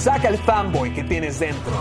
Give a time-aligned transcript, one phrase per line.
[0.00, 1.72] Saca el fanboy que tienes dentro.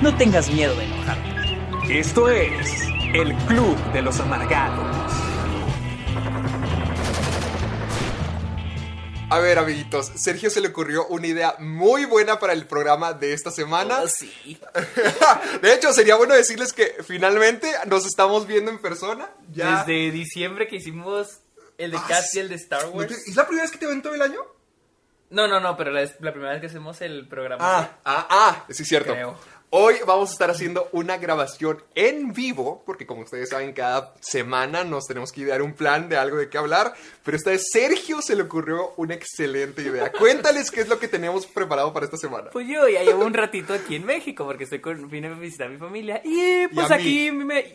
[0.00, 1.98] No tengas miedo de enojarte.
[1.98, 2.84] Esto es
[3.14, 5.12] el Club de los Amargados.
[9.28, 13.32] A ver, amiguitos, Sergio se le ocurrió una idea muy buena para el programa de
[13.32, 14.02] esta semana.
[14.02, 14.56] Oh, sí.
[15.62, 19.28] de hecho, sería bueno decirles que finalmente nos estamos viendo en persona.
[19.52, 19.78] Ya.
[19.78, 21.40] Desde diciembre que hicimos
[21.76, 23.10] el de Cast y el de Star Wars.
[23.10, 24.55] ¿Es la primera vez que te ven todo el año?
[25.30, 27.62] No, no, no, pero la, la primera vez que hacemos el programa.
[27.64, 29.12] Ah, ah, ah, sí, es cierto.
[29.12, 29.36] Creo.
[29.70, 34.84] Hoy vamos a estar haciendo una grabación en vivo, porque como ustedes saben, cada semana
[34.84, 38.22] nos tenemos que idear un plan de algo de qué hablar, pero esta vez Sergio
[38.22, 40.12] se le ocurrió una excelente idea.
[40.18, 42.50] Cuéntales qué es lo que tenemos preparado para esta semana.
[42.52, 45.66] Pues yo ya llevo un ratito aquí en México porque estoy con, vine a visitar
[45.66, 47.74] a mi familia y pues aquí me,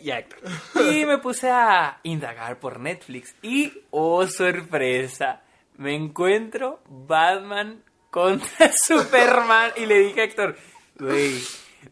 [0.80, 5.42] y me puse a indagar por Netflix y oh sorpresa,
[5.82, 10.56] me encuentro Batman contra Superman y le dije a Héctor,
[10.98, 11.40] güey,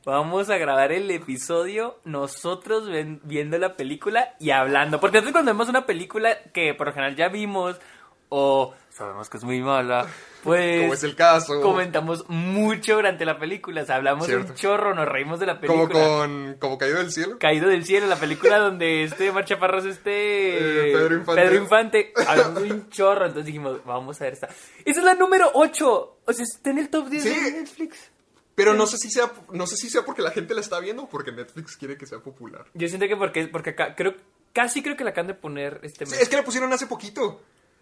[0.05, 2.89] vamos a grabar el episodio nosotros
[3.25, 5.01] viendo la película y hablando.
[5.01, 7.81] Porque nosotros cuando vemos una película que por lo general ya vimos
[8.29, 10.07] o sabemos que es muy mala,
[10.45, 11.61] pues Como es el caso.
[11.63, 14.53] comentamos mucho durante la película, o sea, hablamos Cierto.
[14.53, 15.89] un chorro, nos reímos de la película.
[15.89, 17.39] Como con como caído del cielo.
[17.39, 21.43] Caído del cielo, la película donde este Mar Chaparro es este Eh, Pedro Infante.
[21.43, 22.13] Pedro Infante.
[22.29, 24.47] Hablamos un chorro, entonces dijimos, vamos a ver esta.
[24.85, 26.19] Esa es la número 8.
[26.27, 27.29] O sea, está en el top 10 Sí.
[27.31, 28.11] de Netflix.
[28.55, 31.05] Pero no sé si sea no sé si sea porque la gente la está viendo
[31.05, 32.67] o porque Netflix quiere que sea popular.
[32.75, 34.15] Yo siento que porque, porque acá, creo,
[34.53, 36.21] casi creo que la acaban de poner este Sí, mes.
[36.21, 37.41] es que la pusieron hace poquito,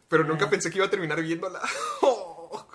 [0.08, 1.60] pero nunca pensé que iba a terminar viéndola.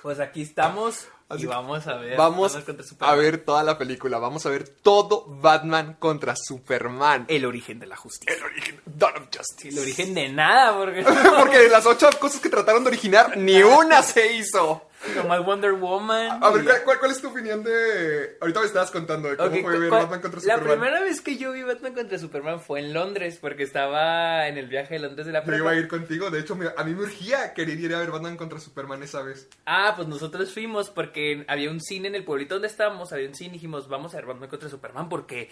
[0.04, 2.18] Pues aquí estamos Así y vamos a ver.
[2.18, 2.58] Vamos
[3.00, 7.26] a ver toda la película, vamos a ver todo Batman contra Superman.
[7.28, 8.36] el origen de la justicia.
[8.36, 9.70] El origen, Dawn of Justice.
[9.70, 11.04] El origen de nada, porque
[11.40, 14.88] Porque de las ocho cosas que trataron de originar, ni una se hizo.
[15.16, 16.42] nomás Wonder Woman.
[16.44, 18.38] A ver, ¿cuál, cuál, cuál es tu opinión de...?
[18.40, 20.80] Ahorita me estabas contando de cómo fue ver ¿cuál- Batman contra La Superman.
[20.80, 24.68] primera vez que yo vi Batman contra Superman fue en Londres, porque estaba en el
[24.68, 25.58] viaje de Londres de la Yo prepa.
[25.60, 28.38] iba a ir contigo, de hecho, a mí me urgía querer ir a ver Batman
[28.38, 29.50] contra Superman esa vez.
[29.66, 33.36] Ah, pues nosotros fuimos porque había un cine en el pueblito donde estábamos, había un
[33.36, 35.50] cine y dijimos, vamos a ver Batman contra Superman porque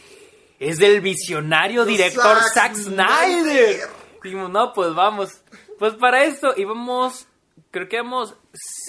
[0.59, 3.43] es del visionario director Zack Zack Snyder.
[3.43, 3.89] Snyder.
[4.23, 5.41] Dijimos, no, pues vamos.
[5.79, 7.27] Pues para esto íbamos,
[7.71, 8.35] creo que éramos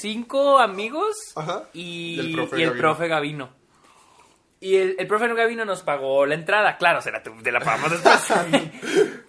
[0.00, 1.64] cinco amigos Ajá.
[1.72, 2.82] y, Y el profe y el Gavino.
[2.82, 3.62] profe Gavino.
[4.60, 7.58] Y el, el profe Gavino nos pagó la entrada, claro, se la, tu- te la
[7.60, 8.22] pagamos después.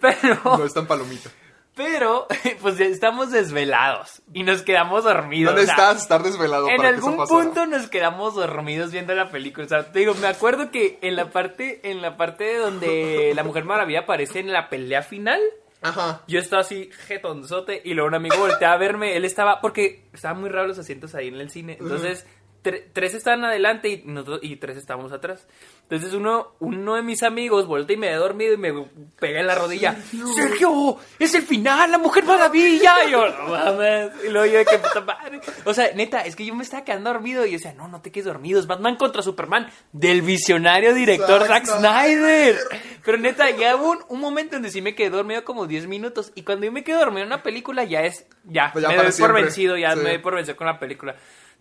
[0.00, 0.40] Pero...
[0.44, 1.30] No es tan palomita.
[1.74, 2.26] Pero,
[2.60, 5.54] pues ya estamos desvelados y nos quedamos dormidos.
[5.54, 8.92] No o sea, necesitas estar desvelado en para que eso algún punto nos quedamos dormidos
[8.92, 9.66] viendo la película.
[9.66, 13.42] O sea, te digo, me acuerdo que en la parte, en la parte donde la
[13.42, 15.40] Mujer Maravilla aparece en la pelea final,
[15.82, 16.22] Ajá.
[16.28, 19.16] yo estaba así, jetonzote, y luego un amigo voltea a verme.
[19.16, 21.76] Él estaba, porque estaban muy raros los asientos ahí en el cine.
[21.80, 22.24] Entonces,
[22.64, 25.46] tre- tres estaban adelante y, nosotros, y tres estábamos atrás.
[25.82, 28.72] Entonces, uno, uno de mis amigos voltea y me ve dormido y me
[29.20, 29.94] pega en la rodilla.
[30.34, 30.96] ¡Sergio!
[31.18, 31.90] ¡Es el final!
[31.92, 33.04] ¡La Mujer Maravilla!
[33.06, 34.12] Y yo, no mames.
[34.26, 35.40] Y luego yo, de que puta madre.
[35.64, 38.00] O sea, neta, es que yo me estaba quedando dormido y yo decía, no, no
[38.00, 38.58] te quedes dormido.
[38.58, 42.56] Es Batman contra Superman del visionario director Zack Zack Snyder.
[43.04, 46.32] Pero neta, ya hubo un, un momento donde sí me quedé dormido como 10 minutos.
[46.34, 48.26] Y cuando yo me quedo dormido en una película, ya es.
[48.44, 49.42] Ya, Pues ya me doy por siempre.
[49.42, 49.98] vencido, ya Sí.
[50.00, 51.14] me doy por vencido con la película.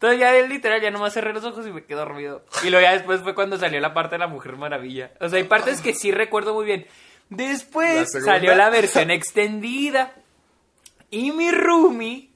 [0.03, 2.43] Entonces ya literal, ya nomás cerré los ojos y me quedé dormido.
[2.61, 5.11] Y luego ya después fue cuando salió la parte de la Mujer Maravilla.
[5.21, 6.85] O sea, hay partes que sí recuerdo muy bien.
[7.29, 10.13] Después salió la versión extendida.
[11.09, 12.31] Y mi roomie,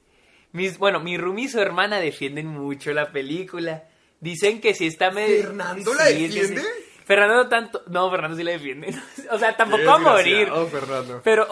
[0.54, 3.84] mis, bueno, mi roomie y su hermana defienden mucho la película.
[4.22, 5.44] Dicen que si está medio...
[5.44, 6.40] ¿Fernando la Sí, que sí.
[6.40, 6.64] defiende?
[7.04, 7.84] Fernando no tanto...
[7.88, 8.96] No, Fernando sí la defiende.
[9.30, 10.50] o sea, tampoco Qué a morir.
[10.72, 11.20] Fernando.
[11.22, 11.46] Pero,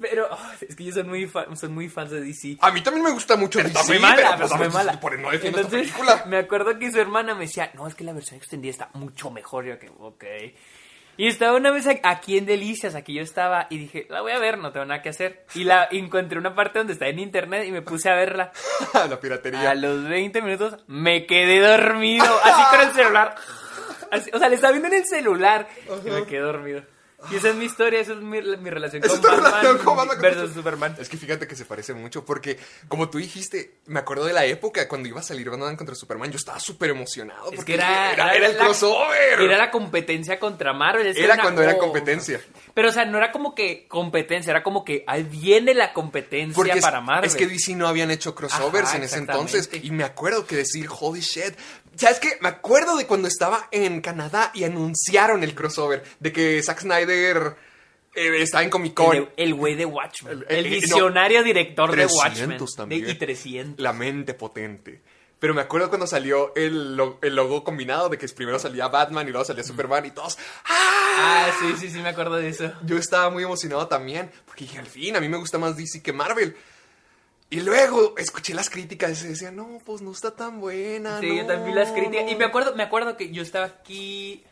[0.00, 2.58] pero, oh, es que yo soy muy fan, soy muy fan de DC.
[2.60, 4.56] A mí también me gusta mucho Pero DC, está muy mala, pero, pero pues, está
[4.56, 5.00] muy pues, mala.
[5.00, 6.24] Por no defiendo esta Entonces, película.
[6.26, 9.30] me acuerdo que su hermana me decía, no, es que la versión extendida está mucho
[9.30, 9.64] mejor.
[9.64, 10.24] Yo que, ok.
[11.16, 14.38] Y estaba una vez aquí en Delicias, aquí yo estaba, y dije, la voy a
[14.38, 15.44] ver, no tengo nada que hacer.
[15.54, 18.52] Y la encontré una parte donde está en internet y me puse a verla.
[18.94, 19.70] la piratería.
[19.70, 23.34] A los 20 minutos me quedé dormido, así con el celular.
[24.10, 25.68] Así, o sea, le estaba viendo en el celular
[26.04, 26.82] y me quedé dormido.
[27.30, 29.78] Y esa es mi historia, esa es mi, mi relación con es tu Batman, relación
[29.78, 30.96] con Batman versus Superman.
[30.98, 32.58] Es que fíjate que se parece mucho porque,
[32.88, 36.30] como tú dijiste, me acuerdo de la época cuando iba a salir Batman contra Superman,
[36.30, 37.50] yo estaba súper emocionado.
[37.50, 39.40] Es porque que era, era, era el la- crossover.
[39.40, 41.06] Era la competencia contra Marvel.
[41.08, 42.40] es Era una- cuando era competencia.
[42.74, 46.54] Pero, o sea, no era como que competencia, era como que ahí viene la competencia
[46.54, 47.28] Porque es, para Marvel.
[47.28, 49.68] es que DC no habían hecho crossovers Ajá, en ese entonces.
[49.82, 51.54] Y me acuerdo que decir, holy shit.
[51.96, 52.38] ¿Sabes qué?
[52.40, 56.02] Me acuerdo de cuando estaba en Canadá y anunciaron el crossover.
[56.18, 57.56] De que Zack Snyder
[58.14, 59.28] eh, estaba en Comic Con.
[59.36, 60.32] El güey de Watchmen.
[60.32, 62.58] El- El, el- no, visionario director de 300 Watchmen.
[62.76, 63.04] también.
[63.04, 63.80] De, y 300.
[63.82, 65.02] La mente potente.
[65.38, 69.26] Pero me acuerdo cuando salió el, lo- el logo combinado de que primero salía Batman
[69.26, 70.38] y luego salía Superman y todos.
[70.66, 70.96] ¡Ah!
[71.22, 72.72] Ah, sí, sí, sí, me acuerdo de eso.
[72.84, 76.02] Yo estaba muy emocionado también, porque dije, al fin, a mí me gusta más DC
[76.02, 76.56] que Marvel.
[77.50, 81.18] Y luego escuché las críticas y decía, no, pues no está tan buena.
[81.18, 82.24] Sí, no, yo también vi las críticas.
[82.24, 82.30] no".
[82.30, 84.44] Y me acuerdo, me acuerdo que yo estaba aquí.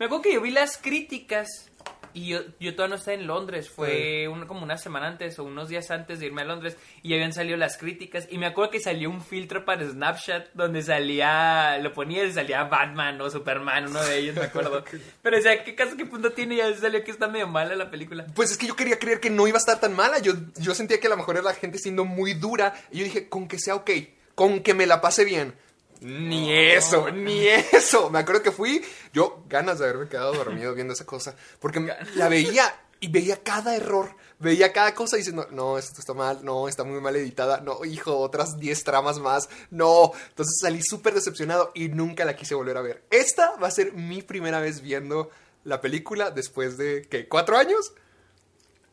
[0.00, 1.70] Me acuerdo que yo vi las críticas.
[2.14, 3.68] Y yo, yo todavía no estaba en Londres.
[3.70, 6.76] Fue un- como una semana antes o unos días antes de irme a Londres.
[7.02, 8.26] Y habían salido las críticas.
[8.30, 11.78] Y me acuerdo que salió un filtro para Snapchat donde salía.
[11.78, 14.84] Lo ponía y salía Batman o Superman, uno de ellos, me acuerdo.
[15.22, 16.56] Pero o sea, ¿qué caso, qué punto tiene?
[16.56, 18.26] Ya salió que está medio mala la película.
[18.34, 20.18] Pues es que yo quería creer que no iba a estar tan mala.
[20.18, 22.74] Yo, yo sentía que a lo mejor era la gente siendo muy dura.
[22.90, 23.90] Y yo dije, con que sea ok,
[24.34, 25.54] con que me la pase bien.
[26.02, 28.10] Ni eso, ni eso.
[28.10, 31.36] Me acuerdo que fui, yo ganas de haberme quedado dormido viendo esa cosa.
[31.60, 31.80] Porque
[32.16, 34.16] la veía y veía cada error.
[34.38, 38.18] Veía cada cosa diciendo, no, esto está mal, no, está muy mal editada, no, hijo,
[38.18, 40.12] otras 10 tramas más, no.
[40.30, 43.04] Entonces salí súper decepcionado y nunca la quise volver a ver.
[43.10, 45.30] Esta va a ser mi primera vez viendo
[45.62, 47.28] la película después de, ¿qué?
[47.28, 47.92] ¿Cuatro años?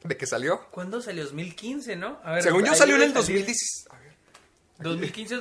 [0.04, 0.68] ¿De que salió?
[0.70, 1.24] ¿Cuándo salió?
[1.24, 2.20] 2015, ¿no?
[2.24, 3.40] A ver, Según yo salió en el salir.
[3.46, 3.88] 2016.
[3.90, 4.14] A ver.
[4.80, 5.36] 2015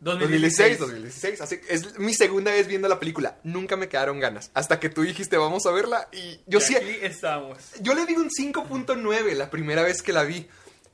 [0.00, 0.78] 2016.
[0.78, 1.40] 2016, 2016.
[1.40, 3.38] Así, es mi segunda vez viendo la película.
[3.42, 4.50] Nunca me quedaron ganas.
[4.54, 6.08] Hasta que tú dijiste, vamos a verla.
[6.12, 6.76] Y yo Y sí.
[6.76, 7.58] aquí estamos.
[7.80, 10.48] Yo le di un 5.9 la primera vez que la vi.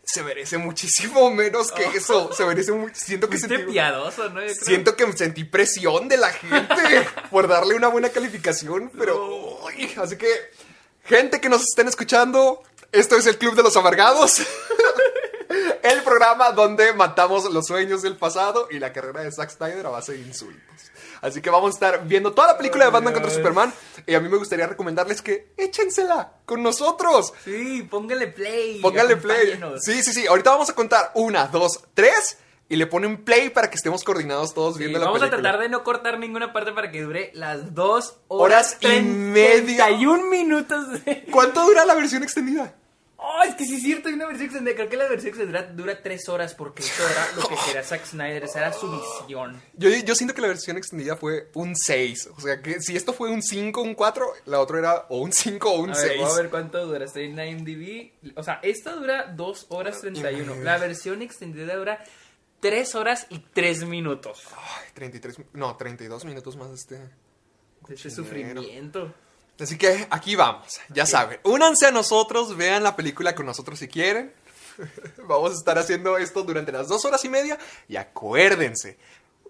[0.06, 2.30] Se merece muchísimo menos que eso.
[2.32, 2.94] Se merece mucho.
[2.94, 4.40] Siento que sentí, piadoso, ¿no?
[4.48, 8.90] Siento que sentí presión de la gente por darle una buena calificación.
[8.98, 9.60] Pero.
[9.64, 10.28] uy, así que,
[11.04, 12.62] gente que nos estén escuchando,
[12.92, 14.42] esto es el Club de los Amargados.
[15.82, 19.90] El programa donde matamos los sueños del pasado y la carrera de Zack Snyder a
[19.90, 20.62] base de insultos.
[21.20, 23.72] Así que vamos a estar viendo toda la película de Batman contra Superman.
[24.06, 27.32] Y a mí me gustaría recomendarles que échensela con nosotros.
[27.44, 28.80] Sí, póngale play.
[28.80, 29.58] Pónganle play.
[29.80, 30.26] Sí, sí, sí.
[30.26, 32.38] Ahorita vamos a contar una, dos, tres.
[32.68, 35.38] Y le ponen play para que estemos coordinados todos Sí, viendo la vamos película.
[35.38, 39.02] a tratar de no cortar ninguna parte para que dure las dos Horas horas, y
[39.02, 39.84] media.
[39.86, 41.04] 31 minutos.
[41.04, 41.26] De...
[41.30, 42.74] ¿Cuánto dura la versión extendida?
[43.26, 44.75] Oh, es que sí es cierto, hay una versión extendida.
[44.76, 48.05] Creo que la versión extendida dura tres horas porque eso era lo que quería Zack
[48.05, 49.62] Snyder, esa era su visión.
[49.73, 52.31] Yo, yo siento que la versión extendida fue un 6.
[52.37, 55.32] O sea, que si esto fue un 5, un 4, la otra era o un
[55.32, 56.21] 5 o un A ver, 6.
[56.21, 57.05] voy a ver cuánto dura.
[57.06, 58.12] Estoy en IMDb.
[58.37, 60.56] O sea, esta dura 2 horas 31.
[60.62, 62.05] La versión extendida dura
[62.61, 64.43] 3 horas y 3 minutos.
[64.55, 67.00] Ay, 33, no, 32 minutos más este.
[67.88, 69.15] Ese sufrimiento.
[69.60, 71.38] Así que aquí vamos, ya saben.
[71.44, 74.32] Únanse a nosotros, vean la película con nosotros si quieren.
[75.28, 77.56] Vamos a estar haciendo esto durante las dos horas y media.
[77.88, 78.98] Y acuérdense,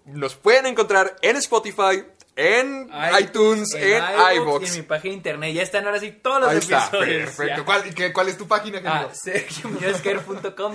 [0.05, 2.03] nos pueden encontrar en Spotify,
[2.35, 2.87] en
[3.19, 4.63] iTunes, en, iVoox iBox.
[4.63, 5.55] Y en mi página de internet.
[5.55, 7.23] Ya están ahora sí todos los Ahí está, episodios.
[7.23, 7.57] perfecto.
[7.57, 7.65] ya.
[7.65, 9.09] ¿Cuál, qué- cuál es tu página, Ah,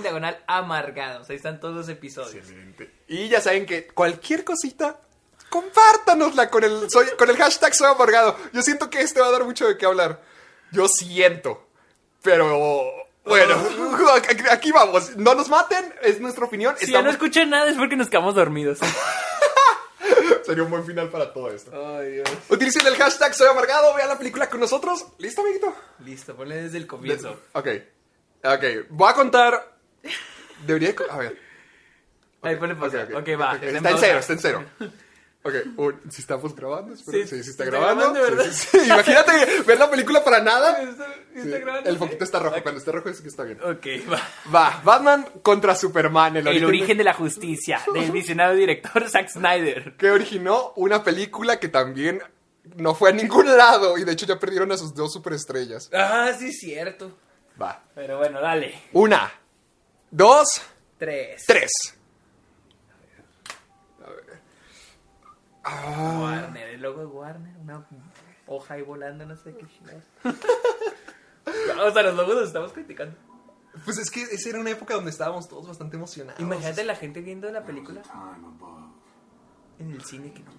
[0.01, 1.29] diagonal amargados.
[1.29, 2.35] Ahí están todos los episodios.
[2.35, 2.91] Excelente.
[3.07, 4.99] Y ya saben que cualquier cosita,
[5.51, 8.35] compártanosla con el, soy, con el hashtag soy amargado.
[8.53, 10.21] Yo siento que este va a dar mucho de qué hablar.
[10.71, 11.67] Yo siento.
[12.23, 12.47] Pero
[13.25, 13.55] bueno,
[14.15, 15.15] aquí- aquí vamos.
[15.17, 16.75] No nos maten, es nuestra opinión.
[16.79, 18.79] Si ya no escuchan nada es porque nos quedamos dormidos.
[20.45, 21.71] Sería un buen final para todo esto.
[21.97, 22.29] Ay, Dios.
[22.49, 25.05] Utilicen el hashtag soy amargado, vean la película con nosotros.
[25.19, 25.75] ¿Listo, amiguito?
[25.99, 27.39] Listo, ponle desde el comienzo.
[27.53, 27.67] Ok.
[28.43, 28.63] Ok.
[28.89, 29.75] Voy a contar.
[30.65, 30.95] Debería.
[31.09, 31.37] A ver.
[32.41, 33.07] Ahí ponle pausa.
[33.13, 33.55] Ok, va.
[33.61, 34.65] Está en cero, está en cero.
[35.43, 37.17] Ok, un- si estamos grabando, espero.
[37.17, 38.11] Sí, Sí, sí está está grabando.
[38.13, 38.51] grabando, ¿verdad?
[38.53, 38.85] Sí, sí, sí.
[38.85, 40.79] Imagínate ver la película para nada.
[40.83, 41.89] ¿Está, está grabando?
[41.89, 43.59] El foquito está rojo, cuando esté rojo es que está bien.
[43.63, 44.21] Ok, va.
[44.53, 49.29] Va, Batman contra Superman, el, El origen, origen de la justicia, del visionario director Zack
[49.29, 49.95] Snyder.
[49.97, 52.21] que originó una película que también
[52.75, 55.89] no fue a ningún lado y de hecho ya perdieron a sus dos superestrellas.
[55.91, 57.17] Ah, sí, cierto.
[57.59, 57.81] Va.
[57.95, 58.79] Pero bueno, dale.
[58.93, 59.31] Una,
[60.11, 60.61] dos,
[60.99, 61.43] Tres.
[61.47, 61.71] tres.
[65.63, 67.85] Warner, el logo de Warner, una
[68.47, 70.03] hoja ahí volando, no sé qué chingados.
[71.85, 73.15] o sea, los logos los estamos criticando.
[73.85, 76.39] Pues es que esa era una época donde estábamos todos bastante emocionados.
[76.41, 78.01] Imagínate la gente viendo la película
[79.79, 80.51] en el cine que no.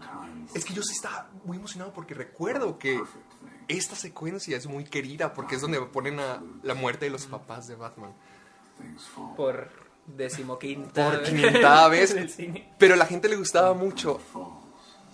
[0.54, 3.00] Es que yo sí estaba muy emocionado porque recuerdo que
[3.68, 7.68] esta secuencia es muy querida porque es donde ponen a la muerte de los papás
[7.68, 8.12] de Batman.
[9.36, 9.68] Por
[10.06, 12.16] decimoquinta Por quinta vez.
[12.78, 14.20] Pero a la gente le gustaba mucho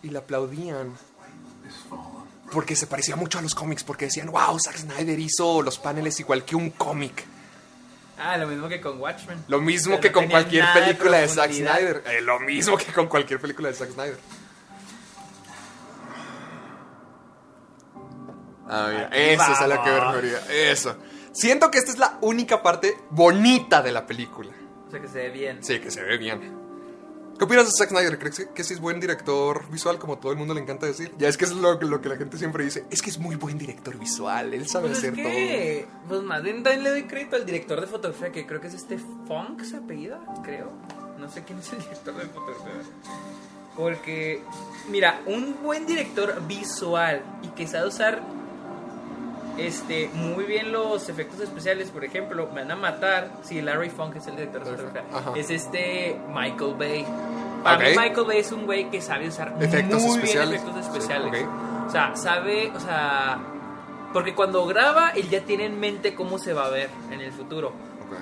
[0.03, 0.93] y la aplaudían.
[2.53, 6.19] Porque se parecía mucho a los cómics, porque decían, wow, Zack Snyder hizo los paneles
[6.21, 7.25] igual que un cómic.
[8.19, 9.45] Ah, lo mismo que con Watchmen.
[9.49, 11.53] Lo mismo Pero que no con cualquier de película de Zack.
[11.53, 12.03] Snyder.
[12.07, 14.19] Eh, lo mismo que con cualquier película de Zack Snyder.
[18.71, 20.71] Ah, mira, eso es a lo que me refería.
[20.71, 20.97] Eso.
[21.33, 24.53] Siento que esta es la única parte bonita de la película.
[24.87, 25.63] O sea que se ve bien.
[25.63, 26.68] Sí, que se ve bien.
[27.39, 28.19] ¿Qué opinas de Zack Snyder?
[28.19, 31.13] ¿Crees que, que sí es buen director visual, como todo el mundo le encanta decir?
[31.19, 32.85] Ya es que es lo, lo que la gente siempre dice.
[32.91, 34.53] Es que es muy buen director visual.
[34.55, 37.81] Él sabe Pues es hacer que, pues más bien también le doy crédito al director
[37.81, 40.73] de fotografía, que creo que es este Funk, se apellida, creo.
[41.21, 42.73] No sé quién es el director de fotografía.
[43.77, 44.43] Porque,
[44.91, 48.21] mira, un buen director visual y que sabe usar
[49.59, 54.17] este, muy bien los efectos especiales, por ejemplo, me van a matar si Larry Funk
[54.17, 55.41] es el director de.
[55.41, 57.07] Es este Michael Bay.
[57.63, 60.63] Para mí Michael Bay es un güey que sabe usar Efectos muy especiales.
[60.63, 61.47] bien efectos Sí, especiales.
[61.87, 63.39] O sea, sabe, o sea,
[64.13, 67.33] porque cuando graba, él ya tiene en mente cómo se va a ver en el
[67.33, 67.73] futuro.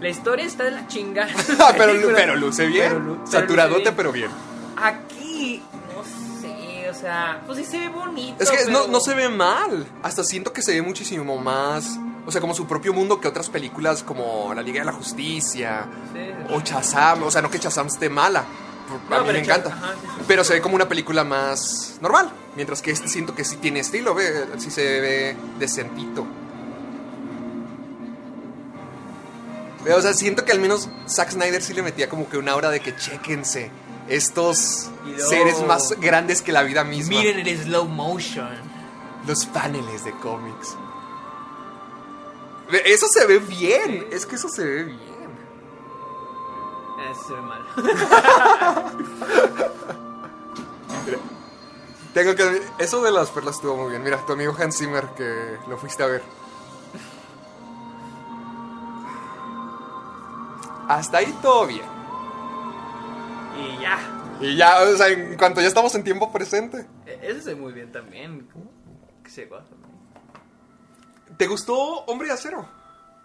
[0.01, 1.29] La historia está de la chingada.
[1.59, 1.69] todo.
[1.77, 2.89] pero, pero luce bien.
[2.93, 3.97] Pero pero Saturadote, luce bien.
[3.97, 4.31] pero bien.
[4.77, 5.63] Aquí,
[6.97, 8.43] sea, pues sí se ve bonito.
[8.43, 9.87] Es que no, pero- no se ve mal.
[10.03, 11.99] Hasta siento que se ve muchísimo más.
[12.27, 15.87] O sea, como su propio mundo que otras películas como La Liga de la Justicia
[16.13, 16.53] Sí.
[16.55, 17.23] o Shazam.
[17.23, 18.41] O sea, no que Shazam esté mala.
[19.11, 19.71] A No, mí me encanta.
[19.71, 20.25] Shazam- ajá, sí, sí.
[20.27, 22.31] Pero se ve como una película más normal.
[22.57, 26.27] Mientras que este siento que sí tiene estilo, ve, sí se ve decentito.
[29.97, 32.71] O sea, siento que al menos Zack Snyder sí le metía como que una hora
[32.71, 33.71] de que chequense
[34.09, 37.11] estos luego- seres más grandes que la vida misma.
[37.11, 38.49] Miren el slow motion.
[39.27, 40.77] Los paneles de cómics.
[42.85, 44.07] Eso se ve bien.
[44.11, 45.01] Es que eso se ve bien.
[46.99, 47.63] Eh, se ve mal.
[51.05, 51.19] Mira,
[52.15, 54.03] tengo que Eso de las perlas estuvo muy bien.
[54.03, 56.23] Mira, tu amigo Hans Zimmer que lo fuiste a ver.
[60.89, 61.96] Hasta ahí todo bien.
[63.59, 64.23] Y ya.
[64.41, 66.87] Y ya, o sea, en cuanto ya estamos en tiempo presente.
[67.07, 68.49] Eh, Ese se muy bien también.
[69.23, 69.49] Que se.
[71.37, 71.75] ¿Te gustó
[72.07, 72.69] Hombre de Acero?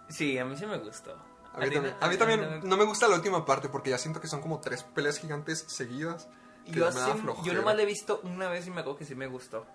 [0.08, 1.12] Sí, a mí sí me gustó.
[1.54, 2.06] A mí, también, no?
[2.06, 4.60] a mí también no me gusta la última parte porque ya siento que son como
[4.60, 6.28] tres peleas gigantes seguidas.
[6.64, 8.98] Que Yo, me da sí- yo nomás la he visto una vez y me acuerdo
[8.98, 9.66] que sí me gustó.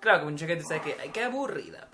[0.00, 1.88] Claro, que mucha gente sabe que, ay, qué aburrida,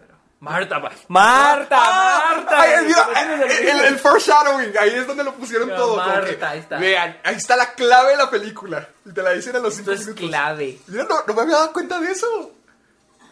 [0.45, 2.33] Marta, Marta, ¡Ah!
[2.37, 2.61] Marta.
[2.61, 5.79] Ay, mira, ¿Por qué no se el, el foreshadowing, ahí es donde lo pusieron Mira,
[5.79, 5.97] todo.
[5.97, 6.79] Marta, ahí está.
[6.79, 8.89] Vean, ahí está la clave de la película.
[9.05, 10.29] Y te la dicen a los Esto cinco es minutos.
[10.29, 10.79] clave.
[10.87, 12.53] Mira, no, no me había dado cuenta de eso.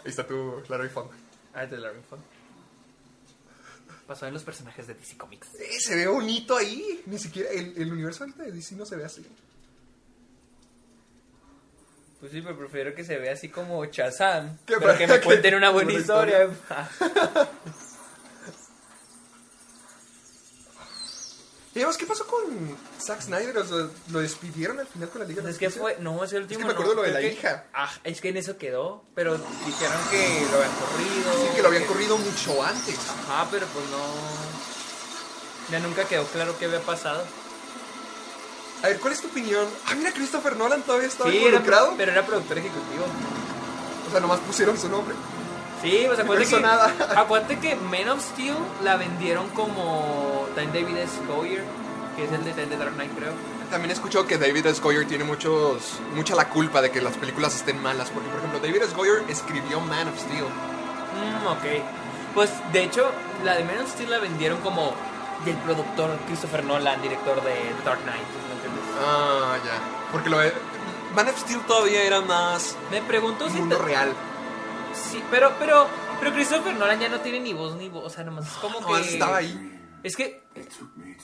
[0.04, 1.12] Ahí está tu Larry Funk.
[1.54, 2.23] Ah, de Larry Funk.
[4.07, 5.54] Pasó en los personajes de DC Comics.
[5.54, 7.02] Eh, se ve bonito ahí.
[7.07, 9.25] Ni siquiera el, el universo ahorita de DC no se ve así.
[12.23, 14.57] Pues sí, pero prefiero que se vea así como Shazam.
[14.67, 16.49] Que Pero que me cuenten una buena una historia.
[21.75, 23.57] Y además, ¿qué pasó con Zack Snyder?
[23.57, 26.23] O sea, lo despidieron al final con la Liga de la Es que fue, no,
[26.23, 27.64] ese último Es que me no, acuerdo lo de la que- hija.
[27.73, 31.33] Ah, es que en eso quedó, pero dijeron que lo habían corrido.
[31.49, 32.99] Sí, que lo habían corrido mucho antes.
[33.26, 33.99] Ajá, pero pues no.
[35.71, 37.25] Ya nunca quedó claro qué había pasado.
[38.83, 39.67] A ver, ¿cuál es tu opinión?
[39.87, 41.95] Ah, mira, Christopher Nolan todavía estaba Sí, era, involucrado.
[41.97, 43.05] pero era productor ejecutivo.
[44.09, 45.15] O sea, nomás pusieron su nombre.
[45.81, 46.93] Sí, pues acuérdate hizo que, nada.
[47.17, 51.12] acuérdate que Man of Steel la vendieron como Time David S.
[51.29, 51.65] Goyer,
[52.17, 53.33] que es el de, de Dark Knight, creo.
[53.71, 54.81] También he escuchado que David S.
[54.83, 58.11] Goyer tiene muchos, mucha la culpa de que las películas estén malas.
[58.11, 58.95] Porque, por ejemplo, David S.
[58.95, 60.45] Goyer escribió Man of Steel.
[60.45, 61.83] Mm, ok.
[62.35, 63.11] Pues de hecho,
[63.45, 64.93] la de Man of Steel la vendieron como
[65.45, 68.23] del productor Christopher Nolan, director de Dark Knight.
[68.99, 70.11] Ah, ya.
[70.12, 70.52] Porque lo de...
[71.14, 74.12] Man of Steel todavía era más Me pregunto si mundo real.
[74.94, 75.87] Sí, pero, pero,
[76.20, 78.78] pero Christopher Nolan ya no tiene ni voz ni voz, o sea, nomás es como
[78.78, 78.84] que...
[78.84, 79.80] Nomás estaba ahí.
[80.02, 80.42] Es que...
[80.96, 81.20] Light.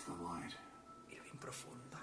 [1.08, 1.96] bien profundo.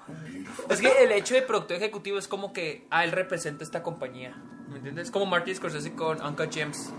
[0.69, 4.36] Es que el hecho de productor ejecutivo es como que, ah, él representa esta compañía,
[4.67, 5.05] ¿me entiendes?
[5.05, 6.91] Es como Martin Scorsese con Uncle James.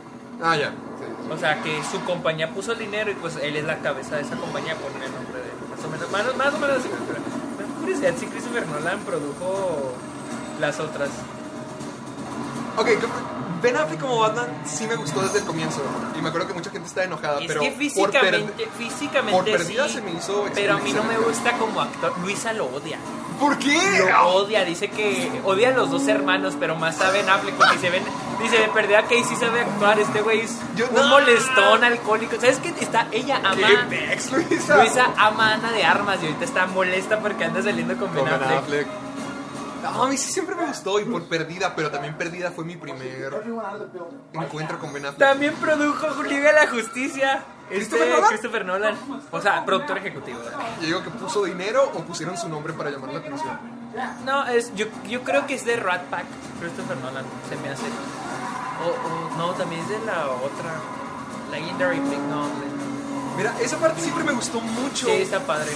[0.43, 0.71] Ah, ya.
[0.71, 1.31] Sí.
[1.31, 4.23] O sea, que su compañía puso el dinero y pues él es la cabeza de
[4.23, 6.89] esa compañía, ponen el nombre de más o menos, más, más o menos así.
[7.07, 7.26] Pero
[7.87, 9.93] curiosidad si Christopher Nolan produjo
[10.59, 11.09] las otras.
[12.77, 12.89] Ok,
[13.67, 15.83] Ben Affleck como Batman sí me gustó desde el comienzo.
[16.19, 19.87] Y me acuerdo que mucha gente estaba enojada, Es pero que físicamente, físicamente por perdida
[19.89, 22.17] sí, se me hizo Pero a mí no me gusta como actor.
[22.21, 22.99] Luisa lo odia.
[23.41, 23.79] ¿Por qué?
[24.11, 27.79] Lo odia, dice que odia a los dos hermanos, pero más a Ben Affleck porque
[27.79, 28.03] se ven,
[28.43, 31.09] dice de perdida que sí sabe actuar, este güey es Yo- un no.
[31.09, 32.37] molestón alcohólico.
[32.37, 32.73] ¿Sabes qué?
[32.81, 33.57] Está ella ama
[33.91, 34.19] ¿Qué
[34.49, 34.77] Luisa?
[34.79, 38.25] Luisa ama a Ana de Armas y ahorita está molesta porque anda saliendo con Ben
[38.25, 38.59] Con Ben Affleck.
[38.59, 39.06] Affleck.
[39.93, 42.77] No, a mí sí siempre me gustó y por perdida, pero también perdida fue mi
[42.77, 43.33] primer
[44.33, 45.29] encuentro con Ben Affleck.
[45.29, 47.43] También produjo Liga de la Justicia.
[47.71, 48.29] Este, ¿Christopher Nolan?
[48.29, 48.99] Christopher Nolan.
[49.33, 50.39] O sea, productor ejecutivo.
[50.81, 53.59] Yo digo que puso dinero o pusieron su nombre para llamar la atención.
[54.25, 56.27] No, es, yo, yo creo que es de Rat Pack,
[56.61, 57.87] Christopher Nolan, se me hace.
[58.85, 60.75] O, o- no, también es de la otra.
[61.51, 62.47] Legendary Pig, no.
[63.37, 65.71] Mira, esa parte siempre me gustó mucho Sí, está padre.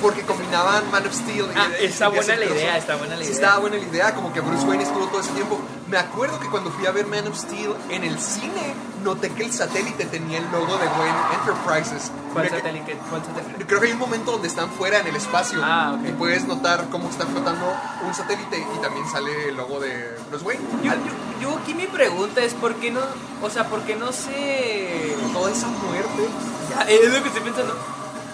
[0.00, 3.22] porque combinaban Man of Steel y Ah, y está buena la idea, está buena la
[3.24, 3.34] Sí, idea.
[3.34, 5.58] estaba buena la idea, como que Bruce Wayne estuvo todo ese tiempo.
[5.88, 9.44] Me acuerdo que cuando fui a ver Man of Steel en el cine, noté que
[9.44, 12.12] el satélite tenía el logo de Wayne Enterprises.
[12.32, 12.96] ¿Cuál satélite?
[13.10, 13.66] ¿Cuál satélite?
[13.66, 16.08] Creo que hay un momento donde están fuera en el espacio Ah, ok.
[16.08, 17.74] y puedes notar cómo está flotando
[18.06, 20.62] un satélite y también sale el logo de Bruce Wayne.
[20.84, 21.12] Yo, Al- yo,
[21.50, 23.00] yo aquí mi pregunta es por qué no,
[23.42, 25.16] o sea, por qué no se...
[25.32, 26.28] Toda esa muerte.
[26.70, 27.74] Ya, es lo que estoy pensando.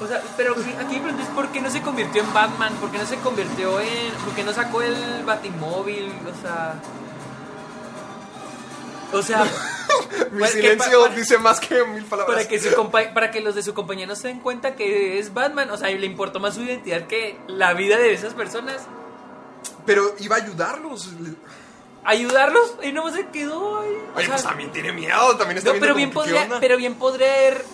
[0.01, 2.75] O sea, pero aquí aquí mi pregunta es por qué no se convirtió en Batman,
[2.75, 4.13] por qué no se convirtió en...
[4.25, 6.75] por qué no sacó el Batimóvil, o sea...
[9.13, 9.45] O sea...
[10.33, 12.37] Mi silencio dice más que mil palabras.
[12.37, 15.19] Para que, su compa- para que los de su compañía no se den cuenta que
[15.19, 18.35] es Batman, o sea, y le importó más su identidad que la vida de esas
[18.35, 18.83] personas.
[19.87, 21.11] Pero iba a ayudarlos.
[22.05, 23.61] Ayudarlos y no se quedó.
[23.61, 26.61] O Oye, sea, pues también tiene miedo, también está no, pero bien que, ¿qué podría,
[26.61, 27.65] pero bien podría ir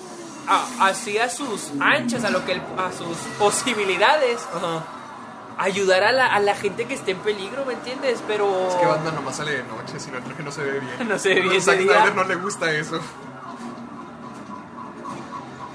[0.49, 4.83] a- así a sus anchas, a lo que él- a sus posibilidades, Ajá.
[5.59, 8.21] ayudar a la, a la gente que esté en peligro, ¿me entiendes?
[8.27, 10.81] Pero Es que Batman nomás sale de noche, si no el traje no se ve
[10.81, 10.93] bien.
[11.09, 11.77] No se ve bien A Zack.
[11.81, 13.01] Snyder no le gusta eso.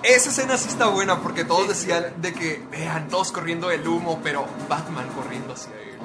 [0.03, 4.19] Esa escena sí está buena porque todos decían de que, vean, todos corriendo del humo,
[4.23, 5.96] pero Batman corriendo hacia él.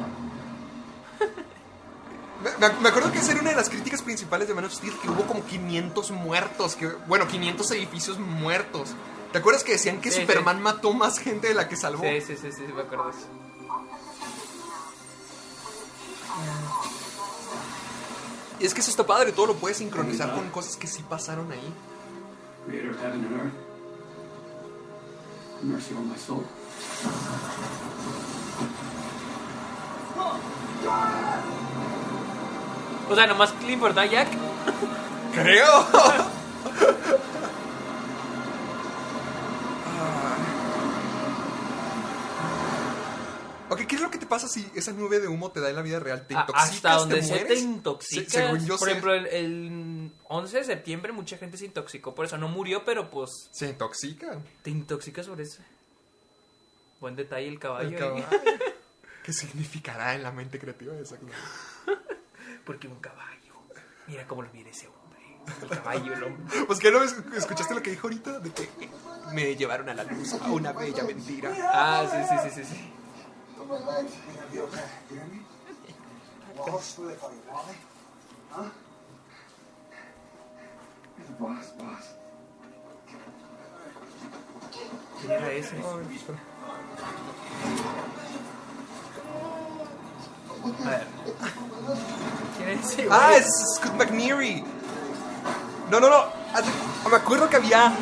[2.61, 5.09] Me, acuerdo que esa era una de las críticas principales de Man of Steel, que
[5.09, 8.91] hubo como 500 muertos, que, bueno, 500 edificios muertos.
[9.33, 12.03] ¿Te acuerdas que decían que Sí, Superman mató más gente de la que salvó?
[12.03, 13.27] Sí, sí, sí, sí, me acuerdo eso.
[18.61, 21.51] Y es que eso está padre, todo lo puedes sincronizar con cosas que sí pasaron
[21.51, 21.75] ahí.
[33.11, 34.29] O sea, nomás le importa a Jack.
[35.35, 35.87] Creo.
[43.71, 45.77] Ok, ¿qué es lo que te pasa si esa nube de humo te da en
[45.77, 46.27] la vida real?
[46.27, 46.71] ¿Te intoxicas?
[46.75, 47.61] Hasta donde ¿Te se te mueres?
[47.63, 48.25] intoxica.
[48.31, 52.15] Se- según yo Por sé, ejemplo, el, el 11 de septiembre mucha gente se intoxicó
[52.15, 52.37] por eso.
[52.37, 54.39] No murió, pero pues se intoxica.
[54.63, 55.63] te intoxicas por eso.
[57.01, 57.89] Buen detalle el caballo.
[57.89, 58.25] El caballo.
[59.25, 61.39] ¿Qué significará en la mente creativa de Zack Snyder?
[62.65, 63.55] Porque un caballo.
[64.07, 65.39] Mira cómo lo mira ese hombre.
[65.63, 66.65] El caballo, el hombre.
[66.67, 68.69] Pues que no es- escuchaste lo que dijo ahorita de que
[69.33, 71.53] me llevaron a la luz a una bella mentira.
[71.73, 72.75] Ah, sí, sí, sí, sí.
[72.75, 72.93] sí.
[85.21, 85.77] ¿Quién era ese?
[90.85, 91.07] A ver.
[92.65, 93.09] ¿Quién es ese?
[93.11, 93.47] Ah, es
[93.77, 94.65] Scott McNeary.
[95.91, 96.27] No, no, no.
[97.11, 97.93] Me acuerdo que había.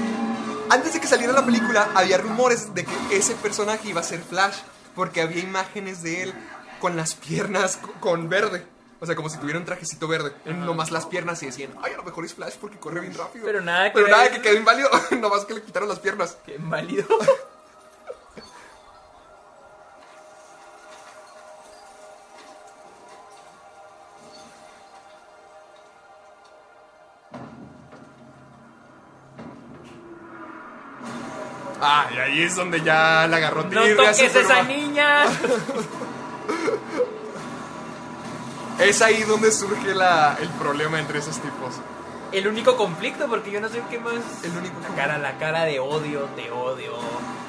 [0.71, 4.21] Antes de que saliera la película, había rumores de que ese personaje iba a ser
[4.21, 4.57] Flash.
[4.95, 6.35] Porque había imágenes de él
[6.81, 8.67] con las piernas co- con verde.
[9.01, 10.35] O sea, como si tuviera un trajecito verde.
[10.45, 13.15] En nomás las piernas y decían, ay, a lo mejor es Flash porque corre bien
[13.15, 13.45] rápido.
[13.47, 14.91] Pero nada que Pero nada que quedó inválido.
[15.21, 16.37] nomás que le quitaron las piernas.
[16.45, 17.07] Qué válido.
[31.81, 35.25] Ah, y ahí es donde ya la agarró No tirria toques a esa niña.
[38.79, 41.75] Es ahí donde surge la, el problema entre esos tipos.
[42.33, 44.45] El único conflicto, porque yo no sé qué más.
[44.45, 46.97] El único La cara, la cara de odio, te odio.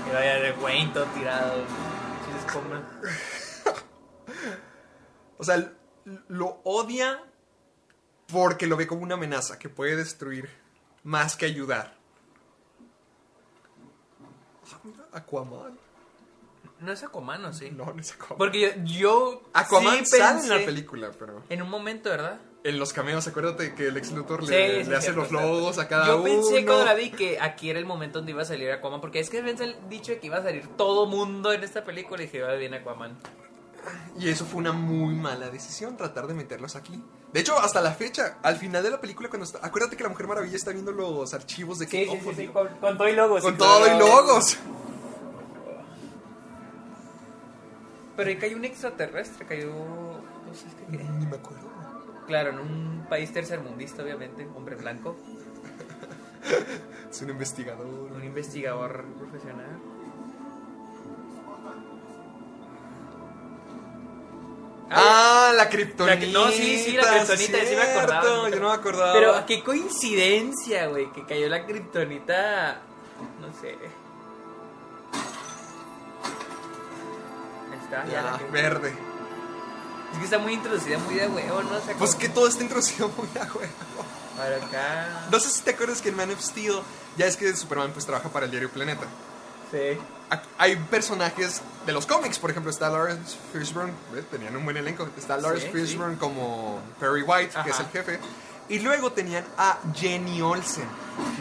[0.05, 0.53] Que vaya de
[0.93, 1.63] todo tirado.
[5.37, 5.73] O sea,
[6.27, 7.19] lo odia
[8.31, 10.49] porque lo ve como una amenaza que puede destruir
[11.03, 11.95] más que ayudar.
[14.71, 15.78] Ah, mira, Aquaman.
[16.80, 17.69] No es Aquaman, ¿o sí?
[17.71, 18.38] No, no es Aquaman.
[18.38, 21.43] Porque yo, yo Aquaman sí sale en la película, pero.
[21.50, 22.39] En un momento, ¿verdad?
[22.63, 25.32] En los cameos, acuérdate que el ex Luthor le, Sí, le sí, hace cierto, los
[25.32, 26.26] logos a cada Yo uno.
[26.26, 29.19] pensé cuando la vi que aquí era el momento donde iba a salir Aquaman, porque
[29.19, 29.58] es que habían
[29.89, 33.17] dicho que iba a salir todo mundo en esta película y dije, va bien Aquaman.
[34.19, 37.04] Y eso fue una muy mala decisión, tratar de meterlos aquí.
[37.34, 39.60] De hecho, hasta la fecha, al final de la película, cuando está.
[39.65, 42.06] Acuérdate que la Mujer Maravilla está viendo los archivos de que.
[42.06, 43.41] Sí, sí, oh, sí, con, con todo y logos.
[43.41, 44.58] Con todo y logos.
[48.21, 49.69] Pero ahí cayó un extraterrestre, cayó...
[49.71, 50.97] No sé, es que.
[50.97, 51.69] Ni me acuerdo.
[52.27, 55.17] Claro, en un país tercermundista, obviamente, hombre blanco,
[57.10, 57.86] Es un investigador.
[57.86, 59.79] un investigador profesional.
[64.93, 65.86] Ah, la que-
[66.27, 68.49] no, sí, sí, la kriptonita, sí me acordaba.
[68.49, 69.13] Yo no me acordaba.
[69.13, 72.81] Pero qué coincidencia, güey, que cayó la kriptonita,
[73.39, 73.77] no sé.
[77.91, 78.93] Está, ya, Ya, la que- verde.
[80.13, 81.77] Es que está muy introducida, muy de huevo, ¿no?
[81.77, 84.06] O sea, Pues que todo está introducido muy a huevo.
[84.38, 85.27] Para acá.
[85.32, 86.80] No sé si te acuerdas que en Man of Steel,
[87.17, 89.06] ya es que Superman pues trabaja para el diario Planeta.
[89.71, 89.97] Sí.
[90.58, 94.25] Hay personajes de los cómics, por ejemplo, está Lawrence Fishburne, ¿ves?
[94.30, 95.08] tenían un buen elenco.
[95.17, 98.19] Está Lawrence Sí, Fishburne como Perry White, que es el jefe.
[98.69, 100.86] Y luego tenían a Jenny Olsen.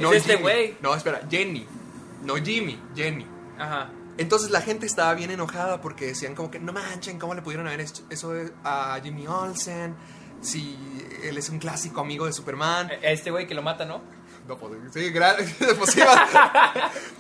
[0.01, 0.77] Es este güey.
[0.81, 1.67] No, espera, Jenny.
[2.23, 3.27] No Jimmy, Jenny.
[3.59, 3.89] Ajá.
[4.21, 7.67] Entonces la gente estaba bien enojada porque decían como que no manchen, ¿cómo le pudieron
[7.67, 9.97] haber hecho eso a Jimmy Olsen?
[10.43, 10.77] Si
[11.23, 12.91] él es un clásico amigo de Superman.
[12.91, 14.03] A este güey que lo mata, ¿no?
[14.47, 15.11] No, pues, sí,
[15.79, 16.01] pues, sí,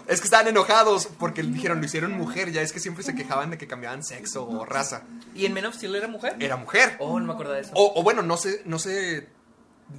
[0.08, 2.52] es que estaban enojados porque dijeron, lo hicieron mujer.
[2.52, 5.04] Ya es que siempre se quejaban de que cambiaban sexo o raza.
[5.34, 6.36] ¿Y en Men of Steel era mujer?
[6.38, 6.96] Era mujer.
[6.98, 7.72] Oh, no me acordaba de eso.
[7.76, 9.26] O, o bueno, no se, no se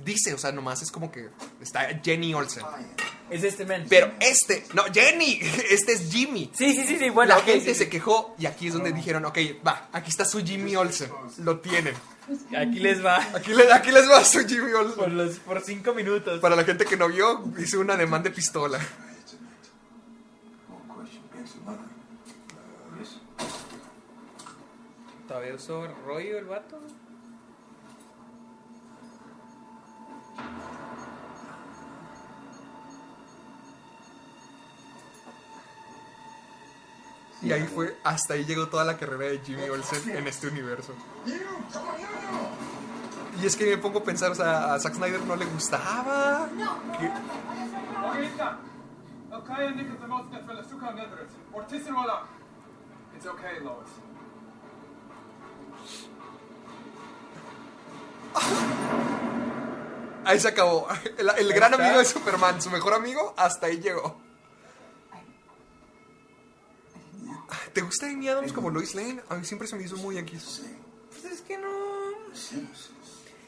[0.06, 1.30] dice, o sea, nomás es como que
[1.62, 2.64] está Jenny Olsen.
[3.32, 3.86] Es este men.
[3.90, 5.40] Pero este, no, Jenny,
[5.72, 6.52] este es Jimmy.
[6.54, 7.10] Sí, sí, sí, sí.
[7.10, 7.90] Bueno, la gente sí, se sí.
[7.90, 11.10] quejó y aquí es donde dijeron, ok, va, aquí está su Jimmy Olsen.
[11.40, 11.96] Lo tienen.
[12.58, 13.18] Aquí les va.
[13.36, 15.18] Aquí, le- aquí les va su Jimmy Por, Olsen.
[15.18, 16.40] los, por cinco minutos.
[16.42, 18.80] Para la gente que no vio, hice una demanda de pistola.
[25.28, 26.80] ¿Todavía usó rollo el vato?
[37.42, 40.94] Y ahí fue, hasta ahí llegó toda la carrera de Jimmy Olsen en este universo.
[43.42, 46.48] Y es que me pongo a pensar, o sea, a Zack Snyder no le gustaba.
[53.62, 53.90] Lois.
[60.24, 60.88] Ahí se acabó.
[61.18, 64.22] El, el gran amigo de Superman, su mejor amigo, hasta ahí llegó.
[67.74, 69.22] ¿Te gusta Amy Adams como Lois Lane?
[69.30, 70.64] A mí siempre se me hizo muy X.
[71.10, 71.70] Pues es que no.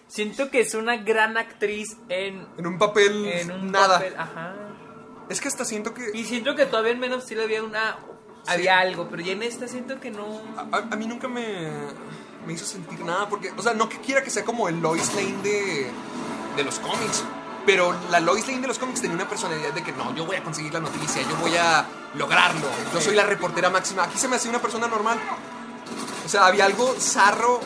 [0.07, 3.95] Siento que es una gran actriz en, En un papel, en un nada.
[3.95, 4.13] papel.
[4.17, 4.55] Ajá.
[5.29, 6.11] Es que hasta siento que...
[6.13, 7.97] Y siento que todavía en Men of Steel había una.
[8.45, 10.41] Había algo, pero ya en esta siento que no.
[10.57, 11.69] A, a- a mí nunca me,
[12.45, 15.13] me hizo sentir nada, porque, o sea, no que quiera que sea como el Lois
[15.15, 15.87] Lane de,
[16.57, 17.23] de los cómics,
[17.65, 20.35] pero la Lois Lane de los cómics tenía una personalidad de que no, yo voy
[20.35, 24.03] a conseguir la noticia, yo voy a lograrlo, yo soy la reportera máxima.
[24.03, 25.17] Aquí se me hacía una persona normal.
[26.25, 27.59] O sea, había algo zarro,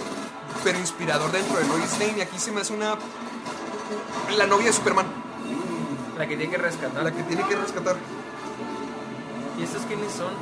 [0.63, 2.95] pero inspirador dentro de Lois Lane, y aquí se me hace una.
[4.35, 5.05] La novia de Superman,
[6.17, 7.03] La que tiene que rescatar.
[7.03, 7.95] la que tiene que rescatar.
[9.57, 10.33] ¿Y estos quiénes son?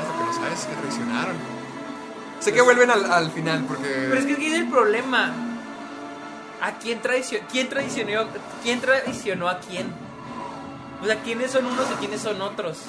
[0.00, 1.36] Hasta que no sabes que traicionaron.
[2.40, 3.84] Sé que vuelven al, al final, porque.
[3.84, 5.32] Pero es que aquí es el problema.
[6.60, 7.46] ¿A quién traicionó?
[7.50, 8.26] ¿Quién traicionó?
[8.62, 9.92] ¿Quién traicionó a quién?
[11.00, 12.82] O sea, ¿quiénes son unos y quiénes son otros?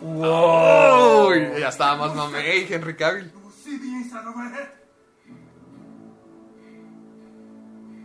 [0.00, 3.32] Uy, ya estaba más mamey, Henry Cavill.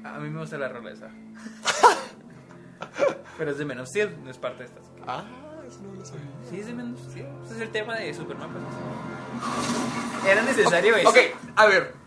[0.04, 1.10] A mí me gusta la rola esa.
[3.38, 4.86] Pero es de Men of Steel, no es parte de estas.
[5.06, 5.26] Ah,
[5.68, 6.24] eso no lo sabía.
[6.50, 7.28] Sí, es de Men of Steel.
[7.46, 8.50] Ese es el tema de Superman.
[8.52, 10.32] Pues.
[10.32, 11.10] Era necesario eso.
[11.10, 11.18] Ok,
[11.56, 12.05] a ver.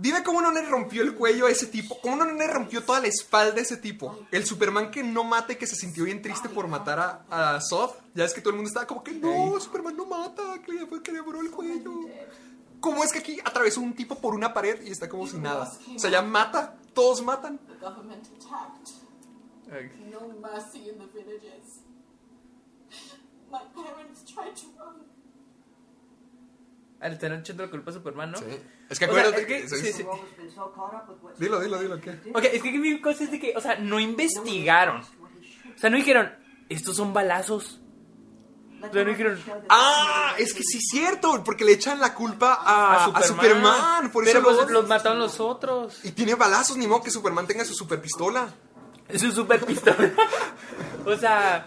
[0.00, 2.00] Dime cómo no le rompió el cuello a ese tipo.
[2.00, 4.20] ¿Cómo no le rompió toda la espalda a ese tipo?
[4.30, 7.60] El Superman que no mata y que se sintió bien triste por matar a, a
[7.60, 7.90] Zod.
[8.14, 11.02] Ya es que todo el mundo estaba como que no, Superman no mata, que le,
[11.02, 11.92] que le abrió el cuello.
[12.80, 15.70] ¿Cómo es que aquí atravesó un tipo por una pared y está como si nada?
[15.94, 17.60] O sea, ya mata, todos matan.
[17.78, 18.88] government attacked.
[19.66, 19.94] Ok.
[20.10, 21.80] No mercy in the villages.
[23.50, 24.79] My parents tried to.
[27.00, 28.38] Al tener echando la culpa a Superman, ¿no?
[28.38, 28.44] Sí.
[28.90, 29.68] Es que O sea, acuérdate es que- que.
[29.68, 30.06] sí, sí.
[31.38, 32.10] Dilo, dilo, dilo, ¿qué?
[32.34, 35.00] Ok, es que mi cosa es de que, o sea, no investigaron.
[35.00, 36.30] O sea, no dijeron,
[36.68, 37.80] estos son balazos.
[38.82, 42.54] O sea, no dijeron, Ah, es que sí es cierto, porque le echan la culpa
[42.62, 44.10] a, a Superman.
[44.10, 46.04] por Pero pues, lo- los mataron los otros.
[46.04, 48.48] Y tiene balazos, ni modo que Superman tenga su super pistola.
[49.08, 50.12] Es un super pistola.
[51.06, 51.66] o sea,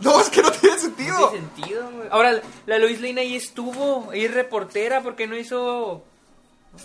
[0.00, 1.18] No, es que no tiene sentido.
[1.18, 2.08] no tiene sentido, güey.
[2.10, 6.04] Ahora, la Lois Lane ahí estuvo, ahí es reportera, porque no hizo.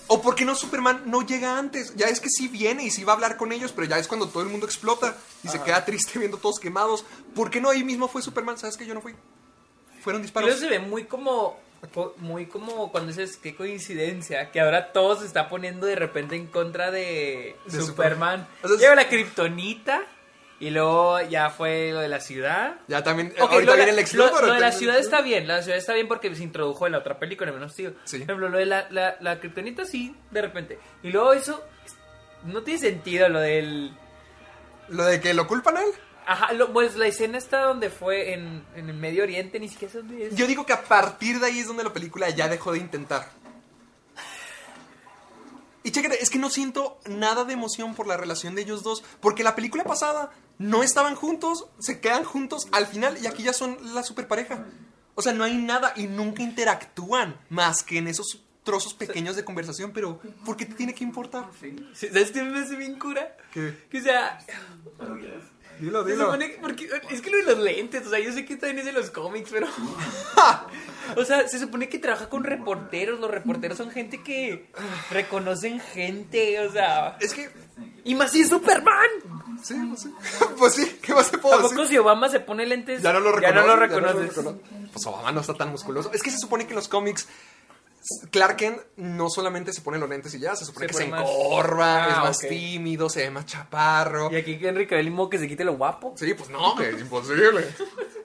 [0.08, 1.96] ¿O por qué no Superman no llega antes?
[1.96, 4.08] Ya es que sí viene y sí va a hablar con ellos, pero ya es
[4.08, 7.06] cuando todo el mundo explota y se queda triste viendo todos quemados.
[7.36, 8.58] ¿Por qué no ahí mismo fue Superman?
[8.58, 9.14] ¿Sabes que yo no fui?
[10.02, 10.50] Fueron disparos.
[10.50, 11.60] luego se ve muy como.
[11.94, 16.36] co- Muy como cuando dices qué coincidencia, que ahora todo se está poniendo de repente
[16.36, 18.48] en contra de, De Superman.
[18.64, 20.02] Super- o sea, Lleva la kriptonita
[20.60, 22.76] y luego ya fue lo de la ciudad.
[22.88, 23.34] Ya también.
[23.40, 25.94] Ok, ahorita viene la- el Lex lo- de la ciudad está bien, la ciudad está
[25.94, 27.92] bien porque se introdujo en la otra película, en menos tío.
[28.06, 28.18] Sí.
[28.20, 30.80] Por ejemplo, lo de la, la, la kriptonita sí, de repente.
[31.04, 31.64] Y luego eso
[32.46, 33.92] no tiene sentido, lo del...
[34.90, 35.92] Lo de que lo culpan a él.
[36.28, 39.92] Ajá, lo- pues la escena está donde fue en, en el Medio Oriente, ni siquiera
[39.92, 40.36] sé dónde es.
[40.36, 43.28] Yo digo que a partir de ahí es donde la película ya dejó de intentar.
[45.86, 49.04] Y chécate, es que no siento nada de emoción por la relación de ellos dos,
[49.22, 53.54] porque la película pasada no estaban juntos, se quedan juntos al final y aquí ya
[53.54, 54.66] son la super pareja.
[55.14, 59.46] O sea, no hay nada y nunca interactúan más que en esos trozos pequeños de
[59.46, 61.52] conversación, pero ¿por qué te tiene que importar?
[61.62, 61.76] Sí.
[61.94, 63.38] ¿Sabes qué me hace bien cura?
[63.54, 63.86] ¿Qué?
[63.92, 64.40] Que o sea,
[65.80, 68.80] Dilo, supone porque, es que lo de los lentes, o sea, yo sé que también
[68.80, 69.68] es de los cómics, pero...
[71.16, 74.70] o sea, se supone que trabaja con reporteros, los reporteros son gente que
[75.12, 77.18] reconocen gente, o sea...
[77.20, 77.50] Es que,
[78.04, 79.10] Y más si es Superman.
[79.64, 80.14] sí, pues sí.
[80.58, 81.70] Pues sí, ¿qué más te puedo decir?
[81.70, 83.56] Tampoco si Obama se pone lentes, Ya no lo reconoces.
[83.56, 84.36] ya no lo reconoces.
[84.36, 84.60] recono-
[84.92, 86.12] Pues Obama no está tan musculoso.
[86.14, 87.28] Es que se supone que en los cómics
[88.32, 91.08] Clark Kent no solamente se pone los lentes y ya, se supone Se que se
[91.10, 94.32] más- encorva, Ah, es más tímido, se ve más chaparro.
[94.32, 96.14] Y aquí Henry Cavill Mo que se quite lo guapo.
[96.18, 97.66] Sí, pues no, que es imposible.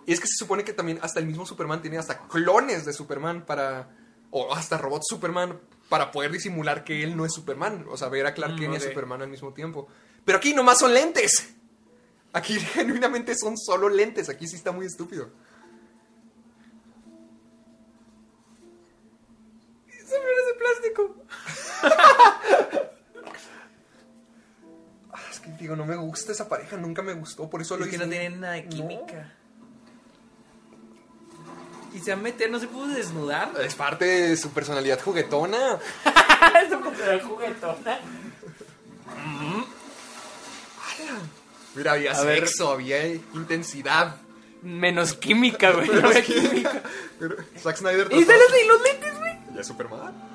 [0.07, 2.93] Y es que se supone que también hasta el mismo Superman tiene hasta clones de
[2.93, 3.89] Superman para...
[4.33, 7.85] O hasta robots Superman para poder disimular que él no es Superman.
[7.91, 9.89] O sea, ver a Clark Mm, Kent y a Superman al mismo tiempo.
[10.25, 11.49] Pero aquí nomás son lentes.
[12.33, 14.29] Aquí genuinamente son solo lentes.
[14.29, 15.31] Aquí sí está muy estúpido.
[20.71, 21.17] Plástico.
[25.13, 27.85] Ah, Es que digo, no me gusta esa pareja, nunca me gustó, por eso lo
[27.85, 29.35] Es que no tienen nada de química.
[31.93, 33.51] Y se va a meter, no se pudo desnudar.
[33.61, 35.79] Es parte de su personalidad juguetona.
[36.71, 37.99] Como la juguetona.
[41.75, 42.47] Mira, había A ver.
[42.47, 44.17] sexo, había intensidad.
[44.63, 45.89] Menos química, güey.
[45.89, 46.83] No había química.
[47.19, 49.39] Pero Zack Snyder ¿Y sale de los lentes, güey?
[49.55, 50.30] ¿Ya es Superman?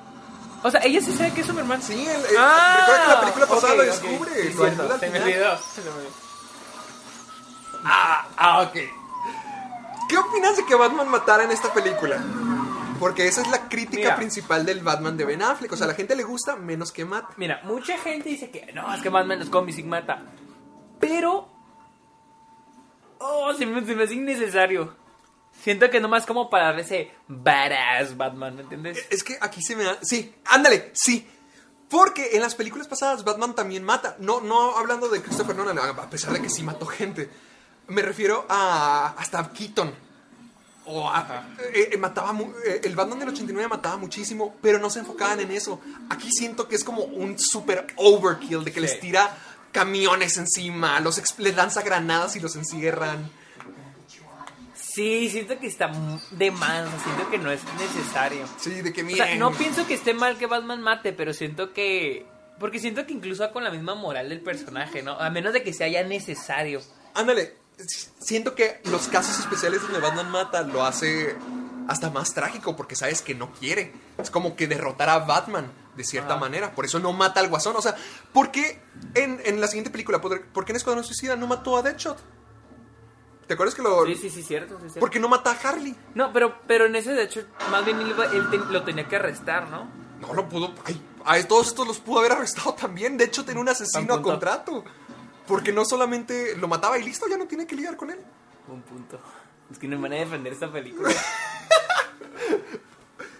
[0.65, 1.81] O sea, ella sí sabe que es Superman.
[1.81, 4.31] Sí, el, el- recuerda que la película pasada lo descubre.
[4.33, 5.57] Sí, lo cierto, ayuda al se me olvidó.
[5.57, 6.09] se me olvidó.
[7.83, 8.73] Ah, ah, ok.
[10.09, 12.17] ¿Qué opinas de que Batman matara en esta película?
[12.99, 14.15] Porque esa es la crítica Mira.
[14.15, 15.71] principal del Batman de Ben Affleck.
[15.71, 17.33] O sea, a la gente le gusta menos que mate.
[17.37, 20.23] Mira, mucha gente dice que no, es que Batman los cómics sí mata.
[20.99, 21.47] Pero.
[23.19, 24.95] Oh, se me, se me hace innecesario.
[25.63, 29.05] Siento que nomás como para dar ese badass Batman, ¿me entiendes?
[29.09, 29.97] Es que aquí se me da.
[30.01, 31.27] Sí, ándale, sí.
[31.89, 34.15] Porque en las películas pasadas Batman también mata.
[34.19, 37.29] No, no hablando de Christopher Nolan, a pesar de que sí mató gente.
[37.87, 39.15] Me refiero a.
[39.17, 39.93] hasta Keaton.
[40.87, 44.89] O a- eh, eh, mataba mu- eh, el Batman del 89 mataba muchísimo, pero no
[44.91, 45.81] se enfocaban en eso.
[46.11, 49.35] Aquí siento que es como un super overkill de que les tira
[49.71, 53.31] camiones encima, los les lanza granadas y los encierran.
[54.95, 55.91] Sí, siento que está
[56.31, 58.47] de más, siento que no es necesario.
[58.57, 61.73] Sí, de que O sea, no pienso que esté mal que Batman mate, pero siento
[61.73, 62.25] que...
[62.61, 65.19] Porque siento que incluso va con la misma moral del personaje, ¿no?
[65.19, 66.79] A menos de que sea ya necesario.
[67.13, 67.57] Ándale,
[68.19, 71.35] siento que los casos especiales donde Batman mata lo hace
[71.89, 73.91] hasta más trágico porque sabes que no quiere.
[74.17, 76.73] Es como que derrotar a Batman de cierta manera.
[76.73, 77.75] Por eso no mata al guasón.
[77.75, 77.97] O sea,
[78.31, 78.79] ¿por qué
[79.13, 82.17] en, en la siguiente película, por por qué en Escuadrón Suicida no mató a Deadshot?
[83.47, 84.05] ¿Te acuerdas que lo...
[84.05, 84.99] Sí, sí, sí, cierto, sí, cierto.
[84.99, 85.95] ¿Por qué no mata a Harley?
[86.15, 89.07] No, pero, pero en ese, de hecho, más bien él, iba- él te- lo tenía
[89.07, 89.87] que arrestar, ¿no?
[90.21, 90.73] No lo pudo...
[90.85, 93.17] Ay, a todos estos los pudo haber arrestado también.
[93.17, 94.83] De hecho, tenía un asesino a contrato.
[95.47, 98.19] Porque no solamente lo mataba y listo, ya no tiene que lidiar con él.
[98.67, 99.19] Un punto.
[99.71, 101.09] Es que no me van a defender esta película.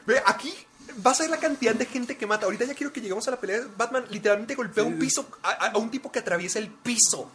[0.06, 0.54] Ve, aquí
[0.98, 2.46] vas a ver la cantidad de gente que mata.
[2.46, 3.62] Ahorita ya quiero que lleguemos a la pelea.
[3.76, 7.32] Batman literalmente golpea un piso, a, a- a un tipo que atraviesa el piso.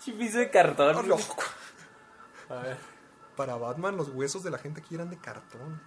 [0.00, 0.96] Sí, piso de cartón.
[0.96, 1.44] Oh, loco.
[2.48, 2.78] A ver.
[3.36, 5.80] Para Batman, los huesos de la gente aquí eran de cartón.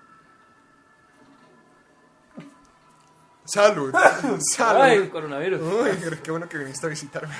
[3.45, 3.93] Salud.
[4.39, 4.81] Salud.
[4.81, 5.61] Ay, coronavirus.
[5.61, 7.35] Uy, qué bueno que viniste a visitarme.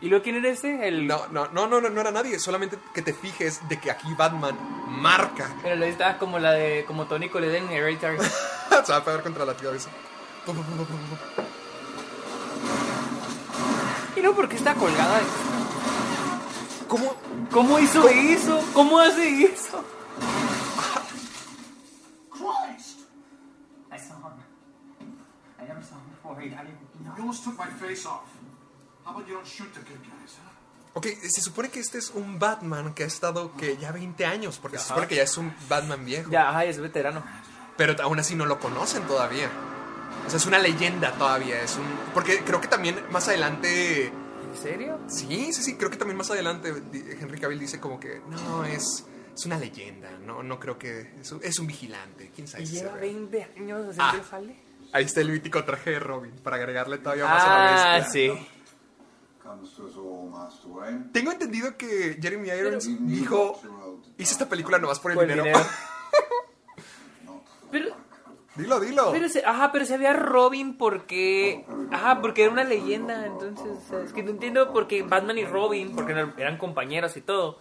[0.00, 0.88] ¿Y luego quién era ese?
[0.88, 1.06] El...
[1.06, 2.38] No, no, no, no, no, no era nadie.
[2.38, 4.56] Solamente que te fijes de que aquí Batman
[4.88, 5.54] marca.
[5.62, 6.84] Pero luego está como la de...
[6.86, 7.68] Como Tony Colette en.
[8.84, 9.90] Se va a pegar contra la cabeza.
[14.16, 15.20] ¿Y no porque está colgada?
[16.88, 17.14] ¿Cómo?
[17.50, 18.60] ¿Cómo hizo eso?
[18.72, 19.84] ¿Cómo hace eso?
[22.30, 23.00] Christ!
[23.92, 24.42] I saw him.
[25.58, 26.40] I never saw him before.
[26.40, 27.14] He, I didn't know.
[27.16, 28.26] You almost took my face off.
[29.04, 30.50] How about you don't shoot the good guys, huh?
[30.94, 34.58] Ok, se supone que este es un Batman que ha estado que ya 20 años,
[34.58, 36.30] porque se supone que ya es un Batman viejo.
[36.30, 37.22] Ya, ajá, es veterano.
[37.76, 39.48] Pero aún así no lo conocen todavía.
[40.26, 41.62] O sea, es una leyenda todavía.
[41.62, 41.84] Es un.
[42.14, 44.06] Porque creo que también más adelante.
[44.06, 44.98] ¿En serio?
[45.08, 45.76] Sí, sí, sí.
[45.76, 46.72] Creo que también más adelante
[47.20, 49.04] Henry Cavill dice como que no, es.
[49.34, 50.10] Es una leyenda.
[50.26, 51.12] No, no creo que.
[51.20, 52.30] Es un, es un vigilante.
[52.34, 53.14] ¿Quién sabe Y si lleva sea real?
[53.28, 54.12] 20 años haciendo Ah.
[54.16, 54.56] el jale.
[54.92, 56.32] Ahí está el mítico traje de Robin.
[56.42, 58.34] Para agregarle todavía más a la Ah, bestia.
[58.34, 58.46] sí.
[61.12, 63.60] Tengo entendido que Jeremy Irons Pero- dijo.
[64.18, 65.58] Hice esta película nomás por el Por el dinero.
[65.58, 65.70] dinero.
[67.70, 67.94] Pero,
[68.60, 69.10] dilo, dilo.
[69.12, 73.88] pero se, ajá, pero se había Robin porque, ajá, porque era una leyenda, entonces, o
[73.88, 77.58] sea, es que no entiendo por qué Batman y Robin, porque eran compañeros y todo,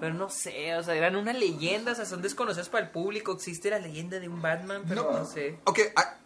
[0.00, 3.32] pero no sé, o sea, eran una leyenda, o sea, son desconocidos para el público,
[3.32, 5.58] existe la leyenda de un Batman, pero no, sé.
[5.64, 6.16] Ok, ah,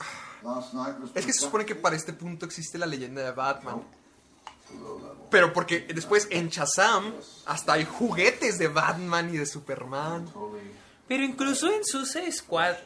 [1.15, 3.83] es que se supone que para este punto existe la leyenda de Batman.
[5.31, 7.15] Pero porque después en Shazam
[7.47, 10.27] hasta hay juguetes de Batman y de Superman.
[11.09, 12.77] Pero incluso en Suicide Squad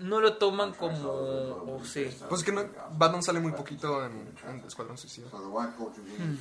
[0.00, 2.10] no lo toman como, o sí.
[2.28, 2.64] Pues es que no,
[2.96, 5.28] Batman sale muy poquito en, en Escuadrón Suicida.
[5.30, 6.38] Russian.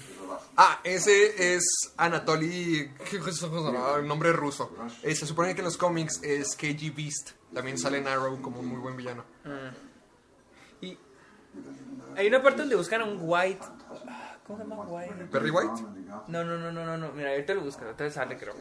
[0.56, 1.64] Ah, ese es
[1.98, 2.92] Anatoly.
[3.10, 4.72] ¿Qué es el nombre ruso?
[5.04, 7.32] Eh, se supone que en los cómics es KG Beast.
[7.54, 9.24] También sale en Arrow como un muy buen villano.
[10.82, 10.98] Y
[12.16, 13.60] hay una parte donde buscan a un White,
[14.08, 15.26] ah, ¿cómo se llama White?
[15.32, 15.82] ¿Perry White?
[16.28, 17.12] No, no, no, no, no, no.
[17.12, 18.54] Mira, ahorita lo busco, ahorita sale, creo.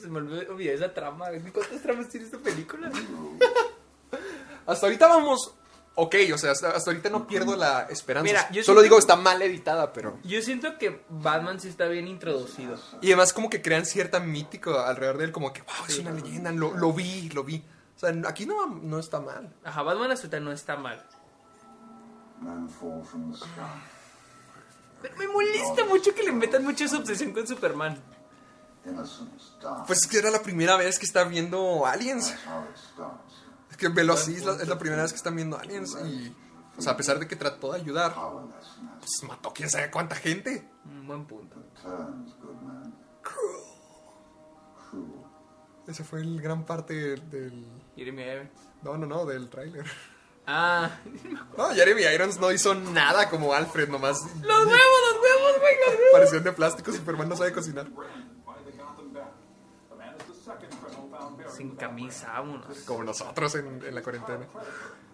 [0.00, 1.26] Se me olvidó olvidé esa trama.
[1.52, 2.90] ¿Cuántas tramas tiene esta película?
[4.66, 5.54] Hasta ahorita vamos.
[5.94, 8.24] Ok, o sea, hasta, hasta ahorita no pierdo la esperanza.
[8.24, 10.18] Mira, yo Solo siento- digo, está mal editada, pero.
[10.24, 12.78] Yo siento que Batman sí está bien introducido.
[13.02, 16.12] Y además, como que crean cierta mítico alrededor de él, como que, wow, es una
[16.12, 17.62] leyenda, lo, lo vi, lo vi.
[17.94, 19.52] O sea, aquí no, no está mal.
[19.64, 21.04] Ajá, Batman hasta no está mal.
[22.40, 23.50] Men fall from the sky.
[25.02, 28.00] Pero me molesta mucho que le metan mucho esa obsesión con Superman.
[29.86, 32.34] Pues es que era la primera vez que está viendo Aliens.
[33.70, 35.96] Es que velo así, es la, primera vez que están viendo Aliens.
[36.04, 36.34] Y,
[36.76, 38.14] o sea, a pesar de que trató de ayudar,
[38.98, 40.68] pues mató quién sabe cuánta gente.
[40.84, 41.56] Un buen punto.
[43.22, 43.62] Cruel.
[45.86, 47.66] Ese fue el gran parte del.
[47.96, 48.50] Jeremy Irons.
[48.82, 49.86] No, no, no, del tráiler.
[50.46, 50.90] Ah,
[51.56, 54.22] No, Jeremy Irons no hizo nada como Alfred, nomás.
[54.22, 55.74] los huevos, los huevos, güey.
[56.12, 57.88] Parecían de plástico, Superman no sabe cocinar.
[61.62, 62.76] Sin camisa, vámonos.
[62.84, 64.46] Como nosotros en, en la cuarentena.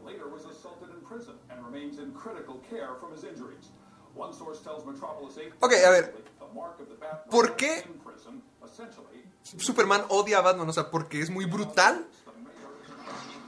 [0.03, 3.69] Later was assaulted in prison and remains in critical care from his injuries.
[4.17, 6.15] One source tells Metropolis 8 Ok, a ver.
[6.15, 10.67] the mark of the bat ¿Por qué in prison, essentially, Superman odia a Batman?
[10.71, 12.07] O sea, porque es muy brutal.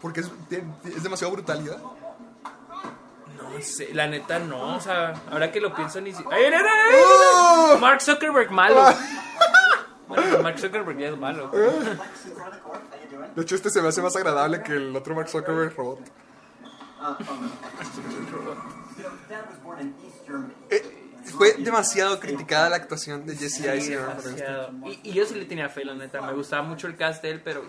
[0.02, 0.30] Porque es,
[0.84, 1.78] es demasiado brutalidad.
[1.78, 6.22] No sé, la neta no, o sea, ahora que lo pienso ni si...
[6.30, 7.00] ¡Ay, ay, ay, ay!
[7.02, 7.78] ¡Oh!
[7.80, 8.84] Mark Zuckerberg malo.
[10.10, 11.50] Bueno, Mark Zuckerberg ya es malo.
[13.34, 16.00] De hecho, este se me hace más agradable que el otro Mark Zuckerberg robot.
[20.26, 20.52] Germany.
[20.70, 24.22] Eh, fue demasiado criticada la actuación de Jesse Sí, Eisenberg.
[24.22, 24.70] demasiado.
[24.86, 26.20] Y, y yo sí le tenía fe, la neta.
[26.22, 27.62] Me gustaba mucho el cast de él, pero...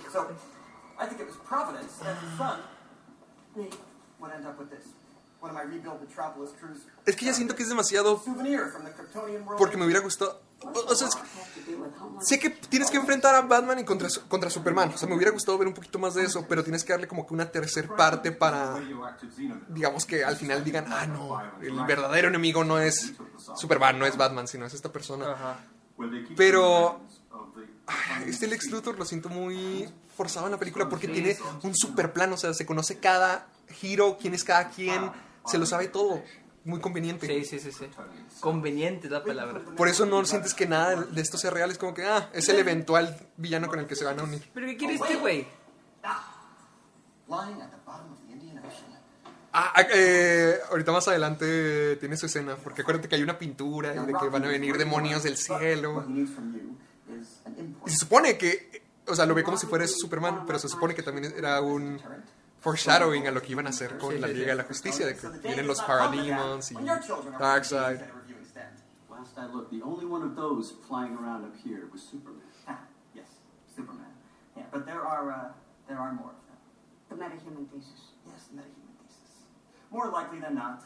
[7.05, 9.57] Es que ya siento que es demasiado Souvenir from the Kryptonian world.
[9.57, 10.41] porque me hubiera gustado.
[10.63, 11.21] O, sea, es que-
[12.23, 14.91] sé que tienes que enfrentar a Batman y contra, contra Superman.
[14.93, 17.07] O sea, me hubiera gustado ver un poquito más de eso, pero tienes que darle
[17.07, 18.75] como que una tercer parte para,
[19.69, 23.13] digamos que al final digan, ah, no, el verdadero enemigo no es
[23.55, 25.31] Superman, no es Batman, sino es esta persona.
[25.31, 25.59] Ajá.
[26.37, 27.01] Pero
[27.87, 32.13] ay, este Lex Luthor lo siento muy forzado en la película porque tiene un super
[32.13, 35.11] plan, o sea, se conoce cada giro, quién es cada quien,
[35.45, 36.21] se lo sabe todo,
[36.63, 37.27] muy conveniente.
[37.27, 37.85] Sí, sí, sí, sí.
[38.39, 39.61] Conveniente es la palabra.
[39.75, 42.47] Por eso no sientes que nada de esto sea real, es como que, ah, es
[42.49, 44.49] el eventual villano con el que se van a unir.
[44.53, 45.47] ¿Pero qué quiere este güey?
[49.53, 53.91] Ah, ah, eh, ahorita más adelante tiene su escena, porque acuérdate que hay una pintura
[53.91, 56.05] de que van a venir demonios del cielo.
[57.85, 60.95] Y se supone que, o sea, lo ve como si fuera Superman, pero se supone
[60.95, 61.99] que también era un
[62.61, 65.15] foreshadowing a lo que iban a hacer con Sí, la Liga de la Justicia, de
[65.15, 68.01] que the day vienen los to that Parademons y when your children are Darkseid.
[68.01, 68.77] of reviewing Stand.
[69.09, 72.45] Last I looked, the only one of those flying around up here was Superman.
[72.67, 72.79] Ah,
[73.15, 73.27] yes,
[73.75, 74.13] Superman.
[74.55, 75.51] Yeah, but there are uh,
[75.87, 76.57] there are more of them.
[77.09, 78.13] The metahuman thesis.
[78.25, 79.45] Yes, metahuman thesis.
[79.91, 80.83] More likely than not,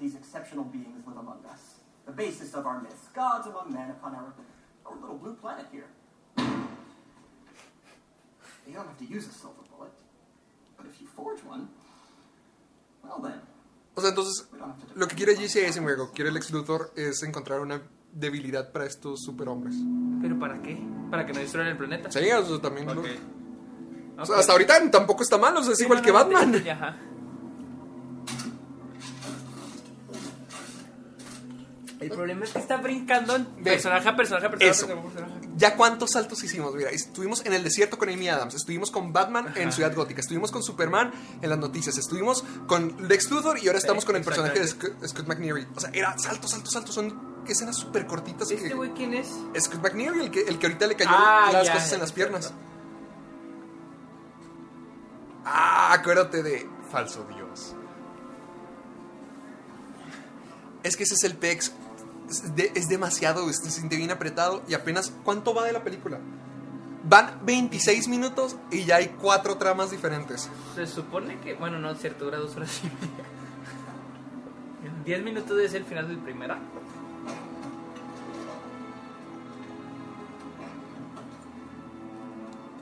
[0.00, 1.80] these exceptional beings live among us.
[2.06, 4.32] The basis of our myths, gods among men upon our,
[4.86, 5.88] our little blue planet here.
[8.66, 9.62] You don't have to use a silver
[13.94, 14.98] O sea, entonces, we don't have to.
[14.98, 17.80] lo que quiere Jesse Eisenberg, quiere el ex Luthor, es encontrar una
[18.12, 19.74] debilidad para estos superhombres.
[20.20, 20.78] ¿Pero para qué?
[21.10, 22.10] ¿Para que no destruyan el planeta?
[22.10, 22.86] Sí, o sea, también.
[22.86, 23.00] ¿no?
[23.00, 23.06] Ok.
[24.18, 26.18] O sea, hasta ahorita tampoco está mal, o sea, es Sí, igual no, que no,
[26.18, 26.62] no, Batman.
[26.62, 26.96] sí, Ajá.
[31.98, 34.70] El problema es que está brincando en personaje a personaje a personaje.
[34.70, 34.86] Eso.
[34.86, 35.48] personaje.
[35.56, 39.52] Ya cuántos saltos hicimos, mira, estuvimos en el desierto con Amy Adams, estuvimos con Batman
[39.56, 43.78] en Ciudad Gótica, estuvimos con Superman en las noticias, estuvimos con Lex Luthor y ahora
[43.78, 45.66] estamos con el personaje de Scott, Scott McNeary.
[45.74, 49.28] O sea, era saltos, saltos, saltos, son escenas súper cortitas ¿Este güey quién es?
[49.58, 52.12] Scott McNeary, el que, el que ahorita le cayó Ah, las ya, cosas en las
[52.12, 52.52] piernas.
[55.44, 57.74] Ah, acuérdate de Falso Dios.
[60.82, 61.72] Es que ese es el pex.
[62.28, 64.62] Es, de- es demasiado, se siente bien apretado.
[64.68, 66.18] Y apenas, ¿cuánto va de la película?
[67.08, 70.48] Van 26 minutos y ya hay cuatro tramas diferentes.
[70.74, 73.24] Se supone que, bueno, no cierto, dura dos horas y media.
[74.84, 76.80] En 10 minutos es el final del primer acto.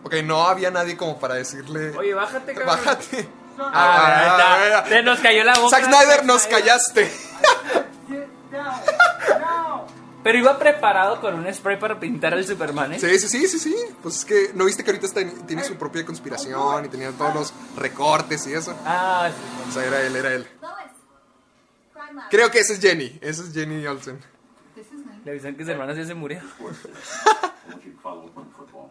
[0.02, 1.96] Ok, no había nadie como para decirle.
[1.96, 2.76] Oye, bájate, cabrón.
[2.76, 3.28] Bájate.
[3.56, 5.76] Ah, ah, Se nos cayó la boca.
[5.76, 7.08] Zack Snyder, nos callaste.
[10.24, 12.98] Pero iba preparado con un spray para pintar al Superman, ¿eh?
[12.98, 13.76] Sí, sí, sí, sí, sí.
[14.02, 17.12] Pues es que, ¿no viste que ahorita está en- tiene su propia conspiración y tenía
[17.12, 18.74] todos los recortes y eso?
[18.86, 19.68] Ah, sí.
[19.68, 20.46] O sea, era él, era él.
[20.62, 20.74] Lois,
[21.92, 22.30] crime lab.
[22.30, 23.18] Creo que ese es Jenny.
[23.20, 24.18] Ese es Jenny Olsen.
[24.74, 25.20] This is nice.
[25.24, 26.38] Le avisan que su hermano ya se murió.
[26.58, 28.90] I want you to follow up on football.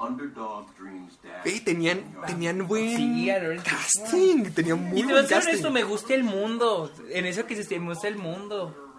[0.00, 1.44] Underdog dreams dad.
[1.44, 3.62] Ve, tenían, tenían buen Sí, a ver.
[3.62, 4.50] casting.
[4.52, 5.72] Tenían muy Y te voy a buen ser casting.
[5.72, 6.90] me gusta el mundo.
[7.10, 8.89] En eso que se me gusta el mundo.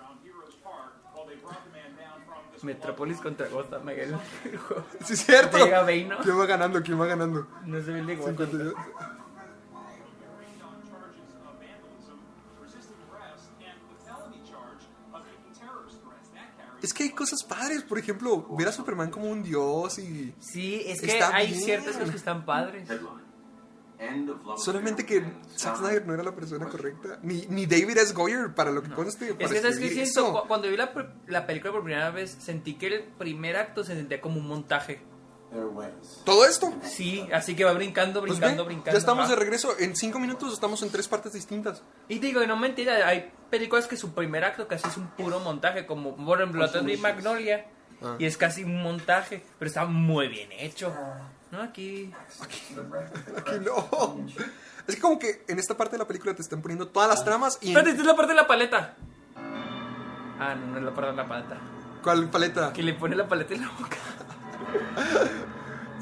[2.63, 4.15] Metrópolis contra Gotham, Miguel.
[5.05, 5.57] Sí, es cierto.
[5.57, 6.17] Llega Bane, ¿no?
[6.19, 6.81] ¿Quién va ganando?
[6.81, 7.47] ¿Quién va ganando?
[7.65, 8.35] No se ve de Gotham.
[8.35, 8.73] 52.
[16.81, 17.83] Es que hay cosas padres.
[17.83, 20.33] Por ejemplo, ver a Superman como un dios y.
[20.39, 21.61] Sí, es que hay bien.
[21.61, 22.89] ciertas cosas que están padres.
[24.57, 25.23] Solamente que
[25.57, 25.77] Zack.
[25.77, 27.19] Snyder no era la persona correcta.
[27.21, 28.13] Ni, ni David S.
[28.13, 29.29] Goyer, para lo que conste.
[29.29, 30.41] Es para que, ¿sabes qué escribir siento?
[30.41, 30.91] Cu- Cuando vi la,
[31.27, 35.01] la película por primera vez, sentí que el primer acto se sentía como un montaje.
[36.23, 36.73] Todo esto.
[36.81, 38.91] Sí, así que va brincando, Pues brincando, ve, brincando.
[38.93, 39.33] ya estamos ajá.
[39.33, 39.73] de regreso.
[39.79, 41.83] En cinco minutos estamos en tres partes distintas.
[42.07, 45.07] Y te digo, y no mentira, hay películas que su primer acto casi es un
[45.07, 46.65] puro montaje, como por ejemplo
[47.01, 47.65] Magnolia,
[48.03, 48.15] Ah.
[48.17, 50.91] y es casi un montaje, pero está muy bien hecho.
[51.51, 51.61] ¿No?
[51.61, 52.13] Aquí.
[52.41, 54.25] Aquí no.
[54.87, 57.23] Es que como que en esta parte de la película te están poniendo todas las
[57.23, 57.69] tramas y.
[57.69, 58.95] Espérate, esta es la parte de la paleta.
[60.39, 61.57] Ah, no, no es la parte de la paleta.
[62.01, 62.73] ¿Cuál paleta?
[62.73, 63.97] Que le pone la paleta en la boca.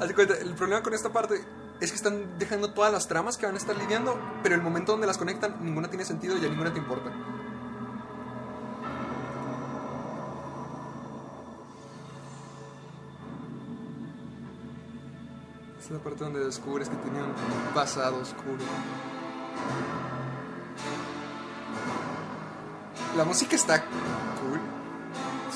[0.00, 1.44] Haz cuenta, el problema con esta parte
[1.80, 4.92] es que están dejando todas las tramas que van a estar lidiando, pero el momento
[4.92, 7.10] donde las conectan, ninguna tiene sentido y a ninguna te importa.
[15.90, 18.62] Es la parte donde descubres que tenían un pasado oscuro.
[23.16, 24.60] La música está cool.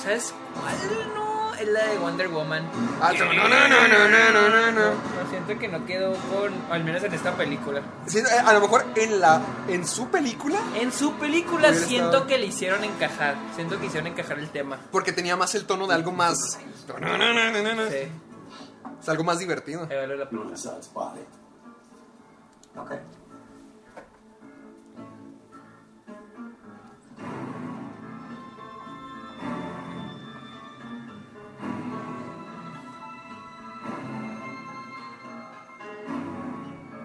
[0.03, 1.55] ¿Sabes cuál no?
[1.55, 2.69] Es la de Wonder Woman.
[3.01, 4.89] Ah, no, no, no, no, no, no, no, no.
[4.89, 7.81] No, siento que no quedó con, al menos en esta película.
[8.07, 12.27] Sí, eh, a lo mejor en la en su película En su película siento estado-
[12.27, 13.35] que le hicieron encajar.
[13.55, 14.79] Siento que hicieron encajar el tema.
[14.91, 16.59] porque tenía más el tono de algo más
[16.99, 17.89] no, no, no, no, no, no.
[17.89, 18.09] Sí.
[19.05, 19.81] Es algo más divertido.
[19.83, 20.41] Ahí vale la pena.
[22.75, 22.99] Okay.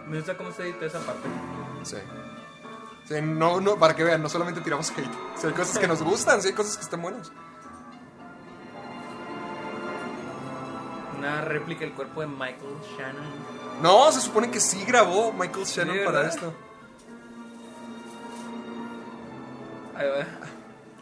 [0.09, 1.29] Me gusta cómo se edita esa parte.
[1.83, 1.97] Sí.
[3.05, 5.05] Sí, no, no, para que vean, no solamente tiramos hate.
[5.37, 7.31] Sí, hay cosas que nos gustan, sí, hay cosas que están buenas.
[11.21, 13.83] Una réplica del cuerpo de Michael Shannon.
[13.83, 16.55] No, se supone que sí grabó Michael Shannon Sí, para esto.
[19.97, 20.21] Ahí va.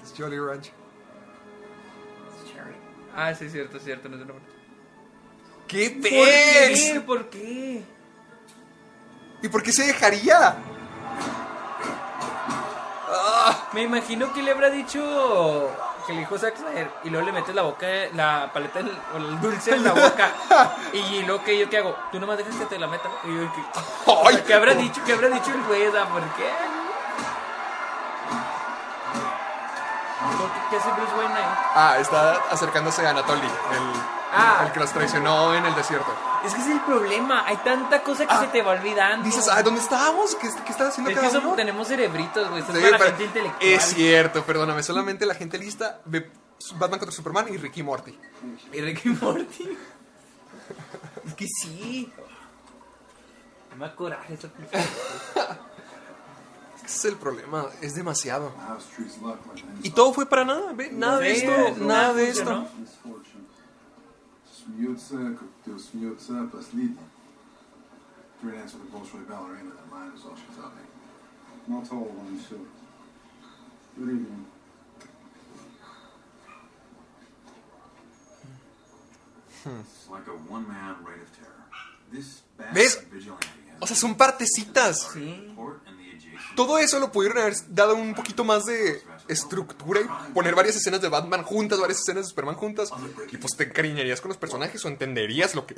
[0.03, 0.73] Es Jolly Ranch.
[3.15, 4.09] Ah, sí, cierto, cierto.
[4.09, 4.33] No es una...
[4.33, 4.43] ¿Por
[5.69, 6.01] ¡Qué qué?
[6.01, 7.01] pez!
[7.03, 7.85] ¿Por qué?
[9.41, 10.57] ¿Y por qué se dejaría?
[13.73, 15.71] Me imagino que le habrá dicho
[16.09, 19.17] que le dijo Zack Snyder y luego le metes la boca, la paleta en- o
[19.19, 20.31] el dulce en la boca
[20.95, 23.53] y luego que yo qué hago, tú nomás dejas que te la meta y yo
[23.53, 23.61] que,
[24.07, 25.03] o sea, ¿qué habrá dicho?
[25.05, 25.87] ¿Qué habrá dicho el güey?
[25.87, 26.49] O sea, ¿Por qué?
[30.39, 30.61] ¿Por qué?
[30.71, 31.45] ¿Qué hace Bruce Wayne ahí?
[31.75, 34.65] Ah, está acercándose a Anatoly, el, Ah.
[34.67, 36.13] el que los traicionó en el desierto.
[36.45, 39.25] Es que ese es el problema, hay tanta cosa que Ah, se te va olvidando.
[39.25, 40.35] Dices, ah, ¿dónde estábamos?
[40.35, 41.55] ¿Qué, qué estaba haciendo es que cada uno?
[41.57, 43.63] tenemos cerebritos, güey, Sí, es para pero- gente intelectual.
[43.73, 44.83] Es cierto, perdóname.
[44.83, 46.31] Solamente la gente lista ve
[46.75, 48.19] Batman contra Superman y Ricky Morty.
[48.73, 49.79] Y Ricky Morty.
[51.27, 52.13] es que sí.
[53.77, 54.49] Me da coraje esa.
[56.85, 57.67] Ese es el problema.
[57.81, 58.53] Es demasiado.
[59.83, 60.73] Y todo fue para nada.
[60.73, 60.91] ¿ve?
[60.93, 61.51] Nada de esto.
[61.85, 62.67] Nada de esto
[64.68, 64.68] misfortune?
[64.68, 66.98] Смеются, как ты смеются, последний.
[68.42, 70.84] Three answer the Bolshoi ballerina that line is all she taught me.
[71.68, 72.68] Not all one shoe.
[73.98, 74.46] Good evening.
[79.66, 81.64] It's like a one-man reign of terror.
[82.12, 83.02] This bad ¿Ves?
[83.10, 85.10] vigilante has O sea, son partecitas.
[85.14, 85.54] Sí.
[85.56, 90.01] port and the adjacent Todo eso lo pudieron haber dado un poquito más de estructura
[90.01, 92.91] y poner varias escenas de Batman juntas, varias escenas de Superman juntas.
[93.31, 95.77] Y pues te encariñarías con los personajes o entenderías lo que,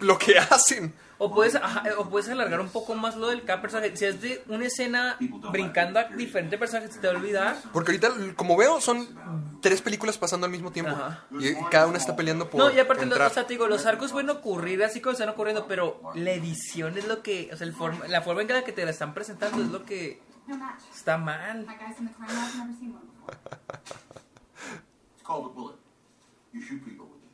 [0.00, 0.92] lo que hacen.
[1.18, 3.96] O puedes, ajá, o puedes alargar un poco más lo del cada personaje.
[3.96, 5.16] Si es de una escena
[5.50, 7.56] brincando a diferentes personajes, se te va a olvidar.
[7.72, 10.92] Porque ahorita, como veo, son tres películas pasando al mismo tiempo.
[10.92, 11.24] Ajá.
[11.40, 13.30] Y cada una está peleando por No, y aparte, entrar.
[13.30, 16.98] o sea, te digo, los arcos pueden ocurrir así como están ocurriendo, pero la edición
[16.98, 19.14] es lo que, o sea, el forma- la forma en la que te la están
[19.14, 20.82] presentando es lo que No match.
[20.94, 21.66] está mal.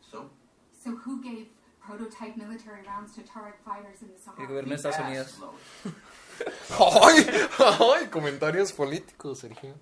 [0.00, 0.30] So,
[0.72, 1.46] So who gave
[1.80, 4.46] prototype military rounds to Tuareg fighters in the El Sahara?
[4.48, 5.40] gobierno de Estados Unidos.
[6.80, 7.24] ¡Ay!
[7.58, 8.06] ¡Ay!
[8.10, 9.74] Comentarios políticos, Sergio.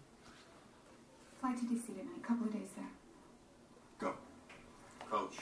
[1.41, 2.87] Fly to DC tonight, couple of days there.
[3.99, 4.15] go.
[5.11, 5.37] Coach,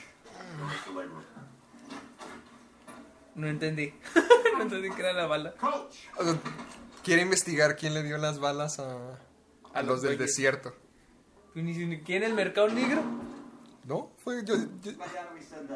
[0.57, 1.25] go make the leg room.
[3.35, 3.93] No entendí.
[4.15, 5.51] no entendí que era la bala.
[5.53, 6.07] Coach!
[6.19, 6.35] Uh,
[7.03, 9.17] Quiere investigar quién le dio las balas a, a
[9.73, 10.35] A los los del güeyes.
[10.35, 10.73] desierto.
[11.55, 13.01] Ni si- ¿Quién el mercado negro?
[13.85, 14.11] ¿No?
[14.17, 14.55] Fue yo.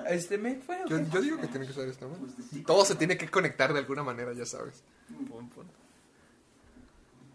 [0.08, 0.78] ¿Este me fue?
[0.88, 2.64] yo, yo digo que tiene que ser esto, ¿no?
[2.66, 4.84] Todo se tiene que conectar de alguna manera, ya sabes.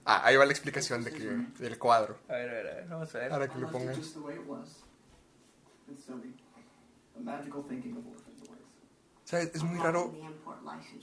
[0.04, 1.24] Ah, ahí va la explicación de que
[1.62, 2.18] del cuadro.
[2.28, 3.32] A ver, a ver, a ver, vamos a ver.
[3.32, 3.94] Ahora que lo pongan.
[9.32, 9.50] Always.
[9.50, 9.54] ¿Sabes?
[9.54, 10.12] Es muy raro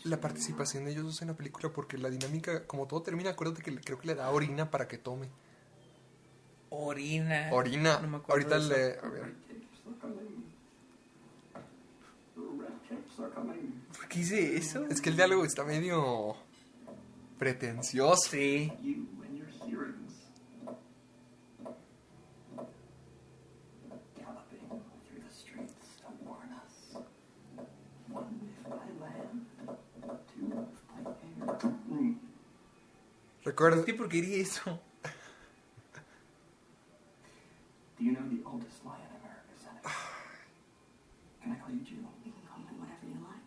[0.03, 3.61] la participación de ellos dos en la película porque la dinámica, como todo termina, acuérdate
[3.61, 5.29] que creo que le da orina para que tome.
[6.69, 7.49] Orina.
[7.51, 7.99] Orina.
[8.01, 8.99] No me acuerdo Ahorita le.
[8.99, 9.33] A ver.
[13.97, 14.85] ¿Por qué hice eso?
[14.87, 16.35] Es que el diálogo está medio.
[17.37, 18.29] pretencioso.
[18.31, 18.71] Sí.
[18.81, 20.13] You and your hearings.
[24.17, 27.03] Galloping through the streets to warn us.
[28.09, 29.45] One if by land,
[30.33, 31.71] two if by air.
[31.91, 32.15] Mm.
[33.45, 33.85] Recuerda.
[33.85, 34.81] ¿Qué por qué eso?
[37.97, 39.91] Do you know the oldest lion in America, Senator?
[41.41, 42.01] Can I call you Jew?
[42.25, 43.45] You can call me whatever you like.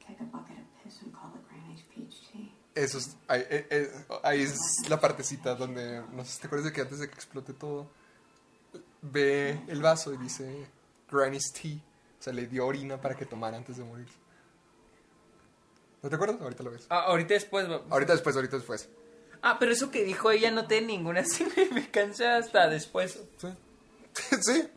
[0.00, 2.50] Take a bucket of piss and call it Grand Age peach tea.
[2.74, 3.16] Eso es.
[3.28, 3.92] Ahí, eh, eh,
[4.24, 6.02] ahí es la partecita donde.
[6.12, 7.90] No sé si te acuerdas de que antes de que explote todo.
[9.02, 10.66] Ve el vaso y dice.
[11.10, 11.76] Granny's tea.
[12.18, 14.08] O sea, le dio orina para que tomara antes de morir.
[16.06, 16.40] ¿No te acuerdas?
[16.40, 16.86] Ahorita lo ves.
[16.88, 17.66] Ah, ahorita después.
[17.90, 18.88] Ahorita después, ahorita después.
[19.42, 23.18] Ah, pero eso que dijo ella no tiene ninguna significancia hasta después.
[23.38, 23.48] Sí.
[24.40, 24.68] sí.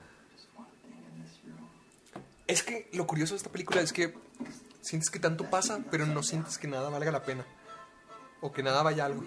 [2.47, 4.15] Es que lo curioso de esta película es que
[4.81, 7.45] sientes que tanto pasa, pero no sientes que nada valga la pena.
[8.41, 9.21] O que nada vaya a algo.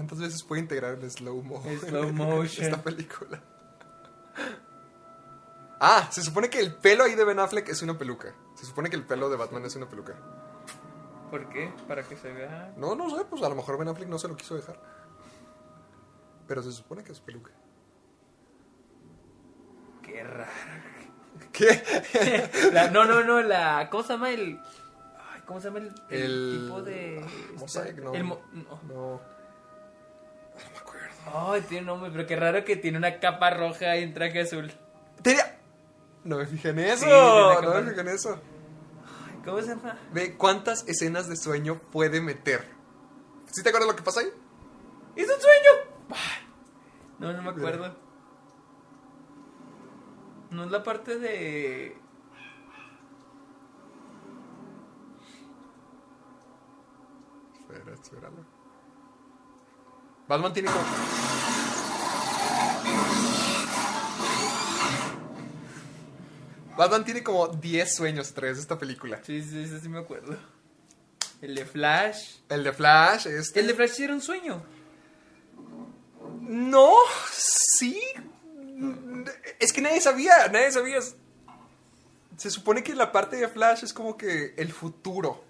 [0.00, 1.62] ¿Cuántas veces puede integrar el slow mo?
[1.66, 2.64] El slow motion.
[2.70, 3.38] Esta película.
[5.78, 8.34] Ah, se supone que el pelo ahí de Ben Affleck es una peluca.
[8.54, 10.14] Se supone que el pelo de Batman es una peluca.
[11.30, 11.70] ¿Por qué?
[11.86, 12.72] Para que se vea.
[12.78, 14.80] No, no sé, pues a lo mejor Ben Affleck no se lo quiso dejar.
[16.48, 17.50] Pero se supone que es peluca.
[20.02, 20.50] Qué raro.
[21.52, 22.70] ¿Qué?
[22.72, 23.88] La- no, no, no, la.
[23.90, 24.58] ¿Cómo se llama el.
[25.32, 27.24] Ay, ¿Cómo se llama el, el El- tipo de.
[27.58, 28.14] Mosaic, no.
[28.14, 28.80] El mo- no.
[28.88, 29.39] No.
[30.64, 31.50] No me acuerdo.
[31.52, 34.40] Ay, tiene un nombre, pero qué raro que tiene una capa roja y un traje
[34.40, 34.72] azul.
[35.22, 35.58] Tenía...
[36.24, 37.04] No me fijé en eso.
[37.06, 37.10] Sí,
[37.66, 38.40] no me fijé en eso.
[39.44, 39.98] ¿Cómo se llama?
[40.12, 42.66] Ve cuántas escenas de sueño puede meter.
[43.50, 44.28] ¿Sí te acuerdas lo que pasa ahí?
[45.16, 45.94] ¡Es un sueño!
[46.10, 46.46] Ay,
[47.18, 47.96] No, no me acuerdo.
[50.50, 51.96] No es la parte de.
[57.54, 58.44] Espera, espéralo.
[60.30, 60.84] Batman tiene como.
[66.76, 69.20] Batman tiene como 10 sueños tras esta película.
[69.24, 70.36] Sí, sí, sí, sí me acuerdo.
[71.42, 72.36] El de Flash.
[72.48, 73.58] El de Flash, este.
[73.58, 74.62] El de Flash era un sueño.
[76.42, 76.94] No,
[77.32, 78.00] sí.
[79.58, 81.00] Es que nadie sabía, nadie sabía.
[82.36, 85.42] Se supone que la parte de Flash es como que el futuro.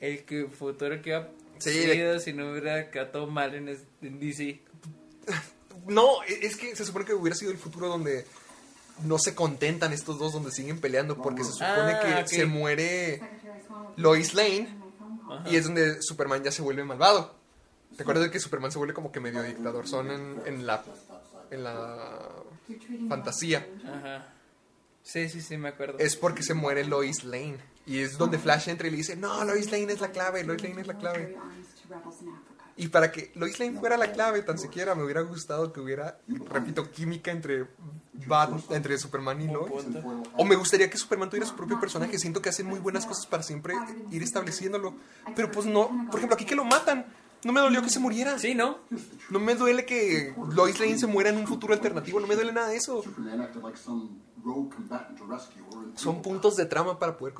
[0.00, 4.18] El que futuro que iba Sí, de- si no hubiera quedado mal en, es- en
[4.20, 4.60] DC.
[5.86, 8.26] No, e, es que se supone que hubiera sido el futuro donde
[9.04, 13.20] no se contentan estos dos, donde siguen peleando, porque se supone Ah, que se muere
[13.96, 14.68] Lois Lane
[15.46, 17.34] y es donde Superman ya se vuelve malvado.
[17.96, 19.86] ¿Te acuerdas de que Superman se vuelve como que medio dictador?
[19.86, 20.82] Son en, en la
[21.52, 22.32] en la
[23.08, 23.64] fantasía.
[23.84, 24.32] Ajá.
[25.06, 25.98] Sí, sí, sí, me acuerdo.
[25.98, 27.58] Es porque se muere Lois Lane.
[27.86, 30.60] Y es donde Flash entra y le dice, no, Lois Lane es la clave, Lois
[30.62, 31.36] Lane es la clave.
[32.78, 36.18] Y para que Lois Lane fuera la clave, tan siquiera me hubiera gustado que hubiera,
[36.50, 37.68] repito, química entre
[38.26, 39.72] Bat- entre Superman y Lois.
[40.36, 42.18] O me gustaría que Superman tuviera su propio personaje.
[42.18, 43.74] Siento que hacen muy buenas cosas para siempre
[44.10, 44.94] ir estableciéndolo.
[45.36, 47.06] Pero pues no, por ejemplo, aquí que lo matan.
[47.44, 48.38] No me dolió que se muriera.
[48.40, 48.78] Sí, ¿no?
[49.30, 52.18] No me duele que Lois Lane se muera en un futuro alternativo.
[52.18, 53.02] No me duele nada de eso.
[55.96, 57.34] Son puntos de trama para poder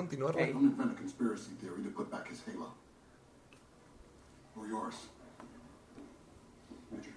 [4.67, 5.09] yours.
[6.91, 7.13] Major.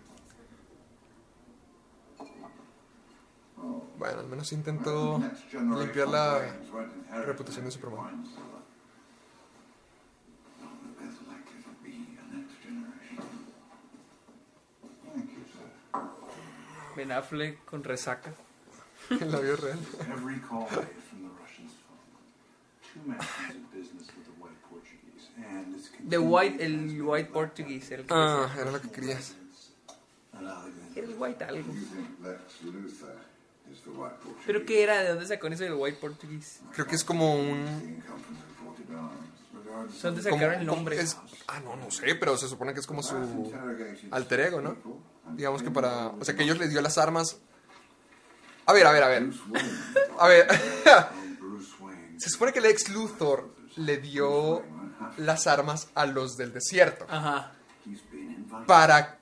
[3.98, 5.20] Bueno, al menos intentó
[5.52, 6.56] limpiar la
[7.26, 8.24] reputación de Superman.
[15.94, 16.96] uh.
[16.96, 18.34] Ben Affleck con resaca.
[19.22, 19.80] en la vida real.
[20.12, 21.98] Every call made from the Russians' phone.
[22.94, 23.18] Two men
[23.52, 27.94] in business with the white Portuguese, and it's The White, el White Portuguese.
[27.96, 28.62] El que Ah, decía.
[28.62, 29.36] era lo que querías.
[30.96, 31.74] Era el White algo.
[34.46, 35.02] ¿Pero qué era?
[35.04, 36.60] ¿De dónde sacó eso del White Portuguese?
[36.74, 38.04] Creo que es como un...
[40.02, 41.00] ¿Dónde sacaron el nombre?
[41.00, 43.16] es- ah, no, no sé, pero se supone que es como su
[44.12, 44.76] alter ego, ¿no?
[45.36, 46.08] Digamos que para...
[46.08, 47.38] O sea, que ellos les dio las armas...
[48.70, 49.30] A ver, a ver, a ver.
[50.20, 50.48] A ver.
[52.20, 54.62] se supone que el ex Luthor le dio
[55.18, 57.08] las armas a los del desierto.
[57.10, 57.54] Ajá.
[58.68, 59.18] Para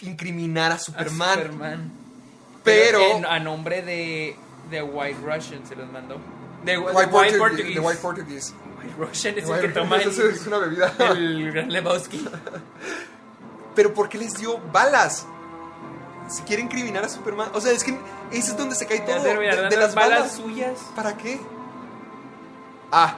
[0.00, 1.38] incriminar a Superman.
[1.38, 1.92] Superman.
[2.64, 3.00] Pero...
[3.18, 4.36] en- a nombre de,
[4.70, 6.16] de White Russian se los mandó.
[6.64, 8.54] De, de White, White, Portuguese, White Portuguese.
[8.78, 10.94] White Russian es el White- que toma el, es una bebida.
[11.10, 12.26] el Gran Lebowski.
[13.74, 15.26] Pero ¿por qué les dio balas?
[16.28, 17.50] Si quieren incriminar a Superman.
[17.54, 17.98] O sea, es que
[18.30, 19.22] ese es donde se cae todo.
[19.22, 20.32] De, las balas balas.
[20.32, 20.78] suyas.
[20.94, 21.40] ¿Para qué?
[22.90, 23.16] Ah.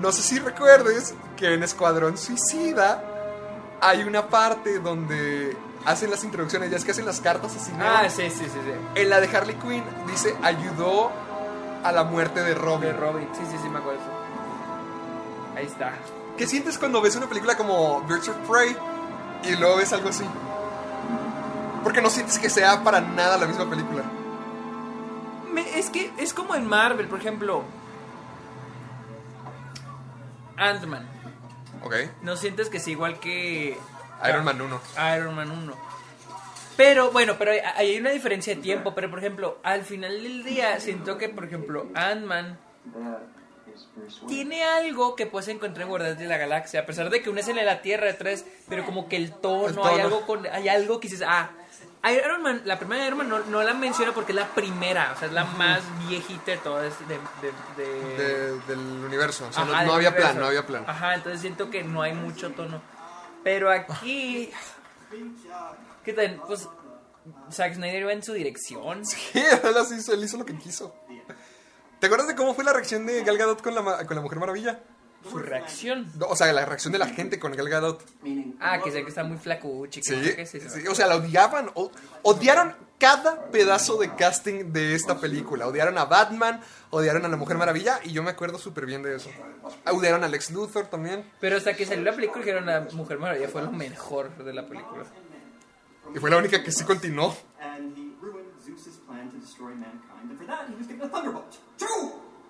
[0.00, 3.04] No sé si recuerdes que en Escuadrón Suicida
[3.80, 7.72] hay una parte donde hacen las introducciones, ya es que hacen las cartas así.
[7.80, 8.72] Ah, sí, sí, sí, sí.
[8.94, 11.10] En la de Harley Quinn dice ayudó
[11.82, 12.88] a la muerte de Robin.
[12.88, 14.00] De Robin, sí, sí, sí, me acuerdo.
[15.56, 15.92] Ahí está.
[16.36, 18.76] ¿Qué sientes cuando ves una película como Birds of Prey
[19.44, 20.24] y luego ves algo así?
[21.82, 24.02] Porque no sientes que sea para nada la misma película.
[25.52, 27.64] Me- es que es como en Marvel, por ejemplo.
[30.56, 31.06] Ant-Man.
[31.84, 31.94] Ok.
[32.22, 33.76] No sientes que sea igual que.
[34.28, 34.80] Iron Man 1.
[35.16, 35.74] Iron Man 1.
[36.76, 38.94] Pero bueno, pero hay, hay una diferencia de tiempo.
[38.94, 42.58] Pero por ejemplo, al final del día siento que, por ejemplo, Ant-Man
[44.28, 46.80] tiene algo que puedes encontrar en Guardianes de la Galaxia.
[46.80, 49.32] A pesar de que una es en la Tierra de tres, pero como que el
[49.32, 50.04] tono, El hay tono.
[50.04, 51.50] algo con, hay algo que dices, ah.
[52.10, 55.12] Iron Man, la primera de Iron Man no, no la menciona porque es la primera,
[55.14, 57.18] o sea, es la más viejita de todas de,
[57.76, 59.46] de, de- De- del universo.
[59.48, 60.28] O sea, no, Ajá, no del había universo.
[60.32, 60.84] plan, no había plan.
[60.86, 62.82] Ajá, entonces siento que no hay mucho tono.
[63.44, 64.50] Pero aquí.
[66.04, 66.42] ¿Qué tal?
[66.46, 66.68] Pues.
[67.52, 69.06] Zack Snyder iba en su dirección.
[69.06, 70.92] Sí, él, hizo, él hizo lo que quiso.
[72.00, 74.40] ¿Te acuerdas de cómo fue la reacción de Gal Gadot con la, con la Mujer
[74.40, 74.80] Maravilla?
[75.30, 76.10] Su reacción.
[76.18, 78.04] No, o sea, la reacción de la gente con Gal Gadot.
[78.60, 80.00] Ah, que sé que está muy flacuchi.
[80.00, 81.70] que Sí, qué, sí, o sea, la odiaban.
[81.74, 81.90] o-
[82.22, 85.66] odiaron cada pedazo de casting de esta película.
[85.66, 86.60] Odiaron a Batman,
[86.90, 89.30] odiaron a la Mujer Maravilla y yo me acuerdo súper bien de eso.
[89.90, 91.24] Odiaron a Lex Luthor también.
[91.40, 94.66] Pero hasta que salió la película dijeron la Mujer Maravilla fue lo mejor de la
[94.66, 95.04] película.
[96.14, 97.34] Y fue la única que sí continuó.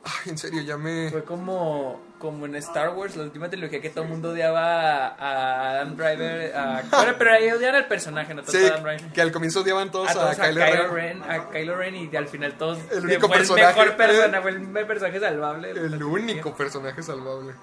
[0.04, 1.10] Ay, en serio, ya me...
[1.10, 5.70] Fue como, como en Star Wars, la última trilogía que todo el mundo odiaba a,
[5.70, 6.56] Adam Driver.
[6.56, 9.12] A, bueno, pero ahí odiaban al personaje, no tanto Sí, a Adam Driver.
[9.12, 11.22] que al comienzo odiaban todos A a, todos a Kylo Kylo, Ren.
[11.22, 14.42] Ren, a Kylo Ren y al final todos El único fue personaje, el mejor persona,
[14.42, 15.70] fue el personaje salvable.
[15.70, 17.54] El único personaje salvable.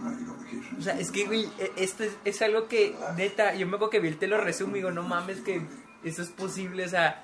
[0.77, 3.89] O sea, es que, güey, e- esto es, es algo que, neta, yo me acuerdo
[3.89, 5.61] que vi el te lo resumo y digo, no mames que
[6.05, 7.21] eso es posible, o sea,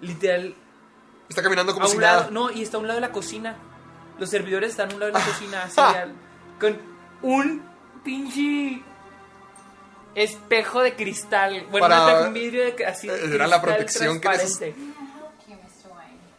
[0.00, 0.54] literal,
[1.28, 2.30] Está caminando como a si lado, nada.
[2.32, 3.56] no, y está a un lado de la cocina.
[4.18, 6.02] Los servidores están a un lado de la cocina, así, Ah.
[6.02, 6.12] al-
[6.60, 6.78] con
[7.22, 7.62] un
[8.04, 8.82] pinche
[10.14, 11.66] espejo de cristal.
[11.70, 13.08] Bueno, Para- un espejo, un vidrio de, así.
[13.08, 14.74] Era la cristal protección que neces- transparente.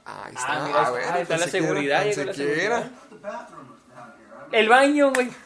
[0.06, 0.66] Ahí Ah, está.
[0.66, 2.78] mira, a ver, ahí está la tan siquiera, seguridad, tan llegó la siquiera.
[2.80, 2.92] seguridad.
[4.52, 5.30] El baño, güey.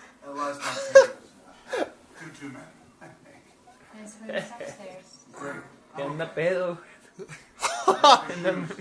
[5.96, 6.78] Que anda pedo.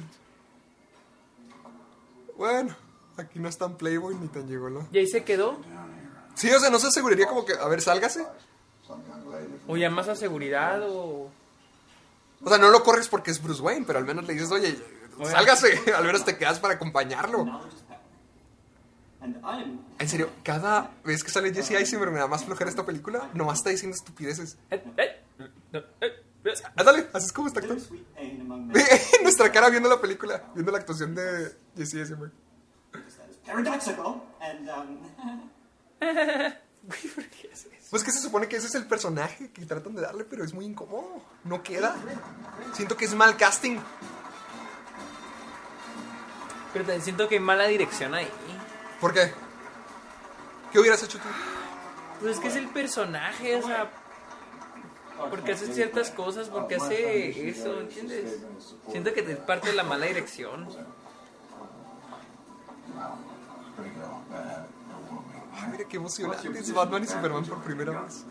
[2.37, 2.75] Bueno,
[3.17, 4.87] aquí no es tan Playboy ni tan llegolo.
[4.93, 5.61] Y ahí se quedó.
[6.35, 8.27] Sí, o sea, no se aseguraría como que, a ver, sálgase.
[9.67, 11.31] O llamas a seguridad o.
[12.45, 14.77] O sea, no lo corres porque es Bruce Wayne, pero al menos le dices, oye,
[15.25, 15.93] sálgase.
[15.97, 17.47] Al menos te quedas para acompañarlo.
[19.99, 23.31] En serio, cada vez que sale Jesse Eisenberg me da más flojera esta película.
[23.35, 24.59] Nomás está diciendo estupideces.
[24.71, 25.23] Eh, eh,
[26.01, 26.23] eh.
[26.75, 27.85] Ándale, así es como está actuando.
[29.23, 32.33] nuestra cara viendo la película, viendo la actuación de Jesse Eisenberg.
[33.53, 34.99] Paradoxical, and um,
[37.91, 40.55] Pues que se supone que ese es el personaje que tratan de darle, pero es
[40.55, 41.23] muy incómodo.
[41.45, 41.95] No queda.
[42.73, 43.79] Siento que es mal casting.
[46.73, 48.29] Pero también siento que hay mala dirección ahí.
[49.01, 49.33] ¿Por qué?
[50.73, 51.29] ¿Qué hubieras hecho tú?
[52.21, 53.91] Pues es que es el personaje, o sea.
[55.29, 58.39] Porque hace ciertas cosas, porque hace eso, ¿entiendes?
[58.91, 60.67] Siento que es parte de la mala dirección.
[65.93, 66.49] Qué emocionante.
[66.59, 68.25] Es Batman y Superman por primera vez.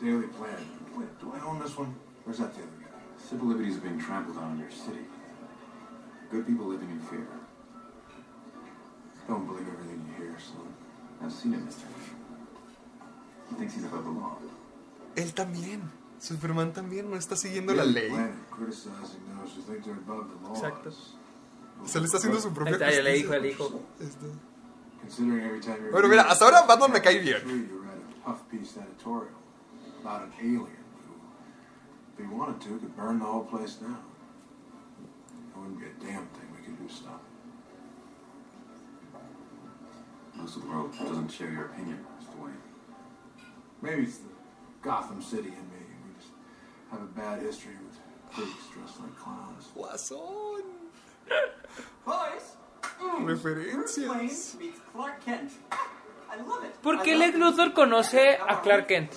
[0.00, 0.64] Daily Plan.
[0.96, 1.94] Wait, do I own this one?
[2.24, 2.88] Where's that the other guy?
[3.28, 5.04] Civil liberties are being trampled on in your city.
[6.30, 7.26] Good people living in fear.
[9.28, 10.68] Don't believe everything you hear, son.
[11.22, 11.84] I've seen it, Mr.
[11.84, 12.16] Lee.
[13.50, 14.38] He thinks he's above the law.
[15.16, 15.82] Él también.
[16.18, 18.10] Superman también no está siguiendo la ley.
[20.50, 20.90] Exacto.
[21.84, 23.82] Se le está haciendo su Ahí propia está, ya le dijo al hijo.
[24.00, 24.26] Este.
[25.00, 27.42] Considering every time you're Bueno, mira, hasta ahora Batman me cae bien.
[27.46, 29.34] You read a puff piece editorial
[30.00, 30.66] about an alien
[31.06, 31.14] who,
[32.14, 33.98] if he wanted to, could burn the whole place down.
[35.54, 37.28] There wouldn't be a damn thing we could do to stop it.
[40.38, 42.38] Most of the world doesn't share your opinion, Mr.
[42.44, 42.54] Wayne.
[43.82, 44.28] Maybe it's the
[44.82, 45.82] Gotham City in me.
[46.06, 46.32] We just
[46.90, 47.98] have a bad history with
[48.30, 49.68] freaks dressed like clowns.
[49.76, 50.62] Guasón.
[52.06, 52.67] boys, Bruce Wayne
[53.24, 54.56] Referencias.
[54.60, 56.70] I love it.
[56.82, 57.34] ¿Por qué Lex.
[57.36, 59.12] Luthor conoce a Clark Kent?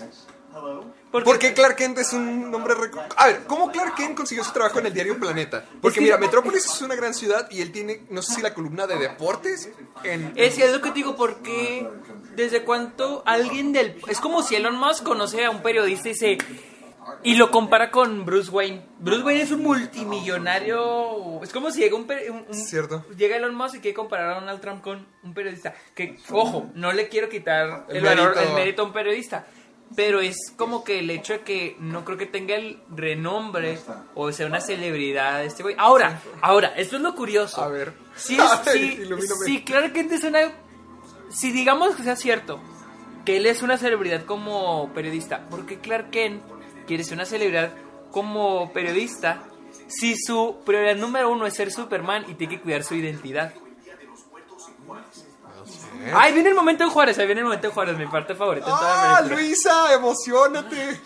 [1.11, 2.73] Porque- ¿Por qué Clark Kent es un nombre...
[3.17, 5.65] A ver, ¿cómo Clark Kent consiguió su trabajo en el diario Planeta?
[5.81, 8.53] Porque que- mira, Metrópolis es una gran ciudad y él tiene, no sé si la
[8.53, 9.69] columna de deportes
[10.03, 10.33] en...
[10.35, 11.87] Es es lo que te digo, porque
[12.35, 14.01] desde cuánto alguien del...
[14.07, 16.37] Es como si Elon Musk conoce a un periodista y se...
[17.23, 18.85] Y lo compara con Bruce Wayne.
[18.99, 21.41] Bruce Wayne es un multimillonario.
[21.43, 23.05] Es como si llega un, un- un- Cierto.
[23.17, 25.73] llega Elon Musk y quiere comparar a Donald Trump con un periodista.
[25.95, 28.49] Que, ojo, no le quiero quitar El el, valor, mérito.
[28.49, 29.45] el mérito a un periodista.
[29.95, 33.77] Pero es como que el hecho de que no creo que tenga el renombre
[34.15, 35.75] o sea una celebridad este güey.
[35.77, 37.61] Ahora, ahora, esto es lo curioso.
[37.61, 37.93] A ver.
[38.15, 39.45] Si, A ver, ilumíname.
[39.45, 40.39] si Clark Kent es una...
[41.29, 42.61] Si digamos que sea cierto,
[43.25, 46.41] que él es una celebridad como periodista, ¿por qué Clark Kent
[46.91, 47.71] quiere ser una celebridad
[48.11, 49.43] como periodista
[49.87, 53.53] si su prioridad número uno es ser Superman y tiene que cuidar su identidad?
[56.13, 58.65] Ahí viene el momento de Juárez, ahí viene el momento de Juárez, mi parte favorita
[58.69, 59.41] en toda ¡Ah, película.
[59.41, 59.93] Luisa!
[59.93, 61.01] ¡Emocionate!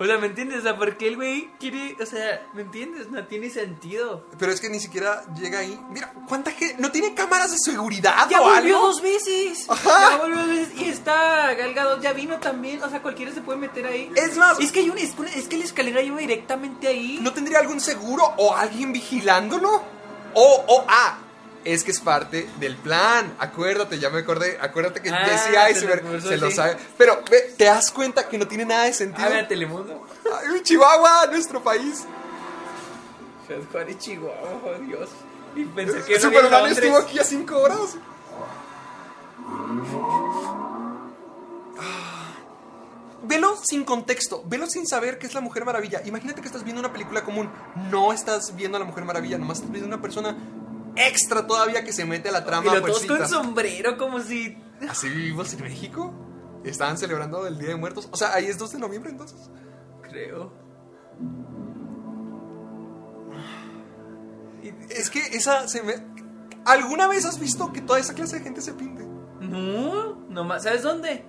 [0.00, 0.60] O sea, ¿me entiendes?
[0.60, 1.96] O sea, ¿por qué el güey quiere...?
[2.00, 3.10] O sea, ¿me entiendes?
[3.10, 4.24] No tiene sentido.
[4.38, 5.78] Pero es que ni siquiera llega ahí.
[5.90, 6.76] Mira, ¿cuánta gente?
[6.78, 8.86] ¿No tiene cámaras de seguridad Ya o volvió algo?
[8.86, 9.66] dos veces.
[9.68, 10.10] Ajá.
[10.12, 10.80] Ya volvió dos veces.
[10.80, 12.80] Y está Gal Gadot, ya vino también.
[12.82, 14.12] O sea, cualquiera se puede meter ahí.
[14.14, 17.18] Es más- Es que, hay un, es, es que la escalera lleva directamente ahí.
[17.20, 19.82] ¿No tendría algún seguro o alguien vigilándolo?
[20.34, 21.18] O, o, ah,
[21.72, 23.34] es que es parte del plan.
[23.38, 24.58] Acuérdate, ya me acordé.
[24.60, 26.56] Acuérdate que Ah, Jesse se lo Eisenberg puso se lo así.
[26.56, 26.76] sabe.
[26.96, 29.26] Pero, ve, ¿te das cuenta que no tiene nada de sentido?
[29.26, 30.06] A ver, Telemundo.
[30.24, 32.04] Ay, Chihuahua, nuestro país.
[33.46, 35.08] Ciudad Juárez, Chihuahua, oh Dios.
[35.56, 37.96] Y pensé que Superman estuvo aquí a 5 horas.
[41.78, 42.34] Ah.
[43.22, 46.00] Velo sin contexto, velo sin saber que es la Mujer Maravilla.
[46.04, 47.50] Imagínate que estás viendo una película común,
[47.90, 50.36] no estás viendo a la Mujer Maravilla, nomás estás viendo una persona
[51.06, 52.74] extra todavía que se mete a la Y trama.
[52.74, 53.18] los todos fuercita.
[53.18, 54.56] con sombrero, como si.
[54.88, 56.12] ¿Así vivimos en México?
[56.64, 58.08] ¿Estaban celebrando el Día de Muertos?
[58.10, 59.50] O sea, ahí es 2 de noviembre entonces.
[60.02, 60.52] Creo.
[64.90, 65.94] Es que esa se me...
[66.64, 69.06] ¿Alguna vez has visto que toda esa clase de gente se pinte?
[69.40, 70.64] No, nomás.
[70.64, 71.24] ¿Sabes dónde?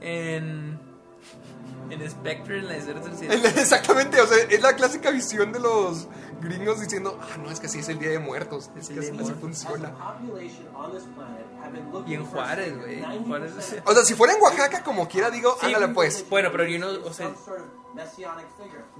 [0.00, 0.78] En.
[1.90, 3.60] En Spectre, en la de 007.
[3.60, 6.06] Exactamente, o sea, es la clásica visión de los
[6.40, 9.10] gringos diciendo, ah, no, es que así es el Día de Muertos, es que así
[9.18, 9.92] así funciona.
[12.06, 13.02] Y en Juárez, güey.
[13.84, 16.24] O sea, si fuera en Oaxaca, como quiera, digo, Sí, ándale pues.
[16.28, 17.30] Bueno, pero yo no, o sea,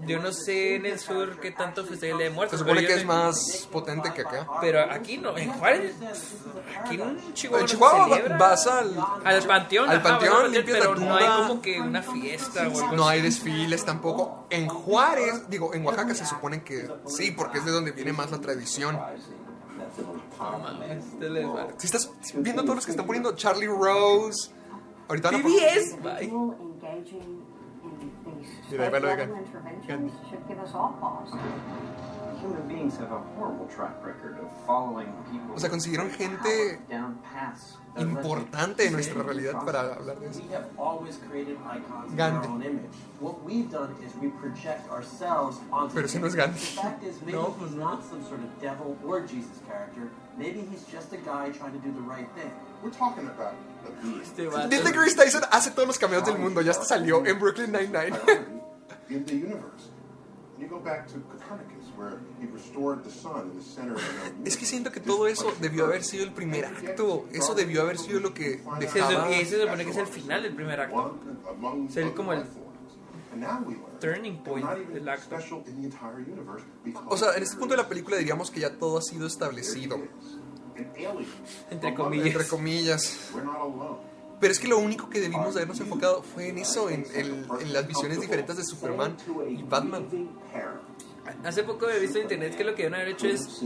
[0.06, 2.58] yo no sé en el sur qué tanto Día de Muertos.
[2.58, 4.46] Se supone que es más potente que acá.
[4.60, 5.94] Pero aquí no, en Juárez,
[6.80, 8.96] aquí en Chihuahua, En no se Chihuahua vas al...
[9.24, 11.48] al panteón, al ajá, panteón, limpias pero la no hay tumba.
[11.48, 13.12] como que una fiesta o algo No así.
[13.16, 14.46] hay desfiles tampoco.
[14.50, 18.30] En Juárez, digo, en Oaxaca se supone que sí, porque es de donde viene más
[18.30, 18.98] la tradición.
[20.38, 21.68] No.
[21.78, 24.50] Si estás viendo todos los que están poniendo Charlie Rose,
[25.08, 26.30] ahorita a BBS, bye.
[28.70, 31.32] Interventions should give us all pause.
[32.40, 36.78] Human beings have a horrible track record of following people O sea, consiguieron gente
[38.00, 40.40] importante en nuestra realidad para hablar de eso.
[42.16, 42.46] Gandhi.
[42.46, 42.94] our own image.
[43.20, 46.58] What we've done is we project ourselves onto Pero ese no es Gandhi.
[46.58, 50.08] The fact is, maybe No, pues he's not some sort of devil or Jesus character.
[50.36, 52.50] Maybe he's just a guy trying to do the right thing.
[52.82, 54.38] We're talking about the beast.
[54.38, 54.68] Este.
[54.68, 58.14] Neil deGrasse Tyson hace todos los cameos del mundo, ya hasta salió en Brooklyn Nine-Nine.
[64.44, 67.26] Es que siento que todo eso debió haber sido el primer acto.
[67.32, 69.30] Eso debió haber sido lo que dejaba.
[69.30, 70.96] y ese se supone que es el final del primer acto.
[70.96, 72.68] one among Ser como el life forms.
[73.32, 75.24] And now we learn turning point not even del acto.
[75.38, 78.50] special in the entire universe because O sea, en este punto de la película diríamos
[78.50, 79.98] que ya todo ha sido establecido.
[81.70, 82.26] Entre comillas.
[82.26, 83.30] Entre comillas.
[83.34, 83.98] We're not alone.
[84.40, 87.44] Pero es que lo único que debimos de habernos enfocado fue en eso, en, el-
[87.60, 89.16] en las visiones diferentes de Superman
[89.48, 90.06] y Batman.
[91.44, 93.62] Hace poco he visto en internet que lo que deben haber hecho es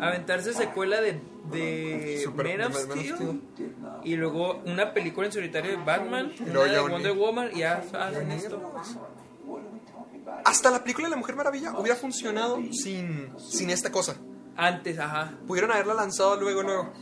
[0.00, 3.42] aventarse secuela de, de Super- Man of de Man of Steel
[4.04, 7.60] y luego una película en solitario de Batman, Y una de un- Wonder Woman y
[7.60, 8.60] ya hacen esto.
[10.44, 14.16] Hasta la película de la Mujer Maravilla hubiera funcionado sin, sin esta cosa.
[14.56, 15.34] Antes, ajá.
[15.46, 16.92] Pudieron haberla lanzado luego, luego.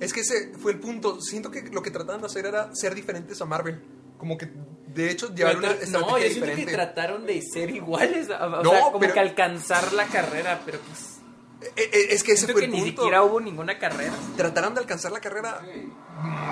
[0.00, 1.20] Es que ese fue el punto.
[1.20, 3.82] Siento que lo que trataban de hacer era ser diferentes a Marvel.
[4.18, 4.50] Como que,
[4.94, 6.64] de hecho, llevar una estrategia no, yo siento diferente.
[6.66, 10.78] que trataron de ser iguales, o No, sea, como pero- que alcanzar la carrera, pero
[10.80, 11.14] pues
[11.60, 13.02] Eh, eh, Es que ese fue que el ni punto.
[13.02, 14.12] siquiera hubo ninguna carrera.
[14.36, 15.60] Trataron de alcanzar la carrera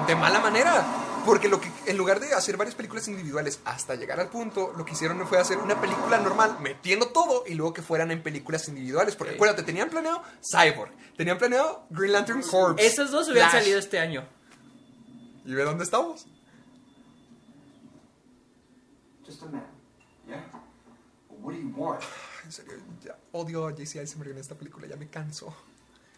[0.06, 0.84] de mala manera.
[1.24, 4.84] Porque lo que, en lugar de hacer varias películas individuales hasta llegar al punto, lo
[4.84, 8.66] que hicieron fue hacer una película normal, metiendo todo y luego que fueran en películas
[8.66, 9.14] individuales.
[9.14, 9.36] Porque Sí.
[9.36, 12.74] acuérdate, tenían planeado Cyborg, tenían planeado Green Lantern Corps.
[12.82, 13.62] Esas dos hubieran Flash.
[13.62, 14.28] salido este año.
[15.44, 16.26] ¿Y ve dónde estamos?
[19.26, 19.64] Just a man.
[20.28, 20.42] Yeah?
[21.28, 22.00] But what do you want?
[22.44, 25.52] En serio, ya odio a JC Eisenberg en esta película, ya me canso.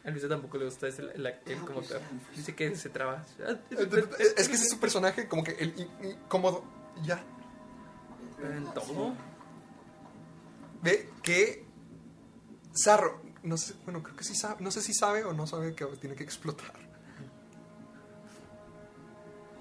[0.04, 2.00] A Luisa tampoco le gusta ese, el, el- el como actor.
[2.36, 3.24] Dice que se traba.
[4.36, 6.62] Es que ese es su personaje, como que el in- incómodo.
[7.02, 7.22] Ya.
[8.42, 9.14] En todo.
[10.82, 11.64] Ve que.
[12.84, 13.22] Zarro.
[13.42, 14.56] No sé, bueno, creo que sí sabe.
[14.62, 16.74] No sé si sabe o no sabe que tiene que explotar.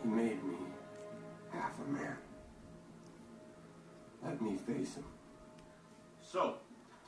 [0.03, 0.57] He made me
[1.57, 2.17] half a man.
[4.23, 5.05] Let me face him.
[6.21, 6.55] So,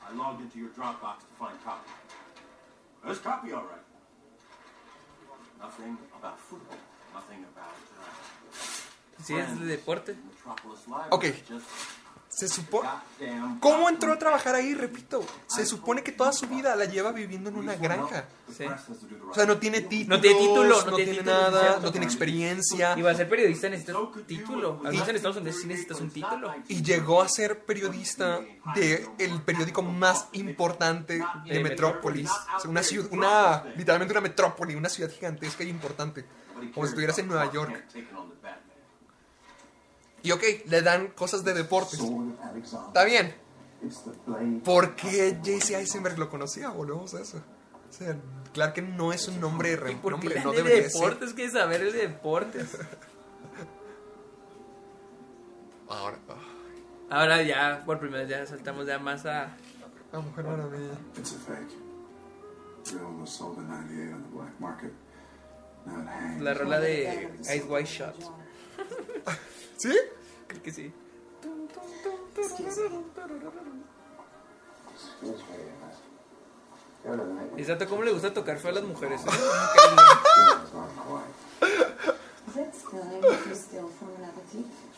[0.06, 1.90] I logged into your Dropbox to find copy.
[3.04, 3.86] There's copy, all right.
[5.60, 6.78] Nothing about football.
[7.14, 10.16] Nothing about uh, Sí, es de deporte.
[10.26, 11.08] Metropolis Live.
[11.10, 11.24] Ok.
[11.46, 11.66] Just
[12.40, 12.88] Se supone.
[13.60, 14.72] ¿Cómo entró a trabajar ahí?
[14.72, 15.22] Repito.
[15.46, 18.24] Se supone que toda su vida la lleva viviendo en una granja.
[18.56, 18.64] Sí.
[19.28, 20.16] O sea, no tiene título.
[20.16, 21.80] No tiene título, no no tiene título, nada, ¿cierto?
[21.82, 22.94] no tiene experiencia.
[22.96, 24.80] Y para ser periodista necesitas un título.
[24.82, 26.54] Al menos en Estados Unidos sí necesitas un título.
[26.66, 28.40] Y llegó a ser periodista
[28.74, 32.30] de el periódico más importante de De Metrópolis.
[32.56, 36.24] O sea, una ciudad, una, literalmente una metrópoli, una ciudad gigantesca y importante.
[36.72, 37.84] Como si estuvieras en Nueva York.
[37.88, 38.60] taking on the Batman.
[40.22, 42.00] Y ok, le dan cosas de deportes.
[42.62, 43.34] Está bien.
[44.64, 45.76] ¿Por qué J.C.
[45.76, 46.68] Eisenberg lo conocía?
[46.68, 47.38] Volvemos a eso.
[47.38, 48.16] O sea,
[48.52, 51.00] claro que no es un nombre de ¿Por qué no de debería ser.
[51.00, 51.32] deportes?
[51.32, 52.76] que saber el de deportes?
[55.88, 56.34] Ahora, ah,
[57.10, 59.56] Ahora ya, por primera vez ya saltamos ya más a...
[60.12, 60.92] Mujer Maravilla.
[61.16, 61.72] It's a fake.
[62.94, 64.92] Real was sold in 98 on the black market.
[65.86, 66.42] Now it hangs.
[66.42, 68.14] La rola de Ice White Shot.
[69.76, 69.96] ¿Sí?
[70.46, 70.92] Creo que sí.
[77.56, 79.22] Exacto, ¿cómo le gusta tocar feo a las mujeres?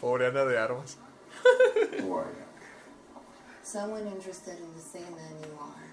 [0.01, 0.97] Pobre Ana de Armas.
[2.01, 2.43] Who are you?
[3.63, 5.93] Someone interested in the same man you are.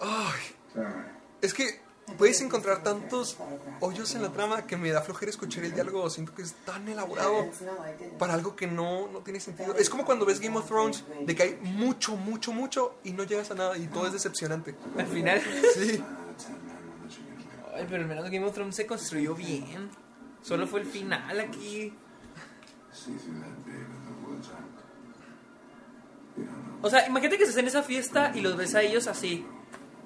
[0.00, 0.40] Ay,
[1.40, 1.80] es que
[2.18, 3.36] puedes encontrar tantos
[3.80, 6.08] hoyos en la trama que me da flojera escuchar el diálogo.
[6.10, 7.46] Siento que es tan elaborado
[8.18, 9.74] para algo que no, no tiene sentido.
[9.76, 13.24] Es como cuando ves Game of Thrones, de que hay mucho, mucho, mucho y no
[13.24, 14.74] llegas a nada y todo es decepcionante.
[14.96, 15.42] Al final.
[15.74, 16.02] Sí.
[17.74, 19.90] Ay, pero al menos Game of Thrones se construyó bien.
[20.42, 21.94] Solo fue el final aquí.
[26.82, 29.46] O sea, imagínate que estás en esa fiesta y los ves a ellos así.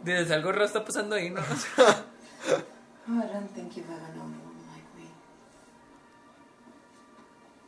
[0.06, 1.42] Desde algo raro está pasando ahí, ¿no?
[3.08, 5.10] Oh, I don't think you've ever known a woman like me.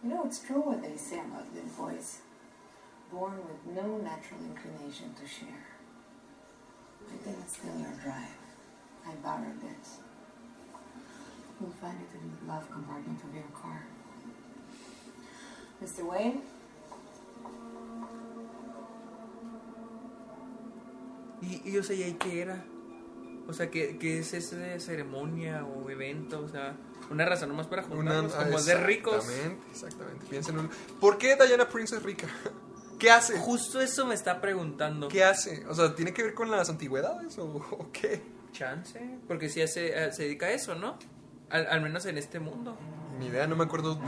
[0.02, 2.18] You know, it's true what they say about good boys.
[3.10, 5.66] Born with no natural inclination to share.
[7.10, 8.38] I didn't steal your drive.
[9.06, 9.84] I borrowed it.
[11.60, 13.82] You'll find it in the glove compartment of your car.
[15.82, 16.04] Mr.
[16.04, 16.42] Wayne?
[21.42, 22.64] Y, y, o sea, ¿y ahí qué era?
[23.46, 26.40] O sea, ¿qué, qué es ese de ceremonia o evento?
[26.40, 26.76] O sea,
[27.10, 29.14] una razón nomás para juntarnos, Una- como de ricos.
[29.24, 30.26] Exactamente, exactamente.
[30.28, 30.70] Piensa en un-
[31.00, 32.26] ¿Por qué Diana Prince es rica?
[32.98, 33.38] ¿Qué hace?
[33.38, 35.06] Justo eso me está preguntando.
[35.08, 35.64] ¿Qué hace?
[35.68, 38.22] O sea, ¿tiene que ver con las antigüedades o, o qué?
[38.52, 40.98] Chance, porque sí se, eh, se dedica a eso, ¿no?
[41.48, 42.76] Al, al menos en este mundo.
[43.18, 43.94] Ni idea, no me acuerdo.
[43.94, 44.00] de-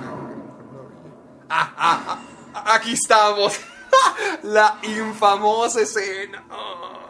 [1.48, 2.22] Ah, ah,
[2.54, 3.58] ah, aquí estamos.
[4.44, 6.44] La infamosa escena.
[6.50, 7.09] Ay.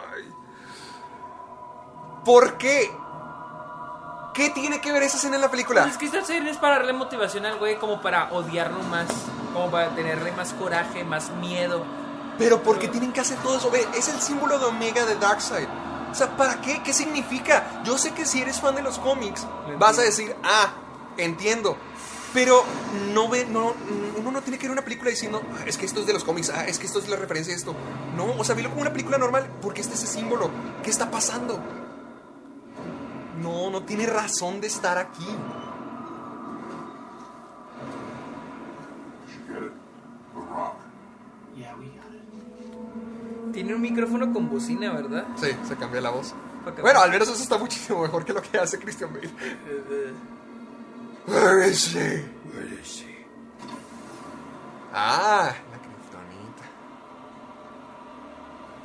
[2.25, 2.91] ¿Por qué?
[4.35, 5.87] ¿Qué tiene que ver esa escena en la película?
[5.87, 9.07] Es que esta serie es para darle motivación al güey, como para odiarlo más,
[9.53, 11.85] como para tenerle más coraje, más miedo.
[12.39, 13.71] Pero ¿por qué tienen que hacer todo eso?
[13.71, 15.67] Ve, es el símbolo de Omega de Darkseid.
[16.11, 16.83] O sea, ¿para qué?
[16.83, 17.83] ¿Qué significa?
[17.85, 19.47] Yo sé que si eres fan de los cómics,
[19.79, 20.69] vas a decir, ah,
[21.17, 21.77] entiendo.
[22.33, 22.65] Pero
[23.13, 23.75] no ve, no,
[24.17, 26.23] uno no tiene que ver una película diciendo, "Ah, es que esto es de los
[26.23, 27.75] cómics, ah, es que esto es la referencia a esto.
[28.17, 30.49] No, o sea, velo como una película normal, porque este es ese símbolo.
[30.85, 31.61] ¿Qué está pasando?
[33.41, 35.27] No, no tiene razón de estar aquí.
[43.53, 45.27] Tiene un micrófono con bocina, ¿verdad?
[45.37, 46.35] Sí, se cambia la voz.
[46.81, 49.31] Bueno, al menos eso está muchísimo mejor que lo que hace Christian Bale.
[51.27, 51.99] Where is she?
[51.99, 53.27] Where is she?
[54.93, 56.65] Ah, la kriptonita.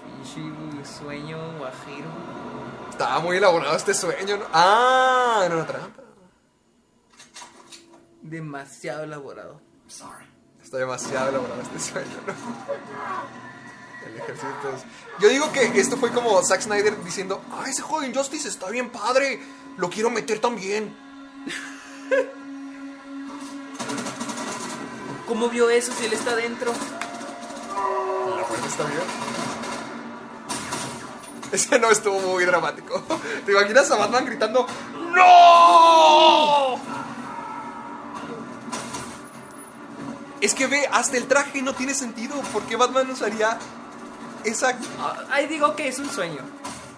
[0.06, 2.10] pinche sueño guajiro.
[2.96, 4.46] Estaba muy elaborado este sueño, ¿no?
[4.54, 6.02] Ah, era una trampa.
[8.22, 9.60] Demasiado elaborado.
[9.86, 10.26] Sorry.
[10.64, 12.34] Está demasiado elaborado este sueño, ¿no?
[14.08, 14.84] El ejército es...
[15.20, 18.70] Yo digo que esto fue como Zack Snyder diciendo, ah, ese juego de Injustice está
[18.70, 19.42] bien padre,
[19.76, 20.96] lo quiero meter también.
[25.28, 26.72] ¿Cómo vio eso si él está dentro?
[28.38, 29.04] La puerta está bien.
[31.56, 33.02] Ese no estuvo muy dramático.
[33.46, 34.68] ¿Te imaginas a Batman gritando
[35.16, 36.80] ¡No!
[40.42, 42.36] Es que ve, hasta el traje no tiene sentido.
[42.52, 43.58] ¿Por qué Batman usaría
[44.44, 44.78] esa...
[45.00, 46.42] Ah, Ahí digo que es un sueño.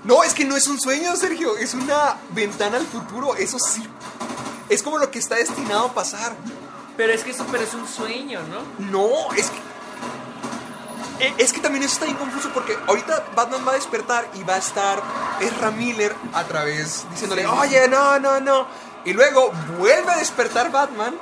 [0.04, 1.56] No, es que no es un sueño, Sergio.
[1.58, 3.36] Es una ventana al futuro.
[3.36, 3.84] Eso sí.
[4.70, 6.36] Es como lo que está destinado a pasar.
[6.98, 8.90] Pero es que eso pero es un sueño, ¿no?
[8.92, 9.67] No, es que.
[11.20, 14.44] Eh, Es que también eso está bien confuso porque ahorita Batman va a despertar y
[14.44, 15.02] va a estar
[15.40, 18.68] Ezra Miller a través diciéndole, sí, oye, no, no, no.
[19.06, 21.16] Y luego vuelve a despertar Batman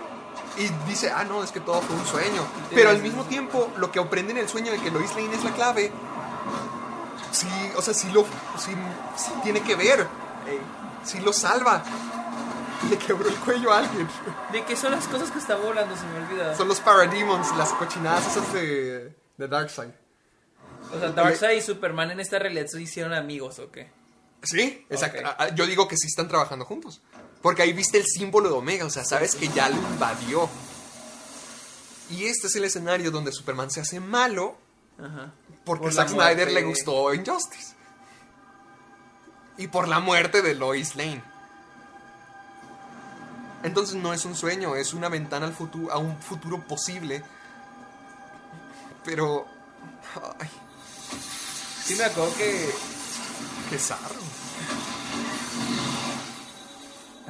[0.58, 2.46] y dice, ah, no, es que todo fue un sueño.
[2.74, 5.44] Pero al mismo tiempo, lo que aprende en el sueño de que Lois Lane es
[5.44, 5.92] la clave,
[7.32, 8.24] sí, o sea, sí lo,
[8.58, 8.74] sí,
[9.16, 10.08] sí tiene que ver.
[11.04, 11.84] Sí lo salva.
[12.90, 14.08] Le quebró el cuello a alguien.
[14.52, 15.96] ¿De qué son las cosas que está volando?
[15.96, 16.56] Se me olvida.
[16.56, 19.92] Son los Parademons, las cochinadas esas de, de Darkseid.
[20.94, 23.90] O sea, Darkseid y Superman en esta realidad se hicieron amigos, ¿o qué?
[24.44, 25.22] Sí, exacto.
[25.26, 27.02] Ah, ah, Yo digo que sí están trabajando juntos.
[27.42, 30.50] Porque ahí viste el símbolo de Omega, o sea, sabes que ya lo invadió.
[32.10, 34.58] Y este es el escenario donde Superman se hace malo
[35.00, 35.32] Ajá.
[35.64, 37.76] porque Por Zack Snyder le gustó Injustice.
[39.58, 41.24] Y por la muerte de Lois Lane.
[43.64, 47.24] Entonces no es un sueño, es una ventana al futuro, a un futuro posible.
[49.06, 49.46] Pero.
[50.40, 50.50] ay.
[51.84, 52.70] Sí, me acuerdo que.
[53.70, 54.20] Qué zarro.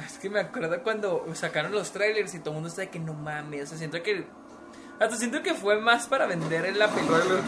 [0.06, 2.98] Es que me acuerdo cuando sacaron los trailers y todo el mundo está de que
[2.98, 3.64] no mames.
[3.64, 4.26] O sea, siento que.
[4.98, 7.18] Hasta siento que fue más para vender en la película.
[7.18, 7.44] Trailer.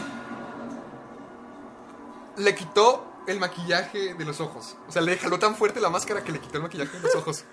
[2.37, 4.77] Le quitó el maquillaje de los ojos.
[4.87, 7.15] O sea, le jaló tan fuerte la máscara que le quitó el maquillaje de los
[7.15, 7.43] ojos.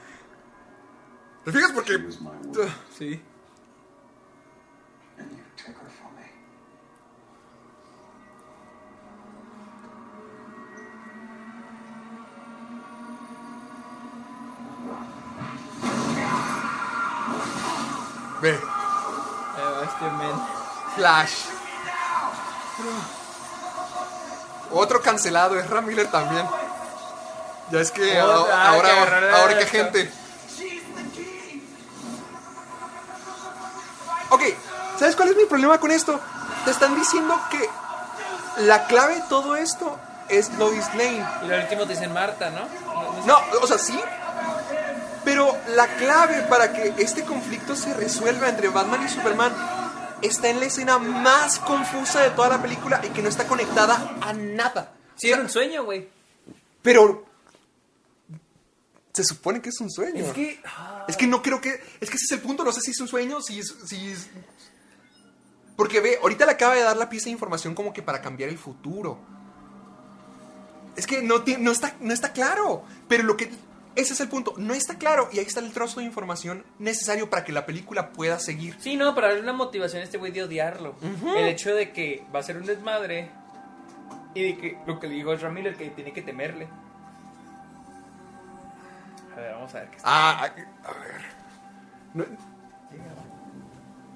[1.45, 1.72] ¿Te fijas?
[1.72, 1.99] Porque.
[2.97, 3.22] Sí.
[18.41, 18.51] Ve,
[19.84, 20.43] Este men.
[20.97, 21.34] Flash.
[24.72, 26.47] Otro cancelado, es Ram Miller también.
[27.70, 28.72] Ya es que Oh, ahora, ah,
[29.20, 29.70] que ahora, que esta.
[29.70, 30.12] gente.
[34.30, 34.43] Ok,
[34.99, 36.18] ¿sabes cuál es mi problema con esto?
[36.64, 37.68] Te están diciendo que
[38.64, 41.24] la clave de todo esto es Lois Lane.
[41.43, 42.61] Y lo último te dicen Marta, ¿no?
[42.93, 43.99] No, no No, o sea, sí.
[45.27, 49.53] Pero la clave para que este conflicto se resuelva entre Batman y Superman
[50.22, 54.16] está en la escena más confusa de toda la película y que no está conectada
[54.22, 54.93] a nada.
[55.16, 56.09] Sí, era un sueño, güey.
[56.81, 57.27] Pero
[59.12, 60.24] se supone que es un sueño.
[60.27, 60.61] Es que.
[60.64, 61.70] ah, Es que no creo que.
[62.01, 62.62] Es que ese es el punto.
[62.62, 63.74] No sé si es un sueño, si es.
[63.87, 64.29] Si es-
[65.77, 68.49] Porque ve, ahorita le acaba de dar la pieza de información como que para cambiar
[68.49, 69.18] el futuro.
[70.97, 72.85] Es que no, no, está, no está claro.
[73.09, 73.51] Pero lo que.
[73.97, 74.55] Ese es el punto.
[74.59, 75.28] No está claro.
[75.32, 78.76] Y ahí está el trozo de información necesario para que la película pueda seguir.
[78.78, 80.94] Sí, no, para darle una motivación a este güey de odiarlo.
[81.36, 83.30] El hecho de que va a ser un desmadre.
[84.34, 86.68] Y de que lo que le dijo Ezra Miller, que tiene que temerle.
[89.34, 90.09] A ver, vamos a ver qué está.
[90.09, 91.22] Ah, a, a ver.
[92.14, 92.24] No-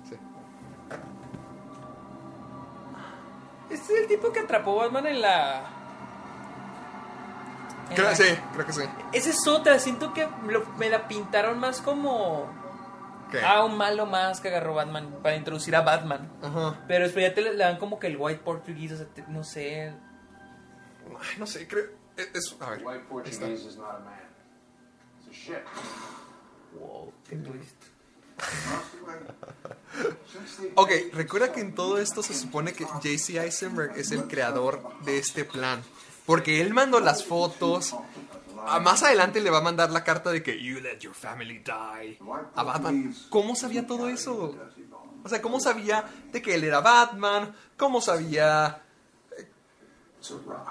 [0.09, 0.15] Sí.
[3.71, 5.71] Este es el tipo que atrapó a Batman en la.
[7.95, 8.83] Creo, la- sí, creo que sí.
[9.13, 12.49] Esa es otra, siento que lo- me la pintaron más como.
[13.31, 13.41] ¿Qué?
[13.45, 16.31] Ah, un malo más que agarró Batman para introducir a Batman.
[16.43, 16.85] Ajá.
[16.89, 19.45] Pero después ya te le dan como que el white portugués, o sea, te- no
[19.45, 19.93] sé.
[21.09, 21.87] Ay, no sé, creo.
[22.17, 22.83] es- es- a ver.
[22.85, 23.05] White.
[23.09, 24.21] Portuguese is not a man.
[25.21, 25.65] It's a ship.
[26.79, 27.77] Wow, qué twist.
[30.75, 35.19] Ok, recuerda que en todo esto se supone que JC Eisenberg es el creador de
[35.19, 35.83] este plan.
[36.31, 37.93] Porque él mandó las fotos.
[38.83, 42.19] Más adelante le va a mandar la carta de que You let your family die
[42.55, 43.13] a Batman.
[43.31, 44.55] ¿Cómo sabía todo eso?
[45.25, 47.53] O sea, ¿cómo sabía de que él era Batman?
[47.77, 48.81] ¿Cómo sabía...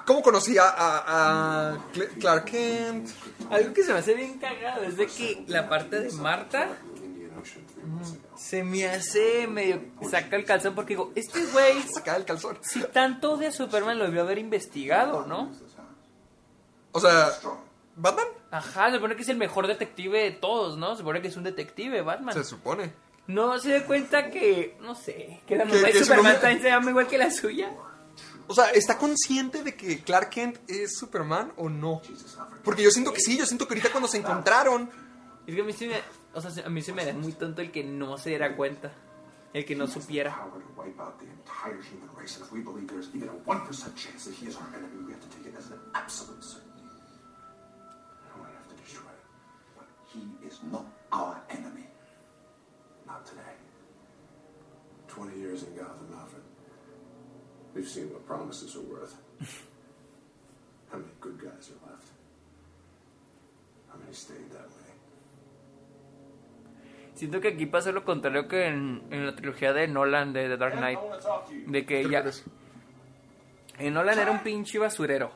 [0.06, 3.10] ¿Cómo conocía a, a Cl- Clark Kent?
[3.50, 6.70] Algo que se me hace bien cagado es de que la parte de Marta
[8.50, 9.80] se me hace medio
[10.10, 12.58] saca el calzón porque digo, este güey Saca el calzón.
[12.62, 15.52] si tanto a Superman lo debió haber investigado, ¿no?
[16.92, 17.30] O sea,
[17.96, 18.26] ¿Batman?
[18.50, 20.94] Ajá, se supone que es el mejor detective de todos, ¿no?
[20.94, 22.34] Se supone que es un detective, Batman.
[22.34, 22.92] Se supone.
[23.28, 26.90] No se da cuenta que, no sé, que la mamá de Superman también se llama
[26.90, 27.70] igual que la suya.
[28.48, 32.02] O sea, ¿está consciente de que Clark Kent es Superman o no?
[32.64, 34.90] Porque yo siento que sí, yo siento que ahorita cuando se encontraron...
[35.46, 36.02] Es que a mí sí me,
[36.34, 38.92] o sea, a mí se me da muy tonto el que no se diera cuenta,
[39.54, 40.32] el que no supiera.
[40.36, 43.34] Power to wipe out the entire human race, and if we believe there's even a
[43.34, 46.44] 1% chance that he is our enemy, we have to take it as an absolute
[46.44, 46.86] certainty.
[48.34, 49.24] And we have to destroy it.
[49.76, 51.88] But he is not our enemy.
[53.08, 53.58] Not today.
[55.08, 56.44] 20 years in Gotham, Alfred.
[57.74, 59.16] We've seen what promises are worth.
[60.92, 62.08] How many good guys are left?
[63.90, 64.79] How many stayed that way?
[67.20, 70.56] Siento que aquí pasa lo contrario que en, en la trilogía de Nolan de The
[70.58, 71.00] Dark Knight.
[71.68, 72.24] De que ya.
[73.78, 75.32] En Nolan era un pinche basurero.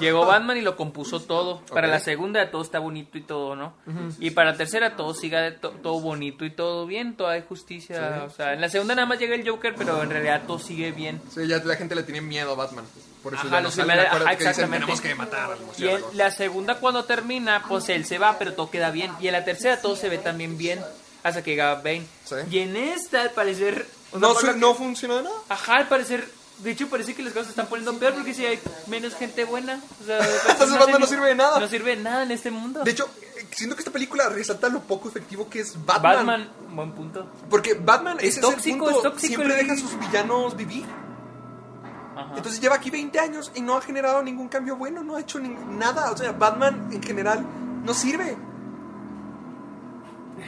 [0.00, 1.62] Llegó Batman y lo compuso todo.
[1.72, 3.72] Para la segunda todo está bonito y todo, ¿no?
[4.20, 7.42] Y para la tercera todo siga de to- todo bonito y todo bien, toda hay
[7.48, 7.96] justicia.
[7.96, 8.24] Sí.
[8.26, 10.92] O sea, en la segunda nada más llega el Joker, pero en realidad todo sigue
[10.92, 11.22] bien.
[11.30, 12.84] Sí, ya la gente le tiene miedo a Batman.
[13.22, 14.80] Por eso Ajá, ya no los salen, primeros- ajá, que dicen, exactamente.
[14.86, 16.10] tenemos que matar al Y en murciélago.
[16.12, 19.10] la segunda cuando termina, pues él se va, pero todo queda bien.
[19.20, 20.80] Y en la tercera todo se ve también bien.
[21.22, 22.06] Hasta que llega Bane.
[22.50, 23.86] Y en esta, al parecer...
[24.18, 25.36] No, que- no funciona nada.
[25.48, 26.28] Ajá, al parecer...
[26.58, 29.44] De hecho, parece que las cosas se están poniendo peor porque si hay menos gente
[29.44, 29.80] buena.
[30.00, 30.18] O sea,
[30.50, 31.58] Entonces Batman no sirve de nada.
[31.58, 32.84] No sirve de nada en este mundo.
[32.84, 33.08] De hecho,
[33.50, 36.14] siento que esta película resalta lo poco efectivo que es Batman.
[36.26, 37.26] Batman, buen punto.
[37.50, 40.56] Porque Batman, Es ese tóxico, es el es punto, tóxico siempre deja a sus villanos
[40.56, 40.84] vivir.
[42.16, 42.34] Ajá.
[42.36, 45.40] Entonces lleva aquí 20 años y no ha generado ningún cambio bueno, no ha hecho
[45.40, 46.12] nada.
[46.12, 47.44] O sea, Batman en general
[47.84, 48.36] no sirve.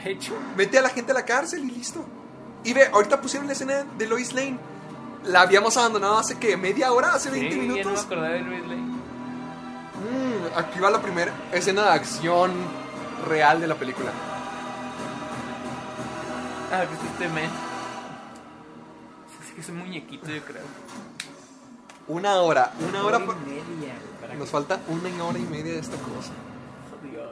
[0.03, 0.35] De hecho.
[0.57, 2.05] Mete a la gente a la cárcel y listo.
[2.65, 4.59] Y ve, ahorita pusieron la escena de Lois Lane.
[5.25, 8.05] la habíamos abandonado hace que media hora, hace 20 Sí, ya no me minutos.
[8.05, 8.79] acordaba de Ridley.
[8.79, 12.53] Mm, aquí va la primera escena de acción
[13.29, 14.11] real de la película.
[16.73, 17.51] Ah, que es este men.
[19.47, 20.63] Es que es un muñequito, yo creo.
[22.09, 23.19] Una hora, una hora.
[23.19, 23.95] y por- media.
[24.21, 26.33] Para Nos falta una hora y media de esta cosa.
[26.93, 27.31] Oh, Dios.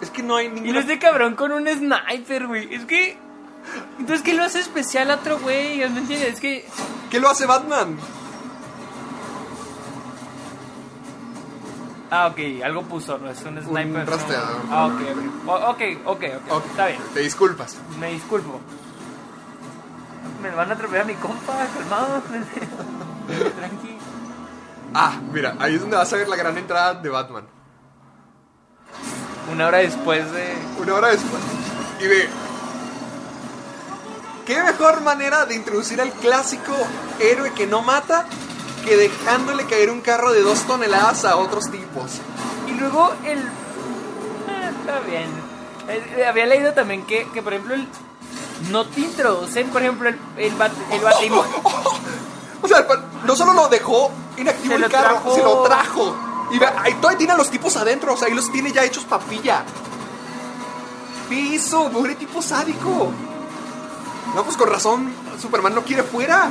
[0.00, 0.72] Es que no hay Y ninguna.
[0.74, 2.74] lo este cabrón con un sniper, güey.
[2.74, 3.16] Es que.
[3.98, 5.78] Entonces, ¿qué lo hace especial a otro güey?
[5.78, 6.34] ¿No entiendes?
[6.34, 6.66] Es que.
[7.10, 7.96] ¿Qué lo hace Batman?
[12.10, 14.04] Ah, ok, algo puso, no es un sniper.
[14.04, 14.04] no.
[14.04, 14.56] rastreador.
[14.70, 15.48] Ah, ok, ok.
[15.48, 16.52] O- ok, ok, ok.
[16.52, 17.00] Ok, Está bien.
[17.14, 17.76] Te disculpas.
[17.98, 18.60] Me disculpo.
[20.40, 22.22] Me van a atropellar a mi compa, calmado.
[23.58, 23.98] Tranqui.
[24.94, 27.44] Ah, mira, ahí es donde vas a ver la gran entrada de Batman.
[29.52, 30.54] Una hora después de.
[30.80, 31.42] Una hora después.
[32.00, 32.28] Y ve.
[34.44, 36.72] ¿Qué mejor manera de introducir al clásico
[37.18, 38.26] héroe que no mata
[38.84, 42.12] que dejándole caer un carro de dos toneladas a otros tipos?
[42.68, 43.38] Y luego el.
[44.48, 45.28] Ah, está bien.
[45.88, 47.88] Eh, Había leído también que, que por ejemplo, el-
[48.70, 51.52] no te introducen, por ejemplo, el, el, bat, el batimóvil.
[52.62, 52.84] O sea,
[53.24, 55.34] no solo lo dejó inactivo Se el carro, trajo.
[55.36, 56.16] se lo trajo.
[56.50, 58.84] Y ve, ahí todavía tiene a los tipos adentro, o sea, ahí los tiene ya
[58.84, 59.64] hechos papilla.
[61.28, 61.90] ¿Qué hizo?
[61.90, 63.10] Pobre tipo sádico.
[64.34, 66.48] No, pues con razón, Superman no quiere fuera.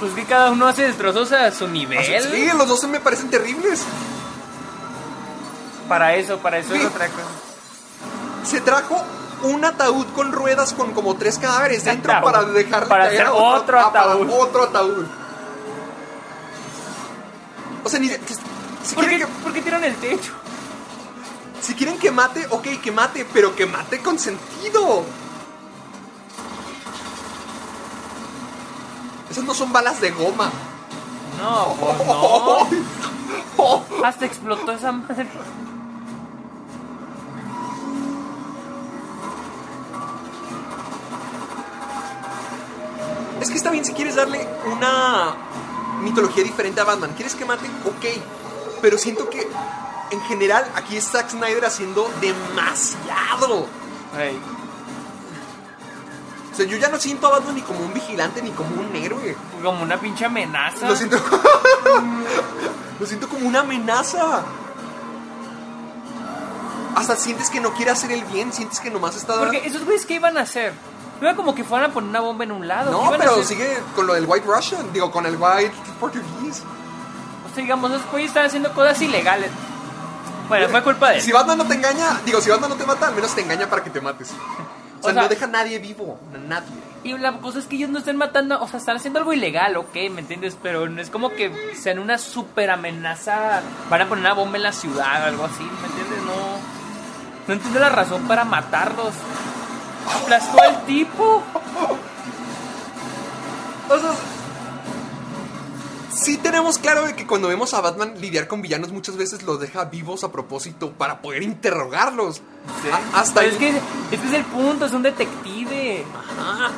[0.00, 2.04] Pues que cada uno hace destrozos a su nivel.
[2.04, 3.82] Sí, los dos me parecen terribles.
[5.88, 6.86] Para eso, para eso es Sí.
[6.86, 7.24] otra cosa.
[8.44, 9.02] Se trajo
[9.42, 12.24] un ataúd con ruedas con como tres cadáveres dentro Ataúd.
[12.32, 14.30] para dejarle Para caer hacer otro ah, para ataúd.
[14.30, 15.06] otro ataúd.
[17.84, 20.32] O sea, ni, si ¿Por qué, que, por qué tiran el techo?
[21.60, 25.04] si quieren que mate, ok, que mate, pero que mate con sentido.
[29.30, 30.50] Esas no son balas de goma.
[31.40, 32.68] No, pues no.
[34.04, 35.26] Hasta explotó esa madre.
[43.40, 45.34] Es que está bien si quieres darle una
[46.04, 47.12] mitología diferente a Batman.
[47.14, 47.66] ¿Quieres que mate?
[47.86, 48.22] Ok.
[48.80, 49.48] Pero siento que
[50.10, 53.66] en general aquí es Zack Snyder haciendo demasiado.
[56.52, 58.94] O sea, yo ya no siento a Batman ni como un vigilante ni como un
[58.94, 59.36] héroe.
[59.62, 60.86] como una pinche amenaza.
[60.86, 61.18] Lo siento.
[63.00, 64.44] Lo siento como una amenaza.
[66.94, 69.36] Hasta sientes que no quiere hacer el bien, sientes que nomás está.
[69.36, 70.72] Porque esos güeyes, ¿qué iban a hacer?
[71.20, 72.90] No era como que fueran a poner una bomba en un lado.
[72.90, 73.44] ¿qué No, pero hacer?
[73.44, 76.62] sigue con lo del White Russian, digo, con el White Portuguese.
[77.50, 79.50] O sea, digamos, esos güeyes están haciendo cosas ilegales.
[80.48, 81.22] Bueno, fue culpa de él.
[81.22, 83.68] Si Batman no te engaña, digo, si Batman no te mata, al menos te engaña
[83.70, 84.32] para que te mates.
[85.00, 86.66] O sea, O sea- no deja a nadie vivo, a nadie.
[87.02, 89.76] Y la cosa es que ellos no están matando, o sea, están haciendo algo ilegal,
[89.76, 90.56] ok, ¿me entiendes?
[90.62, 93.60] Pero no es como que sean una super amenaza,
[93.90, 96.22] van a poner una bomba en la ciudad o algo así, ¿me entiendes?
[96.24, 96.32] No,
[97.48, 99.12] no entiendo la razón para matarlos.
[100.12, 101.42] Aplastó al tipo.
[103.90, 104.12] O sea,
[106.14, 109.60] sí tenemos claro de que cuando vemos a Batman lidiar con villanos muchas veces los
[109.60, 112.40] deja vivos a propósito para poder interrogarlos.
[112.92, 113.68] A- hasta Pero es que
[114.10, 116.04] este es el punto, es un detective.
[116.38, 116.70] Ajá.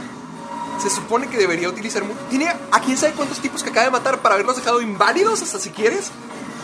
[0.82, 2.02] Se supone que debería utilizar...
[2.28, 5.58] Tiene a quién sabe cuántos tipos que acaba de matar para haberlos dejado inválidos hasta
[5.58, 6.10] si quieres.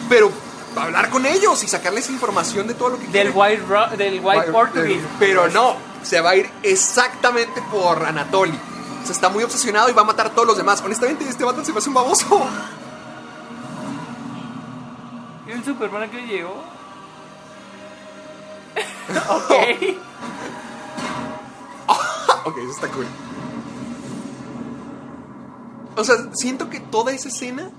[0.09, 0.31] Pero
[0.77, 3.31] hablar con ellos y sacarles información de todo lo que Del.
[3.35, 3.63] White,
[3.97, 5.03] del white Portuguese.
[5.19, 8.59] Pero no, se va a ir exactamente por Anatoly.
[9.03, 10.83] O sea, está muy obsesionado y va a matar a todos los demás.
[10.85, 12.47] Honestamente, este Batman se me hace un baboso.
[15.47, 16.55] ¿Y el Superman que llegó?
[19.29, 19.53] ok.
[22.45, 23.07] ok, eso está cool.
[25.97, 27.70] O sea, siento que toda esa escena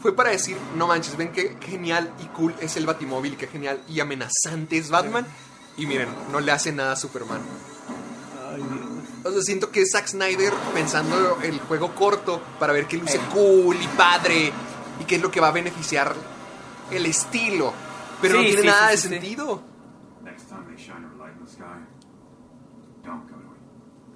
[0.00, 3.82] fue para decir, no manches, ven qué genial y cool es el Batimóvil, qué genial
[3.88, 5.26] y amenazante es Batman.
[5.80, 7.40] Y miren, no le hace nada a Superman.
[9.24, 13.16] O sea, siento que es Zack Snyder pensando el juego corto para ver qué luce
[13.16, 13.20] Eh.
[13.32, 14.52] cool y padre
[15.00, 16.14] y qué es lo que va a beneficiar
[16.90, 17.72] el estilo.
[18.20, 19.62] Pero no tiene sí, nada sí, de sentido.
[20.22, 21.64] Next time they shine a light in the sky,
[23.02, 23.60] don't go to it.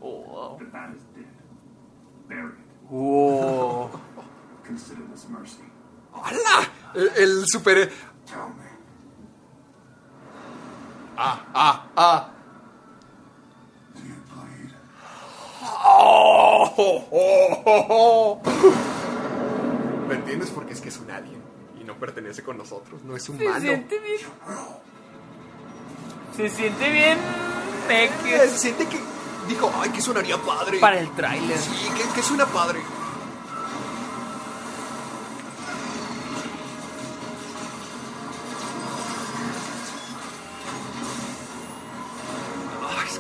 [0.03, 0.57] Oh.
[0.59, 1.25] The bat is dead.
[2.29, 2.91] Bury it.
[2.91, 3.91] Wow.
[6.13, 6.69] ¡Hala!
[6.95, 7.91] El, el super...
[8.27, 8.65] Tell me.
[11.17, 12.31] Ah, ah, ah.
[15.87, 18.41] Oh, oh, oh.
[20.09, 20.51] ¿Me entiendes?
[20.51, 21.43] Porque es que es un alien
[21.81, 23.61] y no pertenece con nosotros, no es Se humano.
[23.61, 24.21] siente bien.
[26.37, 27.19] Se siente bien.
[27.89, 28.99] Se siente que
[29.49, 30.79] dijo, ay, que sonaría padre.
[30.81, 31.59] Para el tráiler.
[31.59, 32.81] Sí, que, que suena padre.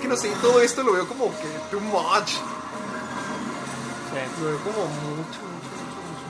[0.04, 2.34] Que no sé, todo esto lo veo como que too much.
[4.38, 6.26] Lo veo como mucho, mucho, mucho, mucho.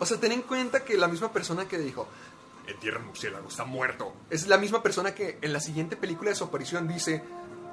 [0.00, 2.08] O sea, ten en cuenta que la misma persona que dijo,
[2.66, 6.42] entierra murciélago, está muerto, es la misma persona que en la siguiente película de su
[6.42, 7.22] aparición dice,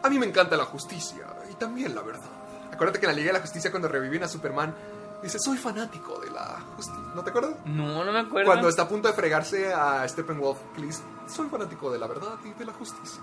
[0.03, 2.29] a mí me encanta la justicia y también la verdad.
[2.71, 4.75] Acuérdate que en la Liga de la Justicia cuando reviven a Superman,
[5.21, 7.03] dice, soy fanático de la justicia.
[7.15, 7.55] ¿No te acuerdas?
[7.65, 8.45] No, no me acuerdo.
[8.45, 12.51] Cuando está a punto de fregarse a Steppenwolf, dice, soy fanático de la verdad y
[12.57, 13.21] de la justicia.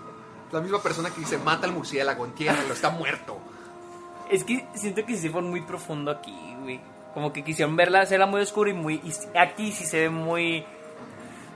[0.51, 3.37] La misma persona que dice, mata al murciélago, entiérralo, está muerto.
[4.29, 6.79] Es que siento que sí fue muy profundo aquí, güey.
[7.13, 8.95] Como que quisieron verla, hacerla muy oscura y muy.
[8.95, 10.65] y aquí sí se ve muy.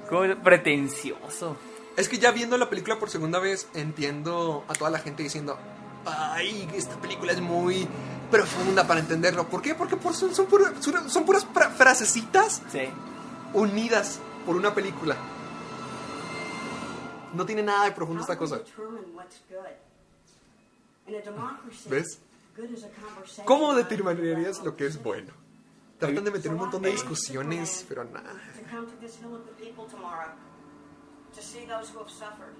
[0.09, 1.57] como pretencioso.
[1.95, 5.57] Es que ya viendo la película por segunda vez, entiendo a toda la gente diciendo,
[6.05, 7.87] ay, esta película es muy
[8.31, 9.47] profunda para entenderlo.
[9.47, 9.75] ¿Por qué?
[9.75, 12.61] Porque por- son, son, pura- son- puras fra- frasecitas
[13.53, 15.15] unidas por una película.
[17.33, 18.59] No tiene nada de profundo esta cosa.
[21.89, 22.19] ¿Ves?
[23.45, 25.31] ¿Cómo determinarías lo que es bueno?
[25.99, 28.31] Tratan de meter un montón de discusiones, pero nada.
[28.33, 30.29] To come to this hill of the people tomorrow,
[31.35, 32.53] to see those who have suffered.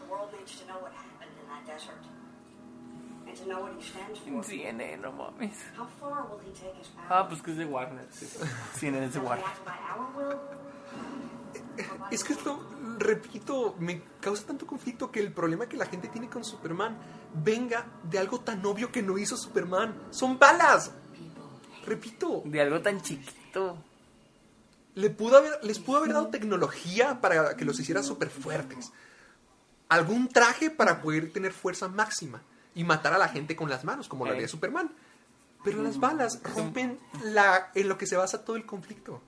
[0.00, 2.02] The world needs to know what happened in that desert,
[3.32, 4.42] and to know what he stands for.
[4.42, 5.56] CNN, no mames.
[5.76, 7.06] How far will he take his power?
[7.10, 8.06] Ah, pues que es de Warner.
[8.10, 8.26] Sí.
[8.78, 9.44] CNN es de Warner.
[10.16, 10.36] Will?
[12.10, 12.66] Es que esto,
[12.98, 16.96] repito, me causa tanto conflicto que el problema que la gente tiene con Superman
[17.34, 19.94] venga de algo tan obvio que no hizo Superman.
[20.10, 20.92] Son balas.
[21.86, 22.42] Repito.
[22.44, 23.76] De algo tan chiquito.
[24.94, 28.92] Le pudo haber, les pudo haber dado tecnología para que los hiciera súper fuertes.
[29.88, 32.42] Algún traje para poder tener fuerza máxima
[32.74, 34.90] y matar a la gente con las manos, como lo haría Superman.
[35.64, 39.22] Pero las balas rompen la, en lo que se basa todo el conflicto.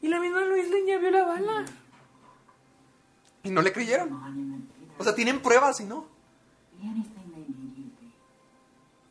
[0.00, 1.64] Y la misma Luis Lane ya vio la bala.
[3.42, 4.68] Y no le creyeron.
[4.96, 6.06] O sea, tienen pruebas y no.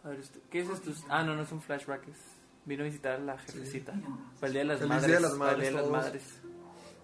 [0.04, 0.92] A ver, ¿qué es esto?
[1.10, 2.08] Ah, no, no es un flashback.
[2.08, 2.18] Es...
[2.66, 3.94] Vino a visitar a la jefecita.
[4.40, 5.08] Para el Día de las Feliz Madres.
[5.08, 6.24] Día de las para el Día de las Madres,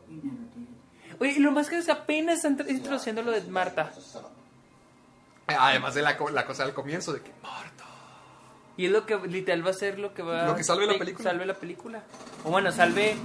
[0.10, 1.20] Madres.
[1.20, 3.94] Oye, y lo más que es apenas están tra- introduciendo lo de Marta.
[5.48, 7.32] Además de la, la cosa del comienzo, de que
[8.78, 10.94] Y es lo que literal va a ser lo que va Lo que salve la
[10.94, 11.30] pe- película.
[11.30, 12.04] Salve la película.
[12.44, 13.16] O bueno, salve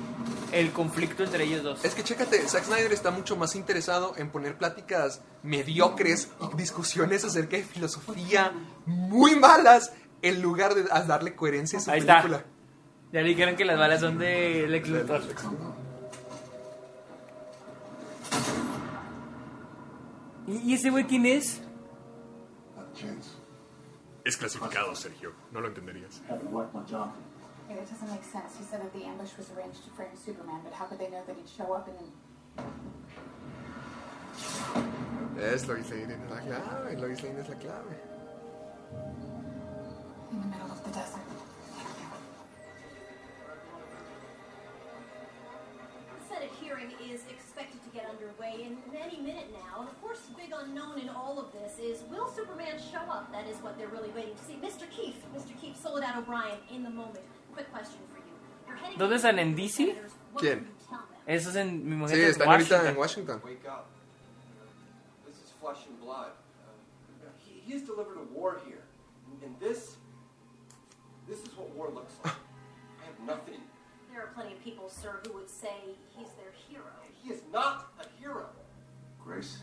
[0.53, 1.85] el conflicto entre ellos dos.
[1.85, 7.25] Es que chécate, Zack Snyder está mucho más interesado en poner pláticas mediocres y discusiones
[7.25, 8.53] acerca de filosofía
[8.87, 9.93] muy malas
[10.23, 12.17] en lugar de a darle coherencia a su Ahí está.
[12.17, 12.45] película.
[13.13, 15.23] Ya le dijeron que las balas son de Lex Luthor.
[20.47, 21.61] ¿Y y ese güey quién es?
[24.25, 25.33] Es clasificado, Sergio.
[25.53, 26.21] No lo entenderías.
[27.69, 28.57] Yeah, that doesn't make sense.
[28.57, 31.23] He said that the ambush was arranged to frame Superman, but how could they know
[31.27, 32.13] that he'd show up and then...
[35.39, 36.99] Es Lois Lane es la clave.
[36.99, 38.18] Lois Lane es la clave.
[47.99, 49.81] Get underway in any minute now.
[49.81, 53.33] And of course, the big unknown in all of this is will Superman show up?
[53.33, 54.55] That is what they're really waiting to see.
[54.55, 54.89] Mr.
[54.91, 55.59] Keefe, Mr.
[55.61, 57.25] Keefe, Soledad O'Brien, in the moment.
[57.53, 58.35] Quick question for you.
[58.67, 59.39] You're heading ¿Dónde están?
[59.39, 59.97] ¿En DC?
[60.37, 60.67] ¿Quién?
[61.27, 63.41] Eso es en mi mujer Sí, es están ahorita en Washington.
[63.45, 63.87] Wake up.
[65.27, 66.31] This is flesh and blood.
[67.21, 68.85] Uh, he, he's delivered a war here.
[69.45, 69.97] And this,
[71.29, 72.35] this is what war looks like.
[72.35, 73.61] I have nothing.
[74.11, 76.91] There are plenty of people, sir, who would say he's their hero.
[77.23, 77.88] He is not a hero.
[79.29, 79.59] Grace,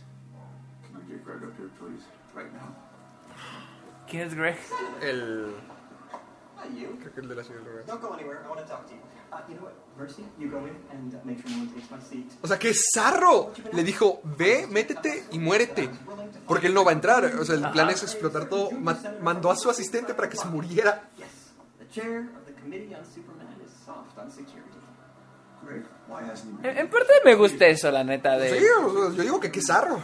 [0.84, 2.04] can you get Greg up here, please?
[2.36, 2.70] Right now.
[4.08, 4.58] ¿Quién es Greg?
[5.02, 5.56] El.
[6.56, 6.98] Not you.
[7.02, 7.86] Creo que el de la ciudad del lugar.
[7.88, 8.40] Don't go anywhere.
[8.46, 9.02] I want to talk to you.
[9.34, 9.74] Uh, you know what?
[9.98, 12.32] Mercy, you go in and uh, make sure no one takes my seat.
[12.44, 13.52] O sea, que zarro.
[13.74, 15.90] Le dijo, ve, métete y muérete.
[16.48, 17.26] Porque él no va a entrar.
[17.26, 18.70] O sea, el plan es explotar todo.
[18.72, 21.10] Ma- mandó a su asistente para que se muriera.
[21.80, 24.62] The chair of the Committee on Superman is soft on security.
[24.62, 25.55] Greg, why hasn't he
[26.64, 28.38] En, en parte me gusta eso, la neta.
[28.38, 28.60] De...
[28.60, 30.02] Sí, yo digo que qué zarro.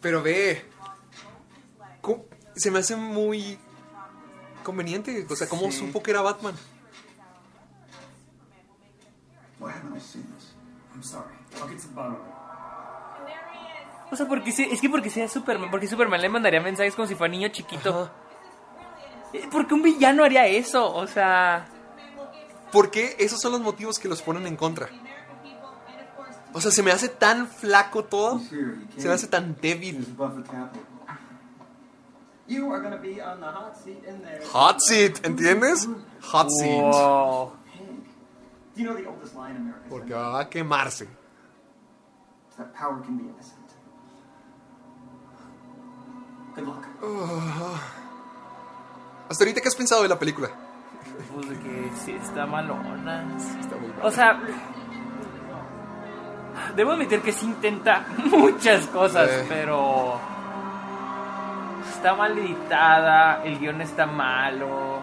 [0.00, 0.64] Pero ve.
[2.00, 2.24] ¿cómo-
[2.56, 3.58] Se me hace muy
[4.62, 5.26] conveniente.
[5.28, 5.78] O sea, ¿cómo Sí.
[5.78, 6.54] supo que era Batman?
[14.10, 17.14] O sea, porque es que porque sea Superman, porque Superman le mandaría mensajes como si
[17.14, 18.10] fuera niño chiquito.
[19.32, 20.92] Eh, ¿Por qué un villano haría eso?
[20.94, 21.66] O sea,
[22.72, 24.88] ¿Por qué esos son los motivos que los ponen en contra?
[26.54, 28.40] O sea, se me hace tan flaco todo.
[28.96, 30.06] Se me hace tan débil.
[32.48, 34.42] You are gonna be on the hot seat in there.
[34.52, 35.88] Hot seat, ¿entiendes?
[36.32, 36.82] Hot seat.
[36.82, 37.52] Wow.
[38.74, 39.86] Do you know the oldest lie in America?
[39.88, 41.04] Porque va a quemarse.
[41.04, 43.58] Is that power can be innocent.
[46.54, 46.86] Good luck.
[49.30, 50.50] Hasta ahorita, ¿qué has pensado de la película?
[51.32, 53.24] Pues de que sí está malona.
[53.60, 54.40] Está muy O sea,
[56.76, 59.46] debo admitir que sí intenta muchas cosas, Eh.
[59.48, 60.18] pero
[61.94, 65.00] está mal editada, el guion está malo.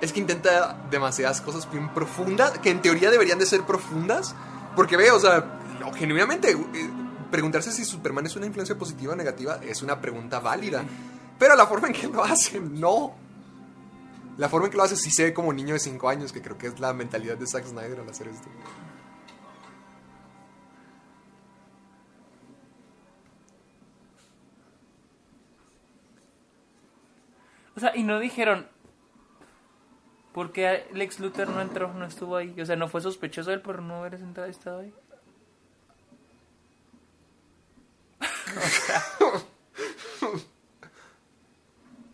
[0.00, 4.34] Es que intenta demasiadas cosas bien profundas, que en teoría deberían de ser profundas,
[4.76, 5.44] porque ve, o sea,
[5.80, 6.90] no, genuinamente, eh,
[7.32, 10.84] preguntarse si Superman es una influencia positiva o negativa es una pregunta válida,
[11.36, 13.12] pero la forma en que lo hace, no.
[14.38, 16.40] La forma en que lo hace sí se ve como niño de 5 años, que
[16.40, 18.48] creo que es la mentalidad de Zack Snyder al hacer esto.
[27.76, 28.68] O sea, y no dijeron
[30.32, 32.60] por qué Lex Luthor no entró, no estuvo ahí.
[32.60, 34.92] O sea, no fue sospechoso él por no haber entrado, estado ahí.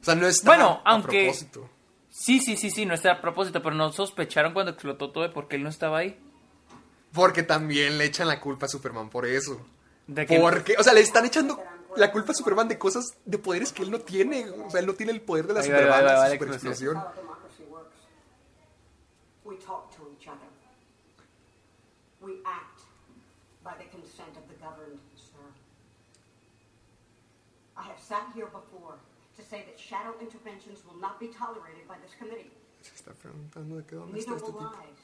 [0.00, 1.70] O sea, no está Bueno, a aunque- propósito.
[2.16, 5.30] Sí, sí, sí, sí, no está a propósito, pero no sospecharon cuando explotó todo de
[5.30, 6.16] por qué él no estaba ahí.
[7.12, 9.60] Porque también le echan la culpa a Superman por eso.
[10.06, 11.60] De que- Porque, o sea, le están echando
[11.96, 14.48] la culpa a Superman de cosas, de poderes que él no tiene.
[14.48, 16.96] O sea, él no tiene el poder de la Superman, la la superexplosión.
[29.54, 32.50] Say that shadow interventions will not be tolerated by this committee.
[32.82, 34.64] Se está preguntando de qué dónde está este will tipo.
[34.64, 35.02] lies.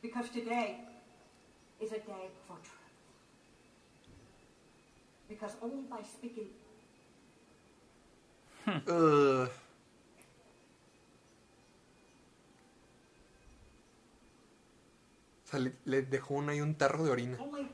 [0.00, 0.80] Because today
[1.80, 2.88] is a day for truth.
[5.28, 6.48] Because only by speaking
[8.66, 9.50] Ugh.
[15.44, 17.36] O sea, le, le dejó un, ahí un tarro de orina.
[17.40, 17.68] only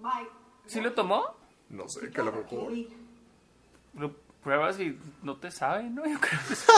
[0.00, 0.26] by
[0.66, 1.34] ¿Sí lo tomó?
[1.70, 2.72] No sé, que a lo mejor.
[3.94, 4.12] Lo
[4.42, 6.06] pruebas y no te sabe, ¿no?
[6.06, 6.72] Yo creo que sí.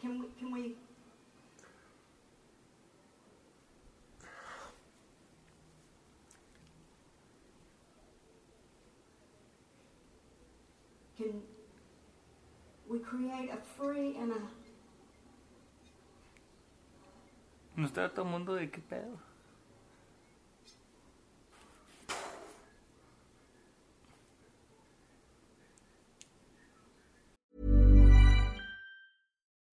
[0.00, 0.76] Can we, can we
[11.16, 11.42] can
[12.88, 14.36] we create a free and a
[17.76, 19.27] No estaba todo el mundo de qué pedo.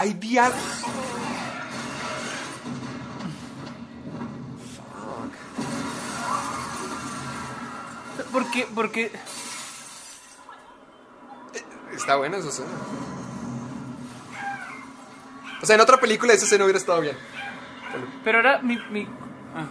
[0.00, 0.52] Hay días.
[8.30, 8.68] ¿Por qué?
[8.72, 9.10] Porque
[11.92, 12.68] Está buena esa escena.
[15.60, 17.16] O sea, en otra película esa escena hubiera estado bien.
[18.22, 18.78] Pero ahora mi...
[18.90, 19.08] mi...
[19.52, 19.66] Ah.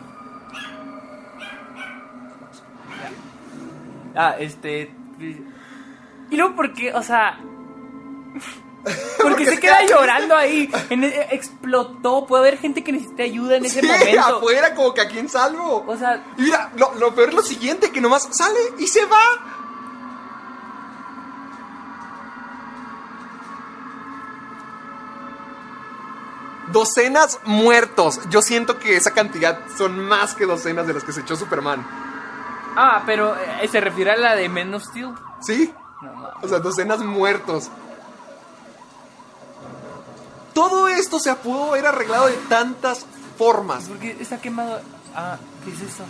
[4.14, 4.94] Ah, este...
[6.30, 7.40] Y luego porque, o sea...
[9.22, 10.72] Porque se queda llorando ahí.
[10.90, 12.26] En e- explotó.
[12.26, 14.22] Puede haber gente que necesite ayuda en ese Sí, momento.
[14.38, 15.84] afuera, como que aquí en salvo.
[15.88, 19.04] O sea, Y mira, lo, lo peor es lo siguiente, que nomás sale y se
[19.06, 19.20] va.
[26.72, 28.20] Docenas muertos.
[28.30, 31.86] Yo siento que esa cantidad son más que docenas de las que se echó Superman.
[32.76, 35.14] Ah, pero eh, se refiere a la de Men of Steel.
[35.40, 35.74] ¿Sí?
[36.02, 36.12] No.
[36.42, 37.70] O sea, docenas muertos.
[40.58, 43.06] Todo esto se pudo haber arreglado de tantas
[43.38, 43.84] formas.
[43.88, 44.82] Porque está quemado.
[45.14, 46.04] Ah, ¿qué es eso?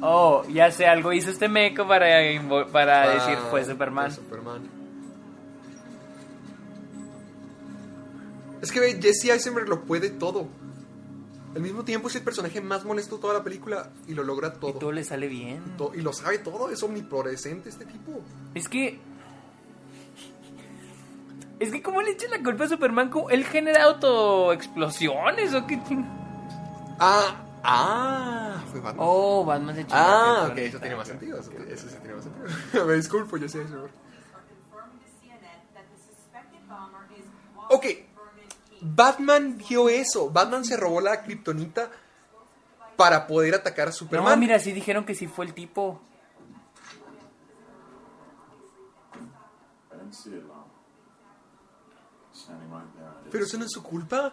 [0.00, 2.06] Oh, ya sé, algo hizo este meco para,
[2.70, 4.10] para Ah, decir fue Superman.
[4.12, 4.62] fue Superman.
[8.62, 10.46] Es que ve, Jesse Eisenberg lo puede todo.
[11.54, 14.52] Al mismo tiempo es el personaje más molesto de toda la película y lo logra
[14.54, 14.74] todo.
[14.74, 15.62] Todo le sale bien.
[15.76, 18.20] To- y lo sabe todo, es omnipresente este tipo.
[18.54, 19.00] Es que.
[21.58, 23.08] Es que, ¿cómo le echan la culpa a Superman?
[23.10, 26.06] ¿Cómo- ¿Él genera autoexplosiones o qué ching-
[27.00, 28.96] Ah, ah, fue Batman.
[29.08, 29.86] Oh, Batman se.
[29.90, 31.38] Ah, ok, eso tiene más sentido.
[31.40, 32.86] Eso, eso sí tiene más sentido.
[32.86, 33.90] Me disculpo, Jesse Eisenberg.
[37.70, 37.84] Ok,
[38.80, 40.30] Batman vio eso.
[40.30, 41.90] Batman se robó la kriptonita
[42.96, 44.38] para poder atacar a No, Superman.
[44.40, 46.00] mira, sí dijeron que sí fue el tipo.
[53.30, 54.32] Pero eso no es su culpa.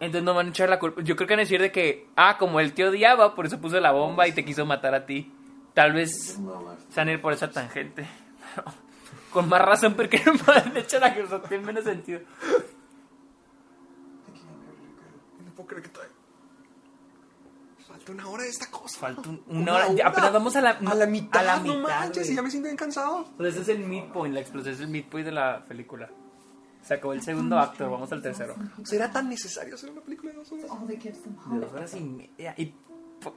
[0.00, 1.02] Entonces no van a echar la culpa.
[1.02, 3.60] Yo creo que van a decir de que, ah, como él te odiaba, por eso
[3.60, 5.32] puso la bomba y te quiso matar a ti.
[5.72, 6.34] Tal vez
[6.90, 8.06] se van a ir por esa tangente.
[8.54, 8.64] Pero,
[9.34, 11.42] con más razón, porque no a echar la culpa.
[11.42, 12.20] Tiene menos sentido.
[15.44, 16.14] No puedo creer que todavía.
[17.86, 18.98] Falta una hora de esta cosa.
[18.98, 19.92] Falta un- una hora.
[19.92, 21.40] Ya, apenas vamos a la, a la mitad.
[21.40, 22.32] a la no mitad, manches, güey.
[22.32, 23.26] y ya me siento bien cansado.
[23.36, 26.08] Pues ese es el midpoint, la explosión es el midpoint de la película.
[26.82, 28.54] Se acabó el segundo acto, vamos al tercero.
[28.84, 30.66] ¿Será tan necesario hacer una película de dos horas?
[30.68, 32.54] Them De dos horas y media.
[32.58, 32.74] Y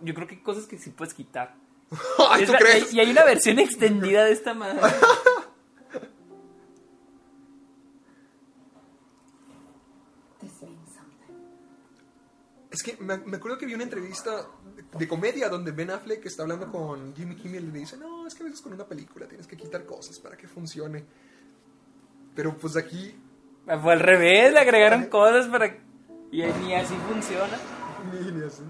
[0.01, 1.55] yo creo que hay cosas que sí puedes quitar.
[1.89, 2.93] ¿tú crees?
[2.93, 4.81] Y hay una versión extendida de esta madre.
[12.77, 16.23] Es que me, me acuerdo que vi una entrevista de, de comedia donde Ben Affleck
[16.27, 18.85] está hablando con Jimmy Kimmel y le dice, no, es que a veces con una
[18.85, 21.03] película tienes que quitar cosas para que funcione.
[22.35, 23.15] Pero pues aquí
[23.65, 25.75] Fue al revés, le agregaron cosas para.
[26.31, 27.57] Y ni así funciona.
[28.13, 28.61] ni, ni así.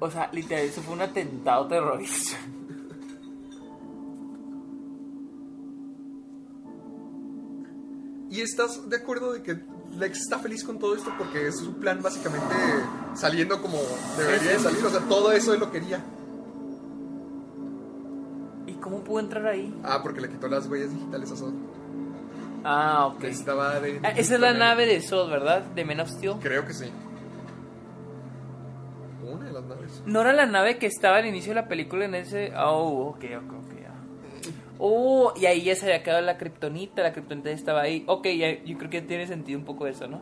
[0.00, 2.36] O sea, literal, eso fue un atentado terrorista.
[8.30, 9.58] ¿Y estás de acuerdo de que
[9.98, 12.54] Lex está feliz con todo esto porque es su plan básicamente
[13.14, 13.78] saliendo como
[14.16, 14.84] debería de salir?
[14.86, 16.00] O sea, todo eso él lo quería.
[18.66, 19.76] ¿Y cómo pudo entrar ahí?
[19.82, 21.54] Ah, porque le quitó las huellas digitales a Zod.
[22.62, 23.20] Ah, ok.
[23.22, 24.00] Necesitaba de...
[24.04, 25.62] Ah, esa es la nave de Sod, ¿verdad?
[25.62, 26.34] De Men of Steel.
[26.40, 26.88] Creo que sí.
[29.24, 30.02] Una de las naves.
[30.06, 32.52] ¿No era la nave que estaba al inicio de la película en ese...?
[32.56, 33.79] Oh, ok, ok, ok.
[34.82, 38.02] Oh, y ahí ya se había quedado la kriptonita, la kriptonita ya estaba ahí.
[38.06, 40.20] Ok, ya- yo creo que tiene sentido un poco eso, ¿no?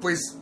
[0.00, 0.36] Pues...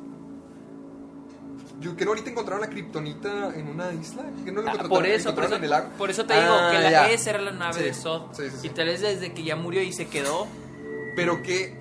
[1.81, 4.25] Yo creo ahorita encontraron la kriptonita en una isla.
[4.45, 5.91] ¿Que no la Ah, por eso, por encontraron eso, en el lago?
[5.97, 7.11] por eso te digo Ah, que la ya.
[7.11, 8.33] esa era la nave Sí, de Sod.
[8.33, 8.67] sí, sí, sí.
[8.67, 10.49] Y tal vez desde que ya murió y se quedó.
[11.15, 11.77] Pero que...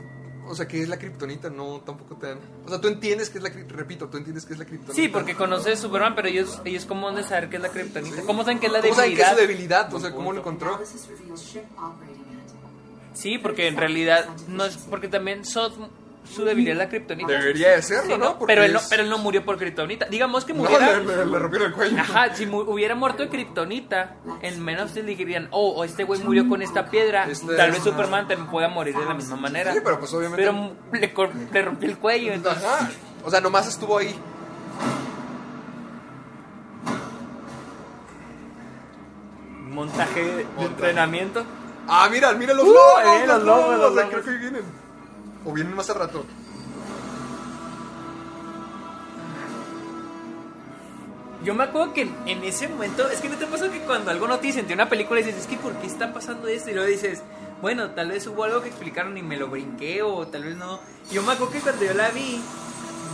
[0.47, 2.39] O sea, que es la kriptonita, no, tampoco te dan...
[2.65, 3.49] O sea, tú entiendes que es la...
[3.49, 4.95] Repito, tú entiendes que es la kriptonita.
[4.95, 7.69] Sí, porque conoces a Superman, pero ellos, ellos cómo han de saber qué es la
[7.69, 8.21] kriptonita.
[8.23, 9.33] ¿Cómo saben qué es la ¿Cómo saben que es debilidad?
[9.33, 9.93] su debilidad?
[9.93, 10.79] O sea, ¿cómo lo encontró?
[13.13, 15.73] Sí, porque en realidad no es porque también Sod
[16.33, 17.31] su debilidad es la kriptonita.
[17.31, 18.37] Debería de serlo, Sí, ¿no?
[18.37, 20.05] Porque Pero él no, es- pero él no murió por kriptonita.
[20.07, 20.99] Digamos que No, muriera.
[20.99, 21.99] le, le- le rompieron el cuello.
[21.99, 26.21] Ajá, si mu- hubiera muerto de kriptonita, en menos le dirían, oh, oh, este güey
[26.21, 27.27] murió con esta piedra.
[27.29, 29.73] Este Tal es- vez Superman también pueda morir de la misma manera.
[29.73, 32.33] Sí, pero pues obviamente- Pero le, le rompió el cuello.
[32.33, 32.89] Entonces, Ajá.
[33.23, 34.15] O sea, nomás estuvo ahí.
[39.69, 41.43] montaje de entrenamiento.
[41.87, 43.03] Ah, mira, mira los Uh, lobos.
[43.05, 44.21] eh, los lobos, los o sea, lobos.
[44.21, 44.86] creo que vienen.
[45.47, 46.25] O vienen más al rato.
[51.45, 54.27] Yo me acuerdo que en, ese momento, es que no te pasa que cuando algo
[54.27, 56.69] no tiene sentido en una película dices, es que ¿por qué está pasando esto?
[56.69, 57.21] Y luego dices,
[57.61, 60.81] bueno, tal vez hubo algo que explicaron y me lo brinqué o tal vez no.
[61.09, 62.41] Yo me acuerdo que cuando yo la vi,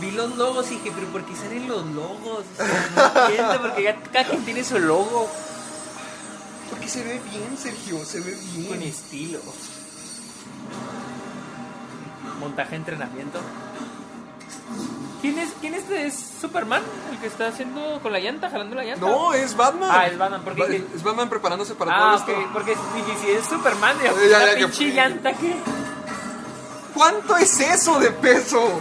[0.00, 2.44] vi los logos y dije, pero ¿por qué salen los logos?
[2.52, 5.30] O sea, no entiendo, porque ya cada quien tiene su logo
[6.70, 8.66] Porque se ve bien, Sergio, se ve bien.
[8.66, 9.38] con estilo.
[12.40, 13.38] Montaje, entrenamiento.
[15.20, 16.82] ¿Quién es, ¿Quién es, es Superman?
[17.12, 19.06] El que está haciendo con la llanta, jalando la llanta.
[19.06, 19.88] No, es Batman.
[19.92, 22.52] Ah, es Batman, porque dije- Es Batman preparándose para Ah, todo ok, esto.
[22.52, 22.76] porque
[23.22, 25.54] si es Superman, ya, que- pinche llanta que...
[26.94, 28.80] ¿Cuánto es eso de peso?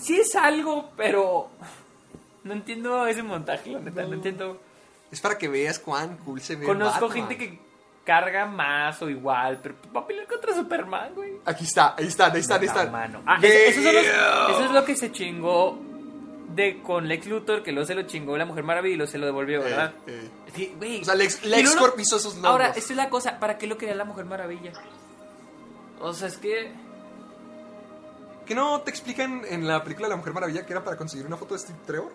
[0.00, 1.48] Sí es algo, pero...
[2.44, 4.60] No entiendo ese montaje, la neta, no, entiendo.
[5.12, 6.66] Es para que veas cuán cool se ve.
[6.66, 7.28] Conozco Batman.
[7.28, 7.60] gente que
[8.04, 11.32] carga más o igual, pero va a pelear contra Superman, güey.
[11.44, 12.94] Aquí está, ahí están, ahí están, ahí están.
[13.26, 14.50] Ah, es- eso, son los- Damn.
[14.52, 15.78] eso es lo que se chingó
[16.48, 19.18] de con Lex Luthor, que luego se lo chingó la Mujer Maravilla y luego se
[19.18, 19.94] lo devolvió, ¿verdad?
[20.06, 20.28] eh.
[20.54, 21.00] Sí, güey.
[21.00, 22.50] O sea, Lex- Lex Corp hizo esos logos.
[22.50, 24.72] Ahora, esta es la cosa, ¿para qué lo quería la Mujer Maravilla?
[26.00, 26.72] O sea, es que...
[28.44, 31.36] ¿Que no te explican en la película La Mujer Maravilla que era para conseguir una
[31.36, 32.12] foto de Steve Trevor?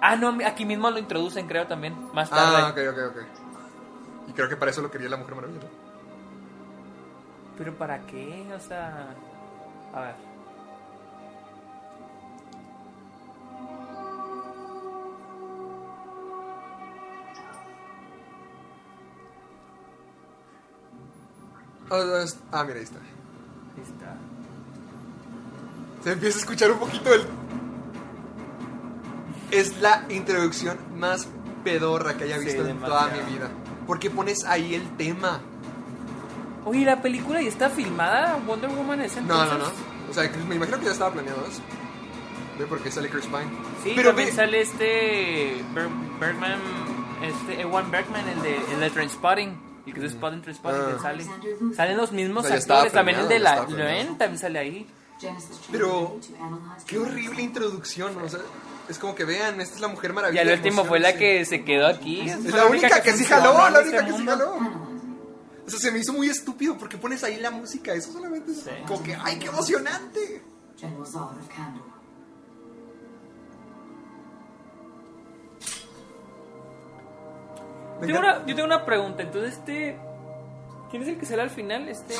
[0.00, 1.94] Ah, no, aquí mismo lo introducen, creo también.
[2.12, 2.56] Más tarde.
[2.58, 3.43] Ah, ok, ok, ok.
[4.34, 5.68] Creo que para eso lo quería la Mujer Maravilla.
[7.56, 8.52] Pero ¿para qué?
[8.54, 9.14] O sea.
[9.92, 10.14] A ver.
[21.90, 22.98] Ah, Ah, mira, ahí está.
[22.98, 24.16] Ahí está.
[26.02, 27.22] Se empieza a escuchar un poquito el.
[29.50, 31.28] Es la introducción más
[31.62, 33.48] pedorra que haya Sí, visto en toda mi vida.
[33.86, 35.40] Porque pones ahí el tema.
[36.64, 38.38] Oye, la película ya está filmada.
[38.46, 39.52] Wonder Woman es No, entonces.
[39.58, 40.10] no, no.
[40.10, 41.60] O sea, me imagino que ya estaba planeado eso.
[42.58, 43.46] Ve porque sale Chris Pine.
[43.82, 44.34] Sí, pero también ve.
[44.34, 45.88] sale este Ber-
[46.20, 46.58] Bergman,
[47.22, 50.98] este Ewan Bergman, el de, el de Trainspotting, el que es Spotting Trainspotting, Ah.
[51.02, 51.26] sale.
[51.74, 53.66] Salen los mismos O sea, actores, también el de la.
[53.68, 54.86] Loen también sale ahí.
[55.72, 56.16] Pero.
[56.86, 58.16] Qué horrible introducción.
[58.22, 58.40] O sea,
[58.88, 60.42] es como que vean, esta es la Mujer Maravilla.
[60.42, 62.28] Y al último fue la que se quedó aquí.
[62.28, 64.54] Es la única que sí jaló, la este única que sí jaló.
[65.66, 67.94] O sea, se me hizo muy estúpido porque pones ahí la música.
[67.94, 70.42] Eso solamente es como que, ¡ay, qué emocionante!
[70.80, 71.82] Kandor.
[78.00, 79.96] Tengo una- yo tengo una pregunta, entonces este...
[80.90, 81.88] ¿Quién es el que sale al final?
[81.88, 82.14] Este...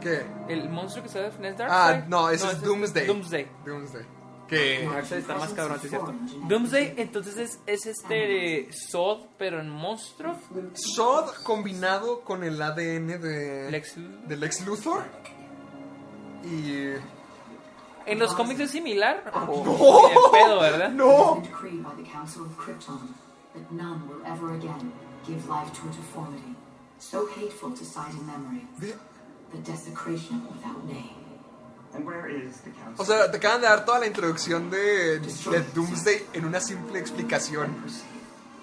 [0.00, 0.22] ¿Qué?
[0.48, 2.04] ¿El monstruo que sale al final es Ah, Darkseid?
[2.08, 3.06] no, ese es ese Doomsday.
[3.06, 3.48] Doomsday.
[3.64, 4.02] Doomsday.
[4.58, 4.86] Que.
[4.86, 6.14] Darkseid está más cabrón, ¿sí es cierto?
[6.46, 10.36] Doomsday, entonces es, es este Sod, pero en monstruo.
[10.74, 13.94] Sod combinado con el ADN de Lex,
[14.28, 15.04] de Lex Luthor.
[16.44, 16.92] Y.
[18.04, 19.30] ¿En los cómics es similar?
[19.48, 20.08] ¿O No.
[20.08, 20.90] de pedo, verdad?
[20.90, 21.40] No.
[29.52, 31.21] The
[32.96, 36.98] O sea, te acaban de dar toda la introducción de, de Doomsday en una simple
[36.98, 37.74] explicación.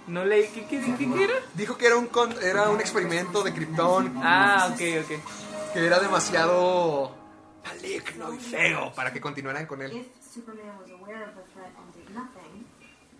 [0.07, 0.47] No leí.
[0.47, 1.33] ¿Qué, qué, qué, qué era?
[1.53, 4.13] Dijo que era un, con- era un experimento de Krypton.
[4.23, 5.73] Ah, ok, ok.
[5.73, 7.15] Que era demasiado
[7.63, 9.91] maligno y feo para que continuaran con él.
[9.95, 12.65] If Superman was aware of the threat and did nothing,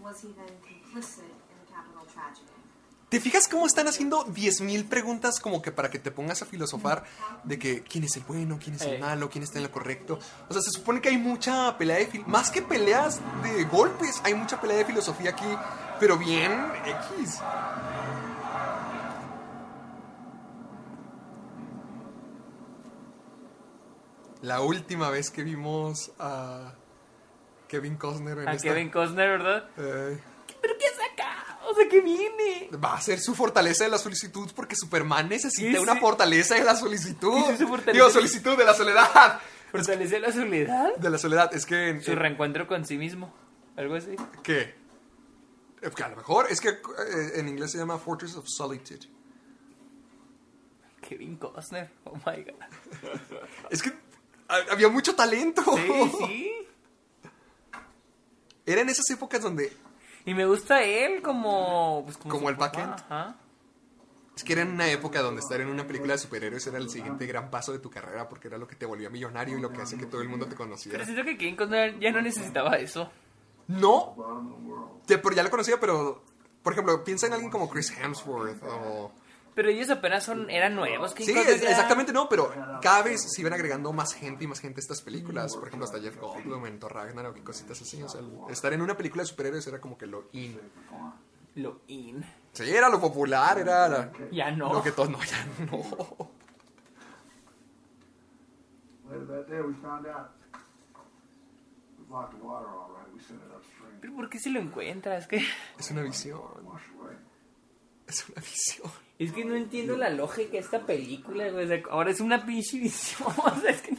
[0.02, 2.49] was he then complicit in the capital tragedy?
[3.10, 7.03] ¿Te fijas cómo están haciendo 10.000 preguntas como que para que te pongas a filosofar
[7.44, 10.19] de que quién es el bueno, quién es el malo, quién está en lo correcto?
[10.48, 12.07] O sea, se supone que hay mucha pelea de...
[12.11, 15.48] fil- Más que peleas de golpes, hay mucha pelea de filosofía aquí,
[15.99, 16.52] pero bien
[16.86, 17.40] X.
[24.41, 26.73] La última vez que vimos a
[27.68, 29.69] Kevin Costner en A esta- Kevin Costner, ¿verdad?
[29.77, 30.19] Eh,
[30.61, 31.48] ¿Pero qué saca?
[31.71, 32.69] O sea, ¿qué viene?
[32.83, 35.99] Va a ser su fortaleza de la solicitud porque Superman necesita Sí, una sí.
[35.99, 37.33] fortaleza de la solicitud.
[37.51, 37.91] Sí, su fortaleza.
[37.91, 39.39] Digo, solicitud de la soledad.
[39.71, 40.95] ¿Fortalece la soledad?
[40.95, 41.53] De la soledad.
[41.53, 41.89] Es que.
[41.89, 43.31] en- Su reencuentro con sí mismo.
[43.77, 44.15] Algo así.
[44.41, 44.73] ¿Qué?
[45.95, 46.75] Que a lo mejor es que eh,
[47.35, 49.07] en inglés se llama Fortress of Solitude.
[51.07, 51.89] Kevin Costner.
[52.05, 53.09] Oh my god.
[53.69, 53.93] Es que
[54.47, 55.63] ha- había mucho talento.
[55.77, 56.51] Sí, sí.
[58.65, 59.71] Era en esas épocas donde.
[60.30, 62.03] Y me gusta él como.
[62.06, 62.84] Pues, como, Como el Paquet.
[62.84, 63.35] Ajá.
[64.35, 66.88] Es que era en una época donde estar en una película de superhéroes era el
[66.88, 69.73] siguiente gran paso de tu carrera porque era lo que te volvía millonario y lo
[69.73, 70.99] que hace que todo el mundo te conociera.
[70.99, 73.10] Pero siento que Kevin Costner ya no necesitaba eso.
[73.69, 75.01] No.
[75.07, 76.23] Pero ya lo conocía, pero.
[76.61, 79.11] Por ejemplo, piensa en alguien como Chris Hemsworth o.
[79.55, 81.13] Pero ellos apenas son, eran nuevos.
[81.17, 82.51] Sí, es- exactamente no, pero
[82.81, 85.55] cada vez se iban agregando más gente y más gente a estas películas.
[85.55, 88.01] Por ejemplo, hasta Jeff Goldblum en Thor Ragnarok y cositas así.
[88.03, 90.59] O sea, estar en una película de superhéroes era como que lo in.
[91.55, 92.23] Lo in.
[92.53, 94.71] Sí, era lo popular, era la- Ya no.
[94.73, 95.09] lo que todos.
[95.09, 96.31] No, ya no.
[104.01, 105.17] ¿Pero por qué se lo encuentra?
[105.17, 105.41] Es que.
[105.77, 106.41] Es una visión.
[108.07, 108.91] Es una visión.
[109.19, 111.65] Es que no entiendo la lógica de esta película, güey.
[111.65, 113.27] O sea, ahora es una pinche visión.
[113.37, 113.97] O sea, es que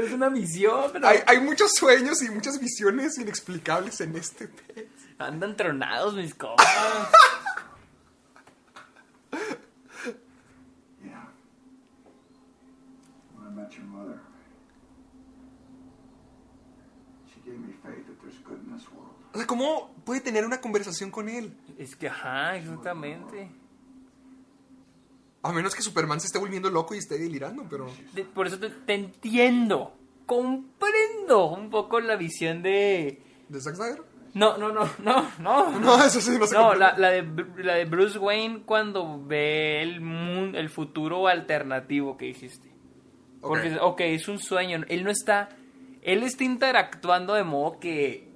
[0.00, 1.08] es una visión, pero.
[1.08, 4.86] Hay, hay muchos sueños y muchas visiones inexplicables en este pez.
[5.18, 6.64] Andan tronados mis compas.
[11.04, 11.26] Yeah.
[13.34, 14.20] When I met your mother,
[17.26, 19.10] she gave me faith that there's good in this world.
[19.34, 21.52] O sea, ¿cómo puede tener una conversación con él?
[21.76, 23.50] Es que, ajá, exactamente.
[25.42, 27.86] A menos que Superman se esté volviendo loco y esté delirando, pero.
[28.12, 29.94] De- por eso te, te entiendo.
[30.26, 33.22] Comprendo un poco la visión de.
[33.48, 34.02] ¿De Zack Snyder?
[34.34, 35.70] No, no, no, no, no.
[35.80, 37.24] No, eso sí, no se No, la, la de,
[37.58, 42.70] la de Bruce Wayne cuando ve el, mun- el futuro alternativo que dijiste.
[43.40, 44.84] Porque, ok, es un sueño.
[44.88, 45.48] Él no está.
[46.02, 48.28] Él está interactuando de modo que.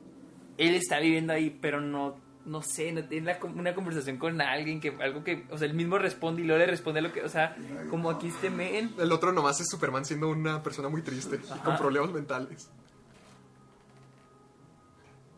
[0.57, 4.81] Él está viviendo ahí, pero no no sé, no tiene la- una conversación con alguien
[4.81, 7.23] que algo que, o sea, él mismo responde y luego le responde a lo que,
[7.23, 7.57] o sea,
[7.91, 8.95] como aquí este men.
[8.99, 12.71] El otro nomás es Superman siendo una persona muy triste y con problemas mentales.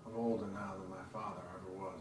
[0.07, 2.01] I'm older now than my father ever was.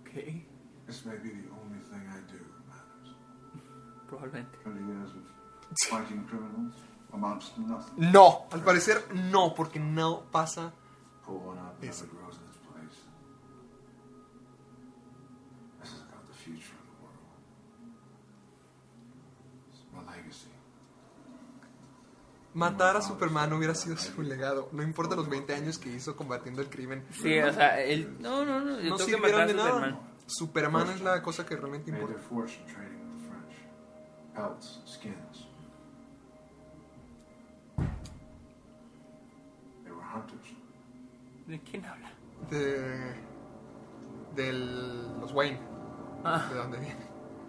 [0.00, 0.44] Ok,
[0.86, 3.16] This may be the only thing I do that matters.
[4.08, 4.58] probablemente.
[4.64, 6.74] 20 years of fighting criminals
[7.12, 8.10] amounts to nothing.
[8.12, 10.72] No, al parecer no, porque no pasa
[11.82, 12.06] eso.
[22.58, 24.68] Matar a Superman hubiera sido su legado.
[24.72, 27.06] No importa los 20 años que hizo combatiendo el crimen.
[27.12, 29.70] Sí, o sea, él, no, no, no, yo no tengo que matar de a nada.
[29.70, 30.00] Superman.
[30.26, 32.16] Superman es la cosa que realmente importa.
[41.46, 42.10] ¿De quién habla?
[42.50, 43.14] De.
[44.34, 45.60] De los Wayne.
[46.24, 46.48] Ah.
[46.50, 47.06] De dónde viene.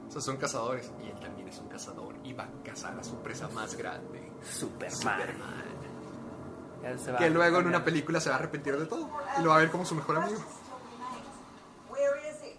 [0.07, 0.93] O sea, son cazadores.
[1.03, 2.15] Y él también es un cazador.
[2.23, 4.28] Y va a cazar a su presa más grande.
[4.43, 5.19] Superman.
[6.81, 9.09] Ya se va Que luego en una película se va a arrepentir de todo.
[9.37, 10.39] Y lo va a ver como su mejor amigo.
[11.89, 12.57] Where is he?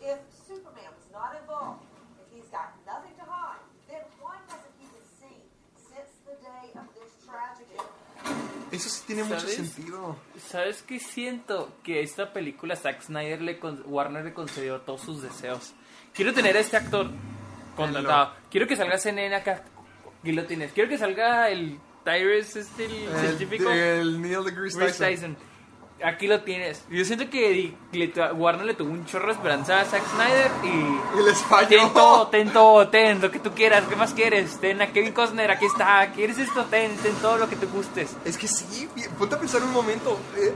[0.00, 1.82] If Superman was not involved,
[2.20, 5.42] if he's got nothing to hide, then why hasn't he been seen
[5.76, 7.76] since the day of this tragedy?
[8.70, 10.16] Eso sí tiene mucho sentido.
[10.38, 11.72] ¿Sabes qué siento?
[11.82, 15.72] Que esta película Zack Snyder le con- Warner le concedió todos sus deseos.
[16.14, 17.10] Quiero tener a este actor
[17.76, 18.32] contratado.
[18.50, 19.62] Quiero que salga CNN acá.
[20.72, 23.70] Quiero que salga el Tyrese, este, el, El, científico.
[23.70, 25.06] el Neil deGrasse Tyson.
[25.06, 25.36] Tyson.
[26.04, 26.84] Aquí lo tienes.
[26.90, 30.68] Yo siento que le Warner le tuvo un chorro de esperanza a Zack Snyder y...
[31.20, 31.68] Y les falló.
[31.68, 33.82] Ten todo, ten todo, ten lo que tú quieras.
[33.88, 34.60] ¿Qué más quieres?
[34.60, 36.10] Ten a Kevin Costner, aquí está.
[36.12, 36.64] ¿Quieres esto?
[36.66, 38.10] Ten, ten todo lo que tú gustes.
[38.24, 38.88] Es que sí,
[39.18, 40.18] ponte a pensar un momento.
[40.36, 40.54] eh,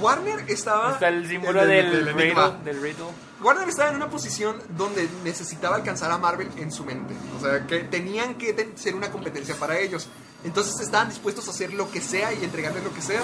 [0.00, 0.92] Warner estaba.
[0.92, 2.48] Está el símbolo el del, del riddle, enigma.
[2.64, 3.04] del riddle.
[3.42, 7.14] Warner estaba en una posición donde necesitaba alcanzar a Marvel en su mente.
[7.36, 10.08] O sea, que tenían que ten- ser una competencia para ellos.
[10.44, 13.22] Entonces estaban dispuestos a hacer lo que sea y entregarles lo que sea.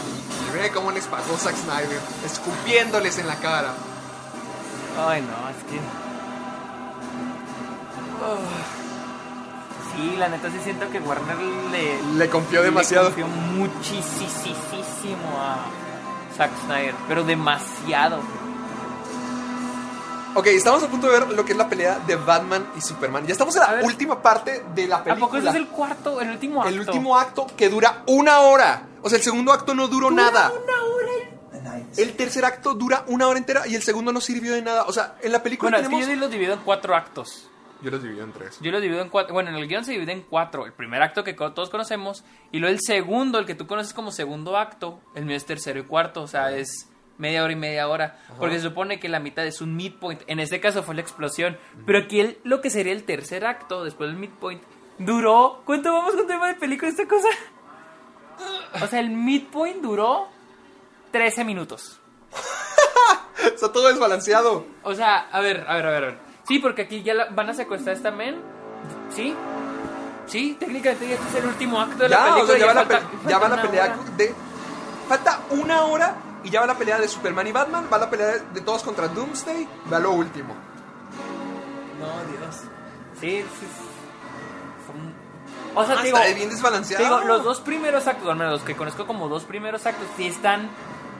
[0.48, 3.74] Y ve cómo les pagó Zack Snyder, escupiéndoles en la cara.
[4.98, 5.78] Ay, no, es que.
[8.24, 8.38] Oh.
[9.94, 11.36] Sí, la neta sí siento que Warner
[11.70, 12.02] le.
[12.14, 13.10] Le confió demasiado.
[13.10, 14.08] Le confió muchísimo
[15.38, 15.66] a
[16.36, 18.20] Zack Snyder, pero demasiado.
[20.34, 23.26] Ok, estamos a punto de ver lo que es la pelea de Batman y Superman.
[23.26, 25.26] Ya estamos en la última parte de la ¿A película.
[25.26, 26.68] poco ese es el cuarto, el último acto?
[26.72, 28.86] El último acto que dura una hora.
[29.02, 30.52] O sea, el segundo acto no duró nada.
[31.96, 34.84] El tercer acto dura una hora entera y el segundo no sirvió de nada.
[34.84, 36.14] O sea, en la película Bueno, es que tenemos...
[36.14, 37.50] yo los divido en cuatro actos.
[37.82, 38.58] Yo los divido en tres.
[38.60, 39.34] Yo los divido en cuatro.
[39.34, 40.66] Bueno, en el guion se divide en cuatro.
[40.66, 42.22] El primer acto que todos conocemos.
[42.52, 45.00] Y luego el segundo, el que tú conoces como segundo acto.
[45.14, 46.22] El mío es tercero y cuarto.
[46.22, 46.88] O sea, es
[47.20, 48.18] media hora y media hora.
[48.38, 50.22] Porque se supone que la mitad es un midpoint.
[50.26, 51.56] En este caso fue la explosión.
[51.86, 54.62] Pero aquí el- lo que sería el tercer acto, después del midpoint,
[54.98, 55.62] duró.
[55.64, 57.28] ¿Cuánto vamos con tema de película esta cosa?
[58.82, 60.28] O sea, el midpoint duró
[61.12, 62.00] 13 minutos.
[63.44, 64.66] Está todo desbalanceado.
[64.82, 66.04] O sea, a ver, a ver, a ver.
[66.04, 66.18] a ver.
[66.48, 68.36] Sí, porque aquí ya la- van a secuestrar a esta men.
[69.14, 69.34] ¿Sí?
[70.26, 72.42] Sí, técnicamente ya este es el último acto de la película.
[72.44, 74.10] o sea, ya, va, la, falta- pe- ya va la falta una pelea hora.
[74.16, 74.34] de...
[75.08, 76.14] Falta una hora
[76.44, 77.88] y ya va la pelea de Superman y Batman.
[77.92, 79.68] Va la pelea de, todos contra Doomsday.
[79.92, 80.54] Va lo último.
[81.98, 82.06] No,
[82.38, 82.56] Dios.
[83.20, 83.66] Sí, sí.
[84.86, 85.14] son-
[85.74, 87.04] O sea, Ah, digo, está bien desbalanceado.
[87.04, 90.26] digo, los dos primeros actos, al menos los que conozco como dos primeros actos, sí
[90.26, 90.68] están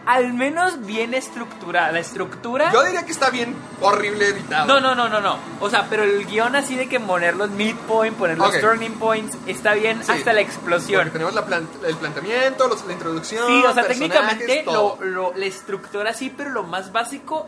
[0.06, 1.93] al menos bien estructurados.
[1.93, 2.72] La estructura.
[2.72, 4.66] Yo diría que está bien horrible editado.
[4.66, 5.36] No, no, no, no, no.
[5.60, 9.36] O sea, pero el guion así de que poner los midpoint, poner los turning points,
[9.47, 10.12] está bien Sí.
[10.12, 11.02] hasta la explosión.
[11.02, 13.47] Porque tenemos la el planteamiento, los- la introducción.
[13.47, 17.47] Sí, o sea, técnicamente lo- la estructura sí, pero lo más básico,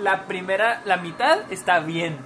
[0.00, 2.18] la primera, la mitad está bien.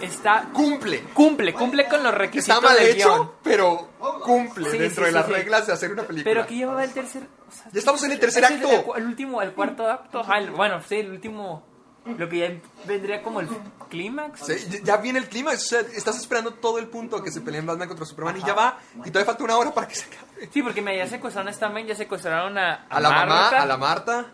[0.00, 1.02] está cumple.
[1.14, 3.30] Cumple, cumple con los requisitos Está mal del hecho, guion.
[3.42, 3.88] pero
[4.24, 5.32] cumple Sí, dentro sí, de las sí.
[5.32, 6.30] reglas de hacer una película.
[6.30, 7.22] Pero aquí llevaba el tercer.
[7.48, 8.94] o sea, Ya estamos en el tercer acto.
[8.96, 10.20] El, el último, el cuarto acto.
[10.20, 11.70] ajá, el- bueno, sí, el último.
[12.04, 12.50] Lo que ya
[12.84, 13.48] vendría como el
[13.88, 14.48] clímax.
[14.82, 17.86] Ya- viene el clima, o sea, estás esperando todo el punto que se peleen Batman
[17.86, 20.48] contra Superman y ya va, y todavía falta una hora para que se acabe.
[20.52, 23.62] Sí, porque me ya secuestraron a esta men, ya secuestraron a, A la mamá, Marta.
[23.62, 24.26] a la Marta.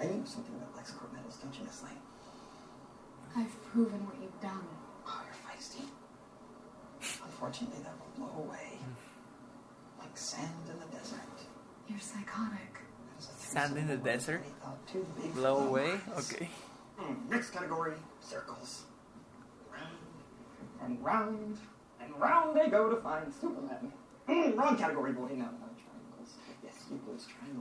[0.00, 1.92] I knew something about Lexicor metals, don't you, Miss Lane?
[3.36, 4.64] I've proven what you've done.
[5.06, 5.84] Oh, you're feisty.
[7.24, 8.78] Unfortunately, that will blow away.
[9.98, 11.20] Like sand in the desert.
[11.88, 12.78] You're psychotic.
[13.18, 14.42] Sand in the desert.
[14.90, 15.98] Too big Blow away.
[16.16, 16.32] us.
[16.32, 16.48] Ok.
[16.96, 18.84] Hmm, next category, circles.
[19.70, 19.96] Round
[20.82, 21.58] and round
[22.02, 23.92] and round they go to find Superman.
[24.26, 25.28] Hmm, wrong category, boy.
[25.30, 25.58] No, no, triangles.
[25.60, 25.69] Yes.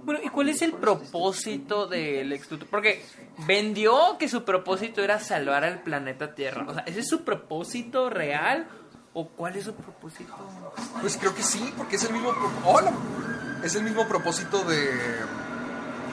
[0.04, 2.68] Bueno, ¿y cuál es el propósito del Lex Luthor?
[2.70, 3.06] Porque
[3.46, 6.66] vendió que su propósito era salvar al planeta Tierra.
[6.68, 8.68] O sea, ¿ese es su propósito real?
[9.14, 10.34] ¿O cuál es su propósito?
[11.02, 12.34] Pues creo que sí, porque es el mismo.
[12.66, 12.92] ¡Hola!
[13.64, 14.90] Es el mismo propósito de.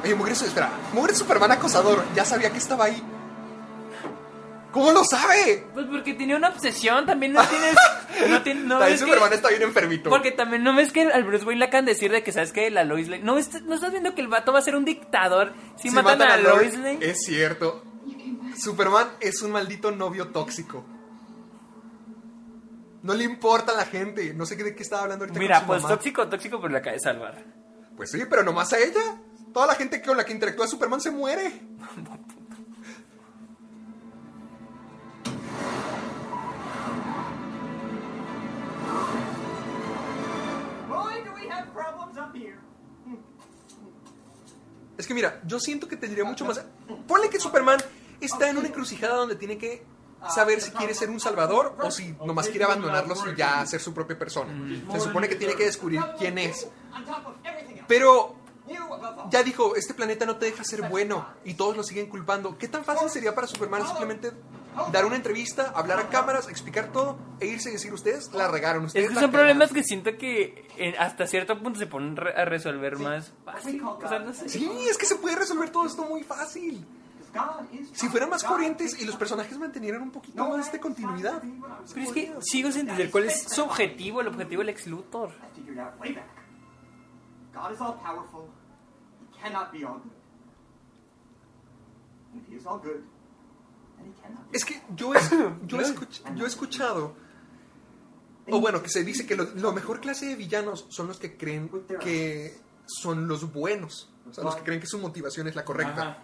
[0.03, 0.71] Oye, Mugre, espera.
[0.93, 2.05] Mugre Superman acosador.
[2.15, 3.03] Ya sabía que estaba ahí.
[4.77, 5.66] ¿Cómo lo sabe?
[5.73, 7.74] Pues porque tenía una obsesión, también no tienes...
[8.28, 10.11] No tiene- no También ves que- Superman está bien enfermito.
[10.11, 12.53] Porque también no ves que al Bruce Wayne le acaban de decir de que, ¿sabes
[12.53, 12.70] qué?
[12.70, 13.23] La Lois Lane...
[13.23, 13.39] ¿No, ¿No
[13.74, 16.74] estás viendo que el vato va a ser un dictador si, Si matan, a, Lois
[16.74, 16.98] Lois- Lane?
[17.01, 17.82] Es cierto.
[18.59, 20.85] Superman es un maldito novio tóxico.
[23.03, 24.35] No le importa a la gente.
[24.35, 25.94] No sé de qué estaba hablando ahorita Mira, con su pues mamá.
[25.94, 27.44] tóxico, tóxico, pero la acaba de salvar.
[27.97, 29.20] Pues sí, pero nomás a ella.
[29.55, 31.51] Toda la gente con la que interactúa Superman se muere.
[44.98, 46.65] Es que mira, yo siento que tendría mucho más.
[47.07, 47.78] Ponle que Superman
[48.20, 49.85] está en una encrucijada donde tiene que
[50.35, 53.93] saber si quiere ser un salvador o si nomás quiere abandonarlos y ya ser su
[53.93, 54.53] propia persona.
[54.93, 56.69] Se supone que tiene que descubrir quién es.
[57.86, 58.35] Pero
[59.31, 62.57] ya dijo, este planeta no te deja ser bueno y todos lo siguen culpando.
[62.59, 64.32] ¿Qué tan fácil sería para Superman simplemente
[64.93, 68.85] dar una entrevista, hablar a cámaras, explicar todo e irse y decir, ustedes la regaron,
[68.85, 69.47] ustedes Es que son cagaron"?
[69.47, 73.82] problemas que siento que eh, hasta cierto punto se ponen re- a resolver más fácil.
[73.82, 74.48] O sea, no sé.
[74.48, 76.85] Sí, es que se puede resolver todo esto muy fácil.
[77.93, 81.43] Si fueran más coherentes y los personajes mantenieran un poquito más de continuidad.
[81.93, 85.32] Pero es que sigo sin entender cuál es su objetivo, el objetivo del ex Luthor.
[85.55, 86.24] Figured out way back.
[87.55, 88.48] God is all powerful.
[89.35, 90.12] He cannot be all good.
[92.32, 93.85] And if he is all good, then he cannot be
[94.52, 95.18] Es que yo he,
[95.66, 97.14] yo escuch- yo he escuchado,
[98.51, 101.36] o bueno, que se dice que lo, lo mejor clase de villanos son los que
[101.36, 101.68] creen
[102.01, 102.56] que
[102.86, 104.10] son los buenos.
[104.31, 106.02] O sea, los que creen que su motivación es la correcta.
[106.02, 106.18] Ajá.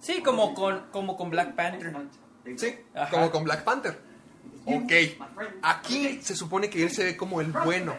[0.00, 1.94] Sí, como con, como con Black Panther.
[2.56, 3.10] Sí, Ajá.
[3.10, 3.98] como con Black Panther.
[4.64, 4.92] Ok,
[5.62, 7.94] aquí se supone que él se ve como el bueno.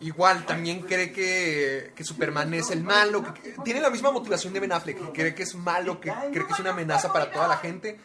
[0.00, 3.22] Igual, también cree que, que Superman es el malo.
[3.34, 6.12] que- que- tiene la misma motivación de Ben Affleck, que cree que es malo, que
[6.32, 7.98] cree que es una amenaza para toda la gente.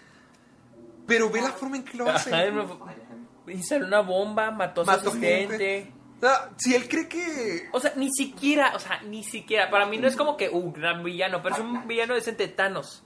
[1.09, 2.31] Pero ve la forma en que lo hace.
[3.47, 5.57] Instaló una bomba, mató a su Mató asistente.
[5.57, 5.93] gente.
[6.21, 7.67] Ah, si él cree que.
[7.71, 9.69] O sea, ni siquiera, o sea, ni siquiera.
[9.69, 13.03] Para mí no es como que, uh, gran villano, pero es un villano decente Thanos.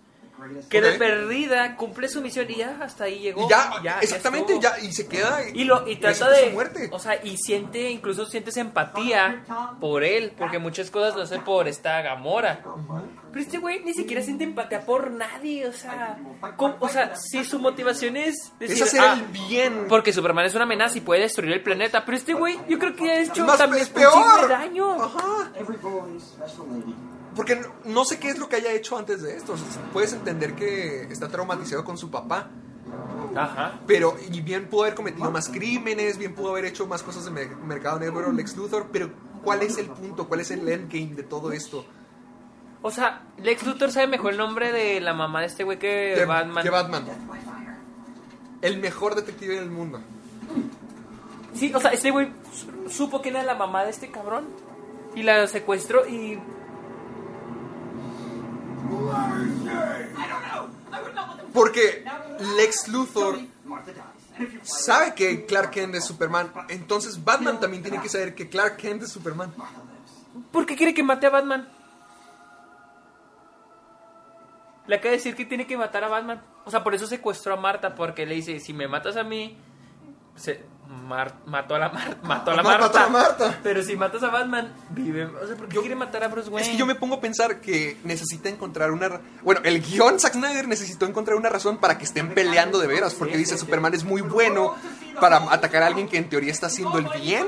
[0.70, 3.46] Que de perdida cumple su misión y ya hasta ahí llegó.
[3.46, 5.40] Y ya, exactamente, ya, y se queda.
[5.54, 6.50] Y, lo, y trata su de.
[6.50, 6.90] muerte.
[6.92, 9.44] O sea, y siente, incluso sientes empatía
[9.80, 12.62] por él, porque muchas cosas lo hace por esta Gamora.
[13.32, 16.18] Pero este güey ni siquiera siente empatía por nadie, o sea.
[16.58, 18.52] ¿cómo- o sea, si su motivación es.
[18.60, 19.86] Es hacer el bien.
[19.88, 22.04] Porque Superman es una amenaza y puede destruir el planeta.
[22.06, 24.48] Pero este güey, yo creo que ha hecho Más- también es peor.
[24.50, 24.98] daño.
[25.56, 26.96] Every boy, special lady.
[27.36, 29.54] Porque no, sé qué es lo que haya hecho antes de esto.
[29.54, 32.50] O sea, puedes entender que está traumatizado con su papá.
[33.36, 33.80] Ajá.
[33.88, 37.32] Pero, y bien pudo haber cometido más crímenes, bien pudo haber hecho más cosas de
[37.32, 38.88] me- mercado negro, Lex Luthor.
[38.92, 39.10] Pero,
[39.44, 40.28] ¿cuál es el punto?
[40.28, 41.86] ¿Cuál es el endgame de todo esto?
[42.84, 46.24] O sea, Lex Luthor sabe mejor el nombre de la mamá de este güey que
[46.28, 46.64] Batman.
[46.64, 47.06] que Batman.
[48.62, 50.00] El mejor detective del mundo.
[51.56, 54.46] Sí, o sea, este güey su- supo quién era la mamá de este cabrón.
[55.16, 56.40] Y la secuestró y.
[61.54, 62.04] Porque
[62.58, 63.40] Lex Luthor
[64.64, 66.52] sabe que Clark Kent es Superman.
[66.70, 69.54] Entonces Batman también tiene que saber que Clark Kent es Superman.
[70.52, 71.68] ¿Por qué quiere que mate a Batman?
[74.88, 76.42] Le acaba de decir que tiene que matar a Batman.
[76.66, 79.58] O sea, por eso secuestró a Marta, porque le dice, si me matas a mí,
[80.36, 80.72] se
[81.08, 83.04] Mar- mató a la, Mar- mató a la Mató Marta.
[83.06, 83.60] a Marta.
[83.64, 85.26] Pero si matas a Batman, vive.
[85.26, 86.62] O sea, ¿por qué quiere matar a Bruce Wayne?
[86.68, 89.22] Es que yo me pongo a pensar que necesita encontrar una...
[89.44, 93.16] Bueno, el guion Zack Snyder necesitó encontrar una razón para que estén peleando de veras,
[93.16, 94.76] porque dice Superman es muy bueno
[95.20, 97.48] para atacar a alguien que en teoría está haciendo el bien.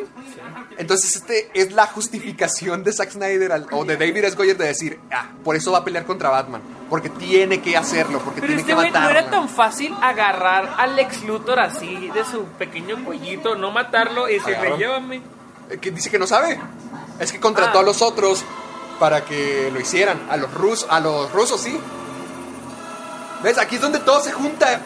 [0.78, 4.36] Entonces este es la justificación de Zack Snyder al- o de David S.
[4.36, 8.20] Goyer de decir, ah, por eso va a pelear contra Batman, porque tiene que hacerlo,
[8.20, 9.20] porque Pero tiene este que güey no matarlo.
[9.20, 14.34] era tan fácil agarrar al Lex Luthor así de su pequeño cuellito, no matarlo y
[14.34, 14.78] decirle, Claro.
[14.78, 15.22] llévame.
[15.70, 16.60] Eh, que dice que no sabe.
[17.20, 17.82] Es que contrató Ah.
[17.82, 18.44] a los otros
[19.00, 20.22] para que lo hicieran.
[20.30, 21.80] A los rusos, a los rusos, sí.
[23.44, 23.58] ¿Ves?
[23.58, 24.82] Aquí es donde todo se junta.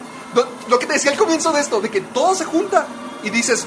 [0.68, 2.86] Lo, que te decía al comienzo de esto, de que todo se junta.
[3.22, 3.66] Y dices,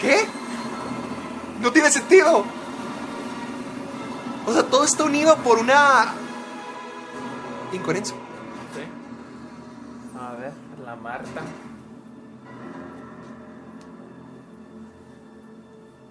[0.00, 0.26] ¿qué?
[1.60, 2.44] No tiene sentido.
[4.46, 6.14] O sea, todo está unido por una
[7.72, 8.16] incoherencia.
[10.18, 10.52] A ver,
[10.84, 11.42] la Marta.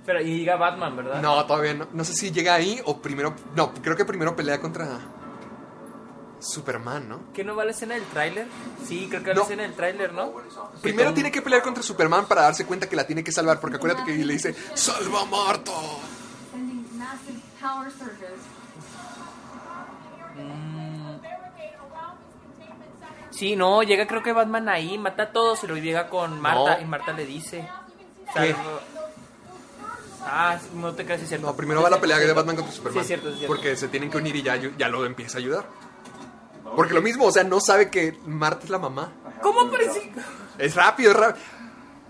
[0.06, 1.22] Pero y llega Batman, ¿verdad?
[1.22, 1.88] No, todavía no.
[1.94, 3.34] No sé si llega ahí o primero.
[3.56, 5.00] No, creo que primero pelea contra
[6.44, 7.20] Superman, ¿no?
[7.34, 8.48] ¿Que no va la escena del tráiler?
[8.88, 10.34] Sí, creo que va la escena del tráiler, ¿no?
[10.82, 13.60] Primero tiene que pelear contra Superman para darse cuenta que la tiene que salvar.
[13.60, 15.72] Porque acuérdate que le dice: ¡Salva a Marta!
[16.52, 18.40] Sending massive power surges.
[23.32, 26.76] Sí, no, llega creo que Batman ahí, mata a todos y luego llega con Marta
[26.76, 26.82] No.
[26.82, 27.68] y Marta le dice.
[28.34, 28.56] ¿Qué?
[30.26, 31.48] Ah, no te creas, es cierto.
[31.48, 32.94] No, primero va la pelea de Batman contra Superman.
[32.94, 33.54] Sí, es cierto, es cierto.
[33.54, 35.66] Porque se tienen que unir y ya, ya lo empieza a ayudar.
[36.76, 39.14] Porque lo mismo, o sea, no sabe que Marta es la mamá.
[39.42, 40.12] ¿Cómo parece?
[40.58, 41.46] Es rápido, es rápido.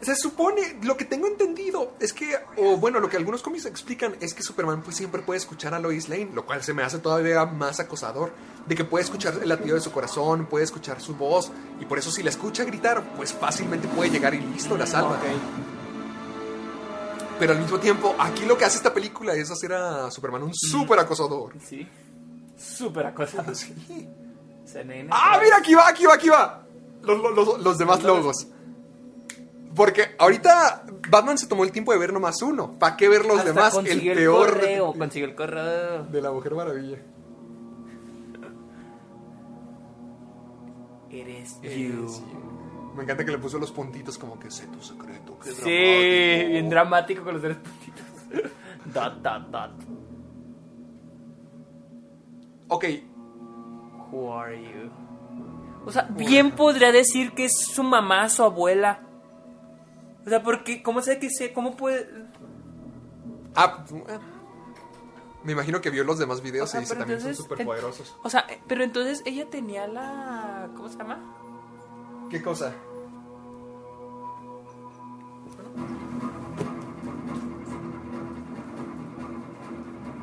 [0.01, 4.15] Se supone, lo que tengo entendido es que, o bueno, lo que algunos cómics explican
[4.19, 6.99] es que Superman pues siempre puede escuchar a Lois Lane, lo cual se me hace
[6.99, 8.33] todavía más acosador.
[8.67, 11.99] De que puede escuchar el latido de su corazón, puede escuchar su voz, y por
[11.99, 15.19] eso si la escucha gritar, pues fácilmente puede llegar y listo, la salva.
[17.39, 20.53] Pero al mismo tiempo, aquí lo que hace esta película es hacer a Superman un
[20.53, 21.53] súper acosador.
[21.65, 21.87] Sí.
[22.57, 23.55] Súper acosado.
[23.55, 23.73] Sí.
[24.65, 25.09] CNN.
[25.11, 26.65] ¡Ah, mira, aquí va, aquí va, aquí va!
[27.01, 28.47] Los, los- los- demás logos.
[29.75, 32.73] Porque ahorita Batman se tomó el tiempo de ver nomás uno.
[32.79, 33.75] ¿Para qué ver los Hasta demás?
[33.85, 36.03] El peor correo, consiguió el correo.
[36.05, 36.97] de la Mujer Maravilla.
[41.09, 41.93] Eres sí.
[42.95, 45.37] Me encanta que le puso los puntitos como que sé tu secreto.
[45.43, 46.49] Qué Sí, dramático.
[46.51, 48.05] bien dramático con los tres puntitos.
[48.93, 49.71] dot, dot, dot.
[52.69, 52.85] Ok,
[54.13, 54.91] Who are you?
[55.85, 58.99] O sea, bien podría decir que es su mamá, su abuela.
[60.25, 61.51] O sea, porque, ¿cómo sabe que sé?
[61.51, 62.07] ¿Cómo puede...?
[63.55, 63.83] ah,
[65.43, 67.65] me imagino que vio los demás videos O sea, y dice también son entonces, súper
[67.65, 68.15] poderosos.
[68.23, 70.69] O sea, pero entonces ella tenía la...
[70.75, 71.19] ¿Cómo se llama?
[72.29, 72.73] ¿Qué cosa?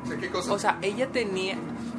[0.03, 0.53] O sea, ¿qué cosa?
[0.53, 1.57] O sea, ella tenía...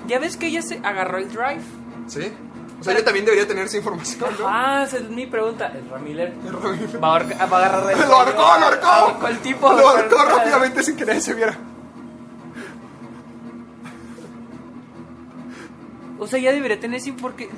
[0.09, 1.81] ¿Ya ves que ella se agarró el drive?
[2.12, 2.32] ¿Sí?
[2.80, 4.47] O sea, ella también debería tener esa información, ¿no?
[4.48, 5.72] Ah, esa es mi pregunta.
[5.74, 6.32] ¿Es Ramiller?
[7.02, 7.98] Va a, va a agarrar el...
[8.09, 8.86] ¡Lo ahorcó, lo ahorcó!
[8.86, 9.72] Ahorcó el tipo.
[9.72, 11.56] Lo ahorcó rápidamente sin que nadie se viera.
[16.18, 17.48] O sea, ya debería tener porque...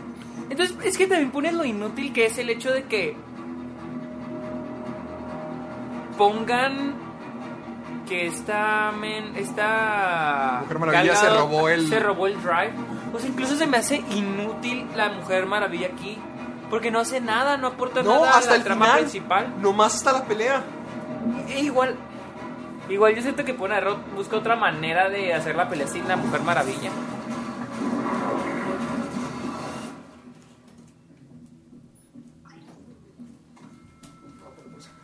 [0.50, 3.16] Entonces, es que también pones lo inútil que es el hecho de que...
[6.16, 6.94] Pongan
[8.06, 12.72] que esta men, esta Mujer Maravilla Gal se robó el- se robó el drive.
[13.14, 16.18] O sea, incluso se me hace inútil la Mujer Maravilla aquí,
[16.68, 19.00] porque no hace nada, no aporta No, nada a hasta la el trama final.
[19.00, 19.54] principal.
[19.62, 20.64] Nomás hasta la pelea.
[21.48, 21.94] E igual,
[22.88, 23.80] igual yo siento que pone
[24.16, 26.90] busca otra manera de hacer la pelea sin la Mujer Maravilla.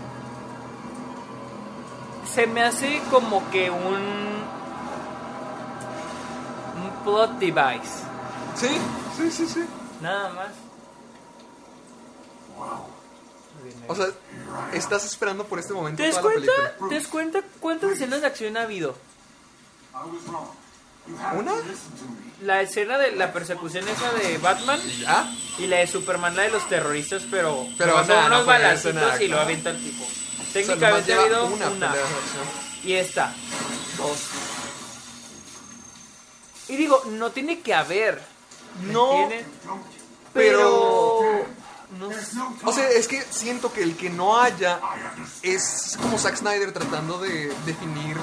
[2.31, 4.43] Se me hace como que un...
[6.83, 8.05] Un plot device.
[8.55, 8.69] Sí,
[9.17, 9.65] sí, sí, sí.
[10.03, 10.49] Nada más.
[13.89, 14.07] O sea,
[14.73, 16.53] estás esperando por este momento ¿Te das toda cuenta?
[16.89, 18.97] ¿Te das cuenta cuántas escenas de acción ha habido?
[21.35, 21.53] ¿Una?
[22.43, 24.81] La escena de la persecución esa de Batman
[25.59, 28.47] y la de Superman, la de los terroristas, pero, Pero, son no unos
[28.95, 29.43] nada, y lo no.
[29.43, 30.05] avienta el tipo.
[30.53, 31.95] Técnicamente ha habido una
[32.85, 33.33] y esta,
[33.97, 34.19] dos.
[36.69, 38.21] Y digo, no tiene que haber,
[38.91, 39.47] No, ¿Entiendes?
[40.33, 41.21] pero...
[42.64, 44.81] O sea, es que siento que el que no haya
[45.43, 48.16] es como Zack Snyder tratando de definir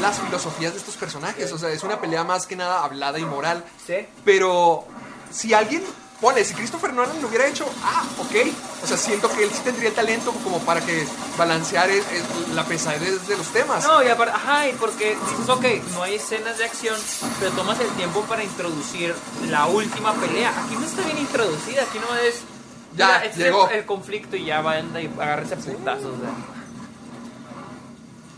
[0.00, 1.52] las filosofías de estos personajes.
[1.52, 3.64] O sea, es una pelea más que nada hablada y moral.
[3.86, 4.06] Sí.
[4.24, 4.84] Pero
[5.32, 5.82] si alguien,
[6.20, 8.34] pone, si Christopher Nolan lo hubiera hecho, ah, ok.
[8.82, 11.06] O sea, siento que él sí tendría el talento como para que
[11.36, 12.22] balancear es- es
[12.54, 13.84] la pesadez de los temas.
[13.84, 16.96] No, y aparte, ajá, y porque dices, ok, no hay escenas de acción,
[17.40, 19.14] pero tomas el tiempo para introducir
[19.48, 20.50] la última pelea.
[20.64, 22.36] Aquí no está bien introducida, aquí no es.
[22.96, 23.68] Ya, mira, este es llegó.
[23.68, 26.06] El, el conflicto y ya va y agárrese a putazos.
[26.06, 26.30] o sea.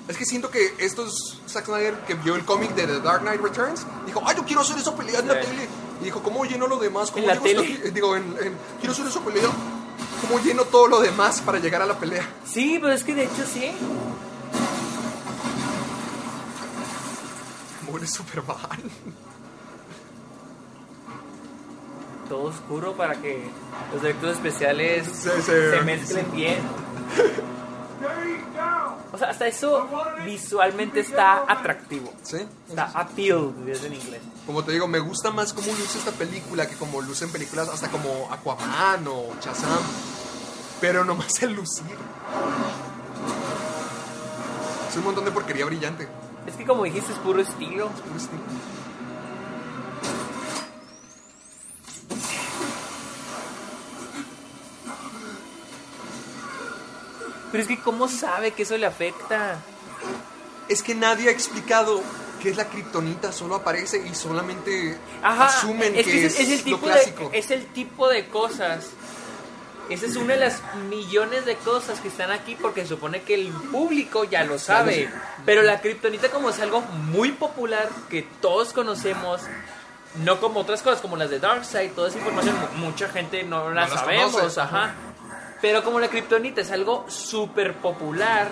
[0.09, 3.41] Es que siento que estos Zack Snyder que vio el cómic de The Dark Knight
[3.43, 5.49] Returns, dijo, ay, yo quiero hacer esa pelea en la Sí.
[5.49, 5.69] tele.
[6.01, 7.11] Y dijo, ¿cómo lleno lo demás?
[7.11, 7.61] ¿Cómo ¿En la tele?
[7.63, 9.49] aquí?" Digo, en, en- quiero hacer esa pelea.
[10.23, 12.27] ¿Cómo lleno todo lo demás para llegar a la pelea?
[12.47, 13.71] Sí, pero es que de hecho sí.
[17.91, 18.59] Muere Superman.
[22.29, 23.49] Todo oscuro para que
[23.93, 25.31] los efectos especiales sí.
[25.43, 26.59] se mezclen bien.
[29.13, 29.89] O sea, hasta eso
[30.25, 32.13] visualmente está atractivo.
[32.23, 32.39] Sí.
[32.69, 34.21] Está appeal, es en inglés.
[34.47, 37.89] Como te digo, me gusta más cómo luce esta película que como lucen películas hasta
[37.89, 39.83] como Aquaman o Shazam.
[40.81, 41.97] Pero nomás el lucir.
[44.89, 46.07] Es un montón de porquería brillante.
[46.47, 47.89] Es que como dijiste, es puro estilo.
[47.89, 48.43] Puro estilo.
[57.51, 59.57] Pero es que ¿cómo sabe que eso le afecta?
[60.69, 62.03] Es que nadie ha explicado
[62.43, 66.71] qué es la kriptonita, solo aparece y solamente Ajá, asumen es que, que es, el
[66.71, 67.31] lo clásico.
[67.31, 68.89] de es el tipo de cosas.
[69.89, 70.61] Esa es una de las
[70.91, 75.09] millones de cosas que están aquí porque se supone que el público ya lo sabe.
[75.47, 79.41] Pero la kriptonita como es algo muy popular que todos conocemos,
[80.23, 83.71] no como otras cosas como las de Darkseid, toda esa información mu- mucha gente no
[83.71, 84.93] la No sabemos, conoce, ajá.
[85.61, 88.49] Pero como la kriptonita es algo súper popular,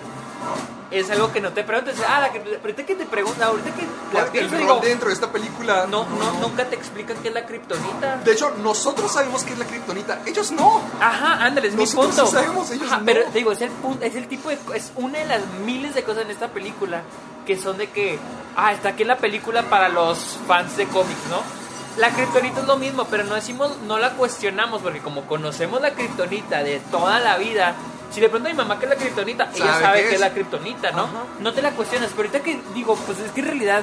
[0.91, 3.87] es algo que no te preguntas, ah, la kriptonita, ahorita que te preguntan, ahorita que
[4.13, 5.87] la el pienso, digo, dentro de esta película.
[5.89, 8.17] no, no, nunca te explican qué es la kriptonita.
[8.19, 10.21] De hecho, nosotros sabemos qué es la kriptonita.
[10.27, 10.81] Ellos no.
[11.01, 12.27] Ajá, ándale, es mi Nosotros punto.
[12.27, 13.05] sí sabemos, ellos Ajá, no.
[13.05, 13.71] Pero te digo, es el
[14.01, 17.03] es el tipo de es una de las miles de cosas en esta película
[17.47, 18.19] que son de que
[18.57, 21.66] ah, está aquí en la película para los fans de cómics, ¿no?
[21.97, 25.93] La kriptonita es lo mismo, pero no decimos, no la cuestionamos porque como conocemos la
[25.95, 27.75] kriptonita de toda la vida,
[28.11, 30.21] si le pregunto a mi mamá qué es la kriptonita, ella ¿Sabe qué es es?
[30.21, 31.09] la kriptonita, ¿no?
[31.41, 33.83] No te la cuestionas, pero ahorita que digo, pues es que en realidad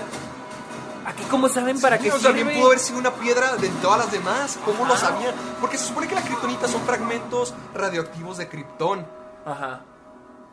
[1.05, 2.53] aquí cómo saben para Sí, qué o sea, sirve?
[2.55, 4.59] pudo haber sido una piedra de todas las demás.
[4.63, 5.33] ¿Cómo lo sabían?
[5.59, 9.05] Porque se supone que la kriptonita son fragmentos radioactivos de kriptón.
[9.45, 9.81] Ajá.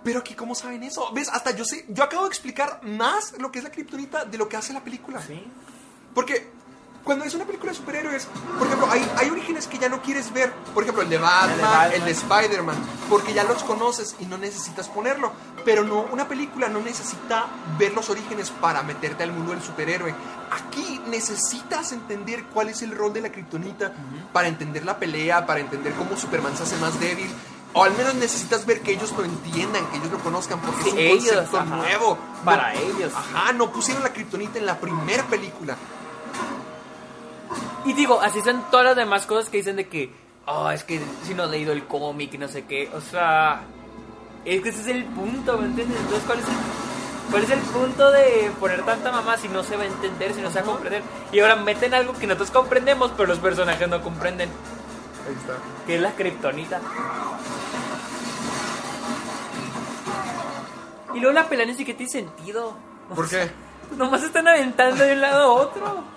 [0.03, 1.13] Pero aquí, ¿cómo saben eso?
[1.13, 1.29] ¿Ves?
[1.29, 4.49] Hasta yo sé, yo acabo de explicar más lo que es la kriptonita de lo
[4.49, 5.21] que hace la película.
[5.21, 5.45] Sí.
[6.15, 6.51] Porque
[7.05, 8.27] cuando es una película de superhéroes,
[8.59, 10.53] por ejemplo, hay, hay orígenes que ya no quieres ver.
[10.75, 11.93] Por ejemplo, el de Batman, El de Batman.
[11.95, 12.77] el de Spider-Man,
[13.09, 15.33] porque ya los conoces y no necesitas ponerlo.
[15.65, 17.47] Pero no, una película no necesita
[17.79, 20.15] ver los orígenes para meterte al mundo del superhéroe.
[20.51, 23.93] Aquí necesitas entender cuál es el rol de la kriptonita
[24.33, 27.31] para entender la pelea, para entender cómo Superman se hace más débil.
[27.73, 30.93] O al menos necesitas ver que ellos lo entiendan, que ellos lo conozcan, porque es
[30.93, 31.77] un ellos, concepto ajá.
[31.77, 32.19] nuevo.
[32.45, 33.13] Para No- ellos.
[33.15, 35.77] Ajá, no pusieron la kriptonita en la primera película.
[37.85, 40.11] Y digo, así son todas las demás cosas que dicen de que,
[40.47, 42.91] oh, es que si no has leído el cómic y no sé qué.
[42.95, 43.63] O sea,
[44.45, 45.99] es que ese es el punto, ¿me entiendes?
[45.99, 46.55] Entonces, ¿cuál es el,
[47.31, 50.43] cuál es el punto de poner tanta mamá si no se va a entender, si
[50.43, 51.03] no se va a comprender?
[51.33, 54.51] Y ahora meten algo que nosotros comprendemos, pero los personajes no comprenden,
[55.27, 55.55] Ahí está.
[55.87, 56.81] que es la kriptonita.
[61.15, 62.75] Y luego la pelea ni siquiera tiene sentido.
[63.15, 63.51] ¿Por qué?
[63.97, 66.05] Nomás están aventando de un lado a otro.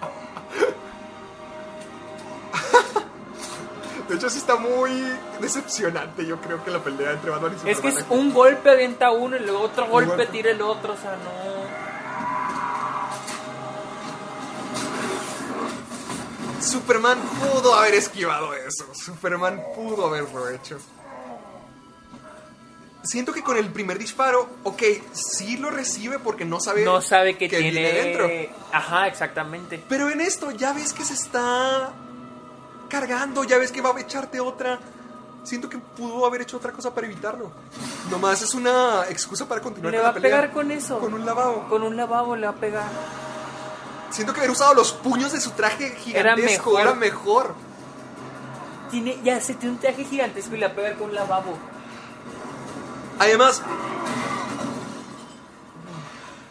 [4.08, 4.92] De hecho, sí está muy
[5.40, 6.26] decepcionante.
[6.26, 7.76] Yo creo que la pelea entre Batman y Superman.
[7.76, 10.28] Es que es un golpe avienta uno y luego otro golpe, golpe.
[10.28, 11.64] tira el otro, o sea, no.
[16.62, 18.94] Superman pudo haber esquivado eso.
[18.94, 20.80] Superman pudo haberlo hecho.
[23.04, 24.82] Siento que con el primer disparo, ok,
[25.12, 28.30] sí lo recibe porque no sabe, No sabe que, que tiene viene dentro.
[28.72, 29.84] Ajá, exactamente.
[29.90, 31.94] Pero en esto ya ves que se está
[32.98, 34.78] cargando, ya ves que va a echarte otra.
[35.44, 37.52] Siento que pudo haber hecho otra cosa para evitarlo.
[38.12, 40.30] Nomás es una excusa para continuar Le con va la a pelea.
[40.38, 41.00] pegar con eso.
[41.00, 41.68] Con un lavabo.
[41.70, 42.88] Con un lavabo le va a pegar.
[44.12, 46.82] Siento que haber usado los puños de su traje Era gigantesco mejor.
[46.82, 47.56] era mejor.
[48.92, 51.58] Tiene, ya se tiene un traje gigantesco y le va a pegar con un lavabo.
[53.20, 53.62] Además,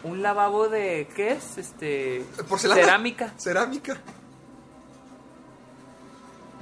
[0.03, 1.07] Un lavabo de.
[1.15, 1.57] ¿Qué es?
[1.57, 2.25] Este.
[2.49, 2.81] porcelana.
[2.81, 3.33] Cerámica.
[3.39, 3.97] Cerámica.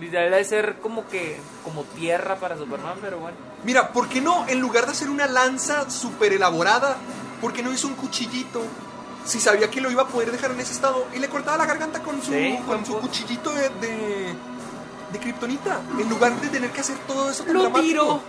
[0.01, 3.37] Literal debe ser como que como tierra para Superman, pero bueno.
[3.63, 6.97] Mira, ¿por qué no, en lugar de hacer una lanza súper elaborada,
[7.39, 8.61] ¿por qué no hizo un cuchillito?
[9.23, 11.67] Si sabía que lo iba a poder dejar en ese estado y le cortaba la
[11.67, 14.33] garganta con su, Sí, con su cuchillito de, de,
[15.13, 15.79] de kriptonita.
[15.99, 17.87] En lugar de tener que hacer todo eso tan Lo dramático.
[17.87, 18.21] tiró.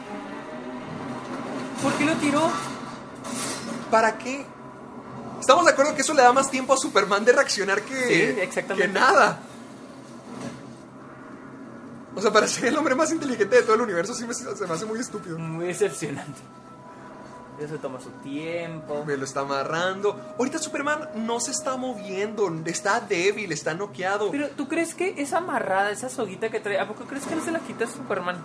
[1.82, 2.50] ¿Por qué lo tiró?
[3.90, 4.44] ¿Para qué?
[5.40, 7.94] Estamos de acuerdo que eso le da más tiempo a Superman de reaccionar que,
[8.34, 8.86] Sí, exactamente.
[8.86, 9.40] que nada.
[12.14, 14.66] O sea, para ser el hombre más inteligente de todo el universo sí me, se
[14.66, 15.38] me hace muy estúpido.
[15.38, 16.40] Muy decepcionante.
[17.68, 19.04] Se toma su tiempo.
[19.04, 20.34] Me lo está amarrando.
[20.36, 24.32] Ahorita Superman no se está moviendo, está débil, está noqueado.
[24.32, 27.44] Pero ¿tú crees que esa amarrada, esa soguita que trae, ¿a poco crees que no
[27.44, 28.42] se la quita Superman?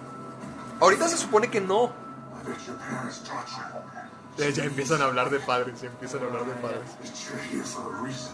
[0.79, 1.85] Ahorita se supone que no.
[1.85, 4.43] I bet your parents taught you.
[4.43, 6.91] Ya, ya empiezan a hablar de padres, ya empiezan a hablar de padres.
[7.01, 8.33] That you're here for a reason.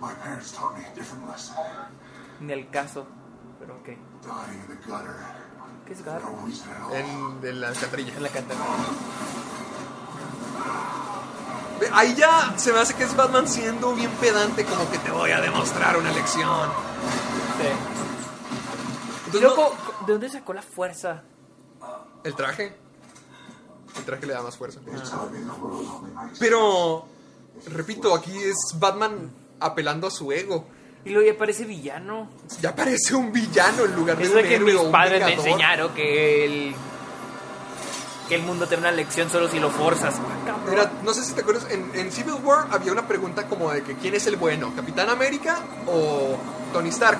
[0.00, 1.54] My parents taught me a different lesson.
[2.40, 3.06] Ni el caso.
[3.58, 3.88] Pero ok.
[5.86, 6.22] ¿Qué es Gar?
[6.92, 8.14] En, en la alcantarilla.
[8.14, 8.64] En la alcantarilla.
[11.92, 15.30] Ahí ya se me hace que es Batman siendo bien pedante, como que te voy
[15.30, 16.68] a demostrar una lección.
[17.60, 17.68] Sí.
[19.26, 19.74] Entonces, Loco,
[20.06, 21.22] ¿de dónde sacó la fuerza?
[22.24, 22.76] El traje.
[23.96, 24.80] El traje le da más fuerza.
[24.86, 27.06] Makes Pero,
[27.66, 29.30] repito, aquí es Batman
[29.60, 30.66] apelando a su ego.
[31.04, 32.28] Y luego ya parece villano.
[32.60, 35.24] Ya parece un villano en lugar de Es un lo que héroe mis o padres
[35.24, 36.74] me enseñaron, que el,
[38.28, 40.14] que el mundo tiene una lección solo si lo forzas.
[40.16, 40.56] Ah.
[40.68, 43.82] Mira, no sé si te acuerdas, en, en Civil War había una pregunta como de
[43.82, 46.36] que quién es el bueno, Capitán América o
[46.72, 47.18] Tony Stark.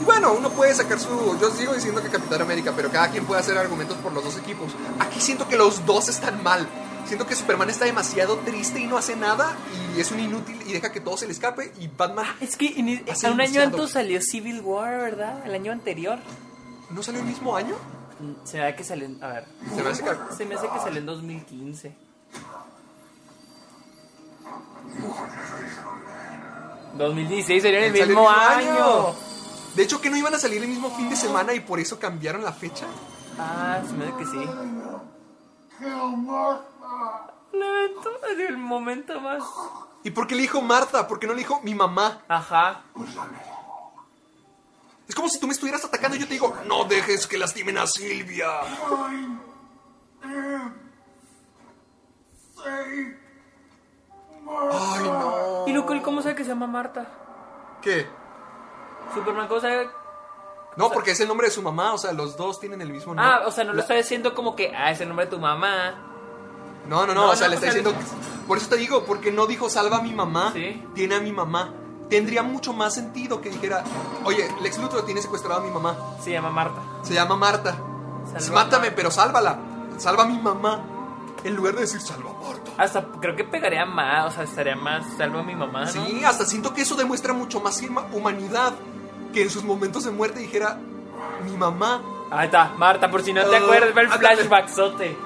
[0.00, 1.36] Y bueno, uno puede sacar su...
[1.40, 4.38] Yo sigo diciendo que Capitán América, pero cada quien puede hacer argumentos por los dos
[4.38, 4.72] equipos.
[5.00, 6.68] Aquí siento que los dos están mal.
[7.08, 9.56] Siento que Superman está demasiado triste y no hace nada
[9.96, 12.26] y es un inútil y deja que todo se le escape y Batman...
[12.40, 15.44] Es que en- Hace un año antes salió Civil War, ¿verdad?
[15.46, 16.18] El año anterior.
[16.90, 17.74] ¿No salió el mismo año?
[18.44, 19.44] Se me hace que salió en- A ver.
[19.74, 20.10] Se me hace que...
[20.36, 21.94] Se me hace que salió en 2015.
[26.98, 29.14] 2016 salió en el Salió el mismo año.
[29.74, 31.98] De hecho, que no iban a salir el mismo fin de semana y por eso
[31.98, 32.86] cambiaron la fecha.
[33.38, 34.38] Ah, se me hace que sí.
[37.52, 38.10] El evento,
[38.48, 39.42] el momento más.
[40.04, 41.06] ¿Y por qué le dijo Marta?
[41.08, 42.20] ¿Por qué no le dijo mi mamá?
[42.28, 42.82] Ajá.
[42.94, 43.08] Mean?
[45.08, 47.78] Es como si tú me estuvieras atacando y yo te digo, no dejes que lastimen
[47.78, 48.48] a Silvia.
[49.00, 49.38] Ay,
[55.04, 55.64] no.
[55.66, 57.06] ¿Y Luke, cómo sabe que se llama Marta?
[57.82, 58.06] ¿Qué?
[59.14, 59.88] Superman, ¿cómo sabe?
[60.76, 63.14] No, porque es el nombre de su mamá, o sea, los dos tienen el mismo
[63.14, 63.34] nombre.
[63.34, 65.30] Ah, o sea, no lo La- está diciendo como que, ah, es el nombre de
[65.30, 66.04] tu mamá.
[66.88, 67.92] No, no, no, No, o sea, no, le o está diciendo...
[68.46, 70.82] Por eso te digo, porque no dijo salva a mi mamá, Sí.
[70.94, 71.74] tiene a mi mamá.
[72.08, 73.84] Tendría mucho más sentido que dijera,
[74.24, 75.94] oye, Lex Luthor tiene secuestrado a mi mamá.
[76.22, 76.80] Se llama Marta.
[77.02, 77.76] Se llama Marta.
[78.38, 79.58] Salva Mátame, pero sálvala.
[79.98, 80.80] Salva a mi mamá.
[81.44, 82.70] En lugar de decir salva a Marta.
[82.78, 85.90] Hasta creo que pegaría más, o sea, estaría más salvo a mi mamá, ¿no?
[85.92, 88.72] Sí, hasta siento que eso demuestra mucho más huma- humanidad
[89.34, 90.78] que en sus momentos de muerte dijera
[91.44, 92.00] mi mamá.
[92.30, 94.36] Ahí está, Marta, por si no te Ah, acuerdas, ve el ándale.
[94.36, 95.16] flashbacksote.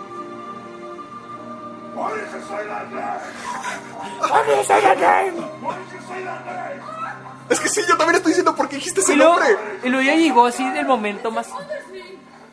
[1.94, 3.20] Why did you say that name?
[4.20, 5.43] Why did you say that name?
[5.62, 6.82] Why did you say that name?
[7.51, 9.56] Es que sí, yo también estoy diciendo por qué dijiste ese Y luego, nombre.
[9.85, 11.48] y luego ya llegó así del momento más...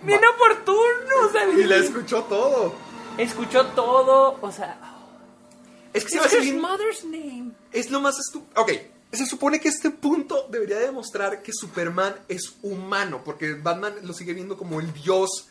[0.01, 2.73] Bien oportuno, o sea, Y la escuchó todo.
[3.17, 4.77] escuchó todo, o sea...
[5.93, 7.51] Es que se It's me hace his bien- mother's name.
[7.71, 8.61] Es lo más estúpido.
[8.61, 8.71] Ok,
[9.13, 14.33] se supone que este punto debería demostrar que Superman es humano, porque Batman lo sigue
[14.33, 15.47] viendo como el dios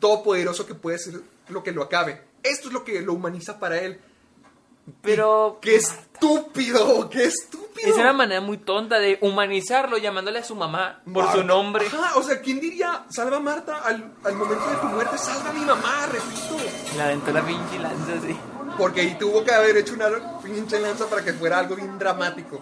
[0.00, 2.20] todopoderoso que puede ser lo que lo acabe.
[2.42, 4.00] Esto es lo que lo humaniza para él.
[5.00, 5.58] Pero...
[5.62, 7.08] ¡Qué estúpido!
[7.08, 7.88] ¡Qué estúpido!
[7.88, 11.44] Es una manera muy tonta de humanizarlo llamándole a su mamá por su Marta.
[11.44, 11.86] nombre.
[11.86, 15.18] Ajá, o sea, ¿quién diría salva a Marta al, al momento de tu muerte?
[15.18, 16.56] Salva a mi mamá, repito.
[16.96, 18.36] La aventó la pinche lanza así.
[18.76, 22.60] Porque ahí tuvo que haber hecho una pinche lanza para que fuera algo bien dramático.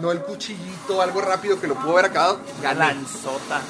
[0.00, 2.40] No el cuchillito, algo rápido que lo pudo haber acabado.
[2.62, 2.78] Gané.
[2.78, 3.60] Lanzota.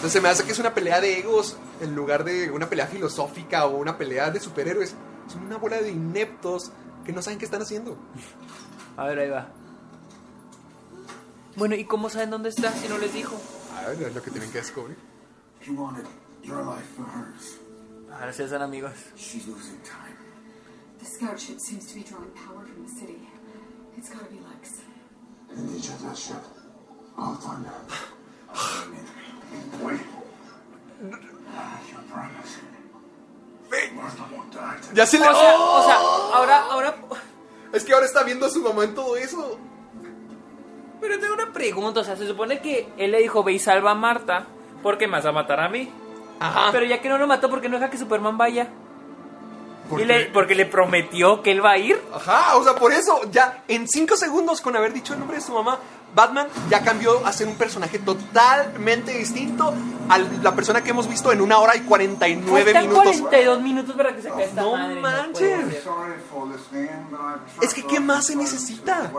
[0.00, 2.86] Entonces se me hace que es una pelea de egos en lugar de una pelea
[2.86, 4.94] filosófica o una pelea de superhéroes.
[5.28, 6.72] Son una bola de ineptos
[7.04, 7.98] que no saben qué están haciendo.
[8.96, 9.52] A ver, ahí va.
[11.54, 13.38] Bueno, ¿y cómo saben dónde está si no les dijo?
[13.76, 14.96] A ver, es lo que tienen que descubrir.
[15.60, 16.06] He wanted
[16.42, 17.58] your life for hers.
[18.10, 18.94] Ahora sí son amigos.
[19.18, 20.16] She's losing time.
[20.98, 23.28] The scout ship seems to be drawing power from the city.
[23.98, 24.80] It's gotta be Lex.
[25.76, 26.42] Each of that ship,
[27.18, 29.16] I'll find her.
[34.94, 35.28] Ya se le...
[35.28, 35.80] O sea, ¡Oh!
[35.80, 35.96] o sea,
[36.36, 36.94] ahora, ahora...
[37.72, 39.58] Es que ahora está viendo a su mamá en todo eso.
[41.00, 43.92] Pero tengo una pregunta, o sea, se supone que él le dijo, ve y salva
[43.92, 44.46] a Marta,
[44.82, 45.90] porque me vas a matar a mí.
[46.40, 46.70] Ajá.
[46.72, 48.68] Pero ya que no lo mató, ¿por qué no deja que Superman vaya?
[49.88, 52.00] ¿Por Y le- porque le prometió que él va a ir.
[52.12, 55.42] Ajá, o sea, por eso, ya en cinco segundos con haber dicho el nombre de
[55.44, 55.78] su mamá,
[56.14, 59.72] Batman ya cambió a ser un personaje totalmente distinto
[60.08, 63.04] a la persona que hemos visto en una hora y 49 Faltan minutos.
[63.20, 65.00] 42 minutos para que se caiga esta No madre.
[65.00, 65.60] manches.
[67.62, 69.10] Es que, ¿qué más se necesita?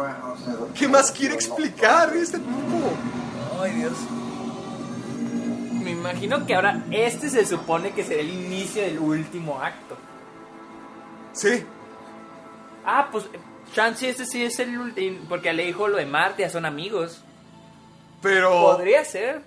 [0.77, 3.61] ¿Qué más quiere explicar este tipo?
[3.61, 3.93] Ay, Dios.
[5.84, 9.97] Me imagino que ahora este se supone que será el inicio del último acto.
[11.34, 11.63] Sí.
[12.85, 13.26] Ah, pues
[13.73, 15.19] chance este sí es el último.
[15.30, 17.22] Porque le dijo lo de Marte, ya son amigos.
[18.22, 18.49] Pero.
[18.52, 19.41] Podría ser.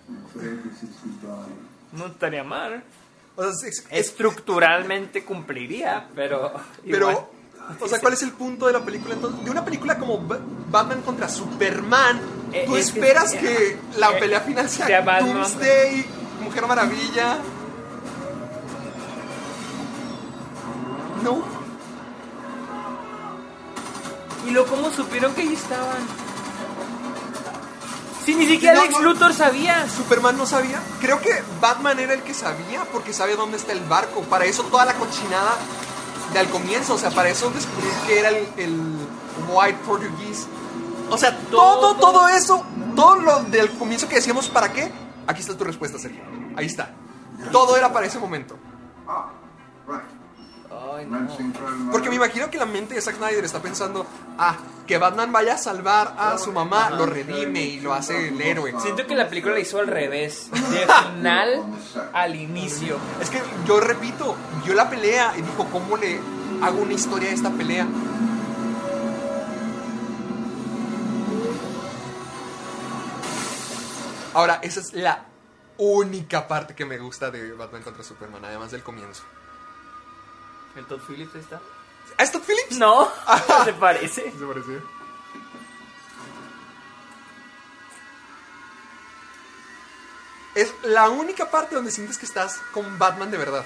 [1.92, 2.82] No estaría mal.
[3.90, 6.52] Estructuralmente cumpliría, pero.
[6.84, 7.26] Pero, igual.
[7.80, 9.44] o sea, ¿cuál es el punto de la película entonces?
[9.44, 10.38] De una película como Ba-
[10.70, 12.20] Batman contra Superman,
[12.52, 15.02] Eh, tú es que- esperas eh, que la eh, pelea final sea, sea.
[15.20, 16.04] Doomsday,
[16.42, 17.38] Mujer Maravilla.
[21.22, 21.63] No.
[24.46, 25.98] ¿Y luego cómo supieron que ahí estaban?
[28.24, 29.00] Si ni siquiera No, Lex no.
[29.02, 29.88] Luthor sabía.
[29.88, 30.82] Superman no sabía.
[31.00, 34.22] Creo que Batman era el que sabía porque sabe dónde está el barco.
[34.22, 35.56] Para eso toda la cochinada
[36.32, 36.94] de al comienzo.
[36.94, 38.80] O sea, para eso descubrir que era el, el
[39.52, 40.46] White Portuguese.
[41.10, 42.64] O sea, todo, todo eso,
[42.96, 44.90] todo lo del comienzo que decíamos, ¿para qué?
[45.26, 46.22] Aquí está tu respuesta, Sergio.
[46.56, 46.92] Ahí está.
[47.52, 48.56] Todo era para ese momento.
[51.90, 54.06] Porque me imagino que la mente de Zack Snyder está pensando,
[54.38, 54.56] ah,
[54.86, 58.74] que Batman vaya a salvar a su mamá, lo redime y lo hace el héroe.
[58.80, 60.50] Siento que la película la hizo al revés.
[60.50, 61.64] De final
[62.12, 62.98] al inicio.
[63.20, 66.20] Es que yo repito, vio la pelea y dijo, ¿cómo le
[66.62, 67.86] hago una historia de esta pelea?
[74.34, 75.26] Ahora, esa es la
[75.78, 79.22] única parte que me gusta de Batman contra Superman, además del comienzo.
[80.76, 81.60] ¿El Todd Phillips está?
[82.18, 82.78] ¿Es Todd Phillips?
[82.78, 83.10] No,
[83.64, 84.32] se parece.
[84.38, 84.82] Se parece.
[90.54, 93.64] Es la única parte donde sientes que estás con Batman de verdad.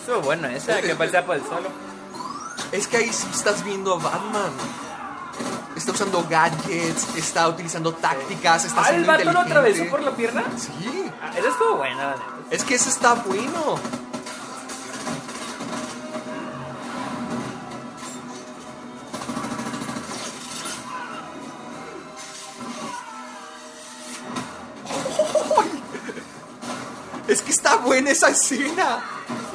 [0.00, 1.70] Estuvo buena esa, que parecía por el solo.
[2.72, 4.52] Es que ahí sí estás viendo a Batman.
[5.78, 10.10] Está usando gadgets, está utilizando tácticas, está Ah, ¿el siendo vato lo atravesó por la
[10.10, 10.42] pierna?
[10.58, 11.04] Sí.
[11.22, 12.24] Ah, esa estuvo buena, la neta.
[12.50, 13.78] Es que eso está bueno.
[27.28, 29.00] Es que está buena esa escena.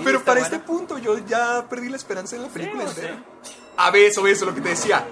[0.04, 0.56] Pero para buena.
[0.56, 3.16] este punto yo ya perdí la esperanza en la película entera.
[3.16, 3.24] sé.
[3.78, 5.04] A ver, eso, eso, lo que te decía.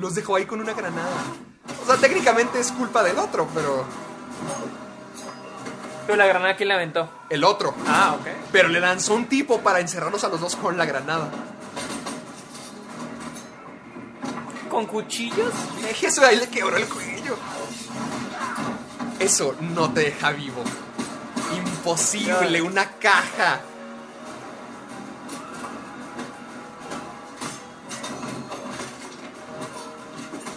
[0.00, 1.10] Los dejó ahí con una granada.
[1.82, 3.84] O sea, técnicamente es culpa del otro, pero...
[6.06, 7.08] Pero la granada, ¿quién la aventó?
[7.28, 7.74] El otro.
[7.86, 8.26] Ah, ok.
[8.50, 11.28] Pero le lanzó un tipo para encerrarlos a los dos con la granada.
[14.70, 15.52] ¿Con cuchillos?
[16.00, 17.36] Eso ahí le quebró el cuello.
[19.18, 20.64] Eso no te deja vivo.
[21.54, 23.60] Imposible, una caja.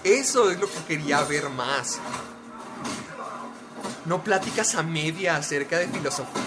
[0.03, 1.99] Eso es lo que quería ver más.
[4.05, 6.41] No pláticas a media acerca de filosofía.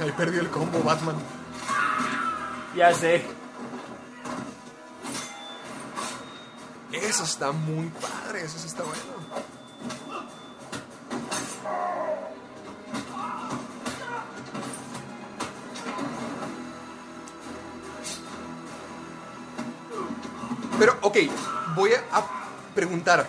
[0.00, 1.16] Ahí perdió el combo Batman.
[2.76, 3.24] Ya sé.
[6.92, 9.13] Eso está muy padre, eso está bueno.
[20.78, 21.16] Pero, ok,
[21.76, 22.24] voy a
[22.74, 23.26] preguntar.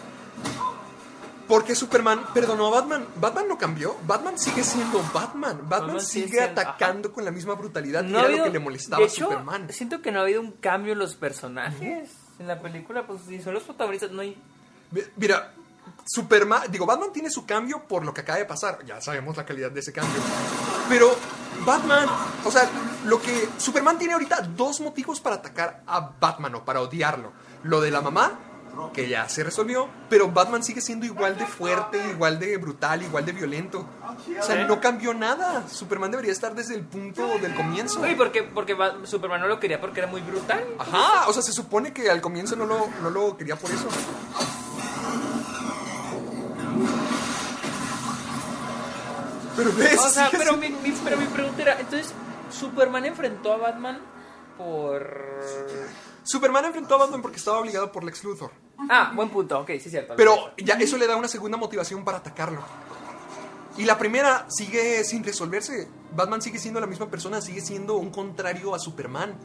[1.48, 3.06] ¿Por qué Superman perdonó a Batman?
[3.18, 3.96] Batman no cambió.
[4.08, 5.58] Batman sigue siendo Batman.
[5.60, 8.44] Batman, Batman sigue sigue siendo- atacando con la misma brutalidad No que era habido- lo
[8.46, 9.68] que le molestaba de a Superman.
[9.72, 12.10] Siento que no ha habido un cambio en los personajes.
[12.40, 14.36] En la película, pues si son los protagonistas, no hay.
[14.90, 15.54] Mi- Mira,
[16.08, 18.80] Superman, digo, Batman tiene su cambio por lo que acaba de pasar.
[18.84, 20.20] Ya sabemos la calidad de ese cambio.
[20.90, 21.16] Pero
[21.66, 22.08] Batman,
[22.46, 22.70] o sea,
[23.06, 27.32] lo que Superman tiene ahorita dos motivos para atacar a Batman o para odiarlo.
[27.64, 28.40] Lo de la mamá,
[28.94, 33.26] que ya se resolvió, pero Batman sigue siendo igual de fuerte, igual de brutal, igual
[33.26, 33.88] de violento.
[34.40, 35.68] O sea, no cambió nada.
[35.68, 38.02] Superman debería estar desde el punto del comienzo.
[38.02, 38.16] Oye.
[38.54, 40.64] Porque Ba- Superman no lo quería porque era muy brutal.
[40.78, 43.88] Ajá, o sea, se supone que al comienzo no lo, no lo quería por eso.
[49.56, 52.14] Pero ves, O sea, pero mi, mi- pero mi pregunta era, entonces,
[52.50, 54.00] ¿Superman enfrentó a Batman
[54.58, 55.42] por...?
[56.24, 58.52] Superman enfrentó a Batman porque estaba obligado por Lex Luthor.
[58.90, 60.16] Ah, buen punto, ok, sí es cierto.
[60.18, 62.62] Pero ya eso le da una segunda motivación para atacarlo.
[63.78, 65.88] Y la primera sigue sin resolverse.
[66.16, 69.36] Batman sigue siendo la misma persona, sigue siendo un contrario a Superman.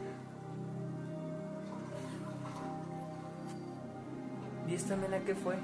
[4.68, 5.56] ¿Y esta mena qué fue?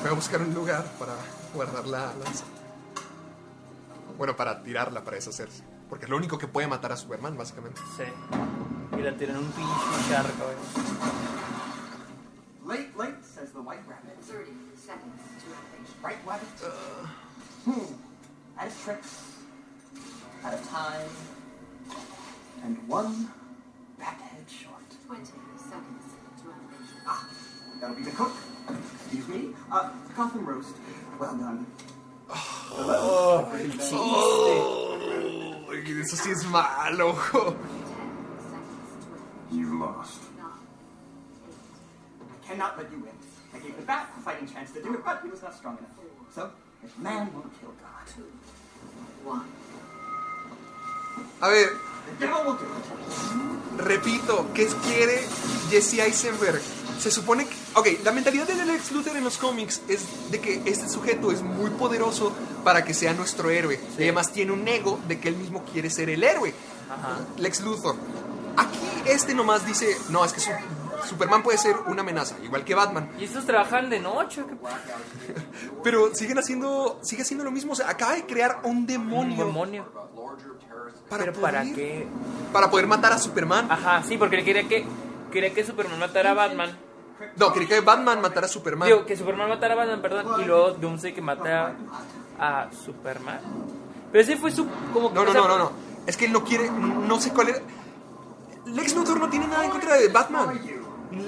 [0.00, 1.12] Fue a buscar un lugar para
[1.54, 2.44] guardar la lanza.
[4.18, 5.64] Bueno, para tirarla, para deshacerse.
[5.88, 7.80] Porque es lo único que puede matar a Superman, básicamente.
[7.96, 8.04] Sí.
[8.98, 10.44] Y la tiran un pinche charco,
[12.66, 14.16] Late, late, says the white rabbit.
[14.22, 16.06] 30 seconds to.
[16.06, 16.48] Right rabbit?
[17.64, 17.94] Hmm.
[18.58, 19.24] Out of tricks,
[20.44, 21.08] out of time,
[22.64, 23.28] and one
[23.98, 24.82] rat head short.
[25.06, 25.24] 20
[25.58, 26.04] seconds
[26.40, 27.02] to activation.
[27.06, 27.28] Ah,
[27.80, 28.32] that'll be the cook.
[29.04, 29.54] Excuse me.
[29.70, 30.74] Uh, Gotham roast.
[31.22, 31.66] Well done.
[32.74, 35.72] Oh, el Oh,
[36.02, 37.14] Eso sí es malo.
[39.52, 40.20] You lost.
[42.26, 43.12] I cannot let you win.
[43.54, 45.78] I gave the bat a fighting chance to do it, but he was not strong
[45.78, 45.94] enough.
[46.34, 46.50] So,
[46.82, 48.08] if man won't kill God,
[49.22, 49.46] One.
[51.40, 51.78] A ver,
[52.08, 53.84] the devil will do it.
[53.86, 55.20] repito, ¿qué quiere
[55.70, 56.62] Jesse Eisenberg?
[56.98, 57.54] Se supone que...
[57.74, 61.42] Ok, la mentalidad de Lex Luthor en los cómics es de que este sujeto es
[61.42, 62.32] muy poderoso
[62.64, 63.80] para que sea nuestro héroe.
[63.98, 66.54] Y además tiene un ego de que él mismo quiere ser el héroe.
[67.38, 67.96] Lex Luthor.
[68.56, 70.50] Aquí este nomás dice, no, es que su-
[71.08, 73.10] Superman puede ser una amenaza, igual que Batman.
[73.18, 74.44] ¿Y estos trabajan de noche?
[74.46, 75.34] ¿Qué
[75.82, 77.72] Pero siguen haciendo, sigue haciendo lo mismo.
[77.72, 79.32] O sea, acaba de crear un demonio.
[79.40, 79.86] Un demonio.
[81.08, 82.06] Para ¿Pero para qué?
[82.52, 83.66] Para poder matar a Superman.
[83.70, 84.84] Ajá, sí, porque él quería que,
[85.32, 86.78] quería que Superman matara a Batman.
[87.36, 88.86] No, quería que Batman matara a Superman.
[88.88, 90.40] Digo, que Superman matara a Batman, perdón.
[90.40, 91.74] Y luego Doomsday que mata
[92.38, 93.40] a Superman.
[94.12, 94.66] Pero ese fue su...
[94.92, 95.72] Como, No, no, o sea, no, no, no.
[96.06, 97.58] Es que él no quiere, no sé cuál era.
[98.66, 100.60] Lex Luthor no tiene nada en contra de Batman.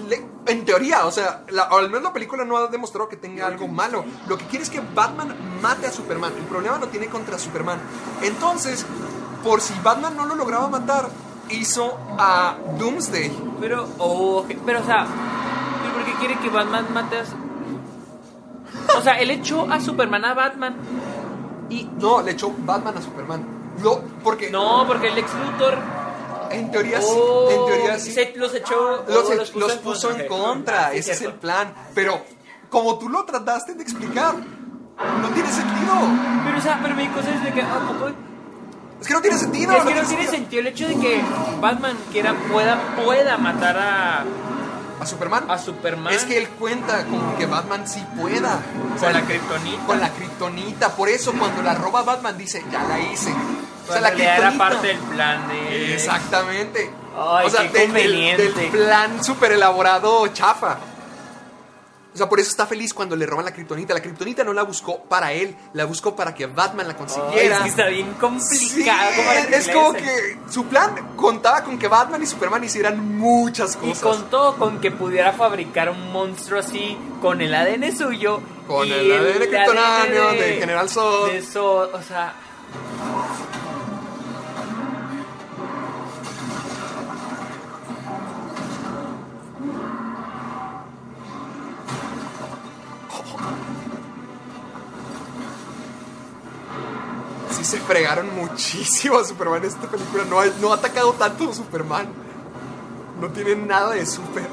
[0.09, 3.47] Le- en teoría, o sea, la- al menos la película no ha demostrado que tenga
[3.47, 4.05] algo malo.
[4.28, 6.32] Lo que quiere es que Batman mate a Superman.
[6.36, 7.78] El problema lo tiene contra Superman.
[8.22, 8.85] Entonces,
[9.43, 11.09] por si Batman no lo lograba matar,
[11.51, 13.31] hizo a Doomsday.
[13.61, 15.07] Pero, oh, pero o sea,
[15.83, 17.25] ¿pero por qué quiere que Batman mate a...
[18.99, 20.75] O sea, él echó a Superman a Batman.
[21.71, 21.85] Y...
[21.99, 23.45] No, le echó Batman a Superman.
[23.83, 24.51] No, porque...
[24.51, 25.79] No, porque el Lex Luthor...
[26.51, 28.12] En teoría sí, Oh, en teoría sí.
[28.12, 29.05] se- los echó...
[29.09, 31.73] Los, oh, e- los los puso en contra, Sí, ese es el plan.
[31.95, 32.21] Pero
[32.71, 35.95] como tú lo trataste de explicar, no tiene sentido.
[36.45, 37.62] Pero, o sea, pero mi cosa es de que...
[37.62, 38.12] ¿a poco?
[39.05, 39.72] Es que no tiene sentido.
[39.72, 40.60] Es que no tiene tiene sentido.
[40.60, 41.22] el hecho de que
[41.60, 44.24] Batman quiera, pueda, pueda matar a...
[44.98, 45.44] ¿A Superman?
[45.51, 46.10] A Superman.
[46.10, 48.60] Es que él cuenta con que Batman sí pueda.
[48.97, 49.85] O sea, Con la kriptonita.
[49.85, 50.89] Con la kriptonita.
[50.97, 53.31] Por eso cuando la roba Batman dice, ya la hice.
[53.86, 55.94] O sea, la era parte del plan de...
[55.97, 56.90] Exactamente.
[57.14, 60.78] Ay, o sea, qué del- del, plan súper elaborado chafa.
[62.15, 63.93] O sea, por eso está feliz cuando le roban la kriptonita.
[63.93, 67.57] La kriptonita no la buscó para él, la buscó para que Batman la consiguiera.
[67.57, 69.11] es que está bien complicado.
[69.16, 73.19] ¿cómo para que es como que su plan contaba con que Batman y Superman hicieran
[73.19, 74.03] muchas Y cosas.
[74.03, 78.41] contó con que pudiera fabricar un monstruo así con el ADN suyo.
[78.69, 81.32] Con y el ADN kryptonáneo ADN de General Zod.
[81.32, 82.35] de Zod, o sea.
[97.65, 100.23] Sí se fregaron muchísimo a Superman en esta película.
[100.28, 102.07] No ha, no ha atacado tanto a Superman.
[103.19, 104.47] No tiene nada de super.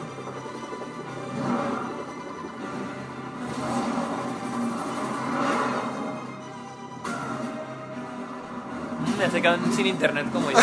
[9.17, 10.57] Me se quedan sin internet como yo.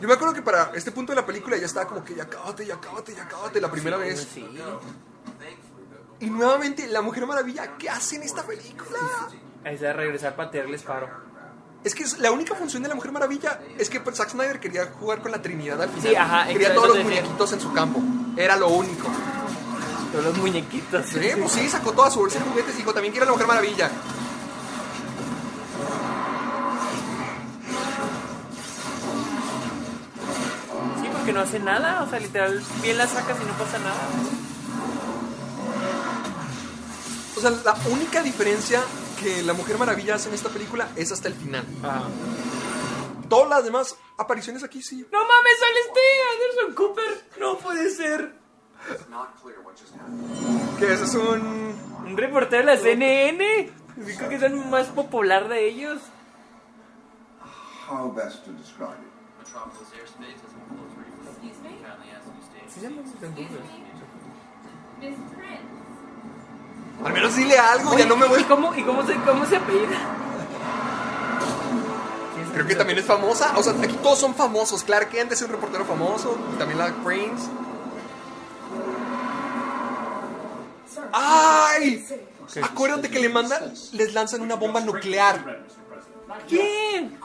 [0.00, 2.28] Yo me acuerdo que para este punto de la película ya estaba como que ya
[2.28, 4.26] cábate, ya cábate, ya cábate la primera vez.
[6.18, 8.98] Y nuevamente la Mujer Maravilla, ¿qué hace en esta película?
[9.64, 11.08] Es de regresar para tirarles paro.
[11.84, 15.22] Es que la única función de la Mujer Maravilla es que Zack Snyder quería jugar
[15.22, 16.10] con la Trinidad al final.
[16.10, 18.00] Sí, ajá, Quería todos los muñequitos en su campo.
[18.36, 19.08] Era lo único.
[20.12, 21.06] Todos los muñequitos.
[21.06, 23.46] Sí, pues sí, sacó toda su bolsa de juguetes y dijo, también quiero la Mujer
[23.46, 23.90] Maravilla.
[31.22, 32.02] Porque no hace nada.
[32.02, 34.08] O sea, literal, bien la sacas y no pasa nada.
[37.36, 38.82] O sea, la única diferencia
[39.20, 41.64] que la Mujer Maravilla hace en esta película es hasta el final.
[43.28, 45.06] Todas las demás apariciones aquí sí.
[45.12, 46.00] No mames, sale este
[46.32, 47.30] Anderson Cooper.
[47.38, 48.34] No puede ser.
[50.78, 51.72] Que ese es un.
[52.04, 53.70] Un reportero de la CNN.
[53.94, 56.00] Creo que es el más popular de ellos.
[57.88, 59.12] How best to describe it?
[59.44, 59.96] Sí,
[62.72, 63.60] se llama Anderson Cooper.
[67.04, 68.40] Al menos dile algo, ya no me voy.
[68.40, 69.98] ¿Y cómo, y cómo se, cómo se apellida?
[72.52, 73.54] Creo que también es famosa.
[73.56, 74.84] O sea, aquí todos son famosos.
[74.84, 76.38] Clark Kent es un reportero famoso.
[76.54, 77.48] Y también la Cranes.
[81.12, 82.06] ¡Ay!
[82.62, 85.64] Acuérdate que le mandan, les lanzan una bomba nuclear.
[86.48, 87.18] ¿Quién?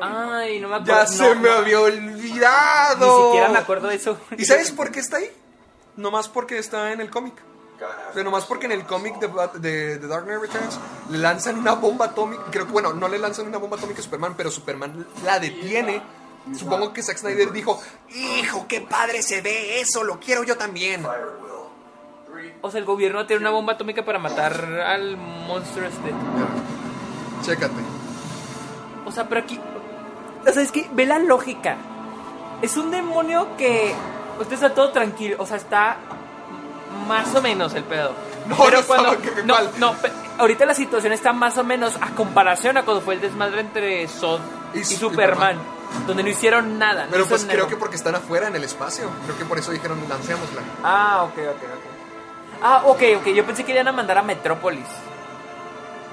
[0.00, 0.92] Ay, no me acuerdo.
[0.94, 1.54] Ya no, se me no.
[1.54, 3.18] había olvidado.
[3.18, 4.18] Ni siquiera me acuerdo de eso.
[4.36, 5.30] ¿Y sabes por qué está ahí?
[5.96, 7.34] Nomás porque está en el cómic.
[8.12, 9.28] Pero nomás porque en el cómic de,
[9.60, 10.78] de, de Dark Knight Returns
[11.10, 12.42] le lanzan una bomba atómica.
[12.50, 16.02] Creo que, bueno, no le lanzan una bomba atómica a Superman, pero Superman la detiene.
[16.56, 17.80] Supongo que Zack Snyder dijo:
[18.10, 21.06] Hijo, qué padre se ve eso, lo quiero yo también.
[22.60, 26.12] O sea, el gobierno tiene una bomba atómica para matar al monstruo este.
[27.42, 27.97] Chécate.
[29.08, 29.58] O sea, pero aquí.
[30.46, 31.76] O sea, es que ve la lógica.
[32.62, 33.94] Es un demonio que.
[34.40, 35.36] Usted está todo tranquilo.
[35.38, 35.96] O sea, está.
[37.06, 38.12] Más o menos el pedo.
[38.46, 39.12] No, pero no cuando.
[39.12, 39.94] estaba, ¿qué- no, no,
[40.38, 44.06] ahorita la situación está más o menos a comparación a cuando fue el desmadre entre
[44.08, 44.40] Zod
[44.74, 45.58] y, Superman,
[46.06, 47.04] Donde no hicieron nada.
[47.06, 47.68] no Pero pues creo nada.
[47.68, 49.10] que porque están afuera en el espacio.
[49.26, 50.62] Creo que por eso dijeron: lancémosla.
[50.82, 52.62] Ah, ok, ok, ok.
[52.62, 53.26] Ah, ok, ok.
[53.34, 54.86] Yo pensé que iban a mandar a Metrópolis.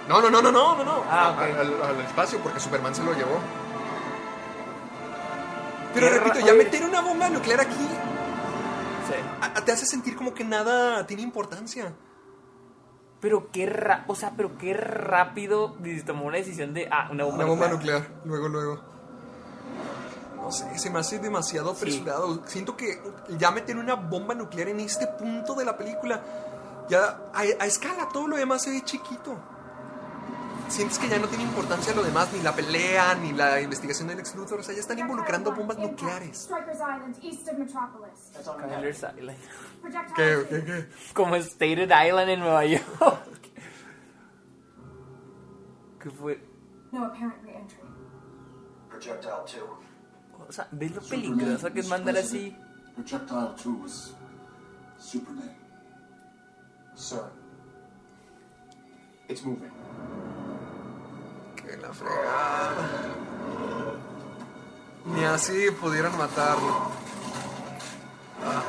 [0.07, 0.84] No, no, no, no, no, no.
[0.84, 1.03] no.
[1.10, 1.41] Ah, ok.
[1.60, 3.40] al, al espacio porque Superman se lo llevó.
[5.94, 7.88] Pero repito, ya meter una bomba nuclear aquí
[9.41, 11.94] a- te hace sentir como que nada tiene importancia.
[13.22, 15.76] Pero qué ra o sea, pero qué rápido
[16.06, 18.02] tomó una decisión de ah, una bomba, Una bomba nuclear.
[18.02, 18.80] nuclear, luego, luego.
[20.41, 22.41] No sé, se me hace demasiado apresurado.
[22.45, 23.02] Siento que
[23.38, 26.22] ya meter una bomba nuclear en este punto de la película,
[26.90, 29.36] ya a, a escala todo lo demás se ve chiquito.
[30.68, 34.19] Sientes que ya no tiene importancia lo demás, ni la pelea, ni la investigación del
[34.19, 34.60] ex Luthor.
[34.60, 36.38] O sea, ya están involucrando bombas nucleares.
[36.38, 38.32] Strikers Island, east of Metropolis.
[38.44, 39.38] Skyler's Island.
[40.15, 40.90] ¿Qué, qué, qué?
[41.14, 42.86] Como Stated Island en Nueva York.
[46.02, 46.40] ¿Qué fue?
[46.91, 47.80] No apparent re-entry.
[48.90, 49.56] Projectile 2.
[50.48, 52.56] O sea, ¿ves lo peligroso que es mandar así?
[52.95, 54.15] Projectile 2 was
[54.98, 55.56] Superman.
[56.95, 57.32] Sir.
[59.27, 59.74] It's moving.
[61.66, 63.16] Que la fregada.
[65.06, 66.92] Ni así pudieron matarlo.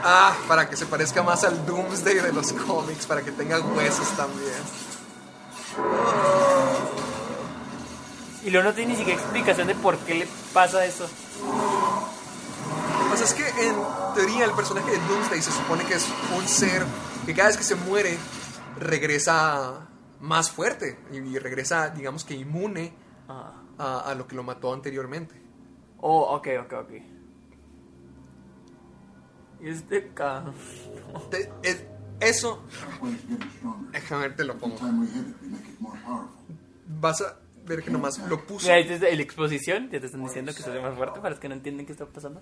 [0.03, 4.09] Ah, para que se parezca más al Doomsday de los cómics, para que tenga huesos
[4.17, 4.53] también.
[8.45, 11.09] Y luego no tiene ni siquiera explicación de por qué le pasa eso.
[13.09, 13.77] Pues es que en
[14.15, 16.07] teoría el personaje de Doomsday se supone que es
[16.37, 16.87] un ser
[17.27, 18.17] que cada vez que se muere
[18.79, 19.86] regresa
[20.21, 22.93] más fuerte y regresa, digamos que inmune
[23.29, 25.35] a, a lo que lo mató anteriormente.
[26.01, 26.91] Oh, ok, ok, ok.
[29.61, 30.45] Y este ca...
[31.31, 31.85] Te- es-
[32.19, 32.63] eso,
[33.93, 34.77] déjame ver, te lo pongo.
[37.01, 37.37] Vas a
[37.67, 38.69] ver que nomás lo puso.
[38.69, 41.39] Mira, es la exposición, ya te están diciendo que se ve más fuerte para los
[41.41, 42.41] que no entienden qué está pasando.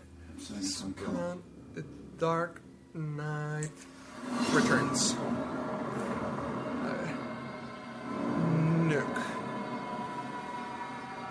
[1.75, 1.85] The
[2.21, 2.61] Dark
[2.93, 3.73] Knight
[4.55, 5.17] Returns.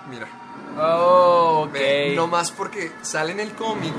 [0.10, 0.28] Mira.
[0.78, 1.72] Oh, ok.
[1.74, 3.94] Ve, No más porque sale en el cómic.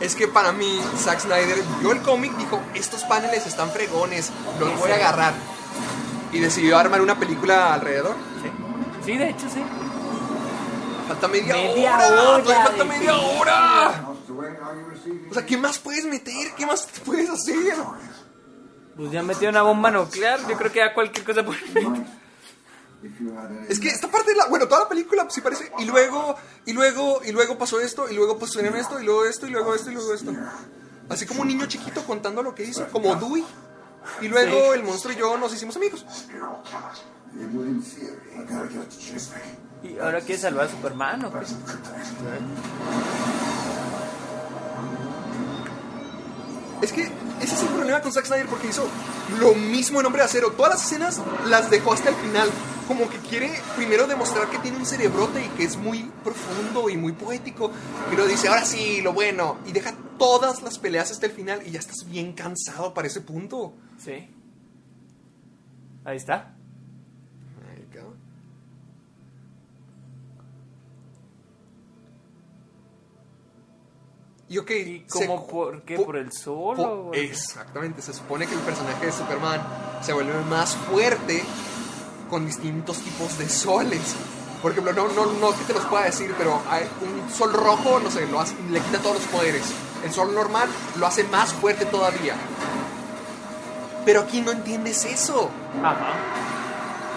[0.00, 4.76] Es que para mí, Zack Snyder vio el cómic, dijo, estos paneles están fregones, los
[4.78, 5.32] voy a agarrar.
[6.32, 8.16] Y decidió armar una película alrededor.
[9.04, 9.62] Sí, de hecho, sí.
[11.06, 12.64] Falta media, Media hora.
[12.64, 14.04] falta media hora.
[15.30, 16.52] O sea, ¿qué más puedes meter?
[16.56, 17.74] ¿Qué más puedes hacer?
[18.96, 22.04] Pues ya metió una bomba nuclear, yo creo que ya cualquier cosa any
[23.68, 26.36] Es que esta parte de la, bueno, toda la película sí parece, y luego,
[26.66, 29.74] y luego, y luego pasó esto, y luego pusieron esto, y luego esto, y luego
[29.74, 30.32] esto, y luego esto.
[31.08, 33.44] Así como un niño chiquito contando lo que hizo, como Dewey.
[34.20, 36.04] Y luego el monstruo y yo nos hicimos amigos.
[39.82, 41.46] ¿Y ahora quiere salvar a Superman o qué?
[46.82, 48.84] Es que ese es el problema con Zack Snyder porque hizo
[49.38, 50.50] lo mismo en Hombre de Acero.
[50.52, 52.50] Todas las escenas las dejó hasta el final.
[52.88, 56.96] Como que quiere primero demostrar que tiene un cerebrote y que es muy profundo y
[56.96, 57.70] muy poético.
[58.10, 59.58] Luego dice, ahora sí, lo bueno.
[59.64, 63.20] Y deja todas las peleas hasta el final y ya estás bien cansado para ese
[63.20, 63.74] punto.
[63.98, 64.28] Sí.
[66.04, 66.56] Ahí está.
[74.52, 74.70] Y ok,
[75.10, 75.96] ¿Cómo se- por qué?
[75.96, 76.76] po- ¿Por el sol?
[76.76, 79.62] po- o- Exactamente, se supone que el personaje de Superman
[80.02, 81.42] se vuelve más fuerte
[82.28, 84.14] con distintos tipos de soles.
[84.60, 87.98] Por ejemplo, no, no, no que te los pueda decir, pero hay un sol rojo,
[88.00, 89.62] no sé, lo hace- le quita todos los poderes.
[90.04, 90.68] El sol normal
[90.98, 92.34] lo hace más fuerte todavía.
[94.04, 95.48] Pero aquí no entiendes eso.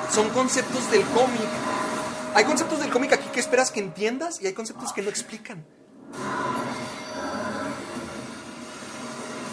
[0.10, 1.50] Son conceptos del cómic.
[2.34, 5.66] Hay conceptos del cómic aquí que esperas que entiendas y hay conceptos que no explican.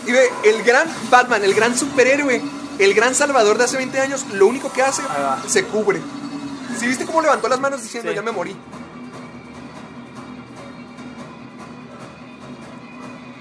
[0.07, 2.43] Y ve, el gran Batman, el gran superhéroe,
[2.79, 5.03] el gran salvador de hace 20 años, lo único que hace,
[5.47, 6.01] se cubre.
[6.79, 8.57] ¿Sí viste cómo levantó las manos diciendo ya me morí?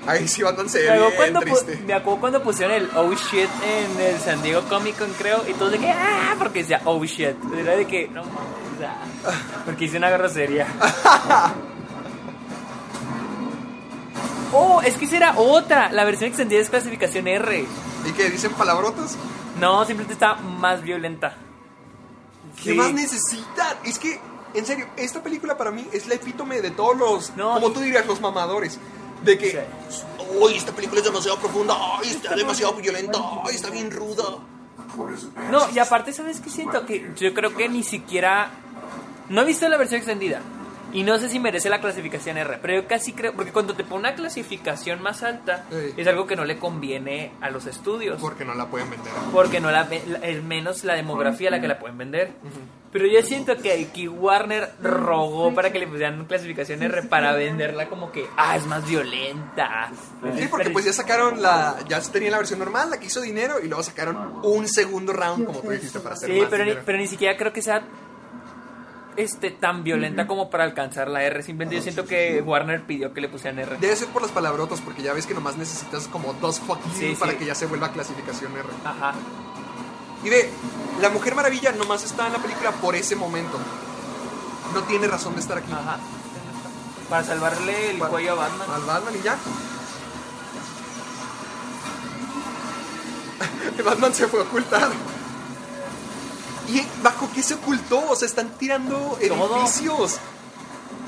[0.08, 1.80] Ahí sí Batman se ve bien triste.
[1.86, 5.54] me acuerdo cuando pusieron el oh shit en el San Diego Comic Con, creo, y
[5.54, 7.36] todos de que ah, porque decía oh shit.
[7.56, 8.98] Era de que no mames, o sea,
[9.66, 10.68] porque hice una grosería.
[14.53, 15.91] oh, es que esa era otra.
[15.91, 17.65] La versión extendida es clasificación R.
[18.07, 18.30] ¿Y qué?
[18.30, 19.18] ¿Dicen palabrotas?
[19.60, 21.36] No, simplemente está más violenta.
[22.57, 22.73] ¿Qué Sí.
[22.73, 23.78] más necesitan?
[23.84, 24.19] Es que,
[24.53, 28.06] en serio, esta película para mí es la epítome de todos los, como tú dirías,
[28.06, 28.80] los mamadores.
[29.23, 29.64] De que,
[30.40, 34.23] uy, esta película es demasiado profunda, ay, está demasiado violenta, ay, está bien ruda.
[35.52, 36.86] No, y aparte, ¿sabes qué siento?
[36.86, 38.49] Que yo creo que ni siquiera.
[39.30, 40.41] No he visto la versión extendida.
[40.94, 42.60] Y no sé si merece la clasificación R.
[42.62, 43.34] Pero yo casi creo.
[43.34, 45.94] Porque cuando te pone una clasificación más alta, Sí.
[45.98, 48.20] es algo que no le conviene a los estudios.
[48.20, 49.12] Porque no la pueden vender.
[49.32, 49.88] Porque no la,
[50.24, 52.32] es menos la demografía la que la pueden vender.
[52.92, 57.88] Pero yo siento que aquí Warner rogó para que le pusieran clasificación R para venderla
[57.88, 59.92] como que, ah, es más violenta.
[60.38, 63.60] Sí, porque pues ya sacaron la, ya tenían la versión normal, la que hizo dinero,
[63.64, 66.74] y luego sacaron un segundo round, como tú dijiste, para hacer Sí, más pero ni,
[66.86, 67.82] pero ni siquiera creo que sea
[69.18, 71.44] este tan violenta como para alcanzar la R.
[71.44, 73.78] Simplemente yo siento que Warner pidió que le pusieran R.
[73.78, 77.16] Debe ser por las palabrotas, porque ya ves que nomás necesitas como dos fuck Sí,
[77.20, 78.70] para que ya se vuelva clasificación R.
[78.86, 79.14] Ajá.
[80.24, 80.50] Y ve,
[81.02, 83.58] la Mujer Maravilla nomás está en la película por ese momento.
[84.74, 85.72] No tiene razón de estar aquí.
[85.72, 85.98] Ajá.
[87.10, 88.72] Para salvarle el cuello a Batman.
[88.72, 89.38] Al Batman y ya.
[93.84, 94.90] Batman se fue a ocultar.
[96.72, 98.09] ¿Y bajo qué se ocultó?
[98.09, 100.19] O sea, están tirando edificios.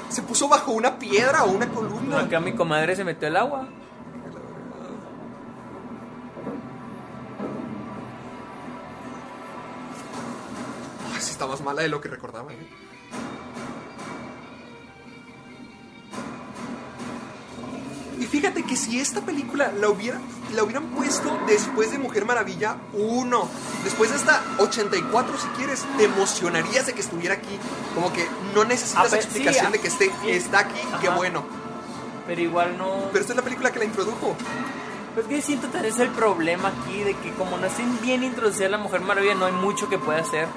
[0.09, 2.19] Se puso bajo una piedra o una columna.
[2.19, 3.69] Acá mi comadre se metió el agua.
[11.13, 12.51] Ay, sí está más mala de lo que recordaba.
[12.51, 12.67] ¿eh?
[18.23, 20.17] Y fíjate que si esta película la, hubiera,
[20.55, 23.49] la hubieran puesto después de Mujer Maravilla 1,
[23.83, 27.59] después de esta 84 si quieres, te emocionarías de que estuviera aquí.
[27.93, 31.17] Como que no necesitas A ver, explicación sí, de que esté, está aquí, qué Ajá.
[31.17, 31.43] bueno.
[32.25, 33.09] Pero igual no.
[33.11, 34.37] Pero esta es la película que la introdujo.
[35.15, 38.69] Pues que siento que es el problema aquí de que como no estén bien introducida
[38.69, 40.47] la Mujer Maravilla, no hay mucho que pueda hacer.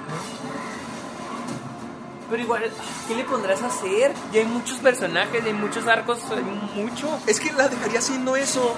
[2.29, 2.63] Pero igual,
[3.07, 4.13] ¿qué le pondrás a hacer?
[4.33, 6.43] Ya hay muchos personajes, hay muchos arcos, hay
[6.83, 7.09] mucho.
[7.27, 8.75] Es que la dejaría haciendo eso.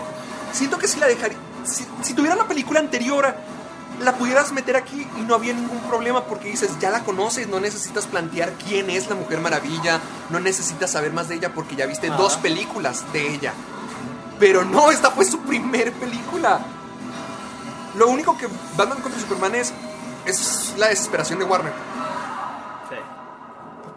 [0.53, 1.39] Siento que si la dejaría.
[1.65, 3.35] Si, si tuviera la película anterior,
[4.01, 7.59] la pudieras meter aquí y no había ningún problema porque dices, ya la conoces, no
[7.59, 11.87] necesitas plantear quién es la Mujer Maravilla, no necesitas saber más de ella porque ya
[11.87, 13.55] viste dos películas de ella.
[14.39, 16.61] Pero no, esta fue su primer película.
[17.97, 18.47] Lo único que
[18.77, 19.73] Batman contra Superman es,
[20.27, 21.98] es la desesperación de Warner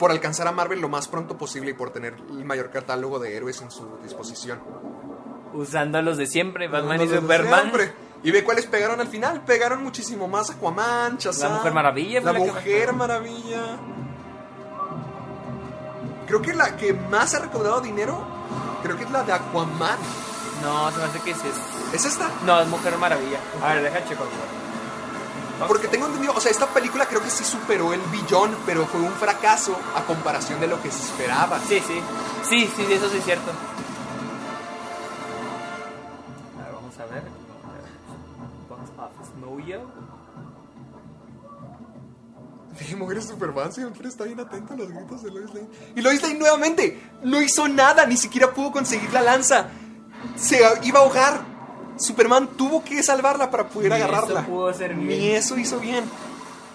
[0.02, 3.38] por alcanzar a Marvel lo más pronto posible y por tener el mayor catálogo de
[3.38, 4.60] héroes en su disposición.
[5.54, 7.72] Usando a los de siempre, Batman y Los Superman.
[8.24, 9.42] Y ve cuáles pegaron al final.
[9.42, 11.52] Pegaron muchísimo más Aquaman, Shazam.
[11.52, 13.78] La Mujer Maravilla La la Mujer Maravilla.
[16.26, 18.26] Creo que la que más ha recaudado dinero,
[18.82, 20.00] creo que es la de Aquaman.
[20.64, 21.38] No, se me hace que es.
[21.94, 22.28] ¿Es esta?
[22.48, 23.38] No, es Mujer Maravilla.
[23.62, 24.24] A ver, deja checo.
[25.68, 29.02] Porque tengo entendido, o sea, esta película creo que sí superó el billón, pero fue
[29.02, 31.60] un fracaso a comparación de lo que se esperaba.
[31.60, 32.02] Sí, sí.
[32.48, 33.52] Sí, sí, eso sí es cierto.
[36.60, 37.24] A ver, vamos a ver.
[38.70, 39.92] Box Office Mojo.
[42.78, 45.68] Sí, Mujer Superman siempre está bien atento a los gritos de Lois Lane.
[45.96, 49.68] Y Lois Lane nuevamente no hizo nada, ni siquiera pudo conseguir la lanza.
[50.36, 51.51] Se iba a ahogar.
[52.02, 54.46] Superman tuvo que salvarla para poder Ni eso agarrarla.
[54.46, 55.08] pudo hacer bien.
[55.08, 56.04] Ni eso hizo bien.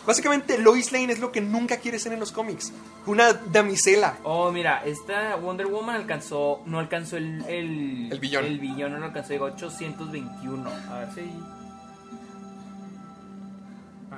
[0.06, 2.72] Básicamente, Lois Lane es lo que nunca quiere ser en los cómics.
[3.06, 4.18] Una damisela.
[4.22, 8.44] Oh, mira, esta Wonder Woman alcanzó, no alcanzó el, el, El billón.
[8.44, 10.70] El billón no lo alcanzó, llegó a 821.
[10.90, 11.32] A ver si.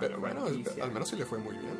[0.00, 0.84] Pero bueno, franquicia.
[0.84, 1.72] al menos sí le fue muy bien.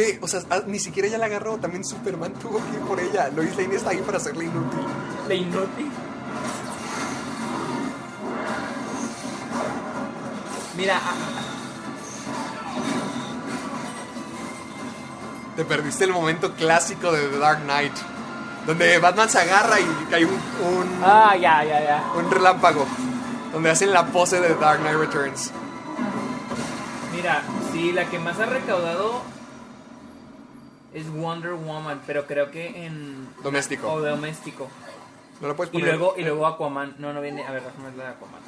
[0.00, 1.58] Ve, o sea, ah, ni siquiera ella la agarró.
[1.58, 3.28] También Superman tuvo que ir por ella.
[3.36, 4.80] Lois Lane está ahí para hacerle inútil.
[5.28, 5.90] La inútil.
[10.78, 11.14] Mira, ah,
[15.54, 17.92] Te perdiste el momento clásico de The Dark Knight.
[18.66, 22.04] Donde Batman se agarra y cae un, un, ah, ya, ya, ya.
[22.16, 22.86] un relámpago.
[23.52, 25.50] Donde hacen la pose de The Dark Knight Returns.
[27.14, 29.39] Mira, sí, la que más ha recaudado
[30.94, 33.28] es Wonder Woman, pero creo que en...
[33.42, 33.92] Doméstico.
[33.92, 34.68] O doméstico.
[35.40, 35.96] No lo puedes Y poner.
[35.96, 36.96] luego, y luego Aquaman.
[36.98, 37.44] No, no viene...
[37.46, 38.40] A ver, déjame la de Aquaman.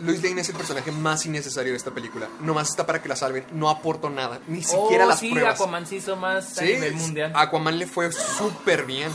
[0.00, 2.28] Lois Lane es el personaje más innecesario de esta película.
[2.40, 3.46] Nomás está para que la salven.
[3.52, 4.40] No aportó nada.
[4.46, 5.54] Ni siquiera oh, las sí, pruebas.
[5.54, 7.32] Aquaman se hizo más a Sí, nivel mundial.
[7.34, 9.10] Aquaman le fue súper bien.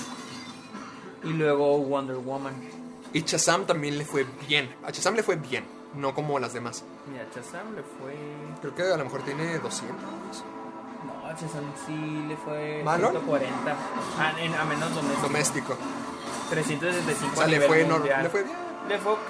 [1.23, 2.53] Y luego Wonder Woman.
[3.13, 4.73] Y Shazam también le fue bien.
[4.83, 5.65] A Shazam le fue bien.
[5.95, 6.83] No como las demás.
[7.11, 8.15] Mira, Shazam le fue...
[8.61, 9.97] Creo que a lo mejor tiene 200.
[11.05, 13.09] No, Shazam sí le fue ¿Malo?
[13.11, 13.71] 140.
[14.19, 15.21] A, en- a menos doméstico.
[15.27, 15.77] Doméstico.
[16.49, 18.23] 365 O sea, a le nivel fue, mundial.
[18.23, 18.55] le fue bien.
[18.87, 19.29] Le fue ok.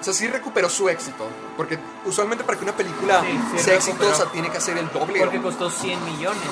[0.00, 1.26] O sea, sí recuperó su éxito.
[1.56, 4.08] Porque usualmente para que una película Sí, sí sea recuperó.
[4.10, 5.18] exitosa tiene que hacer el doble.
[5.20, 6.42] Porque costó 100 millones.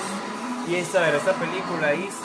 [0.67, 2.25] Y esta, ver, esta película hizo...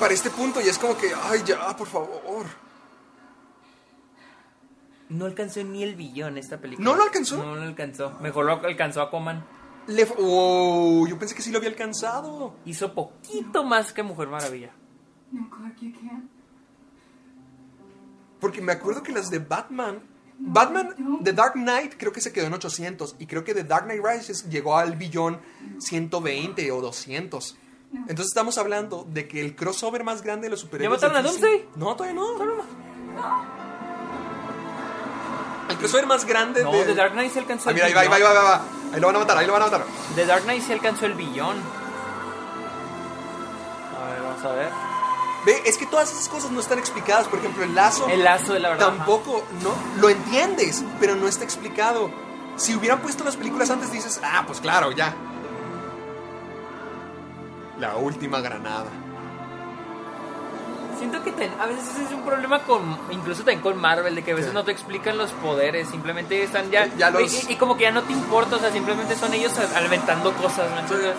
[0.00, 2.46] Para este punto ya es como que, ay, ya, por favor.
[5.08, 6.84] No alcanzó ni el billón esta película.
[6.88, 7.36] ¿No lo alcanzó?
[7.36, 8.16] No lo alcanzó.
[8.20, 9.44] Mejor lo alcanzó Aquaman.
[9.86, 12.54] Le fu- oh, yo pensé que sí lo había alcanzado.
[12.64, 14.70] Hizo poquito más que Mujer Maravilla.
[15.30, 16.30] No, Clark, you can't.
[18.40, 20.02] Porque me acuerdo que las de Batman.
[20.38, 23.16] Batman, The Dark Knight, creo que se quedó en 800.
[23.18, 25.40] Y creo que The Dark Knight Rises llegó al billón
[25.78, 27.56] 120 o 200.
[28.00, 31.00] Entonces estamos hablando de que el crossover más grande de los superhéroes.
[31.00, 31.68] ¿Ya mataron a Doomsday?
[31.76, 32.34] No, todavía no.
[35.68, 36.84] El crossover más grande No, de.
[36.84, 38.36] The Dark Knight se alcanzó Ah, el mira, ahí va, ahí va, ahí billón.
[38.36, 38.94] va, ahí va.
[38.94, 39.84] Ahí lo van a matar, ahí lo van a matar.
[40.14, 41.56] The Dark Knight se alcanzó el billón.
[44.00, 44.68] A ver, vamos a ver.
[45.46, 47.26] Ve, es que todas esas cosas no están explicadas.
[47.28, 48.06] Por ejemplo, el lazo.
[48.08, 48.86] El lazo de la verdad.
[48.88, 52.10] Tampoco, no, lo entiendes, pero no está explicado.
[52.56, 55.14] Si hubieran puesto las películas antes, dices, ah, pues claro, ya.
[57.78, 58.86] La última granada.
[60.98, 62.80] Siento que ten- a veces es un problema con,
[63.10, 64.54] incluso también con Marvel, de que a veces Sí.
[64.54, 67.90] no te explican los poderes, simplemente están ya, Ya los- y, y como que ya
[67.90, 71.16] no te importa, o sea, simplemente son ellos a- inventando cosas, ¿me entiendes?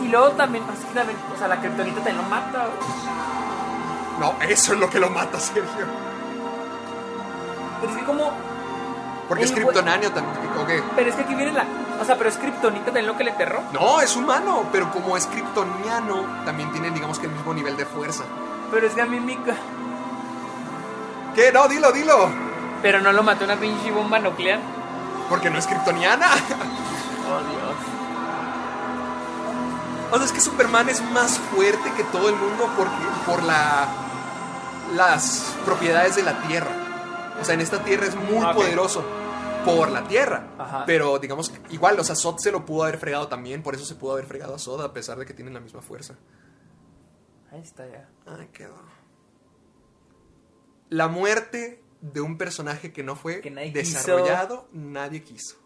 [0.00, 2.66] Y, y luego también, que también, o sea, la kriptonita también lo mata.
[2.66, 2.88] güey.
[4.20, 5.86] No, eso es lo que lo mata, Sergio.
[7.80, 8.32] Pero es que como,
[9.28, 10.36] Porque es El kriptonáneo también.
[10.58, 10.82] ¿o qué?
[10.96, 11.66] pero es que aquí viene la,
[12.00, 13.62] o sea, pero es kriptonita también lo que le aterró.
[13.72, 17.84] No, es humano, pero como es kryptoniano, también tiene, digamos que el mismo nivel de
[17.84, 18.24] fuerza.
[18.70, 19.38] Pero es que a mí mi...
[21.34, 21.52] ¿Qué?
[21.52, 22.30] No, dilo, dilo.
[22.82, 24.60] Pero no lo mató una pinche bomba nuclear.
[25.28, 26.26] Porque no es kryptoniana.
[27.30, 27.98] Oh, Dios.
[30.10, 33.86] O sea, es que Superman es más fuerte que todo el mundo porque, por la,
[34.94, 36.70] las propiedades de la Tierra.
[37.40, 39.04] O sea, en esta Tierra es muy poderoso
[39.64, 40.54] por la Tierra.
[40.58, 40.84] Ajá.
[40.86, 43.94] Pero digamos, igual, o sea, Zod se lo pudo haber fregado también, por eso se
[43.94, 46.16] pudo haber fregado a Zod a pesar de que tienen la misma fuerza.
[47.50, 48.08] Ahí está ya.
[48.26, 48.76] Ay, quedó.
[50.90, 55.56] La muerte de un personaje que no fue Que nadie desarrollado, nadie quiso.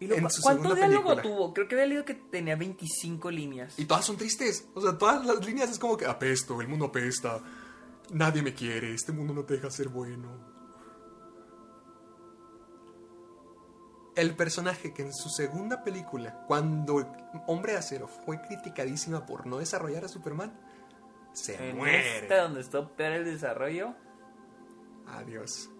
[0.00, 1.22] ¿Y lo- En su ¿Cuánto diálogo película.
[1.22, 1.52] tuvo?
[1.54, 3.76] Creo que había leído que tenía 25 líneas.
[3.78, 4.68] Y todas son tristes.
[4.74, 7.40] O sea, todas las líneas es como que apesto, el mundo apesta.
[8.12, 10.47] Nadie me quiere, este mundo no te deja ser bueno.
[14.18, 17.08] El personaje que en su segunda película, cuando
[17.46, 20.58] Hombre de Acero fue criticadísima por no desarrollar a Superman,
[21.32, 22.18] se en muere.
[22.18, 23.94] esta donde está peor el desarrollo.
[25.06, 25.70] Adiós.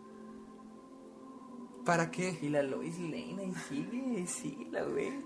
[1.84, 2.38] ¿Para qué?
[2.40, 5.18] Y la Lois Lane ahí sigue, sigue la güey.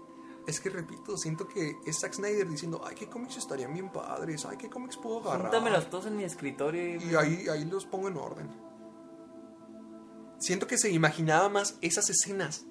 [0.47, 4.47] Es que repito, siento que es Zack Snyder diciendo, ay, qué cómics estarían bien padres,
[4.47, 5.52] ay, qué cómics puedo agarrar.
[5.52, 7.10] Júntamelos todos en mi escritorio y...
[7.10, 8.49] Y ahí, ahí los pongo en orden.
[10.39, 12.65] Siento que se imaginaba más esas escenas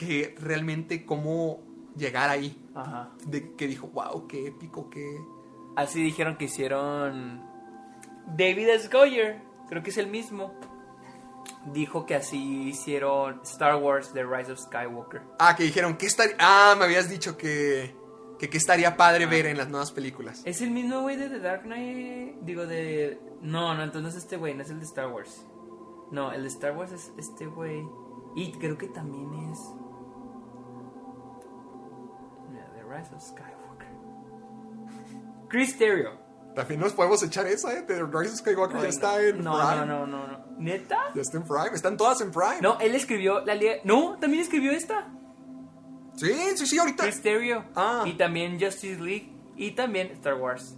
[0.00, 1.60] que realmente cómo
[1.94, 2.58] llegar ahí.
[2.74, 3.10] Ajá.
[3.26, 5.04] De que dijo, wow, qué épico, qué...
[5.76, 7.46] Así dijeron que hicieron...
[8.34, 8.88] David S.
[8.88, 10.54] Goyer, creo que es el mismo.
[11.74, 15.20] Dijo que así hicieron Star Wars The Rise of Skywalker.
[15.38, 16.36] Ah, que dijeron, ¿qué estaría...?
[16.38, 17.94] Ah, me habías dicho que...
[18.38, 20.40] Que qué estaría padre ver en las nuevas películas.
[20.46, 22.36] Es el mismo güey de The Dark Knight.
[22.40, 23.20] Digo, de.
[23.42, 25.46] No, no, entonces este güey, no es el de Star Wars.
[26.10, 27.86] No, el de Star Wars es este güey.
[28.34, 29.58] Y creo que también es.
[32.90, 33.86] Rise of Skywalker.
[35.48, 36.18] Chris Terrio.
[36.54, 37.82] También nos podemos echar esa, ¿eh?
[37.82, 39.86] The Rise of Skywalker ya Ay, está en no, Prime.
[39.86, 40.44] no, no, no, no.
[40.58, 40.98] ¿Neta?
[41.14, 41.70] Ya está en Prime.
[41.74, 42.60] Están todas en Prime.
[42.60, 43.74] No, él escribió la liga.
[43.84, 45.08] No, también escribió esta.
[46.16, 47.04] Sí, sí, sí, ahorita.
[47.04, 47.64] Chris Terrio.
[47.76, 48.02] Ah.
[48.04, 49.32] Y también Justice League.
[49.56, 50.76] Y también Star Wars.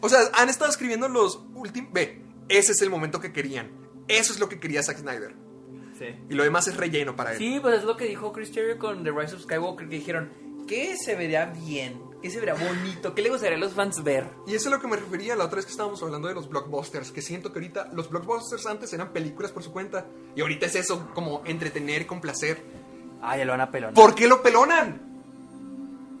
[0.00, 1.92] O sea, han estado escribiendo los últimos.
[1.92, 3.70] Ve, ese es el momento que querían.
[4.08, 5.34] Eso es lo que quería Zack Snyder.
[5.98, 6.06] Sí.
[6.28, 7.38] Y lo demás es relleno para él.
[7.38, 9.88] Sí, pues es lo que dijo Chris Terrio con The Rise of Skywalker.
[9.88, 10.30] Que dijeron,
[10.68, 12.00] ¿qué se vería bien?
[12.22, 13.14] ¿Qué se vería bonito?
[13.14, 14.28] ¿Qué le gustaría a los fans ver?
[14.46, 16.48] Y eso es lo que me refería la otra vez que estábamos hablando de los
[16.48, 17.10] blockbusters.
[17.10, 20.06] Que siento que ahorita los blockbusters antes eran películas por su cuenta.
[20.36, 22.62] Y ahorita es eso, como entretener, complacer.
[23.22, 23.94] Ah, ya lo van a pelonar.
[23.94, 25.00] ¿Por qué lo pelonan?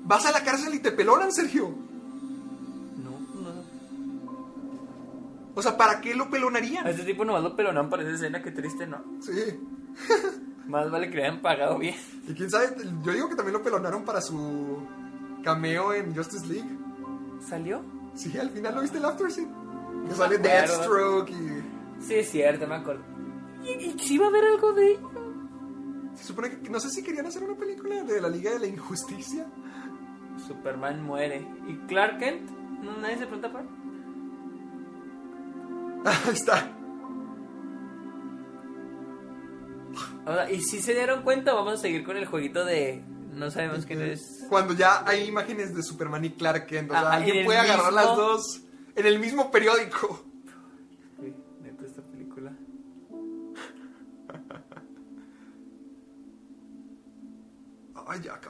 [0.04, 1.68] Vas a la cárcel y te pelonan, Sergio.
[2.96, 3.10] No,
[3.40, 3.64] no.
[5.54, 6.86] O sea, ¿para qué lo pelonarían?
[6.86, 9.04] A este tipo nomás lo pelonan para esa escena, qué triste, ¿no?
[9.20, 9.32] Sí.
[10.68, 11.96] Más vale que le hayan pagado bien.
[12.28, 12.68] Y quién sabe,
[13.02, 14.86] yo digo que también lo pelonaron para su
[15.42, 16.68] cameo en Justice League.
[17.40, 17.82] ¿Salió?
[18.14, 19.48] Sí, al final lo viste el after scene.
[20.08, 20.38] Que sale.
[20.38, 21.62] Deathstroke y...
[22.02, 23.02] Sí, es cierto, me acuerdo.
[23.64, 25.10] ¿Y, y si va a haber algo de ello?
[26.16, 26.68] Se supone que...
[26.68, 29.46] No sé si querían hacer una película de la Liga de la Injusticia.
[30.46, 31.46] Superman muere.
[31.66, 32.50] ¿Y Clark Kent?
[32.82, 33.62] ¿No, ¿Nadie se pregunta por?
[36.04, 36.70] Ahí está.
[40.50, 43.02] Y si se dieron cuenta, vamos a seguir con el jueguito de.
[43.32, 44.46] No sabemos quién es.
[44.48, 46.90] Cuando ya hay imágenes de Superman y Clark Kent.
[46.90, 48.62] O sea, Ajá, alguien puede agarrar las dos
[48.96, 50.24] en el mismo periódico.
[51.18, 52.52] Uy, neta, esta película.
[58.06, 58.40] Ay, ya.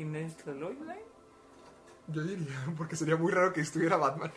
[0.00, 1.04] ¿Quién es la Lois Lane?
[2.08, 4.32] Yo diría, porque sería muy raro que estuviera Batman.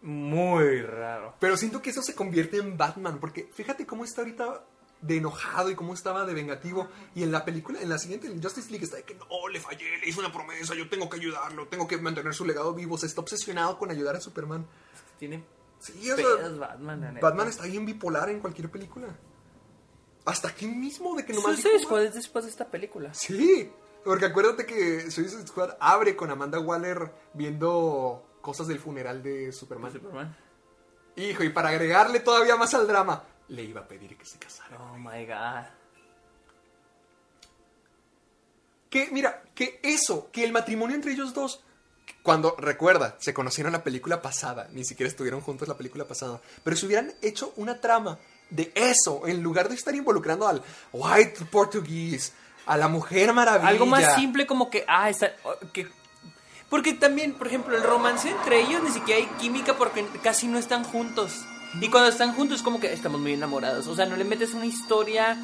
[0.00, 1.34] Muy raro.
[1.38, 4.64] Pero siento que eso se convierte en Batman, porque fíjate cómo está ahorita
[5.02, 6.88] de enojado y cómo estaba de vengativo.
[7.14, 9.60] Y en la película, en la siguiente, en Justice League, está de que no, le
[9.60, 12.96] fallé, le hice una promesa, yo tengo que ayudarlo, tengo que mantener su legado vivo.
[12.96, 14.66] Se está obsesionado con ayudar a Superman.
[15.18, 15.44] Tiene
[15.80, 17.18] Sí, o sea, Batman.
[17.20, 19.14] Batman está bien bipolar en cualquier película.
[20.24, 21.60] Hasta aquí mismo, de que nomás.
[21.60, 23.12] Suicide Squad es después de esta película.
[23.12, 23.70] Sí,
[24.06, 29.92] porque acuérdate que Suicide Squad abre con Amanda Waller viendo cosas del funeral de Superman.
[29.92, 30.36] Superman.
[31.16, 34.78] Hijo, y para agregarle todavía más al drama, le iba a pedir que se casara.
[34.80, 35.66] Oh my god.
[38.88, 41.64] Que, mira, que eso, que el matrimonio entre ellos dos,
[42.22, 46.76] cuando, recuerda, se conocieron la película pasada, ni siquiera estuvieron juntos la película pasada, pero
[46.76, 48.20] si hubieran hecho una trama
[48.50, 50.62] de eso, en lugar de estar involucrando al
[50.92, 52.32] white portugués,
[52.66, 53.68] a la mujer maravilla.
[53.68, 55.32] Algo más simple como que, ah, está,
[55.72, 55.88] que...
[56.68, 60.58] Porque también, por ejemplo, el romance entre ellos ni siquiera hay química porque casi no
[60.58, 61.46] están juntos.
[61.80, 63.86] Y cuando están juntos es como que estamos muy enamorados.
[63.86, 65.36] O sea, no le metes una historia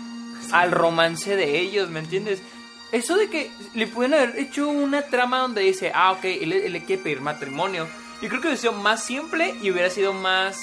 [0.51, 2.43] al romance de ellos, ¿me entiendes?
[2.91, 6.85] Eso de que le pueden haber hecho una trama donde dice, ah, ok, él, le
[6.85, 7.89] quiere pedir matrimonio.
[8.21, 10.59] Yo creo que hubiera sido más simple y hubiera sido más...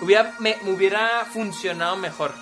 [0.00, 2.34] Hubiera, me hubiera funcionado mejor.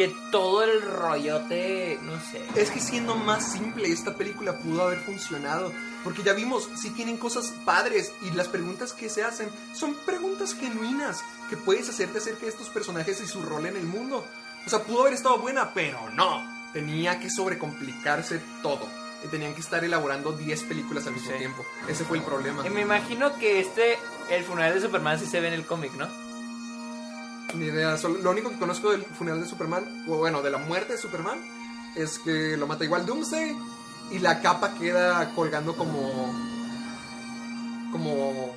[0.00, 2.40] Que todo el rollote, no sé.
[2.54, 5.74] Es que siendo más simple, esta película pudo haber funcionado.
[6.02, 10.54] Porque ya vimos, si tienen cosas padres y las preguntas que se hacen son preguntas
[10.54, 14.24] genuinas que puedes hacerte acerca de estos personajes y su rol en el mundo.
[14.64, 16.42] O sea, pudo haber estado buena, pero no.
[16.72, 18.88] Tenía que sobrecomplicarse todo.
[19.22, 21.62] Y tenían que estar elaborando 10 películas al mismo tiempo.
[21.88, 22.66] Ese fue el problema.
[22.66, 23.98] Y me imagino que este,
[24.30, 26.08] el funeral de Superman sí se ve en el cómic, ¿no?
[27.54, 27.96] Ni idea.
[27.96, 30.98] Solo- lo único que conozco del funeral de Superman, o bueno, de la muerte de
[30.98, 31.38] Superman,
[31.96, 33.56] es que lo mata igual Doomsday
[34.12, 36.32] y la capa queda colgando como.
[37.92, 38.54] como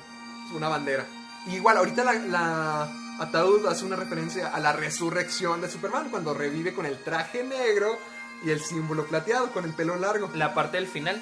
[0.54, 1.04] una bandera.
[1.46, 2.88] Y igual, ahorita la, la
[3.20, 7.98] ataúd hace una referencia a la resurrección de Superman cuando revive con el traje negro
[8.44, 10.30] y el símbolo plateado con el pelo largo.
[10.34, 11.20] La parte del final.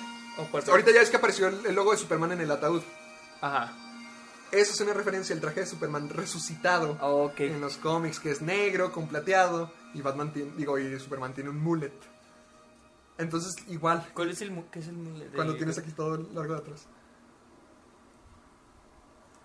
[0.72, 2.82] Ahorita ya es que apareció el, el logo de Superman en el ataúd.
[3.40, 3.72] Ajá.
[4.52, 6.98] Eso es una referencia al traje de Superman resucitado
[7.46, 11.50] en los cómics, que es negro con plateado y Batman tiene, digo, y Superman tiene
[11.50, 11.92] un mullet.
[13.18, 14.06] Entonces, igual.
[14.14, 16.86] ¿Cuál es el qué es el mullet de- Cuando tienes aquí todo largo de atrás.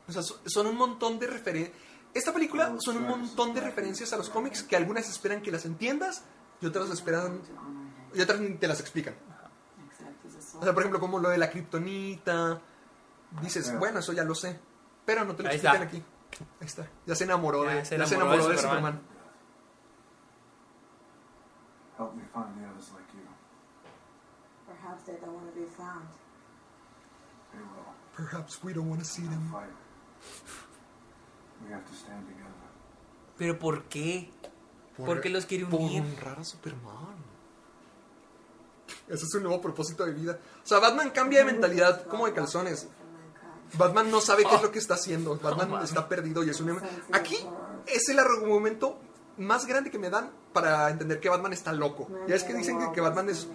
[0.08, 1.76] O sea, so- son un montón de referencias.
[2.14, 5.66] Esta película son un montón de referencias a los cómics que algunas esperan que las
[5.66, 6.24] entiendas
[6.61, 7.42] y otras esperan
[8.14, 9.16] y otras ni te las explican.
[10.60, 12.61] O sea, por ejemplo, como lo de la kriptonita.
[13.42, 14.58] Dices, bueno, eso ya lo sé.
[15.08, 15.98] Pero no te lo Ahí explican está.
[15.98, 16.03] aquí.
[16.60, 16.88] Ahí está.
[17.06, 18.94] Ya se enamoró Ya de, se ya se enamoró de enamoró de Superman.
[18.94, 19.18] Superman.
[21.98, 23.26] Help me find the others like you.
[24.68, 26.10] Perhaps they don't want to be found.
[27.53, 27.94] They will.
[28.16, 29.50] Perhaps we don't want to see them.
[29.52, 29.74] Fight.
[31.66, 32.53] We have to stand together.
[33.38, 34.30] ¿Pero por qué?
[34.98, 36.02] ¿Por qué los quiere Por unir?
[36.03, 37.16] honrar a Superman.
[39.08, 40.38] Ese es un nuevo propósito de vida.
[40.64, 42.88] O sea, Batman cambia de mentalidad como de calzones.
[43.74, 45.38] Batman no sabe qué es lo que está haciendo.
[45.38, 46.80] Batman está perdido y es un...
[47.12, 47.38] Aquí
[47.86, 49.00] es el argumento
[49.38, 52.08] más grande que me dan para entender que Batman está loco.
[52.28, 53.48] Ya es que dicen que, que Batman es,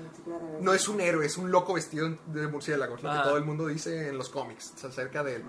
[0.60, 2.97] no es un héroe, es un loco vestido de murciélago.
[2.97, 3.23] Es lo que Ah.
[3.24, 5.44] todo el mundo dice en los cómics acerca de él.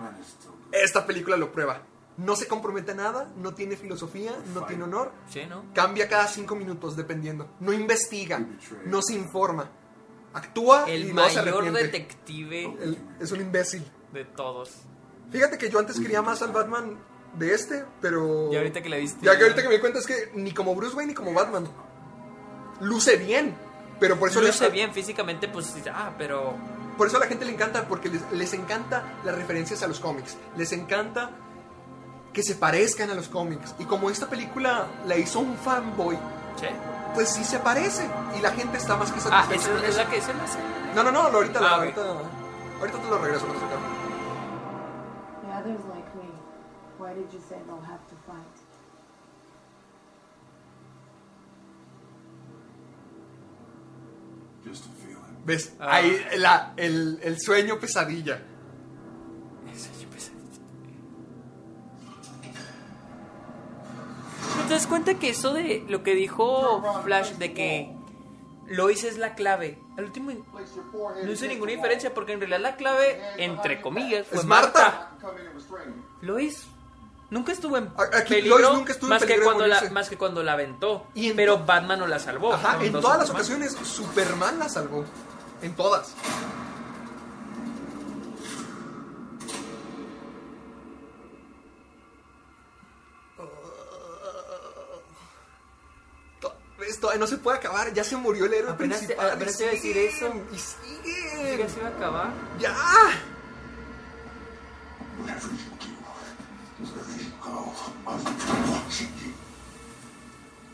[0.72, 1.82] Esta película lo prueba.
[2.16, 5.12] No se compromete a nada, no tiene filosofía, no tiene honor.
[5.28, 5.64] Sí, ¿no?
[5.74, 7.48] Cambia cada cinco minutos dependiendo.
[7.60, 8.44] No investiga,
[8.86, 9.68] no se informa.
[10.32, 11.82] Actúa y El luego se mayor arrepiente.
[11.82, 13.84] detective El- es un imbécil.
[14.14, 14.70] De todos.
[15.30, 16.96] Fíjate que yo antes quería más al Batman
[17.36, 18.50] de este, pero...
[18.52, 19.26] Y ahorita que la viste.
[19.26, 21.32] Ya que ahorita que me di cuenta es que ni como Bruce Wayne ni como
[21.34, 21.66] Batman.
[22.80, 23.54] Luce bien,
[24.00, 26.54] pero por eso le- Luce bien físicamente, pues, ah, pero...
[26.96, 29.98] Por eso a la gente le encanta, porque les, les encanta las referencias a los
[29.98, 30.36] cómics.
[30.56, 31.30] Les encanta
[32.32, 33.74] que se parezcan a los cómics.
[33.80, 36.16] Y como esta película la hizo un fanboy,
[36.56, 36.66] Sí.
[37.14, 38.08] pues sí se parece.
[38.38, 40.40] Y la gente está más que Ah, satisfecha esa con es la que se me
[40.42, 40.58] hace.
[40.94, 41.78] No, no, no, ahorita, Ah, ok.
[41.80, 42.02] ahorita,
[42.80, 43.46] ahorita te lo regreso.
[43.48, 43.54] no
[47.14, 48.56] did you say they'll have to fight?
[54.64, 55.44] Just a feeling.
[55.44, 55.72] ¿Ves?
[55.78, 55.96] Ah.
[55.96, 58.40] Ahí la, el, el sueño pesadilla.
[64.56, 67.94] ¿No te das cuenta que eso de lo que dijo Flash de que
[68.66, 69.78] Lois es la clave?
[69.98, 74.44] Al último no hizo ninguna diferencia porque en realidad la clave, entre comillas, fue Es
[74.46, 75.10] Marta.
[76.22, 76.66] Lois
[77.34, 77.90] nunca estuvo en
[78.28, 81.06] peligro, Lois nunca estuvo en más, que peligro cuando la, más que cuando la aventó.
[81.36, 82.54] pero Batman no la salvó.
[82.54, 85.04] Ajá, en todas las ocasiones Superman la salvó.
[85.60, 86.14] En todas.
[96.86, 99.30] Esto no se puede acabar, ya se murió el héroe Apenas te- principal.
[99.30, 100.26] apenas te iba a decir eso.
[100.52, 101.58] Y Sí, siguen.
[101.58, 102.30] ya se iba a acabar.
[102.58, 102.74] ¡Ya!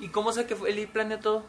[0.01, 1.45] ¿Y cómo sé que él planeó todo?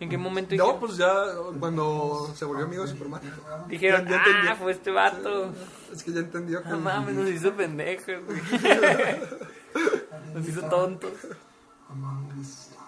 [0.00, 0.80] ¿En qué momento No, dijeron?
[0.80, 1.10] pues ya
[1.58, 3.20] cuando se volvió amigo de Superman.
[3.68, 4.56] Dijeron, Ya- ya ah, entendió.
[4.56, 5.52] fue este vato.
[5.92, 6.68] Es que ya entendió que.
[6.68, 8.14] No mames, nos hizo pendejos.
[10.34, 11.10] Nos hizo tontos.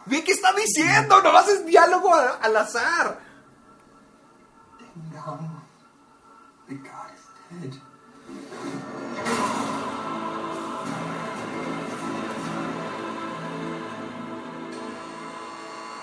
[0.07, 3.19] Ve qué está diciendo, nomás es diálogo al azar.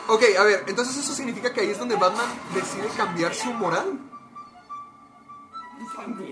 [0.08, 4.00] Ok, a ver, entonces eso significa que ahí es donde Batman decide cambiar su moral.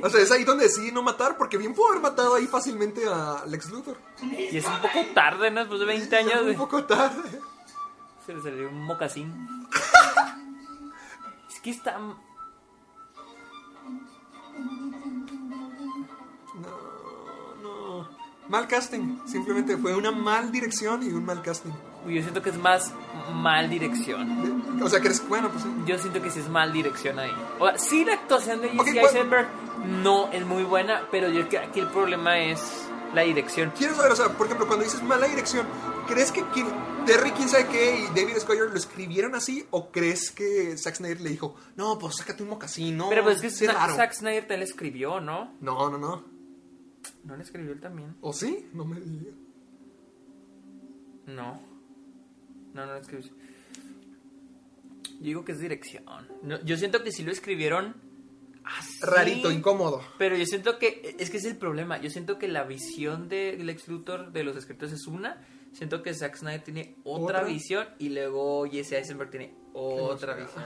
[0.01, 3.05] O sea, es ahí donde decide no matar, porque bien pudo haber matado ahí fácilmente
[3.07, 3.97] a Lex Luthor.
[4.21, 5.61] Y es un poco tarde, ¿no?
[5.61, 6.33] Después de 20 años.
[6.35, 6.55] Un güey.
[6.55, 7.39] poco tarde.
[8.25, 9.67] Se le salió un mocasín.
[11.49, 11.99] es que está.
[18.47, 21.71] Mal casting, simplemente fue una mal dirección y un mal casting.
[22.07, 22.93] Yo siento que es más
[23.33, 24.79] mal dirección.
[24.83, 25.69] O sea, que eres bueno, pues sí.
[25.87, 27.31] Yo siento que sí es mal dirección ahí.
[27.59, 29.47] O sea, sí, la actuación de Jesse Ok, ¿cuál- Eisenberg
[30.03, 32.61] no es muy buena, pero yo creo que aquí el problema es
[33.15, 33.71] la dirección.
[33.75, 35.65] Quiero saber, o sea, por ejemplo, cuando dices mala dirección,
[36.07, 36.67] ¿crees que quien-
[37.07, 39.65] Terry, quién sabe qué, y David Squire lo escribieron así?
[39.71, 43.09] ¿O crees que Zack Snyder le dijo, no, pues sácate un mocasín, no?
[43.09, 43.95] pero pues es que Zack- raro"?
[43.95, 45.53] Zack Snyder te la escribió, ¿no?
[45.61, 46.34] No, no, no.
[47.25, 48.15] ¿No la escribió él también?
[48.21, 48.67] ¿O sí?
[48.73, 49.33] No me digas.
[51.27, 51.59] No.
[52.73, 53.27] No, no la escribió.
[53.27, 56.03] Yo digo que es dirección.
[56.43, 57.95] No, yo siento que sí lo escribieron
[58.63, 58.99] así.
[59.01, 60.01] Rarito, incómodo.
[60.17, 61.99] Pero yo siento que es que es el problema.
[61.99, 65.41] Yo siento que la visión de Lex Luthor de los escritos es una.
[65.71, 67.43] Siento que Zack Snyder tiene otra, ¿Otra?
[67.43, 70.63] visión y luego Jesse Eisenberg tiene otra visión.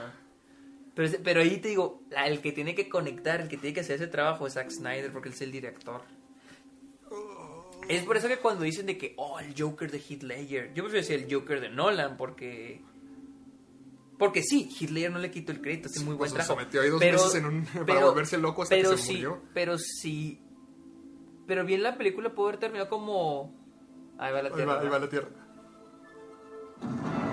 [0.95, 3.79] Pero, pero ahí te digo, la- el que tiene que conectar, el que tiene que
[3.79, 6.01] hacer ese trabajo es Zack Snyder porque él es el director.
[7.89, 10.83] Es por eso que cuando dicen de que, oh, el Joker de Heath Ledger, yo
[10.83, 12.81] prefiero decir el Joker de Nolan porque...
[14.17, 16.53] Porque sí, Heath Ledger no le quito el crédito, hace muy buen Pues, trabajo.
[16.59, 19.13] se metió ahí dos meses en un- para volverse loco hasta que pero se sí,
[19.13, 19.41] murió.
[19.53, 20.39] Pero sí,
[21.47, 23.53] pero bien la película pudo haber terminado como...
[24.19, 24.73] Ahí va la Ahí tierra.
[24.75, 25.27] va, ahí va la tierra.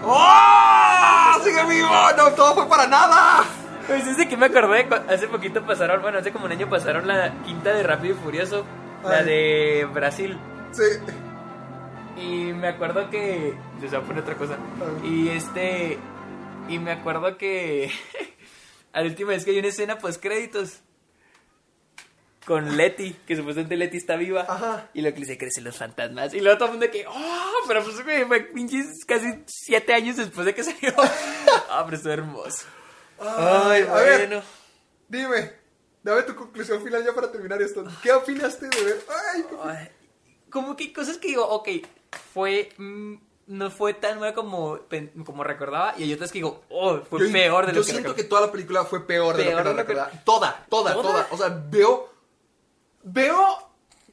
[0.05, 1.41] ¡Oh!
[1.44, 1.89] ¡Sigue vivo!
[2.17, 3.44] ¡No, todo fue para nada!
[3.86, 7.07] Pues es de que me acordé, hace poquito pasaron, bueno, hace como un año pasaron
[7.07, 8.65] la quinta de Rápido y Furioso,
[9.09, 9.25] la Ay.
[9.25, 10.39] de Brasil.
[10.73, 10.83] Sí.
[12.17, 13.55] Y me acuerdo que.
[13.81, 14.57] Se va a poner otra cosa.
[15.05, 15.99] Y este.
[16.68, 17.91] Y me acuerdo que.
[18.93, 20.81] a la última vez que hay una escena post créditos.
[22.47, 24.89] Con Letty, que supuestamente Letty está viva.
[24.94, 26.33] Y lo que le dice, crecen los fantasmas.
[26.33, 27.52] Y luego todo el mundo que, ¡oh!
[27.67, 30.94] Pero pues fue pinches casi siete años después de que salió.
[31.70, 32.67] ah, pero estuvo hermoso.
[33.18, 34.43] Ay, a ver, bueno.
[35.09, 35.66] dime,
[36.10, 37.85] dame tu conclusión final ya para terminar esto.
[38.02, 39.05] ¿Qué opinaste de ver?
[39.35, 39.89] Ay,
[40.51, 41.68] como que cosas que digo, ok,
[42.33, 42.70] fue.
[42.78, 43.15] mm,
[43.49, 44.81] no fue tan mal como,
[45.25, 45.94] como recordaba.
[45.97, 48.17] Y hay otras que digo, oh, fue yo, peor de yo lo que siento recordaba.
[48.17, 50.25] que toda la película fue peor de Peor lo de que lo que- recordaba.
[50.25, 51.02] Toda, toda, ¿Toda?
[51.12, 51.28] toda.
[51.31, 52.12] O sea, veo.
[53.05, 53.59] Veo.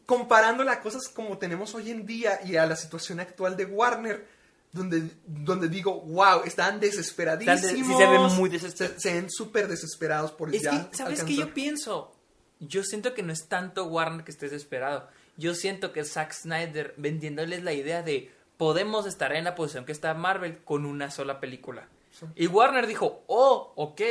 [0.05, 4.27] Comparándola a cosas como tenemos hoy en día y a la situación actual de Warner,
[4.73, 7.61] donde, donde digo, wow, están desesperadísimos.
[7.61, 9.01] Están de- sí se ven muy desesperados.
[9.01, 12.15] Se, se ven súper desesperados por Es ya que, ¿sabes qué alcanzar- yo pienso?
[12.59, 15.07] Yo siento que no es tanto Warner que esté desesperado.
[15.37, 19.91] Yo siento que Zack Snyder vendiéndoles la idea de podemos estar en la posición que
[19.91, 21.87] está Marvel con una sola película.
[22.35, 24.01] Y Warner dijo, oh, ok.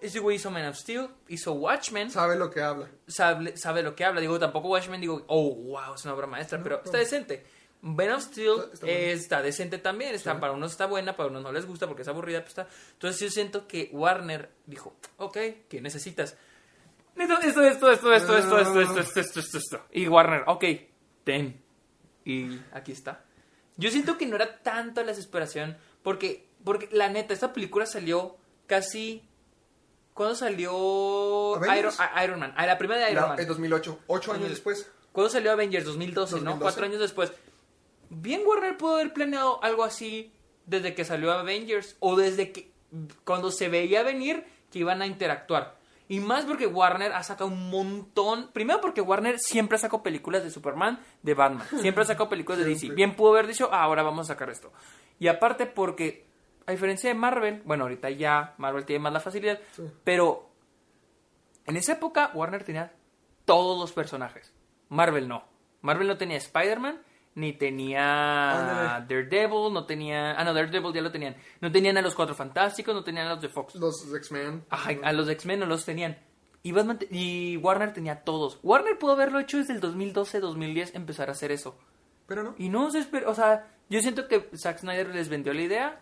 [0.00, 2.10] Ese güey hizo Man of Steel, hizo Watchmen.
[2.10, 2.88] Sabe lo que habla.
[3.06, 4.20] Sabe, sabe lo que habla.
[4.20, 7.44] Digo, tampoco Watchmen, digo, oh, wow, es una obra maestra, pero está decente.
[7.86, 11.66] Ben of Steel está, decente también, está, para unos está buena, para unos no les
[11.66, 12.66] gusta porque es aburrida, pues está.
[12.92, 15.36] Entonces yo siento que Warner dijo, ok,
[15.68, 16.34] ¿qué necesitas?
[17.14, 19.84] Esto, esto, esto, esto, esto, esto, esto, esto, esto, esto, esto, esto.
[19.92, 20.64] Y Warner, ok,
[21.24, 21.62] ten.
[22.24, 23.22] Y aquí está.
[23.76, 28.38] Yo siento que no era tanto la desesperación porque, porque la neta, esta película salió
[28.66, 29.28] casi
[30.14, 32.54] ¿Cuándo salió Iron, Iron, Man?
[32.56, 33.40] La primera de Iron Man.
[33.40, 34.88] En 2008, ocho años después.
[35.12, 35.84] ¿Cuándo salió Avengers?
[35.84, 36.62] 2012, 2012, ¿no?
[36.62, 37.32] Cuatro años después.
[38.20, 40.32] Bien Warner pudo haber planeado algo así
[40.66, 42.72] desde que salió Avengers o desde que
[43.24, 45.76] cuando se veía venir que iban a interactuar.
[46.06, 48.50] Y más porque Warner ha sacado un montón.
[48.52, 51.66] Primero porque Warner siempre sacado películas de Superman, de Batman.
[51.80, 52.90] Siempre ha sacado películas de DC.
[52.90, 54.72] Bien pudo haber dicho, ah, ahora vamos a sacar esto.
[55.18, 56.26] Y aparte porque,
[56.66, 59.60] a diferencia de Marvel, bueno, ahorita ya Marvel tiene más la facilidad,
[60.02, 60.50] pero
[61.66, 62.92] en esa época Warner tenía
[63.46, 64.52] todos los personajes.
[64.90, 65.44] Marvel no.
[65.80, 67.00] Marvel no tenía Spider-Man,
[67.34, 68.50] ni tenía
[68.98, 69.06] Ándale.
[69.08, 70.32] Daredevil, no tenía...
[70.38, 71.36] Ah, no, Daredevil ya lo tenían.
[71.60, 73.74] No tenían a los Cuatro Fantásticos, no tenían a los de Fox.
[73.74, 74.64] Los X-Men.
[74.70, 76.16] Ajá, a los X-Men no los tenían.
[76.62, 78.58] Y, Batman te- y Warner tenía todos.
[78.62, 81.76] Warner pudo haberlo hecho desde el 2012, 2010, empezar a hacer eso.
[82.26, 82.54] Pero no.
[82.56, 86.00] Y no se esperó, o sea, yo siento que Zack Snyder les vendió la idea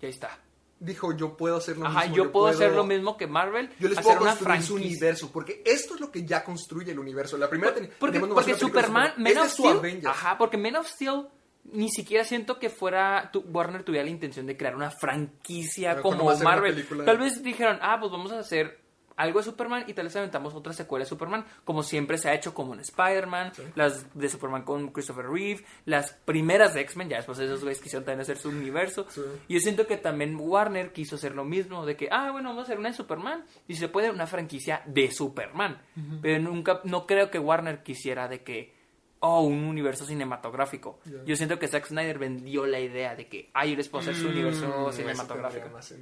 [0.00, 0.38] y ahí está.
[0.80, 2.16] Dijo, yo puedo hacer lo Ajá, mismo.
[2.16, 4.88] yo, puedo, hacer lo mismo que Marvel, Yo les hacer puedo una construir su franquicia.
[4.96, 7.36] universo, porque esto es lo que ya construye el universo.
[7.36, 9.12] La primera ten- Porque, porque una Superman.
[9.16, 11.26] Man Este of su Steel, ajá, porque Man of Steel
[11.72, 16.26] ni siquiera siento que fuera tu- Warner tuviera la intención de crear una franquicia como
[16.26, 16.86] una Marvel.
[17.04, 18.78] Tal vez dijeron, ah, pues vamos a hacer
[19.18, 22.34] algo de Superman y tal vez aventamos otra secuela de Superman, como siempre se ha
[22.34, 27.16] hecho como en Spider-Man, las de Superman con Christopher Reeve, las primeras de X-Men, ya
[27.18, 29.06] después esos güeyes quisieron también hacer su universo.
[29.48, 32.62] Y yo siento que también Warner quiso hacer lo mismo, de que, ah, bueno, vamos
[32.62, 35.82] a hacer una de Superman, y si se puede, una franquicia de Superman.
[36.22, 38.74] Pero nunca, no creo que Warner quisiera de que,
[39.20, 41.00] oh, un universo cinematográfico.
[41.26, 44.14] Yo siento que Zack Snyder vendió la idea de que, ah, yo les puedo hacer
[44.14, 45.68] su Mm, universo eso cinematográfico.
[45.70, 45.92] más.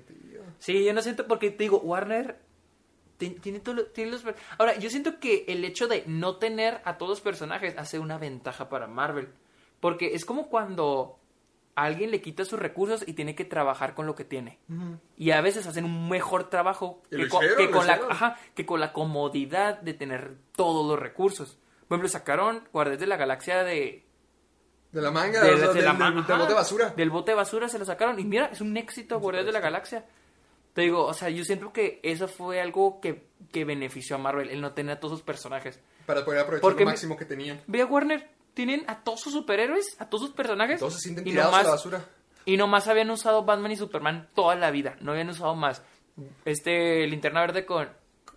[0.59, 2.39] Sí, yo no siento, porque te digo, Warner
[3.19, 4.23] tiene, todo tiene los...
[4.59, 8.19] Ahora, yo siento que el hecho de no tener a todos los personajes hace una
[8.19, 9.29] ventaja para Marvel.
[9.81, 11.19] Porque es como cuando
[11.75, 14.59] a alguien le quita sus recursos y tiene que trabajar con lo que tiene.
[15.17, 18.93] Y a veces hacen un mejor trabajo que, hicieron, con la, ajá, que con la
[18.95, 21.59] comodidad de tener todos los recursos.
[21.89, 24.05] Por ejemplo, sacaron Guardianes de la Galaxia de...
[24.93, 26.55] De la manga, de- o sea, de del, la del- ma- del ajá, bote de
[26.55, 26.89] basura.
[26.97, 28.19] Del bote de basura se lo sacaron.
[28.19, 30.07] Y mira, es un éxito Guardianes de la Galaxia.
[30.77, 34.51] Te digo, o sea, yo siento que eso fue algo que, que benefició a Marvel,
[34.51, 35.81] el no tener a todos sus personajes.
[36.05, 37.63] Para poder aprovechar Porque lo me- máximo que tenían.
[37.67, 40.79] Ve a Warner, tienen a todos sus superhéroes, a todos sus personajes.
[40.79, 42.05] Todos se sienten y tirados a la basura.
[42.45, 44.97] Y nomás habían usado Batman y Superman toda la vida.
[45.01, 45.81] No habían usado más.
[46.45, 47.89] Este, Linterna Verde con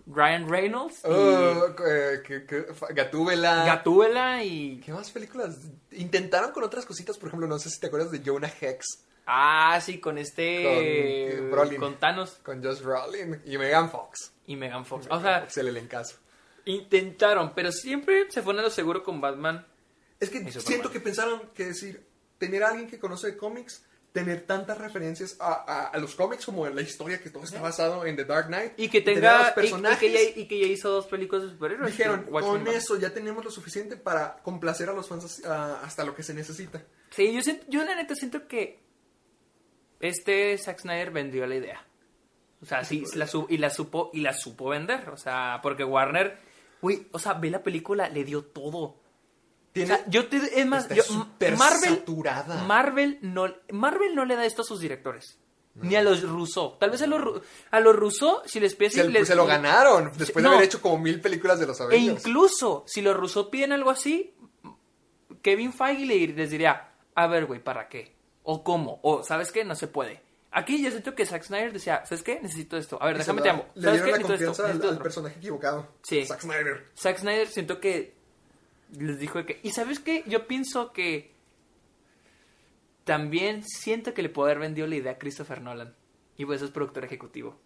[0.06, 1.00] Ryan Reynolds.
[1.04, 3.64] y Oh, eh, que- que- Gatúbela.
[3.66, 4.80] Gatúbela y...
[4.80, 5.58] ¿Qué más películas?
[5.92, 9.04] Intentaron con otras cositas, por ejemplo, no sé si te acuerdas de Jonah Hex.
[9.32, 11.36] Ah, sí, con este...
[11.38, 11.80] Con, Brolin.
[11.80, 12.40] Con Thanos.
[12.42, 14.32] Con Josh Brolin y Megan Fox.
[14.46, 15.06] Y Megan Fox.
[15.08, 16.16] O sea, Se le caso.
[16.64, 19.66] intentaron, pero siempre se fueron a lo seguro con Batman.
[20.18, 22.04] Es que siento que pensaron que decir,
[22.38, 26.44] tener a alguien que conoce de cómics, tener tantas referencias a, a- a los cómics
[26.44, 28.72] como en la historia que todo está basado en The Dark Knight.
[28.78, 29.38] Y que tenga...
[29.38, 29.98] los y- y, personajes.
[30.00, 31.92] que ya, y que ya hizo dos películas de superhéroes.
[31.96, 36.22] Dijeron, con eso ya tenemos lo suficiente para complacer a los fans hasta lo que
[36.24, 36.82] se necesita.
[37.10, 38.80] Sí, yo, siento- yo la neta siento que
[40.00, 41.86] este Zack Snyder vendió la idea.
[42.62, 45.08] O sea, sí, la y la supo y la supo vender.
[45.10, 46.38] O sea, porque Warner,
[46.82, 48.96] güey, o sea, ve la película, le dio todo.
[49.72, 51.04] Tiene- O sea, yo te, es más, yo-
[51.56, 52.64] Marvel, saturada.
[52.64, 55.38] Marvel no, Marvel no le da esto a sus directores.
[55.76, 56.76] Ni a los Russo.
[56.80, 58.94] Tal vez a los, a los Russo, si les pides...
[58.94, 60.50] Se, les- se lo ganaron después No.
[60.50, 62.26] de haber hecho como mil películas de los E Avengers.
[62.26, 64.34] incluso, si los Russo piden algo así,
[65.42, 68.14] Kevin Feige le- les diría, a ver, güey, ¿para qué?
[68.42, 69.00] ¿O cómo?
[69.02, 69.64] ¿O sabes qué?
[69.64, 70.20] No se puede.
[70.52, 72.40] Aquí yo siento que Zack Snyder decía, ¿sabes qué?
[72.40, 73.00] Necesito esto.
[73.00, 73.66] A ver, déjame la- te amo.
[73.74, 74.10] Le ¿Sabes dieron qué?
[74.10, 74.46] la Necesito esto.
[74.46, 75.02] confianza al, necesito al otro".
[75.04, 75.88] personaje equivocado.
[76.02, 76.24] Sí.
[76.26, 76.86] Zack Snyder.
[76.98, 78.14] Zack Snyder siento que
[78.98, 79.60] les dijo que...
[79.62, 80.24] Y ¿sabes qué?
[80.26, 81.32] Yo pienso que
[83.04, 85.94] también siento que le puede haber vendido la idea a Christopher Nolan.
[86.36, 87.56] Y pues es productor ejecutivo.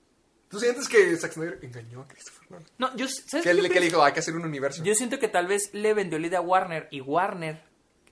[0.49, 2.67] ¿Tú sientes que Zack Snyder engañó a Christopher Nolan?
[2.78, 3.09] No, yo...
[3.09, 4.03] ¿sabes ¿Qué, qué le, qué le dijo?
[4.03, 4.83] Hay que hacer un universo.
[4.85, 7.62] Yo siento que tal vez le vendió la idea a Warner y Warner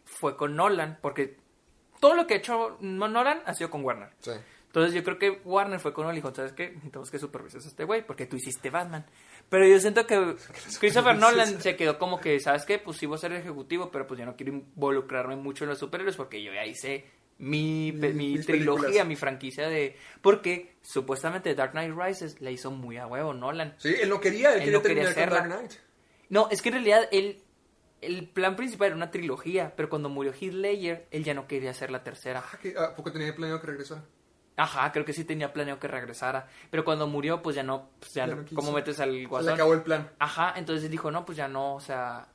[0.05, 1.37] fue con Nolan porque
[2.03, 4.09] todo lo que ha hecho Nolan ha sido con Warner.
[4.19, 4.33] Sí.
[4.67, 6.71] Entonces yo creo que Warner fue con Nolan y dijo, ¿sabes qué?
[6.71, 9.07] Necesitamos que supervises a este güey porque tú hiciste Batman.
[9.49, 10.35] Pero yo siento que
[10.81, 12.81] Christopher Nolan se quedó como que, ¿sabes qué?
[12.81, 15.79] Pues sí voy a ser ejecutivo, pero pues yo no quiero involucrarme mucho en los
[15.79, 17.05] superhéroes porque yo ya hice
[17.39, 19.07] mi, mi trilogía, películas.
[19.07, 19.97] mi franquicia de...
[20.23, 23.77] Porque supuestamente Dark Knight Rises la hizo muy a huevo Nolan.
[23.79, 25.39] Sí, él no quería, él, quería no quería terminar con hacerla.
[25.39, 25.73] Dark Knight.
[26.31, 27.42] No, es que en realidad él,
[28.03, 31.71] el plan principal era una trilogía, pero cuando murió Heath Ledger, él ya no quería
[31.71, 32.43] hacer la tercera.
[32.53, 34.05] Ah, que- ¿A poco tenía planeado que regresara?
[34.57, 38.13] Ajá, creo que sí tenía planeado que regresara, pero cuando murió, pues ya no, pues
[38.13, 38.45] ya, no.
[38.55, 39.55] ¿cómo metes al Se le guasón?
[39.55, 40.11] acabó el plan.
[40.19, 42.29] Ajá, entonces dijo, no, pues ya no, o sea,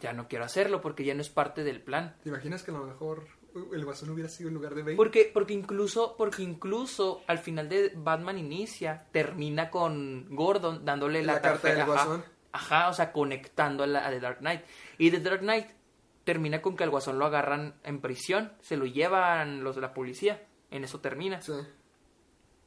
[0.00, 2.16] ya no quiero hacerlo porque ya no es parte del plan.
[2.24, 3.26] ¿Te imaginas que a lo mejor
[3.72, 4.96] el guasón hubiera sido en lugar de Bane?
[4.96, 11.34] Porque, porque incluso, porque incluso al final de Batman Inicia, termina con Gordon dándole la,
[11.34, 12.24] La carta del ajá, Guasón.
[12.52, 14.62] Ajá, o sea, conectando a, la, a The Dark Knight.
[14.98, 15.66] Y The Dark Knight
[16.24, 19.94] termina con que al Guasón lo agarran en prisión, se lo llevan los de la
[19.94, 20.46] policía.
[20.70, 21.40] En eso termina.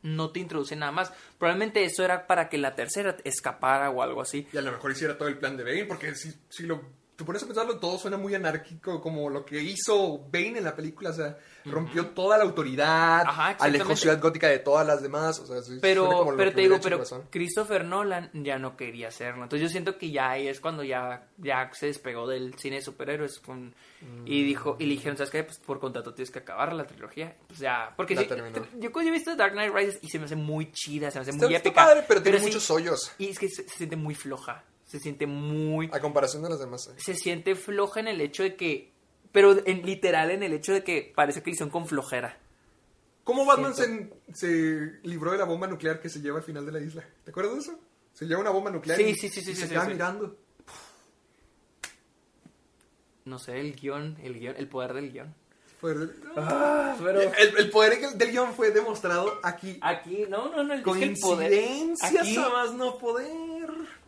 [0.02, 1.14] No te introduce nada más.
[1.38, 4.48] Probablemente eso era para que la tercera escapara o algo así.
[4.52, 6.82] Y a lo mejor hiciera todo el plan de Bane, porque si, si lo
[7.22, 10.76] te pones a pensarlo, todo suena muy anárquico, como lo que hizo Bane en la
[10.76, 13.96] película, o sea, rompió toda la autoridad, Ajá, alejó.
[13.96, 17.04] Ciudad Gótica de todas las demás, o sea, sí, Pero, como pero te digo, pero.
[17.30, 19.44] Christopher Nolan ya no quería hacerlo.
[19.44, 22.82] Entonces yo siento que ya ahí es cuando ya, ya se despegó del cine de
[22.82, 24.26] superhéroes con- Mm.
[24.26, 25.44] y dijo, y le dijeron, ¿sabes qué?
[25.44, 27.36] Pues por contrato tienes que acabar la trilogía.
[27.48, 28.66] Pues ya, porque terminó.
[28.80, 31.22] yo cuando he visto Dark Knight Rises y se me hace muy chida, se me
[31.22, 31.76] hace Está- muy épica.
[31.86, 33.12] padre, pero tiene sí- muchos hoyos.
[33.20, 34.64] Y es que se, se siente muy floja.
[34.92, 35.90] Se siente muy...
[35.94, 36.88] A comparación de las demás.
[36.88, 36.96] eh.
[36.98, 38.92] Se siente floja en el hecho de que...
[39.32, 42.38] Pero en literal en el hecho de que parece que le hicieron con flojera.
[43.24, 46.74] ¿Cómo Batman se, se libró de la bomba nuclear que se lleva al final de
[46.74, 47.06] la isla?
[47.24, 47.80] ¿Te acuerdas de eso?
[48.12, 50.36] Se lleva una bomba nuclear Sí, y, sí, sí, y sí, se queda mirando.
[53.24, 55.34] No sé, el guion, el guion, el poder del guion.
[55.80, 59.78] Poder- Ah, pero- el, el poder del guion fue demostrado aquí.
[59.82, 63.32] Aquí, no, no, no, es que el poder- Coincidencias aquí- a más no poder.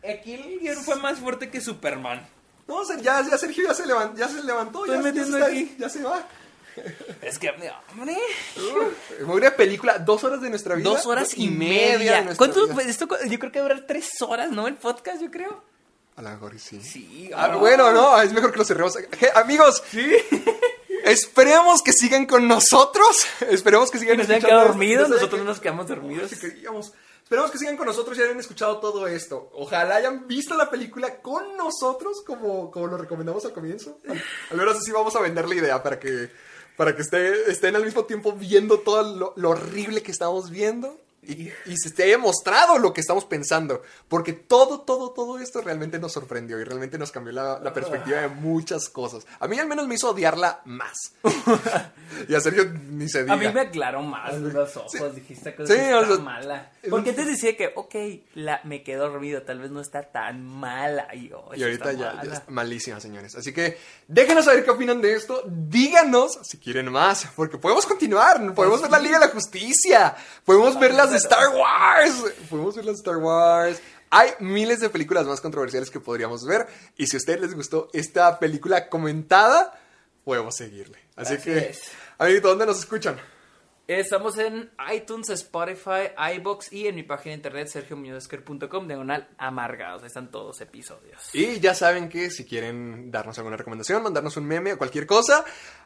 [0.07, 2.27] Aquí el guion fue más fuerte que Superman.
[2.67, 5.37] No, ya, ya Sergio ya se levantó, ya se levantó, ya, Estoy ya se metiendo
[5.37, 5.75] está- aquí.
[5.79, 6.27] ya se va.
[7.21, 7.71] Es que, hombre.
[9.25, 10.89] Fue una película, dos horas de nuestra vida.
[10.89, 12.21] Dos horas y de media.
[12.21, 12.67] nuestra ¿Cuánto?
[12.67, 12.81] vida.
[12.89, 14.67] esto, yo creo que va a durar tres horas, ¿no?
[14.67, 15.63] El podcast, yo creo.
[16.15, 16.81] A lo mejor y sí.
[16.81, 17.29] Sí.
[17.35, 18.95] Ah, Bueno, no, es mejor que lo cerremos.
[18.95, 19.83] Je, amigos,
[21.05, 23.25] esperemos que sigan con nosotros.
[23.49, 26.29] Esperemos que sigan Que nos hayan quedado dormidos, nosotros no nos quedamos dormidos.
[26.31, 26.93] Sí, queríamos.
[27.23, 29.49] Esperemos que sigan con nosotros y hayan escuchado todo esto.
[29.53, 33.97] Ojalá hayan visto la película con nosotros como, como lo recomendamos al comienzo.
[34.07, 34.21] Al,
[34.51, 36.29] al menos así vamos a vender la idea para que,
[36.77, 41.01] para que esté- estén al mismo tiempo viendo todo lo, lo horrible que estamos viendo
[41.27, 43.81] y, y se esté demostrado lo que estamos pensando.
[44.07, 48.21] Porque todo, todo, todo esto realmente nos sorprendió y realmente nos cambió la, la perspectiva
[48.21, 49.25] de muchas cosas.
[49.39, 51.13] A mí al menos me hizo odiarla más.
[52.27, 53.33] y a Sergio ni se diga.
[53.33, 56.71] A mí me aclaró más los ojos, dijiste que Sí, está o sea, mala.
[56.89, 57.95] Porque antes decía que, ok,
[58.35, 61.07] la, me quedo dormido, tal vez no está tan mala.
[61.13, 62.33] Y, yo, Y "Sí ahorita está ya, ya mala".
[62.33, 63.35] es malísima, señores.
[63.35, 63.77] Así que
[64.07, 65.43] déjenos saber qué opinan de esto.
[65.47, 68.53] Díganos si quieren más, porque podemos continuar.
[68.53, 70.15] Podemos ver la Liga de la Justicia.
[70.45, 72.13] Podemos ver las de Star Wars.
[72.49, 73.79] Podemos ver las Star Wars.
[74.09, 76.67] Hay miles de películas más controversiales que podríamos ver.
[76.97, 79.79] Y si a ustedes les gustó esta película comentada,
[80.23, 80.99] podemos seguirle.
[81.15, 81.81] Así, Así que, es.
[82.17, 83.19] amiguito, ¿dónde nos escuchan?
[83.85, 90.03] Estamos en iTunes, Spotify, iBox y en mi página de internet sergiomuñozesquer.com diagonal amargados.
[90.03, 91.21] Ahí están todos los episodios.
[91.33, 95.43] Y ya saben que si quieren darnos alguna recomendación, mandarnos un meme o cualquier cosa,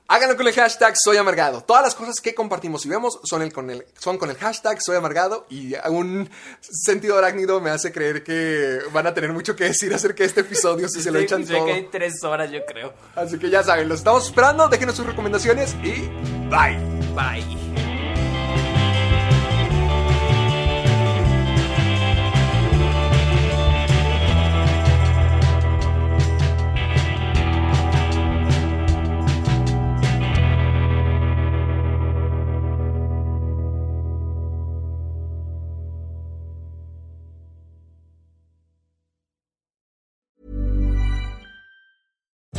[0.07, 1.61] háganlo con el hashtag Soy Amargado.
[1.61, 4.79] Todas las cosas que compartimos y vemos son, el, con, el, son con el hashtag
[4.79, 9.63] Soy Amargado y un sentido arácnido me hace creer que van a tener mucho que
[9.63, 11.65] decir acerca de este episodio si se lo echan todo.
[11.65, 12.93] que hay tres horas, yo creo.
[13.15, 16.07] Así que ya saben, los estamos esperando, déjenos sus recomendaciones y
[16.47, 16.77] bye.
[17.15, 17.86] Bye.